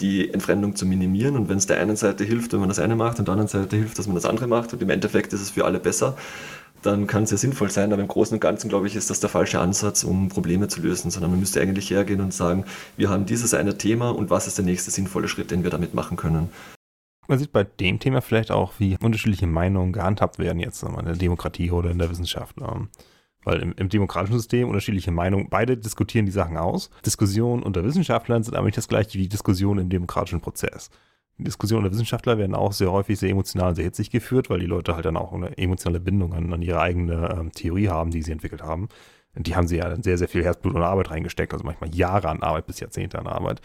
die 0.00 0.32
Entfremdung 0.32 0.74
zu 0.74 0.86
minimieren 0.86 1.36
und 1.36 1.48
wenn 1.48 1.56
es 1.58 1.66
der 1.66 1.80
einen 1.80 1.94
Seite 1.94 2.24
hilft, 2.24 2.52
wenn 2.52 2.58
man 2.58 2.68
das 2.68 2.80
eine 2.80 2.96
macht 2.96 3.20
und 3.20 3.28
der 3.28 3.32
anderen 3.32 3.48
Seite 3.48 3.76
hilft, 3.76 3.96
dass 3.98 4.08
man 4.08 4.16
das 4.16 4.24
andere 4.24 4.48
macht 4.48 4.72
und 4.72 4.82
im 4.82 4.90
Endeffekt 4.90 5.32
ist 5.32 5.40
es 5.40 5.50
für 5.50 5.64
alle 5.64 5.78
besser, 5.78 6.16
dann 6.84 7.06
kann 7.06 7.22
es 7.24 7.30
ja 7.30 7.36
sinnvoll 7.36 7.70
sein, 7.70 7.92
aber 7.92 8.02
im 8.02 8.08
Großen 8.08 8.34
und 8.34 8.40
Ganzen, 8.40 8.68
glaube 8.68 8.86
ich, 8.86 8.96
ist 8.96 9.10
das 9.10 9.20
der 9.20 9.30
falsche 9.30 9.58
Ansatz, 9.60 10.04
um 10.04 10.28
Probleme 10.28 10.68
zu 10.68 10.82
lösen, 10.82 11.10
sondern 11.10 11.30
man 11.30 11.40
müsste 11.40 11.60
eigentlich 11.60 11.90
hergehen 11.90 12.20
und 12.20 12.34
sagen, 12.34 12.64
wir 12.96 13.08
haben 13.08 13.26
dieses 13.26 13.54
eine 13.54 13.78
Thema 13.78 14.10
und 14.10 14.30
was 14.30 14.46
ist 14.46 14.58
der 14.58 14.64
nächste 14.64 14.90
sinnvolle 14.90 15.28
Schritt, 15.28 15.50
den 15.50 15.62
wir 15.62 15.70
damit 15.70 15.94
machen 15.94 16.16
können. 16.16 16.50
Man 17.26 17.38
sieht 17.38 17.52
bei 17.52 17.64
dem 17.64 18.00
Thema 18.00 18.20
vielleicht 18.20 18.50
auch, 18.50 18.74
wie 18.78 18.98
unterschiedliche 19.00 19.46
Meinungen 19.46 19.92
gehandhabt 19.92 20.38
werden 20.38 20.60
jetzt 20.60 20.82
in 20.82 21.04
der 21.04 21.16
Demokratie 21.16 21.70
oder 21.70 21.90
in 21.90 21.98
der 21.98 22.10
Wissenschaft. 22.10 22.56
Ähm, 22.60 22.88
weil 23.44 23.60
im, 23.60 23.72
im, 23.76 23.88
demokratischen 23.88 24.36
System 24.36 24.68
unterschiedliche 24.68 25.10
Meinungen, 25.10 25.48
beide 25.50 25.76
diskutieren 25.76 26.26
die 26.26 26.32
Sachen 26.32 26.56
aus. 26.56 26.90
Diskussionen 27.04 27.62
unter 27.62 27.84
Wissenschaftlern 27.84 28.42
sind 28.42 28.56
aber 28.56 28.66
nicht 28.66 28.78
das 28.78 28.88
gleiche 28.88 29.18
wie 29.18 29.28
Diskussionen 29.28 29.80
im 29.80 29.90
demokratischen 29.90 30.40
Prozess. 30.40 30.90
Diskussionen 31.38 31.82
der 31.82 31.92
Wissenschaftler 31.92 32.38
werden 32.38 32.54
auch 32.54 32.72
sehr 32.72 32.92
häufig 32.92 33.18
sehr 33.18 33.30
emotional 33.30 33.70
und 33.70 33.74
sehr 33.74 33.84
hitzig 33.84 34.10
geführt, 34.10 34.50
weil 34.50 34.60
die 34.60 34.66
Leute 34.66 34.94
halt 34.94 35.04
dann 35.04 35.16
auch 35.16 35.32
eine 35.32 35.56
emotionale 35.58 36.00
Bindung 36.00 36.32
an, 36.32 36.52
an 36.52 36.62
ihre 36.62 36.80
eigene 36.80 37.36
ähm, 37.36 37.52
Theorie 37.52 37.88
haben, 37.88 38.10
die 38.10 38.22
sie 38.22 38.32
entwickelt 38.32 38.62
haben. 38.62 38.88
Und 39.34 39.46
die 39.48 39.56
haben 39.56 39.66
sie 39.66 39.78
ja 39.78 39.96
sehr, 40.00 40.16
sehr 40.16 40.28
viel 40.28 40.44
Herzblut 40.44 40.74
und 40.74 40.82
Arbeit 40.82 41.10
reingesteckt, 41.10 41.52
also 41.52 41.64
manchmal 41.64 41.92
Jahre 41.94 42.28
an 42.28 42.42
Arbeit 42.42 42.66
bis 42.66 42.78
Jahrzehnte 42.78 43.18
an 43.18 43.26
Arbeit. 43.26 43.60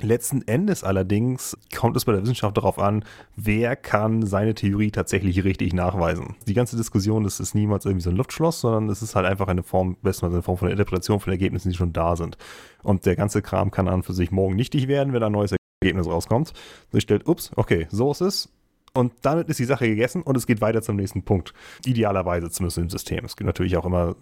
Letzten 0.00 0.42
Endes 0.42 0.82
allerdings 0.82 1.56
kommt 1.72 1.96
es 1.96 2.04
bei 2.04 2.10
der 2.10 2.22
Wissenschaft 2.22 2.56
darauf 2.56 2.80
an, 2.80 3.04
wer 3.36 3.76
kann 3.76 4.26
seine 4.26 4.54
Theorie 4.54 4.90
tatsächlich 4.90 5.44
richtig 5.44 5.72
nachweisen. 5.72 6.34
Die 6.48 6.54
ganze 6.54 6.76
Diskussion 6.76 7.22
das 7.22 7.38
ist 7.38 7.54
niemals 7.54 7.84
irgendwie 7.84 8.02
so 8.02 8.10
ein 8.10 8.16
Luftschloss, 8.16 8.60
sondern 8.60 8.88
es 8.88 9.02
ist 9.02 9.14
halt 9.14 9.24
einfach 9.24 9.46
eine 9.46 9.62
Form, 9.62 9.96
bestenfalls 10.02 10.34
eine 10.34 10.42
Form 10.42 10.58
von 10.58 10.68
Interpretation 10.68 11.20
von 11.20 11.32
Ergebnissen, 11.32 11.70
die 11.70 11.76
schon 11.76 11.92
da 11.92 12.16
sind. 12.16 12.38
Und 12.82 13.06
der 13.06 13.14
ganze 13.14 13.40
Kram 13.40 13.70
kann 13.70 13.86
an 13.86 14.02
für 14.02 14.14
sich 14.14 14.32
morgen 14.32 14.56
nichtig 14.56 14.88
werden, 14.88 15.12
wenn 15.12 15.22
ein 15.22 15.30
neues 15.30 15.54
Ergebnis 15.84 16.06
rauskommt. 16.06 16.52
Sie 16.92 17.00
stellt, 17.00 17.26
ups, 17.26 17.50
okay, 17.56 17.86
so 17.90 18.10
ist 18.10 18.20
es. 18.20 18.48
Und 18.96 19.12
damit 19.22 19.48
ist 19.48 19.58
die 19.58 19.64
Sache 19.64 19.88
gegessen 19.88 20.22
und 20.22 20.36
es 20.36 20.46
geht 20.46 20.60
weiter 20.60 20.80
zum 20.80 20.96
nächsten 20.96 21.22
Punkt. 21.22 21.52
Idealerweise 21.84 22.50
zumindest 22.50 22.78
im 22.78 22.90
System. 22.90 23.24
Es 23.24 23.36
gibt 23.36 23.46
natürlich 23.46 23.76
auch 23.76 23.84
immer 23.84 24.14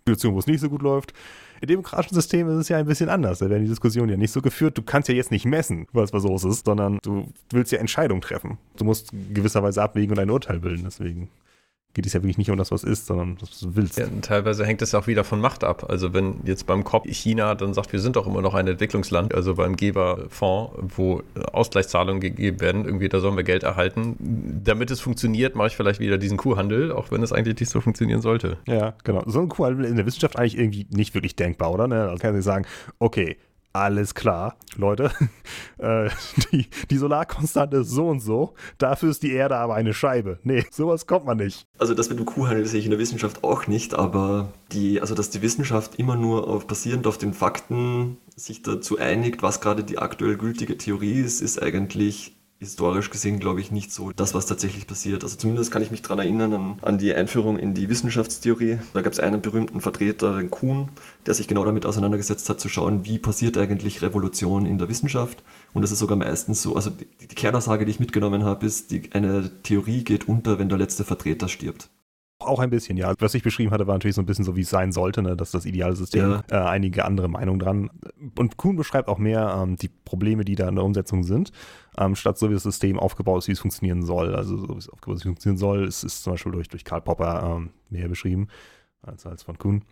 Situationen, 0.00 0.34
wo 0.34 0.40
es 0.40 0.46
nicht 0.46 0.60
so 0.60 0.68
gut 0.68 0.82
läuft. 0.82 1.14
Im 1.60 1.68
demokratischen 1.68 2.14
System 2.14 2.48
ist 2.48 2.56
es 2.56 2.68
ja 2.68 2.78
ein 2.78 2.86
bisschen 2.86 3.08
anders. 3.08 3.38
Da 3.38 3.50
werden 3.50 3.62
die 3.62 3.68
Diskussionen 3.68 4.10
ja 4.10 4.16
nicht 4.16 4.32
so 4.32 4.42
geführt. 4.42 4.76
Du 4.76 4.82
kannst 4.82 5.08
ja 5.08 5.14
jetzt 5.14 5.30
nicht 5.30 5.44
messen, 5.44 5.86
was 5.92 6.12
was 6.12 6.24
los 6.24 6.44
ist, 6.44 6.66
sondern 6.66 6.98
du 7.02 7.32
willst 7.50 7.72
ja 7.72 7.78
Entscheidungen 7.78 8.20
treffen. 8.20 8.58
Du 8.76 8.84
musst 8.84 9.10
gewisserweise 9.32 9.82
abwägen 9.82 10.12
und 10.12 10.18
ein 10.18 10.30
Urteil 10.30 10.60
bilden. 10.60 10.84
Deswegen 10.84 11.28
geht 11.94 12.06
es 12.06 12.12
ja 12.12 12.20
wirklich 12.20 12.38
nicht 12.38 12.50
um 12.50 12.56
das, 12.56 12.70
was 12.70 12.84
ist, 12.84 13.06
sondern 13.06 13.36
was 13.40 13.58
du 13.60 13.74
willst. 13.74 13.98
Ja, 13.98 14.06
teilweise 14.22 14.64
hängt 14.64 14.80
es 14.82 14.94
auch 14.94 15.06
wieder 15.06 15.24
von 15.24 15.40
Macht 15.40 15.64
ab. 15.64 15.86
Also 15.88 16.14
wenn 16.14 16.36
jetzt 16.44 16.66
beim 16.66 16.84
COP 16.84 17.08
China 17.08 17.54
dann 17.54 17.74
sagt, 17.74 17.92
wir 17.92 18.00
sind 18.00 18.16
doch 18.16 18.26
immer 18.26 18.42
noch 18.42 18.54
ein 18.54 18.66
Entwicklungsland, 18.68 19.34
also 19.34 19.54
beim 19.54 19.76
Geberfonds, 19.76 20.72
wo 20.96 21.22
Ausgleichszahlungen 21.52 22.20
gegeben 22.20 22.60
werden, 22.60 22.84
irgendwie 22.84 23.08
da 23.08 23.18
sollen 23.20 23.36
wir 23.36 23.42
Geld 23.42 23.64
erhalten. 23.64 24.16
Damit 24.64 24.90
es 24.90 25.00
funktioniert, 25.00 25.56
mache 25.56 25.68
ich 25.68 25.76
vielleicht 25.76 26.00
wieder 26.00 26.18
diesen 26.18 26.36
Kuhhandel, 26.36 26.92
auch 26.92 27.10
wenn 27.10 27.22
es 27.22 27.32
eigentlich 27.32 27.58
nicht 27.58 27.70
so 27.70 27.80
funktionieren 27.80 28.22
sollte. 28.22 28.58
Ja, 28.66 28.94
genau. 29.02 29.22
So 29.26 29.40
ein 29.40 29.48
Kuhhandel 29.48 29.84
in 29.84 29.96
der 29.96 30.06
Wissenschaft 30.06 30.38
eigentlich 30.38 30.58
irgendwie 30.58 30.86
nicht 30.90 31.14
wirklich 31.14 31.34
denkbar, 31.34 31.72
oder? 31.72 31.88
Ne? 31.88 32.08
Also 32.08 32.18
kann 32.18 32.38
ich 32.38 32.44
sagen, 32.44 32.66
okay, 33.00 33.36
alles 33.72 34.14
klar, 34.14 34.56
Leute, 34.76 35.12
äh, 35.78 36.10
die, 36.52 36.66
die 36.90 36.96
Solarkonstante 36.96 37.78
ist 37.78 37.90
so 37.90 38.08
und 38.08 38.20
so, 38.20 38.54
dafür 38.78 39.10
ist 39.10 39.22
die 39.22 39.32
Erde 39.32 39.56
aber 39.56 39.74
eine 39.74 39.94
Scheibe. 39.94 40.38
Nee, 40.42 40.64
sowas 40.70 41.06
kommt 41.06 41.26
man 41.26 41.36
nicht. 41.36 41.66
Also 41.78 41.94
das 41.94 42.08
mit 42.08 42.18
dem 42.18 42.26
Kuhhandel 42.26 42.66
sehe 42.66 42.80
ich 42.80 42.86
in 42.86 42.90
der 42.90 42.98
Wissenschaft 42.98 43.44
auch 43.44 43.66
nicht, 43.66 43.94
aber 43.94 44.52
die, 44.72 45.00
also 45.00 45.14
dass 45.14 45.30
die 45.30 45.42
Wissenschaft 45.42 45.96
immer 45.96 46.16
nur 46.16 46.48
auf, 46.48 46.66
basierend 46.66 47.06
auf 47.06 47.18
den 47.18 47.32
Fakten 47.32 48.18
sich 48.34 48.62
dazu 48.62 48.98
einigt, 48.98 49.42
was 49.42 49.60
gerade 49.60 49.84
die 49.84 49.98
aktuell 49.98 50.36
gültige 50.36 50.76
Theorie 50.76 51.20
ist, 51.20 51.40
ist 51.40 51.62
eigentlich 51.62 52.39
historisch 52.60 53.08
gesehen, 53.08 53.40
glaube 53.40 53.60
ich, 53.60 53.70
nicht 53.70 53.90
so 53.90 54.12
das, 54.12 54.34
was 54.34 54.44
tatsächlich 54.44 54.86
passiert. 54.86 55.24
Also 55.24 55.36
zumindest 55.36 55.70
kann 55.70 55.82
ich 55.82 55.90
mich 55.90 56.02
daran 56.02 56.18
erinnern 56.18 56.52
an, 56.52 56.78
an, 56.82 56.98
die 56.98 57.14
Einführung 57.14 57.58
in 57.58 57.72
die 57.72 57.88
Wissenschaftstheorie. 57.88 58.78
Da 58.92 59.00
gab 59.00 59.14
es 59.14 59.18
einen 59.18 59.40
berühmten 59.40 59.80
Vertreter, 59.80 60.36
den 60.36 60.50
Kuhn, 60.50 60.90
der 61.24 61.32
sich 61.32 61.48
genau 61.48 61.64
damit 61.64 61.86
auseinandergesetzt 61.86 62.50
hat, 62.50 62.60
zu 62.60 62.68
schauen, 62.68 63.06
wie 63.06 63.18
passiert 63.18 63.56
eigentlich 63.56 64.02
Revolution 64.02 64.66
in 64.66 64.76
der 64.76 64.90
Wissenschaft. 64.90 65.42
Und 65.72 65.80
das 65.80 65.90
ist 65.90 66.00
sogar 66.00 66.18
meistens 66.18 66.60
so, 66.60 66.76
also 66.76 66.90
die, 66.90 67.06
die 67.26 67.34
Kernaussage, 67.34 67.86
die 67.86 67.92
ich 67.92 68.00
mitgenommen 68.00 68.44
habe, 68.44 68.66
ist, 68.66 68.90
die, 68.90 69.10
eine 69.12 69.50
Theorie 69.62 70.04
geht 70.04 70.28
unter, 70.28 70.58
wenn 70.58 70.68
der 70.68 70.78
letzte 70.78 71.04
Vertreter 71.04 71.48
stirbt. 71.48 71.88
Auch 72.40 72.58
ein 72.58 72.70
bisschen, 72.70 72.96
ja. 72.96 73.14
Was 73.18 73.34
ich 73.34 73.42
beschrieben 73.42 73.70
hatte, 73.70 73.86
war 73.86 73.94
natürlich 73.94 74.16
so 74.16 74.22
ein 74.22 74.26
bisschen 74.26 74.46
so, 74.46 74.56
wie 74.56 74.62
es 74.62 74.70
sein 74.70 74.92
sollte, 74.92 75.20
ne? 75.20 75.36
dass 75.36 75.50
das 75.50 75.66
ideale 75.66 75.94
System. 75.94 76.30
Ja. 76.30 76.44
Äh, 76.50 76.68
einige 76.68 77.04
andere 77.04 77.28
Meinungen 77.28 77.60
dran. 77.60 77.90
Und 78.38 78.56
Kuhn 78.56 78.76
beschreibt 78.76 79.08
auch 79.08 79.18
mehr 79.18 79.60
ähm, 79.62 79.76
die 79.76 79.88
Probleme, 79.88 80.44
die 80.46 80.54
da 80.54 80.66
in 80.66 80.76
der 80.76 80.84
Umsetzung 80.84 81.22
sind, 81.22 81.52
ähm, 81.98 82.16
statt 82.16 82.38
so 82.38 82.48
wie 82.48 82.54
das 82.54 82.62
System 82.62 82.98
aufgebaut 82.98 83.42
ist, 83.42 83.48
wie 83.48 83.52
es 83.52 83.60
funktionieren 83.60 84.02
soll. 84.02 84.34
Also 84.34 84.56
so 84.56 84.68
wie 84.70 84.78
es 84.78 84.88
aufgebaut 84.88 85.16
ist, 85.16 85.24
wie 85.24 85.28
es 85.28 85.32
funktionieren 85.32 85.58
soll, 85.58 85.86
ist, 85.86 86.02
ist 86.02 86.24
zum 86.24 86.32
Beispiel 86.32 86.52
durch, 86.52 86.68
durch 86.68 86.84
Karl 86.84 87.02
Popper 87.02 87.56
ähm, 87.56 87.70
mehr 87.90 88.08
beschrieben 88.08 88.48
als, 89.02 89.26
als 89.26 89.42
von 89.42 89.58
Kuhn. 89.58 89.84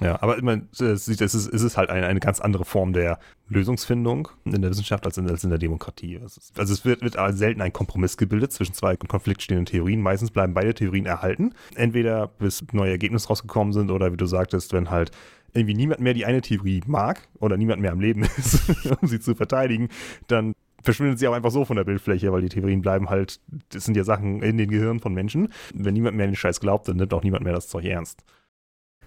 Ja, 0.00 0.20
aber 0.20 0.36
ich 0.36 0.42
meine, 0.42 0.66
es 0.72 0.80
ist, 0.80 1.20
es 1.20 1.34
ist 1.34 1.76
halt 1.76 1.90
eine, 1.90 2.06
eine 2.06 2.20
ganz 2.20 2.40
andere 2.40 2.64
Form 2.64 2.92
der 2.92 3.18
Lösungsfindung 3.48 4.28
in 4.44 4.60
der 4.60 4.70
Wissenschaft 4.70 5.06
als 5.06 5.18
in, 5.18 5.30
als 5.30 5.44
in 5.44 5.50
der 5.50 5.58
Demokratie. 5.58 6.18
Also 6.18 6.40
es 6.72 6.84
wird, 6.84 7.02
wird 7.02 7.16
selten 7.36 7.60
ein 7.60 7.72
Kompromiss 7.72 8.16
gebildet 8.16 8.52
zwischen 8.52 8.74
zwei 8.74 8.96
konfliktstehenden 8.96 9.66
Theorien. 9.66 10.00
Meistens 10.00 10.30
bleiben 10.30 10.54
beide 10.54 10.74
Theorien 10.74 11.06
erhalten. 11.06 11.54
Entweder 11.76 12.26
bis 12.26 12.64
neue 12.72 12.90
Ergebnisse 12.90 13.28
rausgekommen 13.28 13.72
sind 13.72 13.90
oder 13.90 14.12
wie 14.12 14.16
du 14.16 14.26
sagtest, 14.26 14.72
wenn 14.72 14.90
halt 14.90 15.12
irgendwie 15.52 15.74
niemand 15.74 16.00
mehr 16.00 16.14
die 16.14 16.26
eine 16.26 16.40
Theorie 16.40 16.82
mag 16.86 17.28
oder 17.38 17.56
niemand 17.56 17.80
mehr 17.80 17.92
am 17.92 18.00
Leben 18.00 18.22
ist, 18.36 18.62
um 19.00 19.06
sie 19.06 19.20
zu 19.20 19.36
verteidigen, 19.36 19.88
dann 20.26 20.54
verschwindet 20.82 21.18
sie 21.18 21.28
auch 21.28 21.32
einfach 21.32 21.50
so 21.50 21.64
von 21.64 21.76
der 21.76 21.84
Bildfläche, 21.84 22.32
weil 22.32 22.42
die 22.42 22.48
Theorien 22.48 22.82
bleiben 22.82 23.10
halt, 23.10 23.40
das 23.70 23.84
sind 23.84 23.96
ja 23.96 24.04
Sachen 24.04 24.42
in 24.42 24.58
den 24.58 24.68
Gehirnen 24.68 25.00
von 25.00 25.14
Menschen. 25.14 25.48
Wenn 25.72 25.94
niemand 25.94 26.16
mehr 26.16 26.24
an 26.24 26.32
den 26.32 26.36
Scheiß 26.36 26.60
glaubt, 26.60 26.88
dann 26.88 26.96
nimmt 26.96 27.14
auch 27.14 27.22
niemand 27.22 27.44
mehr 27.44 27.54
das 27.54 27.68
Zeug 27.68 27.84
ernst. 27.84 28.24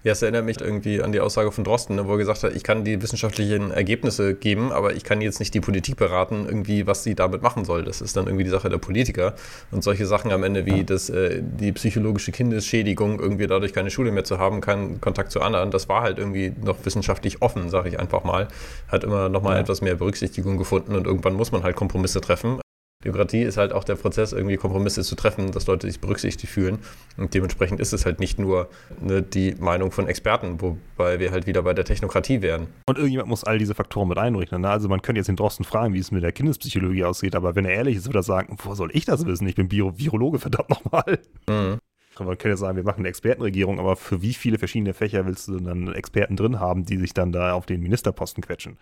Ja, 0.04 0.12
es 0.12 0.22
erinnert 0.22 0.44
mich 0.44 0.60
irgendwie 0.60 1.02
an 1.02 1.12
die 1.12 1.20
Aussage 1.20 1.50
von 1.50 1.64
Drosten, 1.64 1.96
ne, 1.96 2.06
wo 2.06 2.12
er 2.12 2.18
gesagt 2.18 2.42
hat, 2.44 2.54
ich 2.54 2.62
kann 2.62 2.84
die 2.84 3.02
wissenschaftlichen 3.02 3.72
Ergebnisse 3.72 4.34
geben, 4.34 4.70
aber 4.70 4.94
ich 4.94 5.02
kann 5.02 5.20
jetzt 5.20 5.40
nicht 5.40 5.52
die 5.54 5.60
Politik 5.60 5.96
beraten, 5.96 6.46
irgendwie, 6.46 6.86
was 6.86 7.02
sie 7.02 7.14
damit 7.14 7.42
machen 7.42 7.64
soll. 7.64 7.84
Das 7.84 8.00
ist 8.00 8.16
dann 8.16 8.26
irgendwie 8.26 8.44
die 8.44 8.50
Sache 8.50 8.68
der 8.68 8.78
Politiker. 8.78 9.34
Und 9.70 9.82
solche 9.82 10.06
Sachen 10.06 10.30
am 10.30 10.44
Ende 10.44 10.66
wie 10.66 10.84
das, 10.84 11.10
äh, 11.10 11.42
die 11.42 11.72
psychologische 11.72 12.30
Kindesschädigung, 12.30 13.18
irgendwie 13.18 13.46
dadurch 13.46 13.72
keine 13.72 13.90
Schule 13.90 14.12
mehr 14.12 14.24
zu 14.24 14.38
haben, 14.38 14.60
keinen 14.60 15.00
Kontakt 15.00 15.32
zu 15.32 15.40
anderen, 15.40 15.70
das 15.70 15.88
war 15.88 16.02
halt 16.02 16.18
irgendwie 16.18 16.52
noch 16.62 16.84
wissenschaftlich 16.84 17.42
offen, 17.42 17.68
sage 17.68 17.88
ich 17.88 17.98
einfach 17.98 18.22
mal. 18.22 18.48
Hat 18.88 19.02
immer 19.02 19.28
nochmal 19.28 19.54
ja. 19.54 19.60
etwas 19.60 19.80
mehr 19.80 19.96
Berücksichtigung 19.96 20.58
gefunden 20.58 20.94
und 20.94 21.06
irgendwann 21.06 21.34
muss 21.34 21.50
man 21.50 21.64
halt 21.64 21.74
Kompromisse 21.74 22.20
treffen. 22.20 22.60
Demokratie 23.04 23.42
ist 23.42 23.56
halt 23.56 23.72
auch 23.72 23.84
der 23.84 23.94
Prozess, 23.94 24.32
irgendwie 24.32 24.56
Kompromisse 24.56 25.02
zu 25.02 25.14
treffen, 25.14 25.52
dass 25.52 25.68
Leute 25.68 25.86
sich 25.86 26.00
berücksichtigt 26.00 26.52
fühlen. 26.52 26.80
Und 27.16 27.32
dementsprechend 27.32 27.78
ist 27.78 27.92
es 27.92 28.04
halt 28.04 28.18
nicht 28.18 28.40
nur 28.40 28.68
ne, 29.00 29.22
die 29.22 29.54
Meinung 29.60 29.92
von 29.92 30.08
Experten, 30.08 30.60
wobei 30.60 31.20
wir 31.20 31.30
halt 31.30 31.46
wieder 31.46 31.62
bei 31.62 31.74
der 31.74 31.84
Technokratie 31.84 32.42
wären. 32.42 32.66
Und 32.86 32.98
irgendjemand 32.98 33.28
muss 33.28 33.44
all 33.44 33.58
diese 33.58 33.76
Faktoren 33.76 34.08
mit 34.08 34.18
einrechnen. 34.18 34.62
Ne? 34.62 34.68
Also 34.68 34.88
man 34.88 35.00
könnte 35.00 35.20
jetzt 35.20 35.28
den 35.28 35.36
Drosten 35.36 35.64
fragen, 35.64 35.94
wie 35.94 36.00
es 36.00 36.10
mit 36.10 36.24
der 36.24 36.32
Kindespsychologie 36.32 37.04
aussieht, 37.04 37.36
aber 37.36 37.54
wenn 37.54 37.66
er 37.66 37.74
ehrlich 37.74 37.96
ist, 37.96 38.06
würde 38.06 38.18
er 38.18 38.24
sagen, 38.24 38.56
wo 38.64 38.74
soll 38.74 38.90
ich 38.92 39.04
das 39.04 39.24
wissen? 39.24 39.46
Ich 39.46 39.54
bin 39.54 39.68
Bio 39.68 39.96
Virologe, 39.96 40.38
verdammt 40.40 40.70
nochmal. 40.70 41.20
Mhm. 41.48 41.78
Man 42.18 42.36
könnte 42.36 42.56
sagen, 42.56 42.76
wir 42.76 42.82
machen 42.82 43.02
eine 43.02 43.08
Expertenregierung, 43.10 43.78
aber 43.78 43.94
für 43.94 44.22
wie 44.22 44.34
viele 44.34 44.58
verschiedene 44.58 44.92
Fächer 44.92 45.24
willst 45.24 45.46
du 45.46 45.60
dann 45.60 45.92
Experten 45.92 46.34
drin 46.34 46.58
haben, 46.58 46.84
die 46.84 46.96
sich 46.96 47.14
dann 47.14 47.30
da 47.30 47.52
auf 47.52 47.64
den 47.64 47.80
Ministerposten 47.80 48.42
quetschen? 48.42 48.76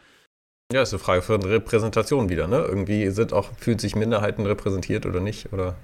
Ja, 0.73 0.83
ist 0.83 0.93
eine 0.93 0.99
Frage 0.99 1.23
von 1.23 1.43
Repräsentation 1.45 2.29
wieder, 2.29 2.49
ne? 2.49 2.57
Irgendwie 2.59 3.09
sind 3.11 3.33
auch, 3.33 3.53
fühlen 3.57 3.79
sich 3.79 3.95
Minderheiten 3.95 4.45
repräsentiert 4.47 5.07
oder 5.07 5.21
nicht? 5.21 5.53
Oder, 5.53 5.77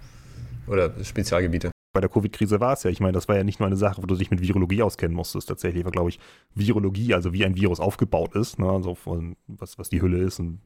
oder 0.66 0.92
Spezialgebiete. 1.04 1.70
Bei 1.94 2.00
der 2.00 2.10
Covid-Krise 2.10 2.58
war 2.58 2.72
es 2.72 2.82
ja. 2.82 2.90
Ich 2.90 2.98
meine, 2.98 3.12
das 3.12 3.28
war 3.28 3.36
ja 3.36 3.44
nicht 3.44 3.60
nur 3.60 3.68
eine 3.68 3.76
Sache, 3.76 4.02
wo 4.02 4.06
du 4.06 4.16
dich 4.16 4.32
mit 4.32 4.40
Virologie 4.40 4.82
auskennen 4.82 5.14
musstest. 5.14 5.48
Tatsächlich 5.48 5.84
war, 5.84 5.92
glaube 5.92 6.08
ich, 6.08 6.18
Virologie, 6.54 7.14
also 7.14 7.32
wie 7.32 7.44
ein 7.44 7.54
Virus 7.54 7.78
aufgebaut 7.78 8.34
ist, 8.34 8.58
ne? 8.58 8.68
also 8.68 8.96
von, 8.96 9.36
was, 9.46 9.78
was 9.78 9.88
die 9.88 10.02
Hülle 10.02 10.18
ist 10.18 10.40
und 10.40 10.60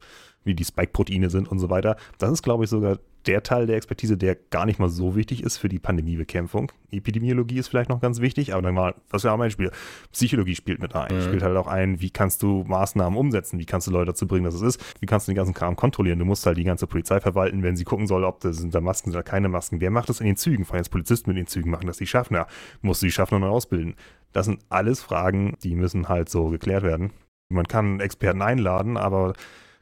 wie 0.47 0.55
die 0.55 0.65
Spike-Proteine 0.65 1.29
sind 1.29 1.47
und 1.47 1.59
so 1.59 1.69
weiter. 1.69 1.97
Das 2.17 2.31
ist, 2.31 2.41
glaube 2.41 2.63
ich, 2.63 2.69
sogar 2.69 2.97
der 3.27 3.43
Teil 3.43 3.67
der 3.67 3.75
Expertise, 3.75 4.17
der 4.17 4.35
gar 4.35 4.65
nicht 4.65 4.79
mal 4.79 4.89
so 4.89 5.15
wichtig 5.15 5.43
ist 5.43 5.57
für 5.57 5.67
die 5.67 5.79
Pandemiebekämpfung. 5.79 6.71
Epidemiologie 6.91 7.57
ist 7.57 7.67
vielleicht 7.67 7.89
noch 7.89 7.99
ganz 7.99 8.21
wichtig, 8.21 8.53
aber 8.53 8.61
dann 8.61 8.73
mal, 8.73 8.95
was 9.09 9.23
ja 9.23 9.33
auch 9.33 9.37
mein 9.37 9.51
Spiel, 9.51 9.71
Psychologie 10.13 10.55
spielt 10.55 10.79
mit 10.79 10.95
ein. 10.95 11.13
Mhm. 11.13 11.21
Spielt 11.21 11.43
halt 11.43 11.57
auch 11.57 11.67
ein, 11.67 11.99
wie 11.99 12.09
kannst 12.09 12.41
du 12.41 12.63
Maßnahmen 12.65 13.19
umsetzen, 13.19 13.59
wie 13.59 13.65
kannst 13.65 13.87
du 13.87 13.91
Leute 13.91 14.07
dazu 14.07 14.27
bringen, 14.27 14.45
dass 14.45 14.55
es 14.55 14.61
ist, 14.61 14.95
wie 15.01 15.05
kannst 15.05 15.27
du 15.27 15.31
den 15.31 15.35
ganzen 15.35 15.53
Kram 15.53 15.75
kontrollieren. 15.75 16.19
Du 16.19 16.25
musst 16.25 16.45
halt 16.45 16.57
die 16.57 16.63
ganze 16.63 16.87
Polizei 16.87 17.19
verwalten, 17.19 17.63
wenn 17.63 17.75
sie 17.75 17.83
gucken 17.83 18.07
soll, 18.07 18.23
ob 18.23 18.39
das 18.39 18.57
sind 18.57 18.73
da 18.73 18.81
Masken 18.81 19.11
oder 19.11 19.23
keine 19.23 19.49
Masken. 19.49 19.81
Wer 19.81 19.91
macht 19.91 20.09
das 20.09 20.21
in 20.21 20.25
den 20.25 20.37
Zügen? 20.37 20.63
Vor 20.63 20.75
allem 20.75 20.83
jetzt 20.83 20.91
Polizisten 20.91 21.29
mit 21.29 21.37
den 21.37 21.47
Zügen 21.47 21.69
machen 21.69 21.87
das 21.87 21.97
die 21.97 22.07
Schaffner. 22.07 22.47
Musst 22.81 23.01
du 23.01 23.07
die 23.07 23.11
Schaffner 23.11 23.39
neu 23.39 23.49
ausbilden? 23.49 23.95
Das 24.31 24.45
sind 24.45 24.59
alles 24.69 25.01
Fragen, 25.01 25.57
die 25.63 25.75
müssen 25.75 26.07
halt 26.07 26.29
so 26.29 26.49
geklärt 26.49 26.83
werden. 26.83 27.11
Man 27.49 27.67
kann 27.67 27.99
Experten 27.99 28.41
einladen, 28.41 28.97
aber 28.97 29.33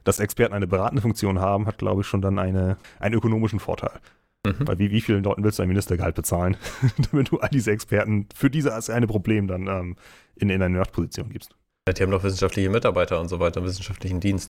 dass 0.05 0.19
Experten 0.19 0.53
eine 0.53 0.67
beratende 0.67 1.01
Funktion 1.01 1.39
haben, 1.39 1.67
hat, 1.67 1.77
glaube 1.77 2.01
ich, 2.01 2.07
schon 2.07 2.21
dann 2.21 2.39
eine, 2.39 2.77
einen 2.99 3.15
ökonomischen 3.15 3.59
Vorteil. 3.59 3.99
Mhm. 4.45 4.67
Weil 4.67 4.79
wie, 4.79 4.91
wie 4.91 5.01
vielen 5.01 5.23
Leuten 5.23 5.43
willst 5.43 5.59
du 5.59 5.63
ein 5.63 5.67
Ministergehalt 5.67 6.15
bezahlen, 6.15 6.55
damit 7.11 7.31
du 7.31 7.39
all 7.39 7.49
diese 7.49 7.71
Experten 7.71 8.27
für 8.33 8.49
dieses 8.49 8.89
eine 8.89 9.07
Problem 9.07 9.47
dann 9.47 9.67
ähm, 9.67 9.95
in, 10.35 10.49
in 10.49 10.61
eine 10.61 10.77
Machtposition 10.77 11.29
gibst? 11.29 11.55
Die 11.87 12.01
haben 12.01 12.11
doch 12.11 12.23
wissenschaftliche 12.23 12.69
Mitarbeiter 12.69 13.19
und 13.19 13.27
so 13.27 13.39
weiter, 13.39 13.63
wissenschaftlichen 13.63 14.19
Dienst. 14.19 14.47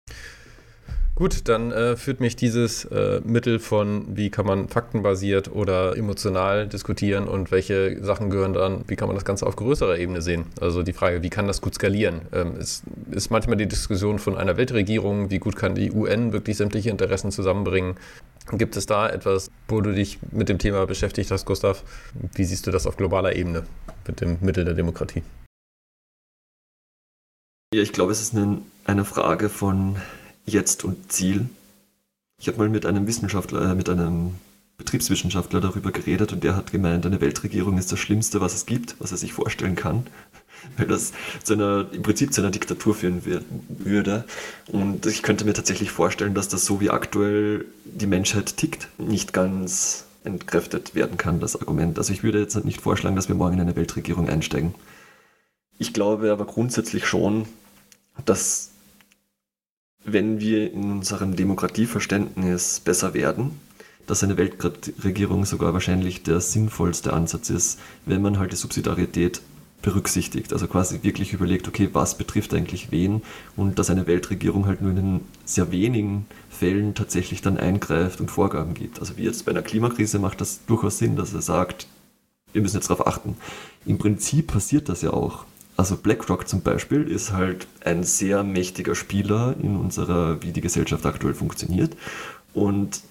Gut, 1.17 1.47
dann 1.47 1.71
äh, 1.71 1.95
führt 1.95 2.19
mich 2.19 2.35
dieses 2.35 2.83
äh, 2.83 3.21
Mittel 3.23 3.59
von, 3.59 4.17
wie 4.17 4.29
kann 4.29 4.45
man 4.45 4.67
faktenbasiert 4.67 5.49
oder 5.49 5.95
emotional 5.95 6.67
diskutieren 6.67 7.29
und 7.29 7.51
welche 7.51 8.03
Sachen 8.03 8.29
gehören 8.29 8.51
dann, 8.51 8.83
wie 8.87 8.97
kann 8.97 9.07
man 9.07 9.15
das 9.15 9.23
Ganze 9.23 9.47
auf 9.47 9.55
größerer 9.55 9.97
Ebene 9.97 10.21
sehen? 10.21 10.47
Also 10.59 10.83
die 10.83 10.91
Frage, 10.91 11.23
wie 11.23 11.29
kann 11.29 11.47
das 11.47 11.61
gut 11.61 11.75
skalieren? 11.75 12.23
Ähm, 12.33 12.55
es 12.59 12.83
ist 13.11 13.31
manchmal 13.31 13.55
die 13.55 13.65
Diskussion 13.65 14.19
von 14.19 14.35
einer 14.35 14.57
Weltregierung, 14.57 15.31
wie 15.31 15.39
gut 15.39 15.55
kann 15.55 15.73
die 15.73 15.89
UN 15.89 16.33
wirklich 16.33 16.57
sämtliche 16.57 16.89
Interessen 16.89 17.31
zusammenbringen? 17.31 17.95
Gibt 18.51 18.75
es 18.75 18.85
da 18.85 19.09
etwas, 19.09 19.49
wo 19.69 19.79
du 19.79 19.93
dich 19.93 20.19
mit 20.31 20.49
dem 20.49 20.59
Thema 20.59 20.85
beschäftigt 20.85 21.31
hast, 21.31 21.45
Gustav? 21.45 21.83
Wie 22.33 22.43
siehst 22.43 22.67
du 22.67 22.71
das 22.71 22.85
auf 22.85 22.97
globaler 22.97 23.37
Ebene 23.37 23.63
mit 24.05 24.19
dem 24.19 24.37
Mittel 24.41 24.65
der 24.65 24.73
Demokratie? 24.73 25.23
Ja, 27.73 27.81
ich 27.81 27.93
glaube, 27.93 28.11
es 28.11 28.19
ist 28.19 28.35
eine, 28.35 28.57
eine 28.83 29.05
Frage 29.05 29.47
von 29.47 29.95
Jetzt 30.45 30.83
und 30.83 31.11
Ziel. 31.11 31.49
Ich 32.37 32.47
habe 32.47 32.57
mal 32.57 32.69
mit 32.69 32.85
einem 32.85 33.07
Wissenschaftler, 33.07 33.71
äh, 33.71 33.75
mit 33.75 33.89
einem 33.89 34.35
Betriebswissenschaftler 34.77 35.61
darüber 35.61 35.91
geredet 35.91 36.33
und 36.33 36.43
der 36.43 36.55
hat 36.55 36.71
gemeint, 36.71 37.05
eine 37.05 37.21
Weltregierung 37.21 37.77
ist 37.77 37.91
das 37.91 37.99
Schlimmste, 37.99 38.41
was 38.41 38.53
es 38.53 38.65
gibt, 38.65 38.95
was 38.99 39.11
er 39.11 39.17
sich 39.17 39.33
vorstellen 39.33 39.75
kann, 39.75 40.05
weil 40.77 40.87
das 40.87 41.13
zu 41.43 41.53
einer, 41.53 41.87
im 41.91 42.03
Prinzip 42.03 42.33
zu 42.33 42.41
einer 42.41 42.51
Diktatur 42.51 42.93
führen 42.93 43.23
würde. 43.69 44.25
Und 44.67 45.05
ich 45.05 45.23
könnte 45.23 45.45
mir 45.45 45.53
tatsächlich 45.53 45.91
vorstellen, 45.91 46.33
dass 46.33 46.49
das 46.49 46.65
so 46.65 46.81
wie 46.81 46.89
aktuell 46.89 47.65
die 47.85 48.07
Menschheit 48.07 48.57
tickt, 48.57 48.89
nicht 48.97 49.33
ganz 49.33 50.05
entkräftet 50.25 50.95
werden 50.95 51.17
kann, 51.17 51.39
das 51.39 51.55
Argument. 51.55 51.97
Also 51.97 52.11
ich 52.11 52.23
würde 52.23 52.39
jetzt 52.39 52.55
nicht 52.65 52.81
vorschlagen, 52.81 53.15
dass 53.15 53.29
wir 53.29 53.35
morgen 53.35 53.53
in 53.53 53.61
eine 53.61 53.75
Weltregierung 53.75 54.27
einsteigen. 54.27 54.75
Ich 55.77 55.93
glaube 55.93 56.31
aber 56.31 56.45
grundsätzlich 56.45 57.05
schon, 57.05 57.45
dass 58.25 58.71
wenn 60.05 60.39
wir 60.39 60.71
in 60.71 60.91
unserem 60.91 61.35
Demokratieverständnis 61.35 62.79
besser 62.79 63.13
werden, 63.13 63.59
dass 64.05 64.23
eine 64.23 64.37
Weltregierung 64.37 65.45
sogar 65.45 65.73
wahrscheinlich 65.73 66.23
der 66.23 66.39
sinnvollste 66.39 67.11
Ansatz 67.11 67.49
ist, 67.49 67.79
wenn 68.05 68.21
man 68.21 68.37
halt 68.37 68.51
die 68.51 68.55
Subsidiarität 68.55 69.41
berücksichtigt. 69.81 70.53
Also 70.53 70.67
quasi 70.67 70.99
wirklich 71.01 71.33
überlegt, 71.33 71.67
okay, 71.67 71.89
was 71.93 72.17
betrifft 72.17 72.53
eigentlich 72.53 72.91
wen 72.91 73.23
und 73.55 73.79
dass 73.79 73.89
eine 73.89 74.07
Weltregierung 74.07 74.67
halt 74.67 74.81
nur 74.81 74.91
in 74.91 75.21
sehr 75.43 75.71
wenigen 75.71 76.27
Fällen 76.49 76.93
tatsächlich 76.93 77.41
dann 77.41 77.57
eingreift 77.57 78.21
und 78.21 78.31
Vorgaben 78.31 78.73
gibt. 78.73 78.99
Also 78.99 79.17
wie 79.17 79.23
jetzt 79.23 79.45
bei 79.45 79.51
einer 79.51 79.61
Klimakrise 79.61 80.19
macht 80.19 80.39
das 80.39 80.65
durchaus 80.65 80.99
Sinn, 80.99 81.15
dass 81.15 81.33
er 81.33 81.41
sagt, 81.41 81.87
wir 82.53 82.61
müssen 82.61 82.77
jetzt 82.77 82.89
darauf 82.89 83.05
achten. 83.05 83.35
Im 83.85 83.97
Prinzip 83.97 84.47
passiert 84.47 84.87
das 84.87 85.01
ja 85.01 85.11
auch. 85.11 85.45
Also 85.77 85.97
BlackRock 85.97 86.47
zum 86.47 86.61
Beispiel 86.61 87.09
ist 87.09 87.33
halt 87.33 87.67
ein 87.83 88.03
sehr 88.03 88.43
mächtiger 88.43 88.95
Spieler 88.95 89.55
in 89.61 89.75
unserer, 89.75 90.41
wie 90.41 90.51
die 90.51 90.61
Gesellschaft 90.61 91.05
aktuell 91.05 91.33
funktioniert. 91.33 91.95
Und 92.53 93.01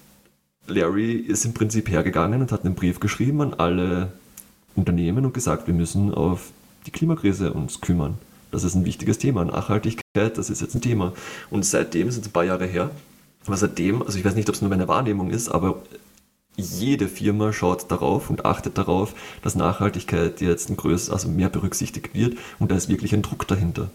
Larry 0.67 1.13
ist 1.13 1.45
im 1.45 1.53
Prinzip 1.53 1.89
hergegangen 1.89 2.41
und 2.41 2.51
hat 2.51 2.65
einen 2.65 2.75
Brief 2.75 2.99
geschrieben 2.99 3.41
an 3.41 3.53
alle 3.53 4.13
Unternehmen 4.75 5.25
und 5.25 5.33
gesagt, 5.33 5.67
wir 5.67 5.73
müssen 5.73 6.13
auf 6.13 6.51
die 6.87 6.91
Klimakrise 6.91 7.53
uns 7.53 7.81
kümmern. 7.81 8.17
Das 8.51 8.63
ist 8.63 8.75
ein 8.75 8.85
wichtiges 8.85 9.17
Thema. 9.19 9.45
Nachhaltigkeit, 9.45 10.37
das 10.37 10.49
ist 10.49 10.61
jetzt 10.61 10.75
ein 10.75 10.81
Thema. 10.81 11.13
Und 11.51 11.65
seitdem, 11.65 12.09
sind 12.09 12.21
es 12.21 12.29
ein 12.29 12.33
paar 12.33 12.45
Jahre 12.45 12.65
her, 12.65 12.89
aber 13.45 13.57
seitdem, 13.57 14.01
also 14.01 14.17
ich 14.17 14.25
weiß 14.25 14.35
nicht, 14.35 14.49
ob 14.49 14.55
es 14.55 14.61
nur 14.61 14.69
meine 14.69 14.87
Wahrnehmung 14.87 15.29
ist, 15.29 15.49
aber 15.49 15.83
jede 16.57 17.07
Firma 17.07 17.53
schaut 17.53 17.91
darauf 17.91 18.29
und 18.29 18.45
achtet 18.45 18.77
darauf, 18.77 19.13
dass 19.41 19.55
Nachhaltigkeit 19.55 20.41
jetzt 20.41 20.69
ein 20.69 20.77
größeres, 20.77 21.09
also 21.09 21.29
mehr 21.29 21.49
berücksichtigt 21.49 22.13
wird 22.13 22.37
und 22.59 22.71
da 22.71 22.75
ist 22.75 22.89
wirklich 22.89 23.13
ein 23.13 23.21
Druck 23.21 23.47
dahinter. 23.47 23.89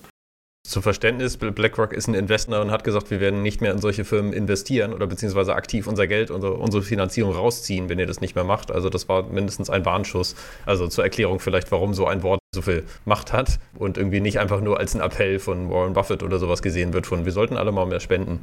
Zum 0.67 0.83
Verständnis, 0.83 1.37
BlackRock 1.37 1.93
ist 1.93 2.07
ein 2.07 2.15
Investor 2.15 2.61
und 2.61 2.71
hat 2.71 2.85
gesagt, 2.85 3.11
wir 3.11 3.19
werden 3.19 3.43
nicht 3.43 3.61
mehr 3.61 3.73
in 3.73 3.79
solche 3.79 4.05
Firmen 4.05 4.33
investieren 4.33 4.93
oder 4.93 5.07
beziehungsweise 5.07 5.55
aktiv 5.55 5.87
unser 5.87 6.07
Geld, 6.07 6.31
unsere, 6.31 6.55
unsere 6.55 6.83
Finanzierung 6.83 7.33
rausziehen, 7.35 7.89
wenn 7.89 7.99
ihr 7.99 8.07
das 8.07 8.21
nicht 8.21 8.35
mehr 8.35 8.45
macht. 8.45 8.71
Also 8.71 8.89
das 8.89 9.09
war 9.09 9.25
mindestens 9.25 9.71
ein 9.71 9.85
Warnschuss. 9.85 10.37
Also 10.67 10.87
zur 10.87 11.03
Erklärung 11.03 11.41
vielleicht, 11.41 11.73
warum 11.73 11.95
so 11.95 12.07
ein 12.07 12.23
Wort 12.23 12.41
so 12.55 12.63
viel 12.63 12.85
Macht 13.05 13.33
hat 13.33 13.59
und 13.79 13.97
irgendwie 13.97 14.21
nicht 14.21 14.39
einfach 14.39 14.61
nur 14.61 14.79
als 14.79 14.95
ein 14.95 15.01
Appell 15.01 15.39
von 15.39 15.71
Warren 15.71 15.95
Buffett 15.95 16.23
oder 16.23 16.39
sowas 16.39 16.63
gesehen 16.63 16.93
wird 16.93 17.07
von, 17.07 17.25
wir 17.25 17.33
sollten 17.33 17.57
alle 17.57 17.73
mal 17.73 17.87
mehr 17.87 18.01
spenden. 18.01 18.43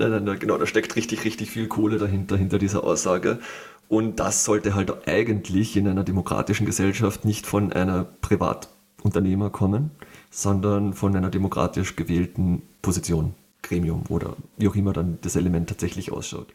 Nein, 0.00 0.12
nein, 0.12 0.24
nein, 0.24 0.38
genau, 0.38 0.56
da 0.56 0.64
steckt 0.64 0.96
richtig, 0.96 1.26
richtig 1.26 1.50
viel 1.50 1.68
Kohle 1.68 1.98
dahinter, 1.98 2.34
hinter 2.34 2.58
dieser 2.58 2.84
Aussage. 2.84 3.38
Und 3.86 4.18
das 4.18 4.46
sollte 4.46 4.74
halt 4.74 5.06
eigentlich 5.06 5.76
in 5.76 5.86
einer 5.86 6.04
demokratischen 6.04 6.64
Gesellschaft 6.64 7.26
nicht 7.26 7.44
von 7.46 7.70
einer 7.70 8.04
Privatunternehmer 8.22 9.50
kommen, 9.50 9.90
sondern 10.30 10.94
von 10.94 11.14
einer 11.14 11.28
demokratisch 11.28 11.96
gewählten 11.96 12.62
Position, 12.80 13.34
Gremium 13.60 14.04
oder 14.08 14.36
wie 14.56 14.68
auch 14.68 14.74
immer 14.74 14.94
dann 14.94 15.18
das 15.20 15.36
Element 15.36 15.68
tatsächlich 15.68 16.12
ausschaut. 16.12 16.46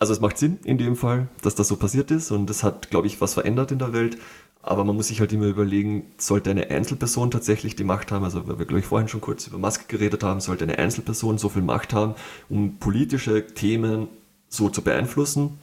Also 0.00 0.12
es 0.12 0.20
macht 0.20 0.36
Sinn 0.36 0.58
in 0.64 0.78
dem 0.78 0.96
Fall, 0.96 1.28
dass 1.42 1.54
das 1.54 1.68
so 1.68 1.76
passiert 1.76 2.10
ist 2.10 2.32
und 2.32 2.50
es 2.50 2.64
hat, 2.64 2.90
glaube 2.90 3.06
ich, 3.06 3.20
was 3.20 3.34
verändert 3.34 3.70
in 3.70 3.78
der 3.78 3.92
Welt. 3.92 4.18
Aber 4.62 4.84
man 4.84 4.94
muss 4.94 5.08
sich 5.08 5.18
halt 5.18 5.32
immer 5.32 5.46
überlegen, 5.46 6.12
sollte 6.18 6.50
eine 6.50 6.70
Einzelperson 6.70 7.32
tatsächlich 7.32 7.74
die 7.74 7.82
Macht 7.82 8.12
haben, 8.12 8.24
also 8.24 8.46
weil 8.46 8.60
wir, 8.60 8.66
glaube 8.66 8.78
ich, 8.78 8.86
vorhin 8.86 9.08
schon 9.08 9.20
kurz 9.20 9.48
über 9.48 9.58
Maske 9.58 9.86
geredet 9.88 10.22
haben, 10.22 10.40
sollte 10.40 10.62
eine 10.62 10.78
Einzelperson 10.78 11.36
so 11.36 11.48
viel 11.48 11.62
Macht 11.62 11.92
haben, 11.92 12.14
um 12.48 12.78
politische 12.78 13.44
Themen 13.46 14.08
so 14.48 14.68
zu 14.68 14.82
beeinflussen? 14.82 15.58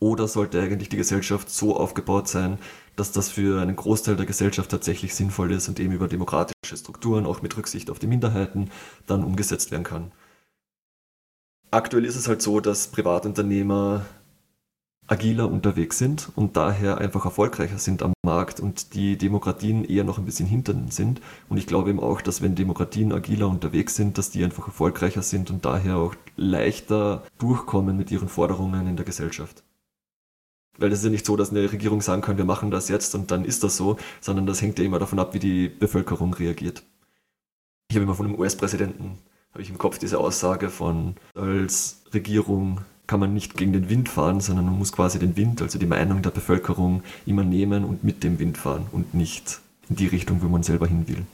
Oder 0.00 0.26
sollte 0.26 0.60
eigentlich 0.60 0.88
die 0.88 0.96
Gesellschaft 0.96 1.48
so 1.48 1.76
aufgebaut 1.76 2.26
sein, 2.26 2.58
dass 2.96 3.12
das 3.12 3.28
für 3.30 3.62
einen 3.62 3.76
Großteil 3.76 4.16
der 4.16 4.26
Gesellschaft 4.26 4.68
tatsächlich 4.68 5.14
sinnvoll 5.14 5.52
ist 5.52 5.68
und 5.68 5.78
eben 5.78 5.92
über 5.92 6.08
demokratische 6.08 6.76
Strukturen, 6.76 7.26
auch 7.26 7.42
mit 7.42 7.56
Rücksicht 7.56 7.88
auf 7.90 8.00
die 8.00 8.08
Minderheiten, 8.08 8.70
dann 9.06 9.22
umgesetzt 9.22 9.70
werden 9.70 9.84
kann? 9.84 10.10
Aktuell 11.70 12.04
ist 12.04 12.16
es 12.16 12.26
halt 12.26 12.42
so, 12.42 12.58
dass 12.58 12.88
Privatunternehmer 12.88 14.04
agiler 15.06 15.50
unterwegs 15.50 15.98
sind 15.98 16.30
und 16.36 16.56
daher 16.56 16.98
einfach 16.98 17.24
erfolgreicher 17.24 17.78
sind 17.78 18.02
am 18.02 18.12
Markt 18.24 18.60
und 18.60 18.94
die 18.94 19.18
Demokratien 19.18 19.84
eher 19.84 20.04
noch 20.04 20.18
ein 20.18 20.24
bisschen 20.24 20.46
hinter 20.46 20.74
sind. 20.90 21.20
Und 21.48 21.58
ich 21.58 21.66
glaube 21.66 21.90
eben 21.90 22.00
auch, 22.00 22.20
dass 22.20 22.40
wenn 22.40 22.54
Demokratien 22.54 23.12
agiler 23.12 23.48
unterwegs 23.48 23.94
sind, 23.96 24.16
dass 24.16 24.30
die 24.30 24.44
einfach 24.44 24.68
erfolgreicher 24.68 25.22
sind 25.22 25.50
und 25.50 25.64
daher 25.64 25.96
auch 25.96 26.14
leichter 26.36 27.24
durchkommen 27.38 27.96
mit 27.96 28.10
ihren 28.10 28.28
Forderungen 28.28 28.86
in 28.86 28.96
der 28.96 29.04
Gesellschaft. 29.04 29.64
Weil 30.78 30.90
es 30.92 31.00
ist 31.00 31.04
ja 31.04 31.10
nicht 31.10 31.26
so, 31.26 31.36
dass 31.36 31.50
eine 31.50 31.70
Regierung 31.70 32.00
sagen 32.00 32.22
kann, 32.22 32.38
wir 32.38 32.46
machen 32.46 32.70
das 32.70 32.88
jetzt 32.88 33.14
und 33.14 33.30
dann 33.30 33.44
ist 33.44 33.62
das 33.62 33.76
so, 33.76 33.98
sondern 34.20 34.46
das 34.46 34.62
hängt 34.62 34.78
ja 34.78 34.84
immer 34.84 34.98
davon 34.98 35.18
ab, 35.18 35.34
wie 35.34 35.38
die 35.38 35.68
Bevölkerung 35.68 36.32
reagiert. 36.32 36.82
Ich 37.90 37.96
habe 37.96 38.04
immer 38.04 38.14
von 38.14 38.26
einem 38.26 38.38
US-Präsidenten, 38.38 39.18
habe 39.50 39.62
ich 39.62 39.68
im 39.68 39.76
Kopf 39.76 39.98
diese 39.98 40.18
Aussage 40.18 40.70
von, 40.70 41.16
als 41.34 42.02
Regierung 42.14 42.80
kann 43.06 43.20
man 43.20 43.34
nicht 43.34 43.56
gegen 43.56 43.72
den 43.72 43.88
Wind 43.88 44.08
fahren, 44.08 44.40
sondern 44.40 44.66
man 44.66 44.78
muss 44.78 44.92
quasi 44.92 45.18
den 45.18 45.36
Wind, 45.36 45.60
also 45.60 45.78
die 45.78 45.86
Meinung 45.86 46.22
der 46.22 46.30
Bevölkerung, 46.30 47.02
immer 47.26 47.44
nehmen 47.44 47.84
und 47.84 48.04
mit 48.04 48.24
dem 48.24 48.38
Wind 48.38 48.58
fahren 48.58 48.86
und 48.92 49.14
nicht 49.14 49.60
in 49.88 49.96
die 49.96 50.06
Richtung, 50.06 50.42
wo 50.42 50.48
man 50.48 50.62
selber 50.62 50.86
hin 50.86 51.08
will. 51.08 51.24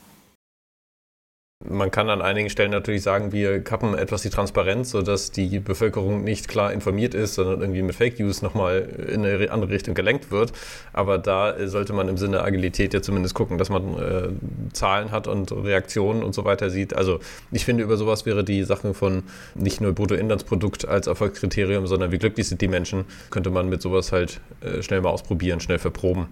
Man 1.67 1.91
kann 1.91 2.09
an 2.09 2.21
einigen 2.21 2.49
Stellen 2.49 2.71
natürlich 2.71 3.03
sagen, 3.03 3.33
wir 3.33 3.61
kappen 3.61 3.93
etwas 3.93 4.21
die 4.21 4.29
Transparenz, 4.29 4.91
sodass 4.91 5.31
die 5.31 5.59
Bevölkerung 5.59 6.23
nicht 6.23 6.47
klar 6.47 6.71
informiert 6.71 7.13
ist, 7.13 7.35
sondern 7.35 7.59
irgendwie 7.59 7.81
mit 7.81 7.95
Fake 7.95 8.17
News 8.17 8.41
nochmal 8.41 8.87
in 9.13 9.25
eine 9.25 9.51
andere 9.51 9.69
Richtung 9.69 9.93
gelenkt 9.93 10.31
wird. 10.31 10.53
Aber 10.93 11.17
da 11.17 11.67
sollte 11.67 11.91
man 11.91 12.07
im 12.07 12.15
Sinne 12.15 12.43
Agilität 12.43 12.93
ja 12.93 13.01
zumindest 13.01 13.35
gucken, 13.35 13.57
dass 13.57 13.69
man 13.69 13.99
äh, 13.99 14.29
Zahlen 14.71 15.11
hat 15.11 15.27
und 15.27 15.51
Reaktionen 15.51 16.23
und 16.23 16.33
so 16.33 16.45
weiter 16.45 16.69
sieht. 16.69 16.95
Also 16.95 17.19
ich 17.51 17.65
finde, 17.65 17.83
über 17.83 17.97
sowas 17.97 18.25
wäre 18.25 18.45
die 18.45 18.63
Sache 18.63 18.93
von 18.93 19.23
nicht 19.53 19.81
nur 19.81 19.91
Bruttoinlandsprodukt 19.91 20.87
als 20.87 21.07
Erfolgskriterium, 21.07 21.87
sondern 21.87 22.13
wie 22.13 22.19
glücklich 22.19 22.47
sind 22.47 22.61
die 22.61 22.69
Menschen, 22.69 23.03
könnte 23.31 23.49
man 23.49 23.67
mit 23.67 23.81
sowas 23.81 24.13
halt 24.13 24.39
äh, 24.61 24.81
schnell 24.81 25.01
mal 25.01 25.09
ausprobieren, 25.09 25.59
schnell 25.59 25.79
verproben. 25.79 26.27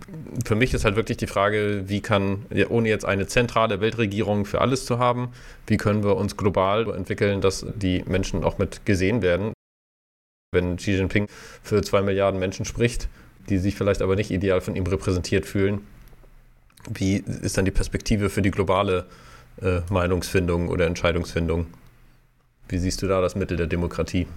Für 0.45 0.55
mich 0.55 0.73
ist 0.73 0.85
halt 0.85 0.95
wirklich 0.95 1.17
die 1.17 1.27
Frage, 1.27 1.83
wie 1.87 1.99
kann, 1.99 2.45
ohne 2.69 2.87
jetzt 2.87 3.03
eine 3.03 3.27
zentrale 3.27 3.81
Weltregierung 3.81 4.45
für 4.45 4.61
alles 4.61 4.85
zu 4.85 4.99
haben, 4.99 5.16
haben. 5.17 5.33
Wie 5.65 5.77
können 5.77 6.03
wir 6.03 6.15
uns 6.15 6.37
global 6.37 6.93
entwickeln, 6.95 7.41
dass 7.41 7.65
die 7.75 8.03
Menschen 8.05 8.43
auch 8.43 8.57
mit 8.57 8.85
gesehen 8.85 9.21
werden? 9.21 9.53
Wenn 10.53 10.77
Xi 10.77 10.91
Jinping 10.91 11.27
für 11.61 11.81
zwei 11.81 12.01
Milliarden 12.01 12.39
Menschen 12.39 12.65
spricht, 12.65 13.09
die 13.49 13.57
sich 13.57 13.75
vielleicht 13.75 14.01
aber 14.01 14.15
nicht 14.15 14.31
ideal 14.31 14.61
von 14.61 14.75
ihm 14.75 14.85
repräsentiert 14.85 15.45
fühlen, 15.45 15.85
wie 16.89 17.17
ist 17.17 17.57
dann 17.57 17.65
die 17.65 17.71
Perspektive 17.71 18.29
für 18.29 18.41
die 18.41 18.51
globale 18.51 19.05
äh, 19.61 19.81
Meinungsfindung 19.89 20.69
oder 20.69 20.85
Entscheidungsfindung? 20.85 21.67
Wie 22.69 22.77
siehst 22.77 23.01
du 23.01 23.07
da 23.07 23.21
das 23.21 23.35
Mittel 23.35 23.57
der 23.57 23.67
Demokratie? 23.67 24.27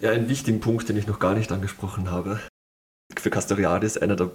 Ja, 0.00 0.10
einen 0.10 0.28
wichtigen 0.28 0.60
Punkt, 0.60 0.88
den 0.88 0.96
ich 0.96 1.06
noch 1.06 1.18
gar 1.18 1.34
nicht 1.34 1.50
angesprochen 1.50 2.10
habe. 2.10 2.40
Für 3.16 3.30
Castoriadis, 3.30 3.96
einer 3.96 4.16
der, 4.16 4.30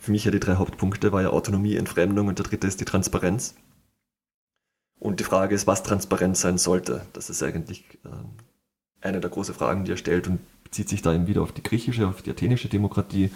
für 0.00 0.12
mich 0.12 0.24
ja 0.24 0.30
die 0.30 0.40
drei 0.40 0.54
Hauptpunkte, 0.54 1.10
war 1.10 1.22
ja 1.22 1.30
Autonomie, 1.30 1.76
Entfremdung 1.76 2.28
und 2.28 2.38
der 2.38 2.46
dritte 2.46 2.66
ist 2.66 2.80
die 2.80 2.84
Transparenz. 2.84 3.54
Und 4.98 5.20
die 5.20 5.24
Frage 5.24 5.54
ist, 5.54 5.66
was 5.66 5.82
transparent 5.82 6.36
sein 6.36 6.58
sollte. 6.58 7.06
Das 7.12 7.30
ist 7.30 7.42
eigentlich 7.42 7.84
äh, 8.04 9.06
eine 9.06 9.20
der 9.20 9.30
großen 9.30 9.54
Fragen, 9.54 9.84
die 9.84 9.92
er 9.92 9.96
stellt 9.96 10.28
und 10.28 10.40
bezieht 10.64 10.88
sich 10.88 11.02
da 11.02 11.12
eben 11.14 11.26
wieder 11.26 11.42
auf 11.42 11.52
die 11.52 11.62
griechische, 11.62 12.08
auf 12.08 12.22
die 12.22 12.30
athenische 12.30 12.68
Demokratie 12.68 13.30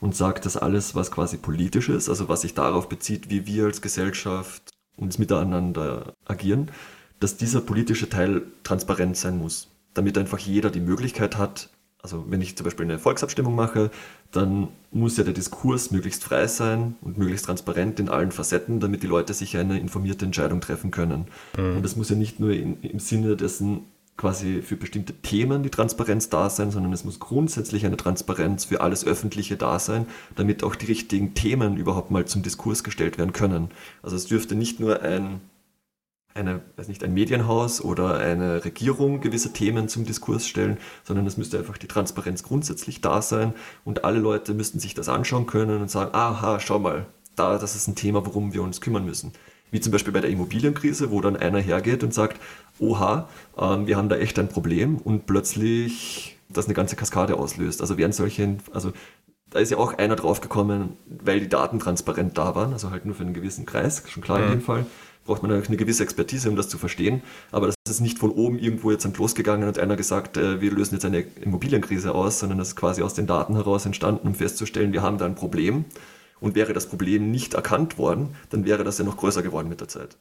und 0.00 0.14
sagt, 0.14 0.46
dass 0.46 0.56
alles, 0.56 0.94
was 0.94 1.10
quasi 1.10 1.36
politisch 1.36 1.88
ist, 1.88 2.08
also 2.08 2.28
was 2.28 2.42
sich 2.42 2.54
darauf 2.54 2.88
bezieht, 2.88 3.30
wie 3.30 3.46
wir 3.46 3.64
als 3.64 3.82
Gesellschaft 3.82 4.70
uns 4.96 5.18
miteinander 5.18 6.14
agieren, 6.24 6.70
dass 7.20 7.36
dieser 7.36 7.60
politische 7.60 8.08
Teil 8.08 8.42
transparent 8.62 9.16
sein 9.16 9.38
muss, 9.38 9.68
damit 9.94 10.16
einfach 10.18 10.38
jeder 10.38 10.70
die 10.70 10.80
Möglichkeit 10.80 11.36
hat, 11.36 11.70
also 12.02 12.24
wenn 12.28 12.40
ich 12.40 12.56
zum 12.56 12.64
Beispiel 12.64 12.84
eine 12.84 12.98
Volksabstimmung 12.98 13.54
mache, 13.54 13.90
dann 14.30 14.68
muss 14.90 15.16
ja 15.16 15.24
der 15.24 15.34
Diskurs 15.34 15.90
möglichst 15.90 16.22
frei 16.22 16.46
sein 16.46 16.94
und 17.00 17.18
möglichst 17.18 17.46
transparent 17.46 17.98
in 17.98 18.08
allen 18.08 18.30
Facetten, 18.30 18.80
damit 18.80 19.02
die 19.02 19.08
Leute 19.08 19.34
sich 19.34 19.56
eine 19.56 19.78
informierte 19.78 20.24
Entscheidung 20.24 20.60
treffen 20.60 20.90
können. 20.90 21.26
Mhm. 21.56 21.78
Und 21.78 21.84
es 21.84 21.96
muss 21.96 22.10
ja 22.10 22.16
nicht 22.16 22.40
nur 22.40 22.52
in, 22.52 22.80
im 22.82 22.98
Sinne 22.98 23.36
dessen 23.36 23.86
quasi 24.16 24.62
für 24.62 24.76
bestimmte 24.76 25.14
Themen 25.14 25.62
die 25.62 25.70
Transparenz 25.70 26.28
da 26.28 26.50
sein, 26.50 26.70
sondern 26.70 26.92
es 26.92 27.04
muss 27.04 27.20
grundsätzlich 27.20 27.86
eine 27.86 27.96
Transparenz 27.96 28.64
für 28.66 28.80
alles 28.80 29.06
Öffentliche 29.06 29.56
da 29.56 29.78
sein, 29.78 30.06
damit 30.34 30.64
auch 30.64 30.74
die 30.74 30.86
richtigen 30.86 31.34
Themen 31.34 31.76
überhaupt 31.76 32.10
mal 32.10 32.26
zum 32.26 32.42
Diskurs 32.42 32.82
gestellt 32.84 33.16
werden 33.16 33.32
können. 33.32 33.70
Also 34.02 34.16
es 34.16 34.26
dürfte 34.26 34.56
nicht 34.56 34.80
nur 34.80 35.02
ein 35.02 35.40
eine, 36.38 36.60
weiß 36.76 36.88
nicht, 36.88 37.04
ein 37.04 37.12
Medienhaus 37.12 37.82
oder 37.82 38.18
eine 38.18 38.64
Regierung 38.64 39.20
gewisse 39.20 39.52
Themen 39.52 39.88
zum 39.88 40.04
Diskurs 40.04 40.46
stellen, 40.46 40.78
sondern 41.04 41.26
es 41.26 41.36
müsste 41.36 41.58
einfach 41.58 41.76
die 41.76 41.88
Transparenz 41.88 42.42
grundsätzlich 42.42 43.00
da 43.00 43.20
sein 43.20 43.52
und 43.84 44.04
alle 44.04 44.20
Leute 44.20 44.54
müssten 44.54 44.78
sich 44.78 44.94
das 44.94 45.08
anschauen 45.08 45.46
können 45.46 45.82
und 45.82 45.90
sagen, 45.90 46.14
aha, 46.14 46.60
schau 46.60 46.78
mal, 46.78 47.06
da, 47.36 47.58
das 47.58 47.74
ist 47.76 47.88
ein 47.88 47.94
Thema, 47.94 48.24
worum 48.24 48.54
wir 48.54 48.62
uns 48.62 48.80
kümmern 48.80 49.04
müssen. 49.04 49.32
Wie 49.70 49.80
zum 49.80 49.92
Beispiel 49.92 50.12
bei 50.12 50.20
der 50.20 50.30
Immobilienkrise, 50.30 51.10
wo 51.10 51.20
dann 51.20 51.36
einer 51.36 51.58
hergeht 51.58 52.02
und 52.02 52.14
sagt, 52.14 52.40
oha, 52.78 53.28
ähm, 53.58 53.86
wir 53.86 53.96
haben 53.96 54.08
da 54.08 54.16
echt 54.16 54.38
ein 54.38 54.48
Problem 54.48 54.96
und 54.96 55.26
plötzlich 55.26 56.38
das 56.48 56.64
eine 56.64 56.74
ganze 56.74 56.96
Kaskade 56.96 57.36
auslöst. 57.36 57.82
Also 57.82 57.98
werden 57.98 58.12
solche, 58.12 58.56
also 58.72 58.92
da 59.50 59.58
ist 59.58 59.70
ja 59.70 59.76
auch 59.76 59.98
einer 59.98 60.16
draufgekommen, 60.16 60.96
weil 61.06 61.40
die 61.40 61.48
Daten 61.48 61.78
transparent 61.78 62.38
da 62.38 62.54
waren, 62.54 62.72
also 62.72 62.90
halt 62.90 63.04
nur 63.04 63.14
für 63.14 63.24
einen 63.24 63.34
gewissen 63.34 63.66
Kreis, 63.66 64.02
schon 64.08 64.22
klar 64.22 64.38
in 64.38 64.46
mhm. 64.46 64.50
dem 64.50 64.60
Fall 64.62 64.86
braucht 65.28 65.42
man 65.42 65.52
eine 65.52 65.76
gewisse 65.76 66.02
Expertise, 66.02 66.48
um 66.48 66.56
das 66.56 66.70
zu 66.70 66.78
verstehen. 66.78 67.22
Aber 67.52 67.66
das 67.66 67.76
ist 67.86 68.00
nicht 68.00 68.18
von 68.18 68.30
oben 68.30 68.58
irgendwo 68.58 68.90
jetzt 68.90 69.06
losgegangen 69.18 69.68
und 69.68 69.78
einer 69.78 69.94
gesagt, 69.94 70.38
äh, 70.38 70.62
wir 70.62 70.70
lösen 70.72 70.94
jetzt 70.94 71.04
eine 71.04 71.20
Immobilienkrise 71.20 72.14
aus, 72.14 72.40
sondern 72.40 72.58
das 72.58 72.68
ist 72.68 72.76
quasi 72.76 73.02
aus 73.02 73.12
den 73.12 73.26
Daten 73.26 73.54
heraus 73.54 73.84
entstanden, 73.84 74.26
um 74.26 74.34
festzustellen, 74.34 74.92
wir 74.94 75.02
haben 75.02 75.18
da 75.18 75.26
ein 75.26 75.34
Problem. 75.34 75.84
Und 76.40 76.54
wäre 76.54 76.72
das 76.72 76.86
Problem 76.86 77.30
nicht 77.30 77.54
erkannt 77.54 77.98
worden, 77.98 78.34
dann 78.48 78.64
wäre 78.64 78.84
das 78.84 78.96
ja 78.96 79.04
noch 79.04 79.16
größer 79.16 79.42
geworden 79.42 79.68
mit 79.68 79.80
der 79.80 79.88
Zeit. 79.88 80.16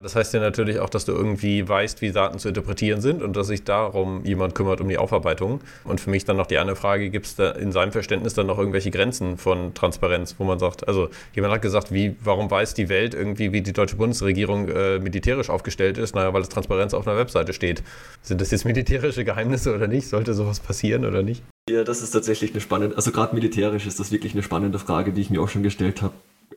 Das 0.00 0.14
heißt 0.14 0.32
ja 0.32 0.38
natürlich 0.38 0.78
auch, 0.78 0.90
dass 0.90 1.06
du 1.06 1.12
irgendwie 1.12 1.68
weißt, 1.68 2.02
wie 2.02 2.12
Daten 2.12 2.38
zu 2.38 2.46
interpretieren 2.46 3.00
sind 3.00 3.20
und 3.20 3.34
dass 3.34 3.48
sich 3.48 3.64
darum 3.64 4.24
jemand 4.24 4.54
kümmert 4.54 4.80
um 4.80 4.88
die 4.88 4.96
Aufarbeitung. 4.96 5.60
Und 5.82 6.00
für 6.00 6.10
mich 6.10 6.24
dann 6.24 6.36
noch 6.36 6.46
die 6.46 6.58
andere 6.58 6.76
Frage, 6.76 7.10
gibt 7.10 7.26
es 7.26 7.34
da 7.34 7.50
in 7.50 7.72
seinem 7.72 7.90
Verständnis 7.90 8.34
dann 8.34 8.46
noch 8.46 8.58
irgendwelche 8.58 8.92
Grenzen 8.92 9.38
von 9.38 9.74
Transparenz, 9.74 10.36
wo 10.38 10.44
man 10.44 10.60
sagt, 10.60 10.86
also 10.86 11.08
jemand 11.34 11.54
hat 11.54 11.62
gesagt, 11.62 11.92
wie, 11.92 12.14
warum 12.22 12.48
weiß 12.48 12.74
die 12.74 12.88
Welt 12.88 13.12
irgendwie, 13.12 13.50
wie 13.50 13.60
die 13.60 13.72
deutsche 13.72 13.96
Bundesregierung 13.96 14.68
äh, 14.68 15.00
militärisch 15.00 15.50
aufgestellt 15.50 15.98
ist? 15.98 16.14
Naja, 16.14 16.32
weil 16.32 16.42
es 16.42 16.48
Transparenz 16.48 16.94
auf 16.94 17.04
einer 17.08 17.18
Webseite 17.18 17.52
steht. 17.52 17.82
Sind 18.22 18.40
das 18.40 18.52
jetzt 18.52 18.64
militärische 18.64 19.24
Geheimnisse 19.24 19.74
oder 19.74 19.88
nicht? 19.88 20.06
Sollte 20.06 20.32
sowas 20.32 20.60
passieren 20.60 21.06
oder 21.06 21.24
nicht? 21.24 21.42
Ja, 21.68 21.82
das 21.82 22.02
ist 22.02 22.12
tatsächlich 22.12 22.52
eine 22.52 22.60
spannende, 22.60 22.94
also 22.94 23.10
gerade 23.10 23.34
militärisch 23.34 23.84
ist 23.84 23.98
das 23.98 24.12
wirklich 24.12 24.32
eine 24.32 24.44
spannende 24.44 24.78
Frage, 24.78 25.12
die 25.12 25.22
ich 25.22 25.30
mir 25.30 25.42
auch 25.42 25.48
schon 25.48 25.64
gestellt 25.64 26.02
habe. 26.02 26.14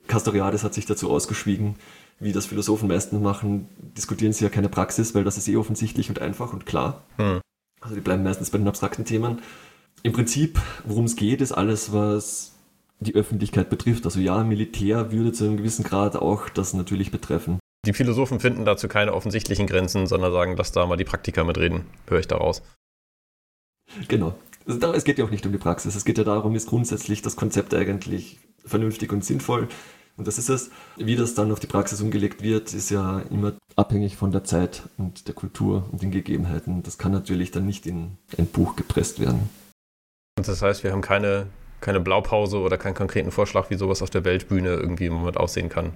Castoriadis 0.08 0.64
hat 0.64 0.74
sich 0.74 0.86
dazu 0.86 1.10
ausgeschwiegen 1.10 1.76
wie 2.22 2.32
das 2.32 2.46
Philosophen 2.46 2.88
meistens 2.88 3.20
machen, 3.20 3.68
diskutieren 3.98 4.32
sie 4.32 4.44
ja 4.44 4.50
keine 4.50 4.70
Praxis, 4.70 5.14
weil 5.16 5.24
das 5.24 5.38
ist 5.38 5.48
eh 5.48 5.58
offensichtlich 5.58 6.08
und 6.10 6.20
einfach 6.20 6.54
und 6.54 6.66
klar. 6.66 7.04
Hm. 7.18 7.42
Also 7.82 7.96
die 7.96 8.02
bleiben 8.02 8.24
meistens 8.24 8.52
bei 8.52 8.60
den 8.60 8.68
abstrakten 8.68 9.06
Themen. 9.06 9.42
Im 10.04 10.14
Prinzip, 10.14 10.60
worum 10.86 11.06
es 11.06 11.16
geht, 11.16 11.42
ist 11.42 11.52
alles, 11.52 11.92
was 11.92 12.54
die 13.00 13.16
Öffentlichkeit 13.16 13.70
betrifft. 13.70 14.06
Also 14.06 14.20
ja, 14.20 14.44
Militär 14.44 15.12
würde 15.12 15.32
zu 15.32 15.46
einem 15.46 15.58
gewissen 15.58 15.84
Grad 15.84 16.16
auch 16.16 16.48
das 16.50 16.74
natürlich 16.74 17.12
betreffen. 17.12 17.60
Die 17.86 17.94
Philosophen 17.94 18.40
finden 18.40 18.64
dazu 18.64 18.88
keine 18.88 19.14
offensichtlichen 19.14 19.66
Grenzen, 19.66 20.06
sondern 20.06 20.32
sagen, 20.32 20.56
lass 20.56 20.72
da 20.72 20.86
mal 20.86 20.98
die 20.98 21.04
Praktiker 21.04 21.44
mitreden, 21.44 21.86
höre 22.08 22.20
ich 22.20 22.28
daraus. 22.28 22.62
Genau. 24.08 24.36
Also 24.68 24.94
es 24.94 25.04
geht 25.04 25.18
ja 25.18 25.26
auch 25.26 25.32
nicht 25.32 25.46
um 25.48 25.52
die 25.52 25.58
Praxis. 25.58 25.96
Es 25.96 26.06
geht 26.06 26.20
ja 26.20 26.24
darum, 26.24 26.56
ist 26.56 26.68
grundsätzlich 26.68 27.24
das 27.24 27.36
Konzept 27.36 27.74
eigentlich 27.74 28.38
vernünftig 28.64 29.12
und 29.12 29.26
sinnvoll. 29.26 29.68
Und 30.18 30.28
das 30.28 30.38
ist 30.38 30.50
es. 30.50 30.70
Wie 30.98 31.16
das 31.16 31.34
dann 31.34 31.52
auf 31.52 31.60
die 31.60 31.68
Praxis 31.68 32.02
umgelegt 32.02 32.42
wird, 32.42 32.74
ist 32.74 32.90
ja 32.90 33.22
immer 33.30 33.54
abhängig 33.76 34.18
von 34.18 34.32
der 34.32 34.44
Zeit 34.44 34.84
und 34.98 35.28
der 35.28 35.36
Kultur 35.36 35.88
und 35.92 36.02
den 36.02 36.12
Gegebenheiten. 36.12 36.84
Das 36.84 36.98
kann 36.98 37.12
natürlich 37.12 37.52
dann 37.52 37.66
nicht 37.66 37.86
in 37.86 38.18
ein 38.38 38.48
Buch 38.48 38.76
gepresst 38.76 39.20
werden. 39.20 39.50
Und 40.38 40.48
das 40.48 40.62
heißt, 40.62 40.84
wir 40.84 40.92
haben 40.92 41.02
keine, 41.02 41.48
keine 41.80 42.00
Blaupause 42.00 42.60
oder 42.60 42.78
keinen 42.78 42.96
konkreten 42.96 43.32
Vorschlag, 43.32 43.70
wie 43.70 43.76
sowas 43.76 44.02
auf 44.02 44.10
der 44.10 44.26
Weltbühne 44.26 44.70
irgendwie 44.70 45.08
im 45.08 45.14
Moment 45.14 45.38
aussehen 45.38 45.70
kann. 45.70 45.94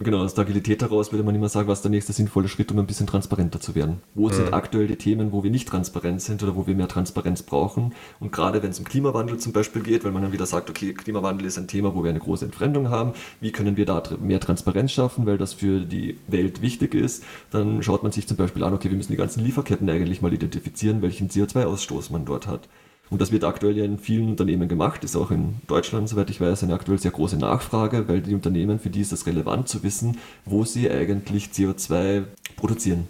Genau, 0.00 0.18
aus 0.18 0.34
der 0.34 0.44
Agilität 0.44 0.80
heraus 0.80 1.10
würde 1.12 1.24
man 1.24 1.34
immer 1.34 1.48
sagen, 1.48 1.66
was 1.66 1.82
der 1.82 1.90
nächste 1.90 2.12
sinnvolle 2.12 2.46
Schritt, 2.46 2.70
um 2.70 2.78
ein 2.78 2.86
bisschen 2.86 3.08
transparenter 3.08 3.60
zu 3.60 3.74
werden. 3.74 4.00
Wo 4.14 4.28
mhm. 4.28 4.32
sind 4.32 4.54
aktuell 4.54 4.86
die 4.86 4.96
Themen, 4.96 5.32
wo 5.32 5.42
wir 5.42 5.50
nicht 5.50 5.66
transparent 5.66 6.22
sind 6.22 6.40
oder 6.42 6.54
wo 6.54 6.68
wir 6.68 6.76
mehr 6.76 6.86
Transparenz 6.86 7.42
brauchen? 7.42 7.94
Und 8.20 8.30
gerade 8.30 8.62
wenn 8.62 8.70
es 8.70 8.78
um 8.78 8.84
Klimawandel 8.84 9.38
zum 9.38 9.52
Beispiel 9.52 9.82
geht, 9.82 10.04
weil 10.04 10.12
man 10.12 10.22
dann 10.22 10.32
wieder 10.32 10.46
sagt, 10.46 10.70
okay, 10.70 10.94
Klimawandel 10.94 11.46
ist 11.46 11.58
ein 11.58 11.66
Thema, 11.66 11.96
wo 11.96 12.04
wir 12.04 12.10
eine 12.10 12.20
große 12.20 12.44
Entfremdung 12.44 12.90
haben, 12.90 13.12
wie 13.40 13.50
können 13.50 13.76
wir 13.76 13.86
da 13.86 14.02
mehr 14.20 14.38
Transparenz 14.38 14.92
schaffen, 14.92 15.26
weil 15.26 15.36
das 15.36 15.54
für 15.54 15.80
die 15.80 16.18
Welt 16.28 16.62
wichtig 16.62 16.94
ist, 16.94 17.24
dann 17.50 17.82
schaut 17.82 18.04
man 18.04 18.12
sich 18.12 18.28
zum 18.28 18.36
Beispiel 18.36 18.62
an, 18.62 18.74
okay, 18.74 18.90
wir 18.90 18.96
müssen 18.96 19.12
die 19.12 19.18
ganzen 19.18 19.44
Lieferketten 19.44 19.90
eigentlich 19.90 20.22
mal 20.22 20.32
identifizieren, 20.32 21.02
welchen 21.02 21.28
CO2-Ausstoß 21.28 22.12
man 22.12 22.24
dort 22.24 22.46
hat. 22.46 22.68
Und 23.10 23.20
das 23.20 23.32
wird 23.32 23.44
aktuell 23.44 23.76
ja 23.76 23.84
in 23.84 23.98
vielen 23.98 24.28
Unternehmen 24.28 24.68
gemacht, 24.68 25.02
ist 25.04 25.16
auch 25.16 25.30
in 25.30 25.56
Deutschland, 25.66 26.08
soweit 26.08 26.30
ich 26.30 26.40
weiß, 26.40 26.62
eine 26.62 26.74
aktuell 26.74 26.98
sehr 26.98 27.10
große 27.10 27.36
Nachfrage, 27.36 28.08
weil 28.08 28.20
die 28.20 28.34
Unternehmen, 28.34 28.78
für 28.78 28.90
die 28.90 29.00
ist 29.00 29.12
es 29.12 29.26
relevant 29.26 29.68
zu 29.68 29.82
wissen, 29.82 30.18
wo 30.44 30.64
sie 30.64 30.90
eigentlich 30.90 31.46
CO2 31.46 32.24
produzieren. 32.56 33.08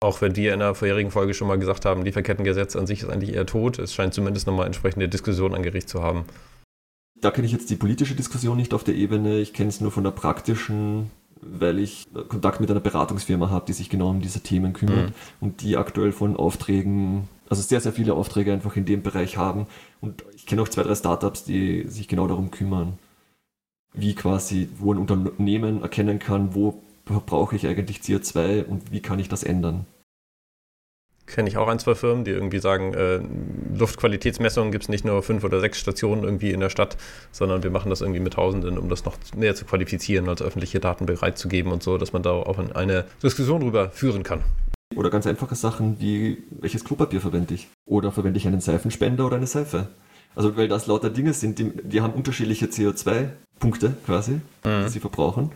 Auch 0.00 0.20
wenn 0.20 0.34
wir 0.36 0.52
in 0.52 0.60
der 0.60 0.74
vorherigen 0.74 1.10
Folge 1.10 1.34
schon 1.34 1.48
mal 1.48 1.58
gesagt 1.58 1.84
haben, 1.84 2.04
Lieferkettengesetz 2.04 2.74
an 2.74 2.86
sich 2.86 3.02
ist 3.02 3.08
eigentlich 3.08 3.34
eher 3.34 3.46
tot, 3.46 3.78
es 3.78 3.94
scheint 3.94 4.14
zumindest 4.14 4.46
nochmal 4.46 4.66
entsprechende 4.66 5.08
Diskussionen 5.08 5.54
an 5.54 5.62
Gericht 5.62 5.88
zu 5.88 6.02
haben. 6.02 6.24
Da 7.20 7.30
kenne 7.30 7.46
ich 7.46 7.52
jetzt 7.52 7.70
die 7.70 7.76
politische 7.76 8.16
Diskussion 8.16 8.56
nicht 8.56 8.74
auf 8.74 8.82
der 8.82 8.96
Ebene, 8.96 9.38
ich 9.38 9.52
kenne 9.52 9.68
es 9.68 9.80
nur 9.80 9.92
von 9.92 10.02
der 10.02 10.10
praktischen 10.10 11.10
weil 11.42 11.78
ich 11.78 12.06
Kontakt 12.28 12.60
mit 12.60 12.70
einer 12.70 12.80
Beratungsfirma 12.80 13.50
habe, 13.50 13.66
die 13.66 13.72
sich 13.72 13.90
genau 13.90 14.10
um 14.10 14.20
diese 14.20 14.40
Themen 14.40 14.72
kümmert 14.72 15.10
mhm. 15.10 15.14
und 15.40 15.62
die 15.62 15.76
aktuell 15.76 16.12
von 16.12 16.36
Aufträgen 16.36 17.28
also 17.52 17.60
sehr, 17.60 17.82
sehr 17.82 17.92
viele 17.92 18.14
Aufträge 18.14 18.50
einfach 18.50 18.76
in 18.76 18.86
dem 18.86 19.02
Bereich 19.02 19.36
haben. 19.36 19.66
Und 20.00 20.24
ich 20.34 20.46
kenne 20.46 20.62
auch 20.62 20.68
zwei, 20.68 20.84
drei 20.84 20.94
Startups, 20.94 21.44
die 21.44 21.84
sich 21.86 22.08
genau 22.08 22.26
darum 22.26 22.50
kümmern, 22.50 22.98
wie 23.92 24.14
quasi, 24.14 24.70
wo 24.78 24.94
ein 24.94 24.98
Unternehmen 24.98 25.82
erkennen 25.82 26.18
kann, 26.18 26.54
wo 26.54 26.82
brauche 27.04 27.54
ich 27.54 27.66
eigentlich 27.66 27.98
CO2 27.98 28.64
und 28.64 28.90
wie 28.90 29.02
kann 29.02 29.18
ich 29.18 29.28
das 29.28 29.42
ändern. 29.42 29.84
Kenne 31.26 31.50
ich 31.50 31.58
auch 31.58 31.68
ein, 31.68 31.78
zwei 31.78 31.94
Firmen, 31.94 32.24
die 32.24 32.30
irgendwie 32.30 32.58
sagen, 32.58 32.94
äh, 32.94 33.20
Luftqualitätsmessungen 33.78 34.72
gibt 34.72 34.84
es 34.84 34.88
nicht 34.88 35.04
nur 35.04 35.22
fünf 35.22 35.44
oder 35.44 35.60
sechs 35.60 35.78
Stationen 35.78 36.24
irgendwie 36.24 36.52
in 36.52 36.60
der 36.60 36.70
Stadt, 36.70 36.96
sondern 37.32 37.62
wir 37.62 37.70
machen 37.70 37.90
das 37.90 38.00
irgendwie 38.00 38.20
mit 38.20 38.32
Tausenden, 38.32 38.78
um 38.78 38.88
das 38.88 39.04
noch 39.04 39.16
mehr 39.36 39.54
zu 39.54 39.66
qualifizieren, 39.66 40.26
als 40.30 40.40
öffentliche 40.40 40.80
Daten 40.80 41.04
bereitzugeben 41.04 41.70
und 41.70 41.82
so, 41.82 41.98
dass 41.98 42.14
man 42.14 42.22
da 42.22 42.30
auch 42.30 42.58
eine 42.74 43.04
Diskussion 43.22 43.60
drüber 43.60 43.90
führen 43.90 44.22
kann. 44.22 44.42
Oder 44.96 45.10
ganz 45.10 45.26
einfache 45.26 45.54
Sachen 45.54 46.00
wie, 46.00 46.42
welches 46.50 46.84
Klopapier 46.84 47.20
verwende 47.20 47.54
ich? 47.54 47.68
Oder 47.86 48.12
verwende 48.12 48.38
ich 48.38 48.46
einen 48.46 48.60
Seifenspender 48.60 49.26
oder 49.26 49.36
eine 49.36 49.46
Seife? 49.46 49.88
Also, 50.34 50.56
weil 50.56 50.68
das 50.68 50.86
lauter 50.86 51.10
Dinge 51.10 51.32
sind, 51.32 51.58
die, 51.58 51.70
die 51.82 52.00
haben 52.00 52.14
unterschiedliche 52.14 52.66
CO2-Punkte 52.66 53.94
quasi, 54.06 54.40
mhm. 54.64 54.84
die 54.84 54.88
sie 54.88 55.00
verbrauchen. 55.00 55.50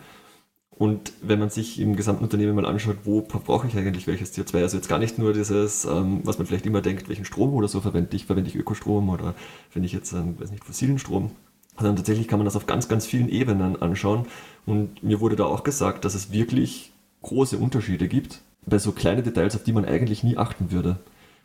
Und 0.77 1.13
wenn 1.23 1.39
man 1.39 1.49
sich 1.49 1.79
im 1.79 1.95
gesamten 1.95 2.23
Unternehmen 2.23 2.53
mal 2.55 2.65
anschaut, 2.65 2.97
wo 3.03 3.21
brauche 3.21 3.67
ich 3.67 3.75
eigentlich 3.75 4.05
welches 4.05 4.37
CO2? 4.37 4.61
Also 4.61 4.77
jetzt 4.77 4.87
gar 4.87 4.99
nicht 4.99 5.17
nur 5.17 5.33
dieses, 5.33 5.85
ähm, 5.85 6.21
was 6.23 6.37
man 6.37 6.45
vielleicht 6.45 6.67
immer 6.67 6.81
denkt, 6.81 7.09
welchen 7.09 7.25
Strom 7.25 7.53
oder 7.53 7.67
so 7.67 7.81
verwende 7.81 8.15
ich, 8.15 8.27
verwende 8.27 8.49
ich 8.51 8.55
Ökostrom 8.55 9.09
oder 9.09 9.33
wenn 9.73 9.83
ich 9.83 9.91
jetzt, 9.91 10.13
ähm, 10.13 10.39
weiß 10.39 10.51
nicht, 10.51 10.63
fossilen 10.63 10.99
Strom. 10.99 11.31
Sondern 11.77 11.95
tatsächlich 11.95 12.27
kann 12.27 12.37
man 12.37 12.45
das 12.45 12.55
auf 12.55 12.67
ganz, 12.67 12.87
ganz 12.87 13.07
vielen 13.07 13.29
Ebenen 13.29 13.81
anschauen. 13.81 14.27
Und 14.67 15.01
mir 15.01 15.19
wurde 15.19 15.35
da 15.35 15.45
auch 15.45 15.63
gesagt, 15.63 16.05
dass 16.05 16.13
es 16.13 16.31
wirklich 16.31 16.91
große 17.23 17.57
Unterschiede 17.57 18.07
gibt 18.07 18.41
bei 18.67 18.77
so 18.77 18.91
kleinen 18.91 19.23
Details, 19.23 19.55
auf 19.55 19.63
die 19.63 19.73
man 19.73 19.85
eigentlich 19.85 20.23
nie 20.23 20.37
achten 20.37 20.71
würde. 20.71 20.97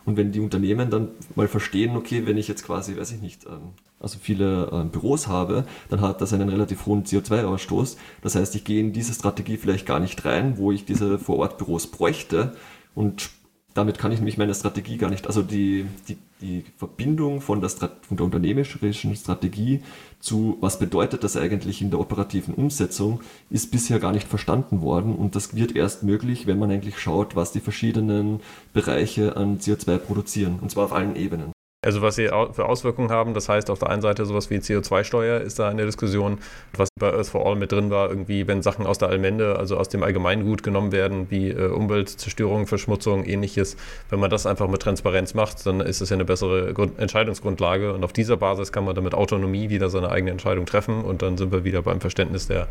Und 0.05 0.17
wenn 0.17 0.33
die 0.33 0.41
Unternehmen 0.41 0.91
dann 0.91 1.09
mal 1.37 1.49
verstehen, 1.49 1.97
okay, 1.97 2.27
wenn 2.27 2.37
ich 2.37 2.49
jetzt 2.49 2.65
quasi, 2.65 2.97
weiß 2.97 3.13
ich 3.13 3.23
nicht, 3.23 3.47
ähm, 3.47 3.71
also 4.01 4.19
viele 4.21 4.69
ähm, 4.73 4.91
Büros 4.91 5.29
habe, 5.29 5.65
dann 5.89 6.01
hat 6.01 6.21
das 6.21 6.33
einen 6.33 6.49
relativ 6.49 6.87
hohen 6.87 7.05
CO2-Ausstoß. 7.05 7.97
Das 8.21 8.35
heißt, 8.35 8.55
ich 8.57 8.65
gehe 8.65 8.81
in 8.81 8.93
diese 8.93 9.15
Strategie 9.15 9.57
vielleicht 9.57 9.87
gar 9.87 10.01
nicht 10.01 10.25
rein, 10.25 10.59
wo 10.59 10.73
ich 10.73 10.85
diese 10.85 11.19
Vorortbüros 11.19 11.87
bräuchte 11.87 12.57
und 12.95 13.31
damit 13.75 13.99
kann 13.99 14.13
ich 14.13 14.19
nämlich 14.19 14.37
meine 14.37 14.55
Strategie 14.55 14.99
gar 14.99 15.09
nicht, 15.09 15.27
also 15.27 15.43
die, 15.43 15.87
die, 16.09 16.19
die 16.43 16.65
Verbindung 16.77 17.41
von 17.41 17.61
der, 17.61 17.71
von 17.71 18.17
der 18.17 18.27
unternehmerischen 18.27 19.17
Strategie 19.17 19.83
zu, 20.21 20.59
was 20.61 20.79
bedeutet 20.79 21.25
das 21.25 21.37
eigentlich 21.37 21.81
in 21.81 21.91
der 21.91 22.01
operativen 22.01 22.55
Umsetzung, 22.55 23.21
ist 23.51 23.71
bisher 23.71 23.99
gar 23.99 24.13
nicht 24.13 24.29
verstanden 24.29 24.83
worden 24.83 25.15
und 25.15 25.37
das 25.37 25.55
wird 25.55 25.75
erst 25.75 26.03
möglich, 26.03 26.47
wenn 26.47 26.59
man 26.59 26.71
eigentlich 26.71 26.99
schaut, 26.99 27.37
was 27.37 27.53
die 27.53 27.61
verschiedenen 27.61 28.41
Bereiche 28.73 29.37
an 29.37 29.59
CO2 29.59 29.99
produzieren 29.99 30.59
und 30.61 30.71
zwar 30.71 30.85
auf 30.85 30.93
allen 30.93 31.17
Ebenen. 31.17 31.52
Also 31.85 32.01
was 32.01 32.15
sie 32.15 32.29
für 32.29 32.67
Auswirkungen 32.67 33.11
haben, 33.11 33.35
das 33.35 33.49
heißt 33.49 33.69
auf 33.69 33.81
der 33.81 33.91
einen 33.91 34.03
Seite 34.03 34.25
sowas 34.25 34.51
wie 34.51 34.59
CO2-Steuer 34.59 35.41
ist 35.41 35.59
da 35.59 35.69
in 35.69 35.79
der 35.79 35.87
Diskussion, 35.87 36.39
was 36.77 36.89
bei 36.97 37.13
Earth 37.13 37.27
for 37.27 37.45
All 37.45 37.57
mit 37.57 37.73
drin 37.73 37.91
war, 37.91 38.09
irgendwie 38.09 38.47
wenn 38.47 38.63
Sachen 38.63 38.87
aus 38.87 38.99
der 38.99 39.09
Allmende, 39.09 39.59
also 39.59 39.77
aus 39.77 39.89
dem 39.89 40.05
Allgemeingut 40.05 40.63
genommen 40.63 40.93
werden, 40.93 41.29
wie 41.31 41.49
äh, 41.49 41.67
Umweltzerstörung, 41.67 42.69
Verschmutzung, 42.69 43.25
ähnliches, 43.25 43.77
wenn 44.11 44.21
man 44.21 44.31
das 44.31 44.47
einfach 44.47 44.69
mit 44.69 44.81
Transparenz 44.81 45.35
macht, 45.35 45.67
dann 45.67 45.81
ist 45.81 46.01
es 46.01 46.11
ja 46.11 46.15
eine 46.15 46.25
bessere 46.25 46.73
Grund 46.73 47.01
Entscheidungsgrundlage 47.01 47.93
und 47.93 48.05
auf 48.05 48.13
dieser 48.13 48.37
Basis 48.37 48.71
kann 48.71 48.85
man 48.85 48.95
dann 48.95 49.03
mit 49.03 49.15
Autonomie 49.15 49.69
wieder 49.69 49.91
seine 49.91 50.13
eigene 50.13 50.31
Entscheidung 50.31 50.67
treffen 50.67 51.03
und 51.03 51.21
dann 51.23 51.37
sind 51.37 51.51
wir 51.51 51.65
wieder 51.65 51.83
beim 51.83 52.01
Verständnis 52.01 52.47
der 52.47 52.69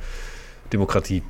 Demokratie. 0.71 1.21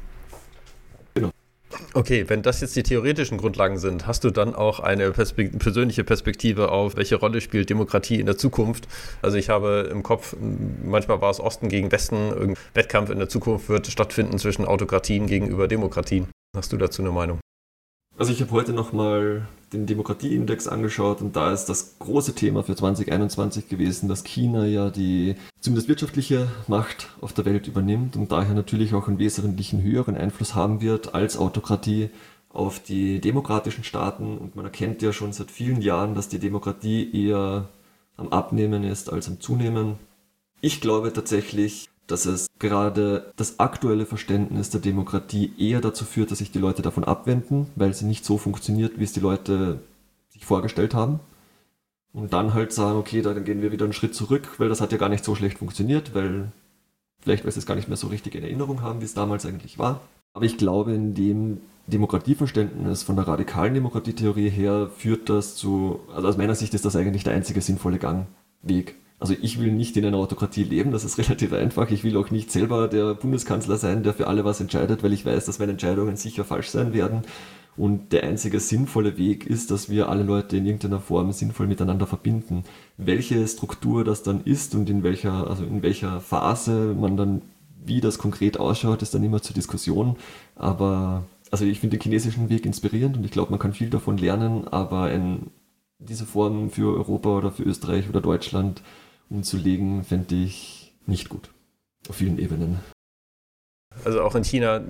Okay, 1.93 2.25
wenn 2.27 2.41
das 2.41 2.61
jetzt 2.61 2.75
die 2.75 2.83
theoretischen 2.83 3.37
Grundlagen 3.37 3.77
sind, 3.77 4.07
hast 4.07 4.23
du 4.23 4.31
dann 4.31 4.55
auch 4.55 4.79
eine 4.79 5.11
Perspekt 5.11 5.59
persönliche 5.59 6.03
Perspektive 6.03 6.71
auf, 6.71 6.95
welche 6.95 7.15
Rolle 7.15 7.41
spielt 7.41 7.69
Demokratie 7.69 8.19
in 8.19 8.25
der 8.25 8.37
Zukunft? 8.37 8.87
Also 9.21 9.37
ich 9.37 9.49
habe 9.49 9.89
im 9.91 10.03
Kopf, 10.03 10.35
manchmal 10.83 11.21
war 11.21 11.29
es 11.29 11.39
Osten 11.39 11.69
gegen 11.69 11.91
Westen, 11.91 12.33
ein 12.33 12.57
Wettkampf 12.73 13.09
in 13.09 13.19
der 13.19 13.29
Zukunft 13.29 13.69
wird 13.69 13.87
stattfinden 13.87 14.39
zwischen 14.39 14.65
Autokratien 14.65 15.27
gegenüber 15.27 15.67
Demokratien. 15.67 16.27
Hast 16.55 16.71
du 16.73 16.77
dazu 16.77 17.01
eine 17.01 17.11
Meinung? 17.11 17.39
Also 18.21 18.33
ich 18.33 18.41
habe 18.41 18.51
heute 18.51 18.71
nochmal 18.71 19.47
den 19.73 19.87
Demokratieindex 19.87 20.67
angeschaut 20.67 21.21
und 21.21 21.35
da 21.35 21.51
ist 21.51 21.65
das 21.65 21.97
große 21.97 22.35
Thema 22.35 22.61
für 22.61 22.75
2021 22.75 23.67
gewesen, 23.67 24.07
dass 24.09 24.23
China 24.23 24.63
ja 24.67 24.91
die 24.91 25.33
zumindest 25.59 25.89
wirtschaftliche 25.89 26.47
Macht 26.67 27.09
auf 27.19 27.33
der 27.33 27.45
Welt 27.45 27.67
übernimmt 27.67 28.15
und 28.15 28.31
daher 28.31 28.53
natürlich 28.53 28.93
auch 28.93 29.07
einen 29.07 29.17
wesentlichen 29.17 29.81
höheren 29.81 30.15
Einfluss 30.15 30.53
haben 30.53 30.81
wird 30.81 31.15
als 31.15 31.35
Autokratie 31.35 32.11
auf 32.49 32.77
die 32.77 33.19
demokratischen 33.21 33.83
Staaten 33.83 34.37
und 34.37 34.55
man 34.55 34.65
erkennt 34.65 35.01
ja 35.01 35.13
schon 35.13 35.33
seit 35.33 35.49
vielen 35.49 35.81
Jahren, 35.81 36.13
dass 36.13 36.29
die 36.29 36.37
Demokratie 36.37 37.27
eher 37.27 37.69
am 38.17 38.29
Abnehmen 38.29 38.83
ist 38.83 39.11
als 39.11 39.29
am 39.29 39.39
Zunehmen. 39.39 39.95
Ich 40.61 40.79
glaube 40.79 41.11
tatsächlich, 41.11 41.89
dass 42.11 42.25
es 42.25 42.47
gerade 42.59 43.31
das 43.35 43.59
aktuelle 43.59 44.05
Verständnis 44.05 44.69
der 44.69 44.81
Demokratie 44.81 45.53
eher 45.57 45.81
dazu 45.81 46.05
führt, 46.05 46.31
dass 46.31 46.39
sich 46.39 46.51
die 46.51 46.59
Leute 46.59 46.81
davon 46.81 47.03
abwenden, 47.03 47.67
weil 47.75 47.93
sie 47.93 48.05
nicht 48.05 48.25
so 48.25 48.37
funktioniert, 48.37 48.99
wie 48.99 49.03
es 49.03 49.13
die 49.13 49.19
Leute 49.19 49.79
sich 50.29 50.45
vorgestellt 50.45 50.93
haben. 50.93 51.19
Und 52.13 52.33
dann 52.33 52.53
halt 52.53 52.73
sagen, 52.73 52.99
okay, 52.99 53.21
dann 53.21 53.45
gehen 53.45 53.61
wir 53.61 53.71
wieder 53.71 53.85
einen 53.85 53.93
Schritt 53.93 54.13
zurück, 54.13 54.49
weil 54.57 54.67
das 54.67 54.81
hat 54.81 54.91
ja 54.91 54.97
gar 54.97 55.09
nicht 55.09 55.23
so 55.23 55.33
schlecht 55.33 55.59
funktioniert, 55.59 56.13
weil 56.13 56.51
vielleicht, 57.21 57.45
weil 57.45 57.51
sie 57.51 57.59
es 57.59 57.65
gar 57.65 57.75
nicht 57.75 57.87
mehr 57.87 57.97
so 57.97 58.07
richtig 58.07 58.35
in 58.35 58.43
Erinnerung 58.43 58.81
haben, 58.81 58.99
wie 58.99 59.05
es 59.05 59.13
damals 59.13 59.45
eigentlich 59.45 59.79
war. 59.79 60.01
Aber 60.33 60.45
ich 60.45 60.57
glaube, 60.57 60.93
in 60.93 61.13
dem 61.13 61.61
Demokratieverständnis 61.87 63.03
von 63.03 63.15
der 63.15 63.27
radikalen 63.27 63.73
Demokratietheorie 63.73 64.49
her 64.49 64.89
führt 64.95 65.29
das 65.29 65.55
zu, 65.55 66.01
also 66.13 66.27
aus 66.27 66.37
meiner 66.37 66.55
Sicht 66.55 66.73
ist 66.73 66.85
das 66.85 66.95
eigentlich 66.95 67.23
der 67.23 67.33
einzige 67.33 67.61
sinnvolle 67.61 67.97
Gangweg. 67.97 68.95
Also 69.21 69.35
ich 69.39 69.59
will 69.59 69.71
nicht 69.71 69.95
in 69.97 70.05
einer 70.05 70.17
Autokratie 70.17 70.63
leben, 70.63 70.91
das 70.91 71.05
ist 71.05 71.17
relativ 71.19 71.53
einfach. 71.53 71.91
Ich 71.91 72.03
will 72.03 72.17
auch 72.17 72.31
nicht 72.31 72.51
selber 72.51 72.87
der 72.87 73.13
Bundeskanzler 73.13 73.77
sein, 73.77 74.01
der 74.01 74.15
für 74.15 74.25
alle 74.25 74.43
was 74.43 74.59
entscheidet, 74.59 75.03
weil 75.03 75.13
ich 75.13 75.25
weiß, 75.25 75.45
dass 75.45 75.59
meine 75.59 75.73
Entscheidungen 75.73 76.17
sicher 76.17 76.43
falsch 76.43 76.69
sein 76.69 76.93
werden. 76.93 77.21
Und 77.77 78.13
der 78.13 78.23
einzige 78.23 78.59
sinnvolle 78.59 79.17
Weg 79.17 79.45
ist, 79.45 79.69
dass 79.69 79.89
wir 79.89 80.09
alle 80.09 80.23
Leute 80.23 80.57
in 80.57 80.65
irgendeiner 80.65 80.99
Form 80.99 81.31
sinnvoll 81.33 81.67
miteinander 81.67 82.07
verbinden. 82.07 82.63
Welche 82.97 83.47
Struktur 83.47 84.03
das 84.03 84.23
dann 84.23 84.43
ist 84.43 84.73
und 84.73 84.89
in 84.89 85.03
welcher, 85.03 85.47
also 85.47 85.63
in 85.63 85.83
welcher 85.83 86.19
Phase 86.19 86.95
man 86.99 87.15
dann, 87.15 87.43
wie 87.85 88.01
das 88.01 88.17
konkret 88.17 88.59
ausschaut, 88.59 89.03
ist 89.03 89.13
dann 89.13 89.23
immer 89.23 89.43
zur 89.43 89.53
Diskussion. 89.53 90.15
Aber 90.55 91.23
also 91.51 91.63
ich 91.65 91.79
finde 91.79 91.97
den 91.97 92.01
chinesischen 92.01 92.49
Weg 92.49 92.65
inspirierend 92.65 93.17
und 93.17 93.23
ich 93.23 93.31
glaube, 93.31 93.51
man 93.51 93.59
kann 93.59 93.73
viel 93.73 93.91
davon 93.91 94.17
lernen, 94.17 94.67
aber 94.67 95.11
in 95.11 95.51
diese 95.99 96.25
Form 96.25 96.71
für 96.71 96.95
Europa 96.97 97.29
oder 97.29 97.51
für 97.51 97.63
Österreich 97.63 98.09
oder 98.09 98.19
Deutschland 98.19 98.81
umzulegen, 99.31 100.03
fände 100.03 100.35
ich 100.35 100.93
nicht 101.07 101.29
gut. 101.29 101.49
Auf 102.09 102.17
vielen 102.17 102.37
Ebenen. 102.37 102.79
Also 104.05 104.21
auch 104.21 104.35
in 104.35 104.43
China 104.43 104.81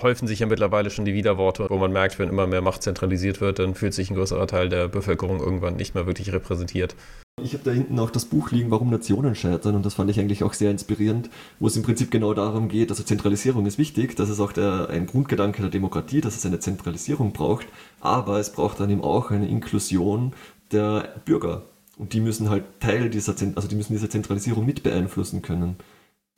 häufen 0.00 0.28
sich 0.28 0.38
ja 0.38 0.46
mittlerweile 0.46 0.90
schon 0.90 1.04
die 1.04 1.14
Widerworte, 1.14 1.66
wo 1.68 1.76
man 1.76 1.92
merkt, 1.92 2.18
wenn 2.18 2.28
immer 2.28 2.46
mehr 2.46 2.62
Macht 2.62 2.82
zentralisiert 2.82 3.40
wird, 3.40 3.58
dann 3.58 3.74
fühlt 3.74 3.94
sich 3.94 4.10
ein 4.10 4.16
größerer 4.16 4.46
Teil 4.46 4.68
der 4.68 4.88
Bevölkerung 4.88 5.40
irgendwann 5.40 5.76
nicht 5.76 5.94
mehr 5.94 6.06
wirklich 6.06 6.32
repräsentiert. 6.32 6.94
Ich 7.42 7.52
habe 7.52 7.64
da 7.64 7.72
hinten 7.72 7.98
auch 7.98 8.10
das 8.10 8.24
Buch 8.24 8.50
liegen, 8.50 8.70
Warum 8.70 8.88
Nationen 8.88 9.34
scheitern 9.34 9.74
und 9.74 9.84
das 9.84 9.94
fand 9.94 10.08
ich 10.08 10.18
eigentlich 10.18 10.42
auch 10.42 10.54
sehr 10.54 10.70
inspirierend, 10.70 11.28
wo 11.58 11.66
es 11.66 11.76
im 11.76 11.82
Prinzip 11.82 12.10
genau 12.10 12.32
darum 12.32 12.68
geht, 12.68 12.90
also 12.90 13.02
Zentralisierung 13.02 13.66
ist 13.66 13.76
wichtig, 13.76 14.16
das 14.16 14.30
ist 14.30 14.40
auch 14.40 14.52
der, 14.52 14.88
ein 14.88 15.06
Grundgedanke 15.06 15.60
der 15.60 15.70
Demokratie, 15.70 16.22
dass 16.22 16.36
es 16.36 16.46
eine 16.46 16.60
Zentralisierung 16.60 17.32
braucht, 17.32 17.66
aber 18.00 18.38
es 18.38 18.52
braucht 18.52 18.80
dann 18.80 18.88
eben 18.88 19.02
auch 19.02 19.30
eine 19.30 19.48
Inklusion 19.48 20.32
der 20.72 21.14
Bürger 21.26 21.64
Und 21.96 22.12
die 22.12 22.20
müssen 22.20 22.50
halt 22.50 22.64
Teil 22.80 23.10
dieser, 23.10 23.34
also 23.54 23.68
die 23.68 23.74
müssen 23.74 23.94
diese 23.94 24.08
Zentralisierung 24.08 24.64
mit 24.66 24.82
beeinflussen 24.82 25.42
können. 25.42 25.76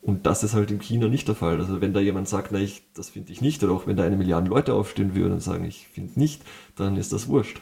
Und 0.01 0.27
das 0.27 0.45
ist 0.45 0.55
halt 0.55 0.71
in 0.71 0.81
China 0.81 1.09
nicht 1.09 1.27
der 1.27 1.35
Fall. 1.35 1.59
Also 1.59 1.81
wenn 1.81 1.93
da 1.93 2.01
jemand 2.01 2.29
sagt, 2.29 2.53
na, 2.53 2.61
ich, 2.61 2.85
das 2.95 3.11
finde 3.11 3.33
ich 3.33 3.41
nicht, 3.41 3.63
oder 3.65 3.73
auch 3.73 3.87
wenn 3.87 3.97
da 3.97 4.05
eine 4.05 4.17
Milliarde 4.17 4.49
Leute 4.49 4.75
aufstehen 4.75 5.15
würden 5.17 5.33
und 5.35 5.43
sagen, 5.43 5.65
ich 5.65 5.89
finde 5.89 6.19
nicht, 6.19 6.43
dann 6.77 6.97
ist 6.97 7.13
das 7.13 7.27
wurscht. 7.27 7.61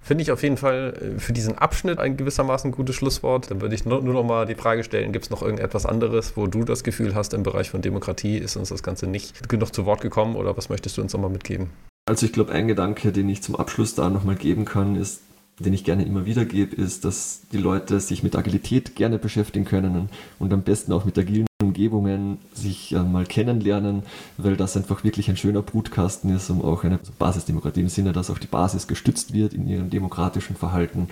Finde 0.00 0.22
ich 0.22 0.30
auf 0.30 0.44
jeden 0.44 0.56
Fall 0.56 1.16
äh, 1.16 1.18
für 1.18 1.32
diesen 1.32 1.58
Abschnitt 1.58 1.98
ein 1.98 2.16
gewissermaßen 2.16 2.70
gutes 2.70 2.94
Schlusswort. 2.94 3.50
Dann 3.50 3.60
würde 3.60 3.74
ich 3.74 3.84
nur, 3.84 4.00
nur 4.02 4.14
noch 4.14 4.22
mal 4.22 4.46
die 4.46 4.54
Frage 4.54 4.84
stellen, 4.84 5.10
gibt 5.10 5.24
es 5.24 5.30
noch 5.32 5.42
irgendetwas 5.42 5.84
anderes, 5.84 6.36
wo 6.36 6.46
du 6.46 6.62
das 6.62 6.84
Gefühl 6.84 7.16
hast, 7.16 7.34
im 7.34 7.42
Bereich 7.42 7.70
von 7.70 7.82
Demokratie 7.82 8.38
ist 8.38 8.54
uns 8.54 8.68
das 8.68 8.84
Ganze 8.84 9.08
nicht 9.08 9.48
genug 9.48 9.74
zu 9.74 9.84
Wort 9.84 10.02
gekommen 10.02 10.36
oder 10.36 10.56
was 10.56 10.68
möchtest 10.68 10.96
du 10.96 11.02
uns 11.02 11.12
nochmal 11.12 11.30
mitgeben? 11.30 11.70
Also 12.08 12.24
ich 12.24 12.32
glaube, 12.32 12.52
ein 12.52 12.68
Gedanke, 12.68 13.10
den 13.10 13.28
ich 13.28 13.42
zum 13.42 13.56
Abschluss 13.56 13.96
da 13.96 14.08
nochmal 14.08 14.36
geben 14.36 14.64
kann, 14.64 14.94
ist, 14.94 15.22
den 15.58 15.72
ich 15.72 15.84
gerne 15.84 16.04
immer 16.04 16.26
wieder 16.26 16.44
gebe, 16.44 16.76
ist, 16.76 17.04
dass 17.04 17.42
die 17.52 17.56
Leute 17.56 18.00
sich 18.00 18.22
mit 18.22 18.36
Agilität 18.36 18.94
gerne 18.94 19.18
beschäftigen 19.18 19.64
können 19.64 20.10
und 20.38 20.52
am 20.52 20.62
besten 20.62 20.92
auch 20.92 21.04
mit 21.04 21.18
agilen 21.18 21.46
Umgebungen 21.62 22.38
sich 22.52 22.92
äh, 22.92 23.02
mal 23.02 23.24
kennenlernen, 23.24 24.02
weil 24.36 24.56
das 24.56 24.76
einfach 24.76 25.04
wirklich 25.04 25.30
ein 25.30 25.38
schöner 25.38 25.62
Brutkasten 25.62 26.34
ist, 26.34 26.50
um 26.50 26.62
auch 26.62 26.84
eine 26.84 27.00
Basisdemokratie 27.18 27.80
im 27.80 27.88
Sinne, 27.88 28.12
dass 28.12 28.30
auch 28.30 28.38
die 28.38 28.46
Basis 28.46 28.86
gestützt 28.86 29.32
wird 29.32 29.54
in 29.54 29.66
ihrem 29.66 29.88
demokratischen 29.88 30.56
Verhalten, 30.56 31.08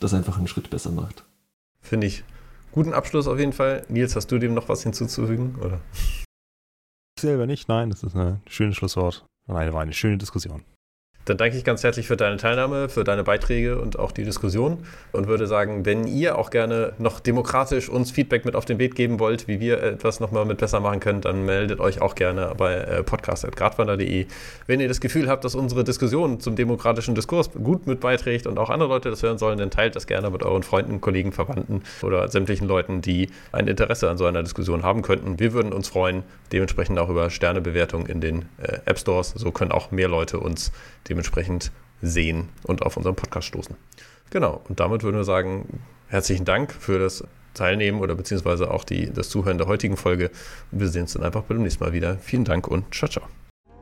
das 0.00 0.12
einfach 0.12 0.36
einen 0.36 0.48
Schritt 0.48 0.68
besser 0.68 0.90
macht. 0.90 1.24
Finde 1.80 2.06
ich. 2.06 2.24
Guten 2.72 2.92
Abschluss 2.92 3.26
auf 3.26 3.38
jeden 3.38 3.54
Fall. 3.54 3.86
Nils, 3.88 4.14
hast 4.14 4.30
du 4.30 4.38
dem 4.38 4.52
noch 4.52 4.68
was 4.68 4.82
hinzuzufügen? 4.82 5.56
Oder? 5.62 5.80
Ich 7.16 7.22
selber 7.22 7.46
nicht, 7.46 7.68
nein, 7.68 7.88
das 7.88 8.02
ist 8.02 8.14
ein 8.14 8.42
schönes 8.46 8.76
Schlusswort. 8.76 9.24
Nein, 9.46 9.72
war 9.72 9.80
eine 9.80 9.94
schöne 9.94 10.18
Diskussion. 10.18 10.62
Dann 11.28 11.36
danke 11.36 11.58
ich 11.58 11.64
ganz 11.64 11.84
herzlich 11.84 12.06
für 12.06 12.16
deine 12.16 12.38
Teilnahme, 12.38 12.88
für 12.88 13.04
deine 13.04 13.22
Beiträge 13.22 13.78
und 13.78 13.98
auch 13.98 14.12
die 14.12 14.24
Diskussion 14.24 14.78
und 15.12 15.26
würde 15.26 15.46
sagen, 15.46 15.84
wenn 15.84 16.06
ihr 16.06 16.38
auch 16.38 16.48
gerne 16.48 16.94
noch 16.96 17.20
demokratisch 17.20 17.90
uns 17.90 18.10
Feedback 18.10 18.46
mit 18.46 18.56
auf 18.56 18.64
den 18.64 18.78
Weg 18.78 18.94
geben 18.94 19.20
wollt, 19.20 19.46
wie 19.46 19.60
wir 19.60 19.82
etwas 19.82 20.20
nochmal 20.20 20.46
mit 20.46 20.56
besser 20.56 20.80
machen 20.80 21.00
können, 21.00 21.20
dann 21.20 21.44
meldet 21.44 21.80
euch 21.80 22.00
auch 22.00 22.14
gerne 22.14 22.54
bei 22.56 22.76
äh, 22.76 23.02
podcast.gradwander.de. 23.02 24.26
Wenn 24.66 24.80
ihr 24.80 24.88
das 24.88 25.00
Gefühl 25.00 25.28
habt, 25.28 25.44
dass 25.44 25.54
unsere 25.54 25.84
Diskussion 25.84 26.40
zum 26.40 26.56
demokratischen 26.56 27.14
Diskurs 27.14 27.50
gut 27.52 27.86
mit 27.86 28.00
beiträgt 28.00 28.46
und 28.46 28.58
auch 28.58 28.70
andere 28.70 28.88
Leute 28.88 29.10
das 29.10 29.22
hören 29.22 29.36
sollen, 29.36 29.58
dann 29.58 29.70
teilt 29.70 29.96
das 29.96 30.06
gerne 30.06 30.30
mit 30.30 30.42
euren 30.42 30.62
Freunden, 30.62 31.02
Kollegen, 31.02 31.32
Verwandten 31.32 31.82
oder 32.02 32.28
sämtlichen 32.28 32.66
Leuten, 32.66 33.02
die 33.02 33.28
ein 33.52 33.68
Interesse 33.68 34.08
an 34.08 34.16
so 34.16 34.24
einer 34.24 34.42
Diskussion 34.42 34.82
haben 34.82 35.02
könnten. 35.02 35.38
Wir 35.38 35.52
würden 35.52 35.74
uns 35.74 35.88
freuen, 35.88 36.22
dementsprechend 36.52 36.98
auch 36.98 37.10
über 37.10 37.28
Sternebewertungen 37.28 38.06
in 38.06 38.22
den 38.22 38.46
äh, 38.62 38.78
App 38.86 38.98
Stores. 38.98 39.34
So 39.36 39.50
können 39.50 39.72
auch 39.72 39.90
mehr 39.90 40.08
Leute 40.08 40.40
uns 40.40 40.72
dementsprechend 41.18 41.72
sehen 42.00 42.48
und 42.62 42.82
auf 42.82 42.96
unseren 42.96 43.16
Podcast 43.16 43.48
stoßen. 43.48 43.76
Genau, 44.30 44.62
und 44.68 44.78
damit 44.78 45.02
würden 45.02 45.16
wir 45.16 45.24
sagen, 45.24 45.80
herzlichen 46.06 46.44
Dank 46.44 46.72
für 46.72 46.98
das 46.98 47.24
Teilnehmen 47.54 48.00
oder 48.00 48.14
beziehungsweise 48.14 48.70
auch 48.70 48.84
die, 48.84 49.12
das 49.12 49.28
Zuhören 49.30 49.58
der 49.58 49.66
heutigen 49.66 49.96
Folge. 49.96 50.30
Wir 50.70 50.88
sehen 50.88 51.02
uns 51.02 51.14
dann 51.14 51.24
einfach 51.24 51.42
beim 51.42 51.62
nächsten 51.62 51.82
Mal 51.82 51.92
wieder. 51.92 52.18
Vielen 52.18 52.44
Dank 52.44 52.68
und 52.68 52.94
ciao, 52.94 53.10
ciao. 53.10 53.26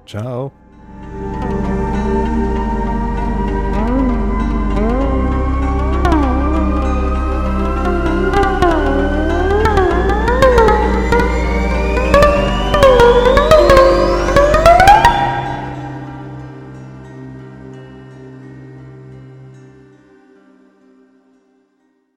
Ciao. 0.06 0.65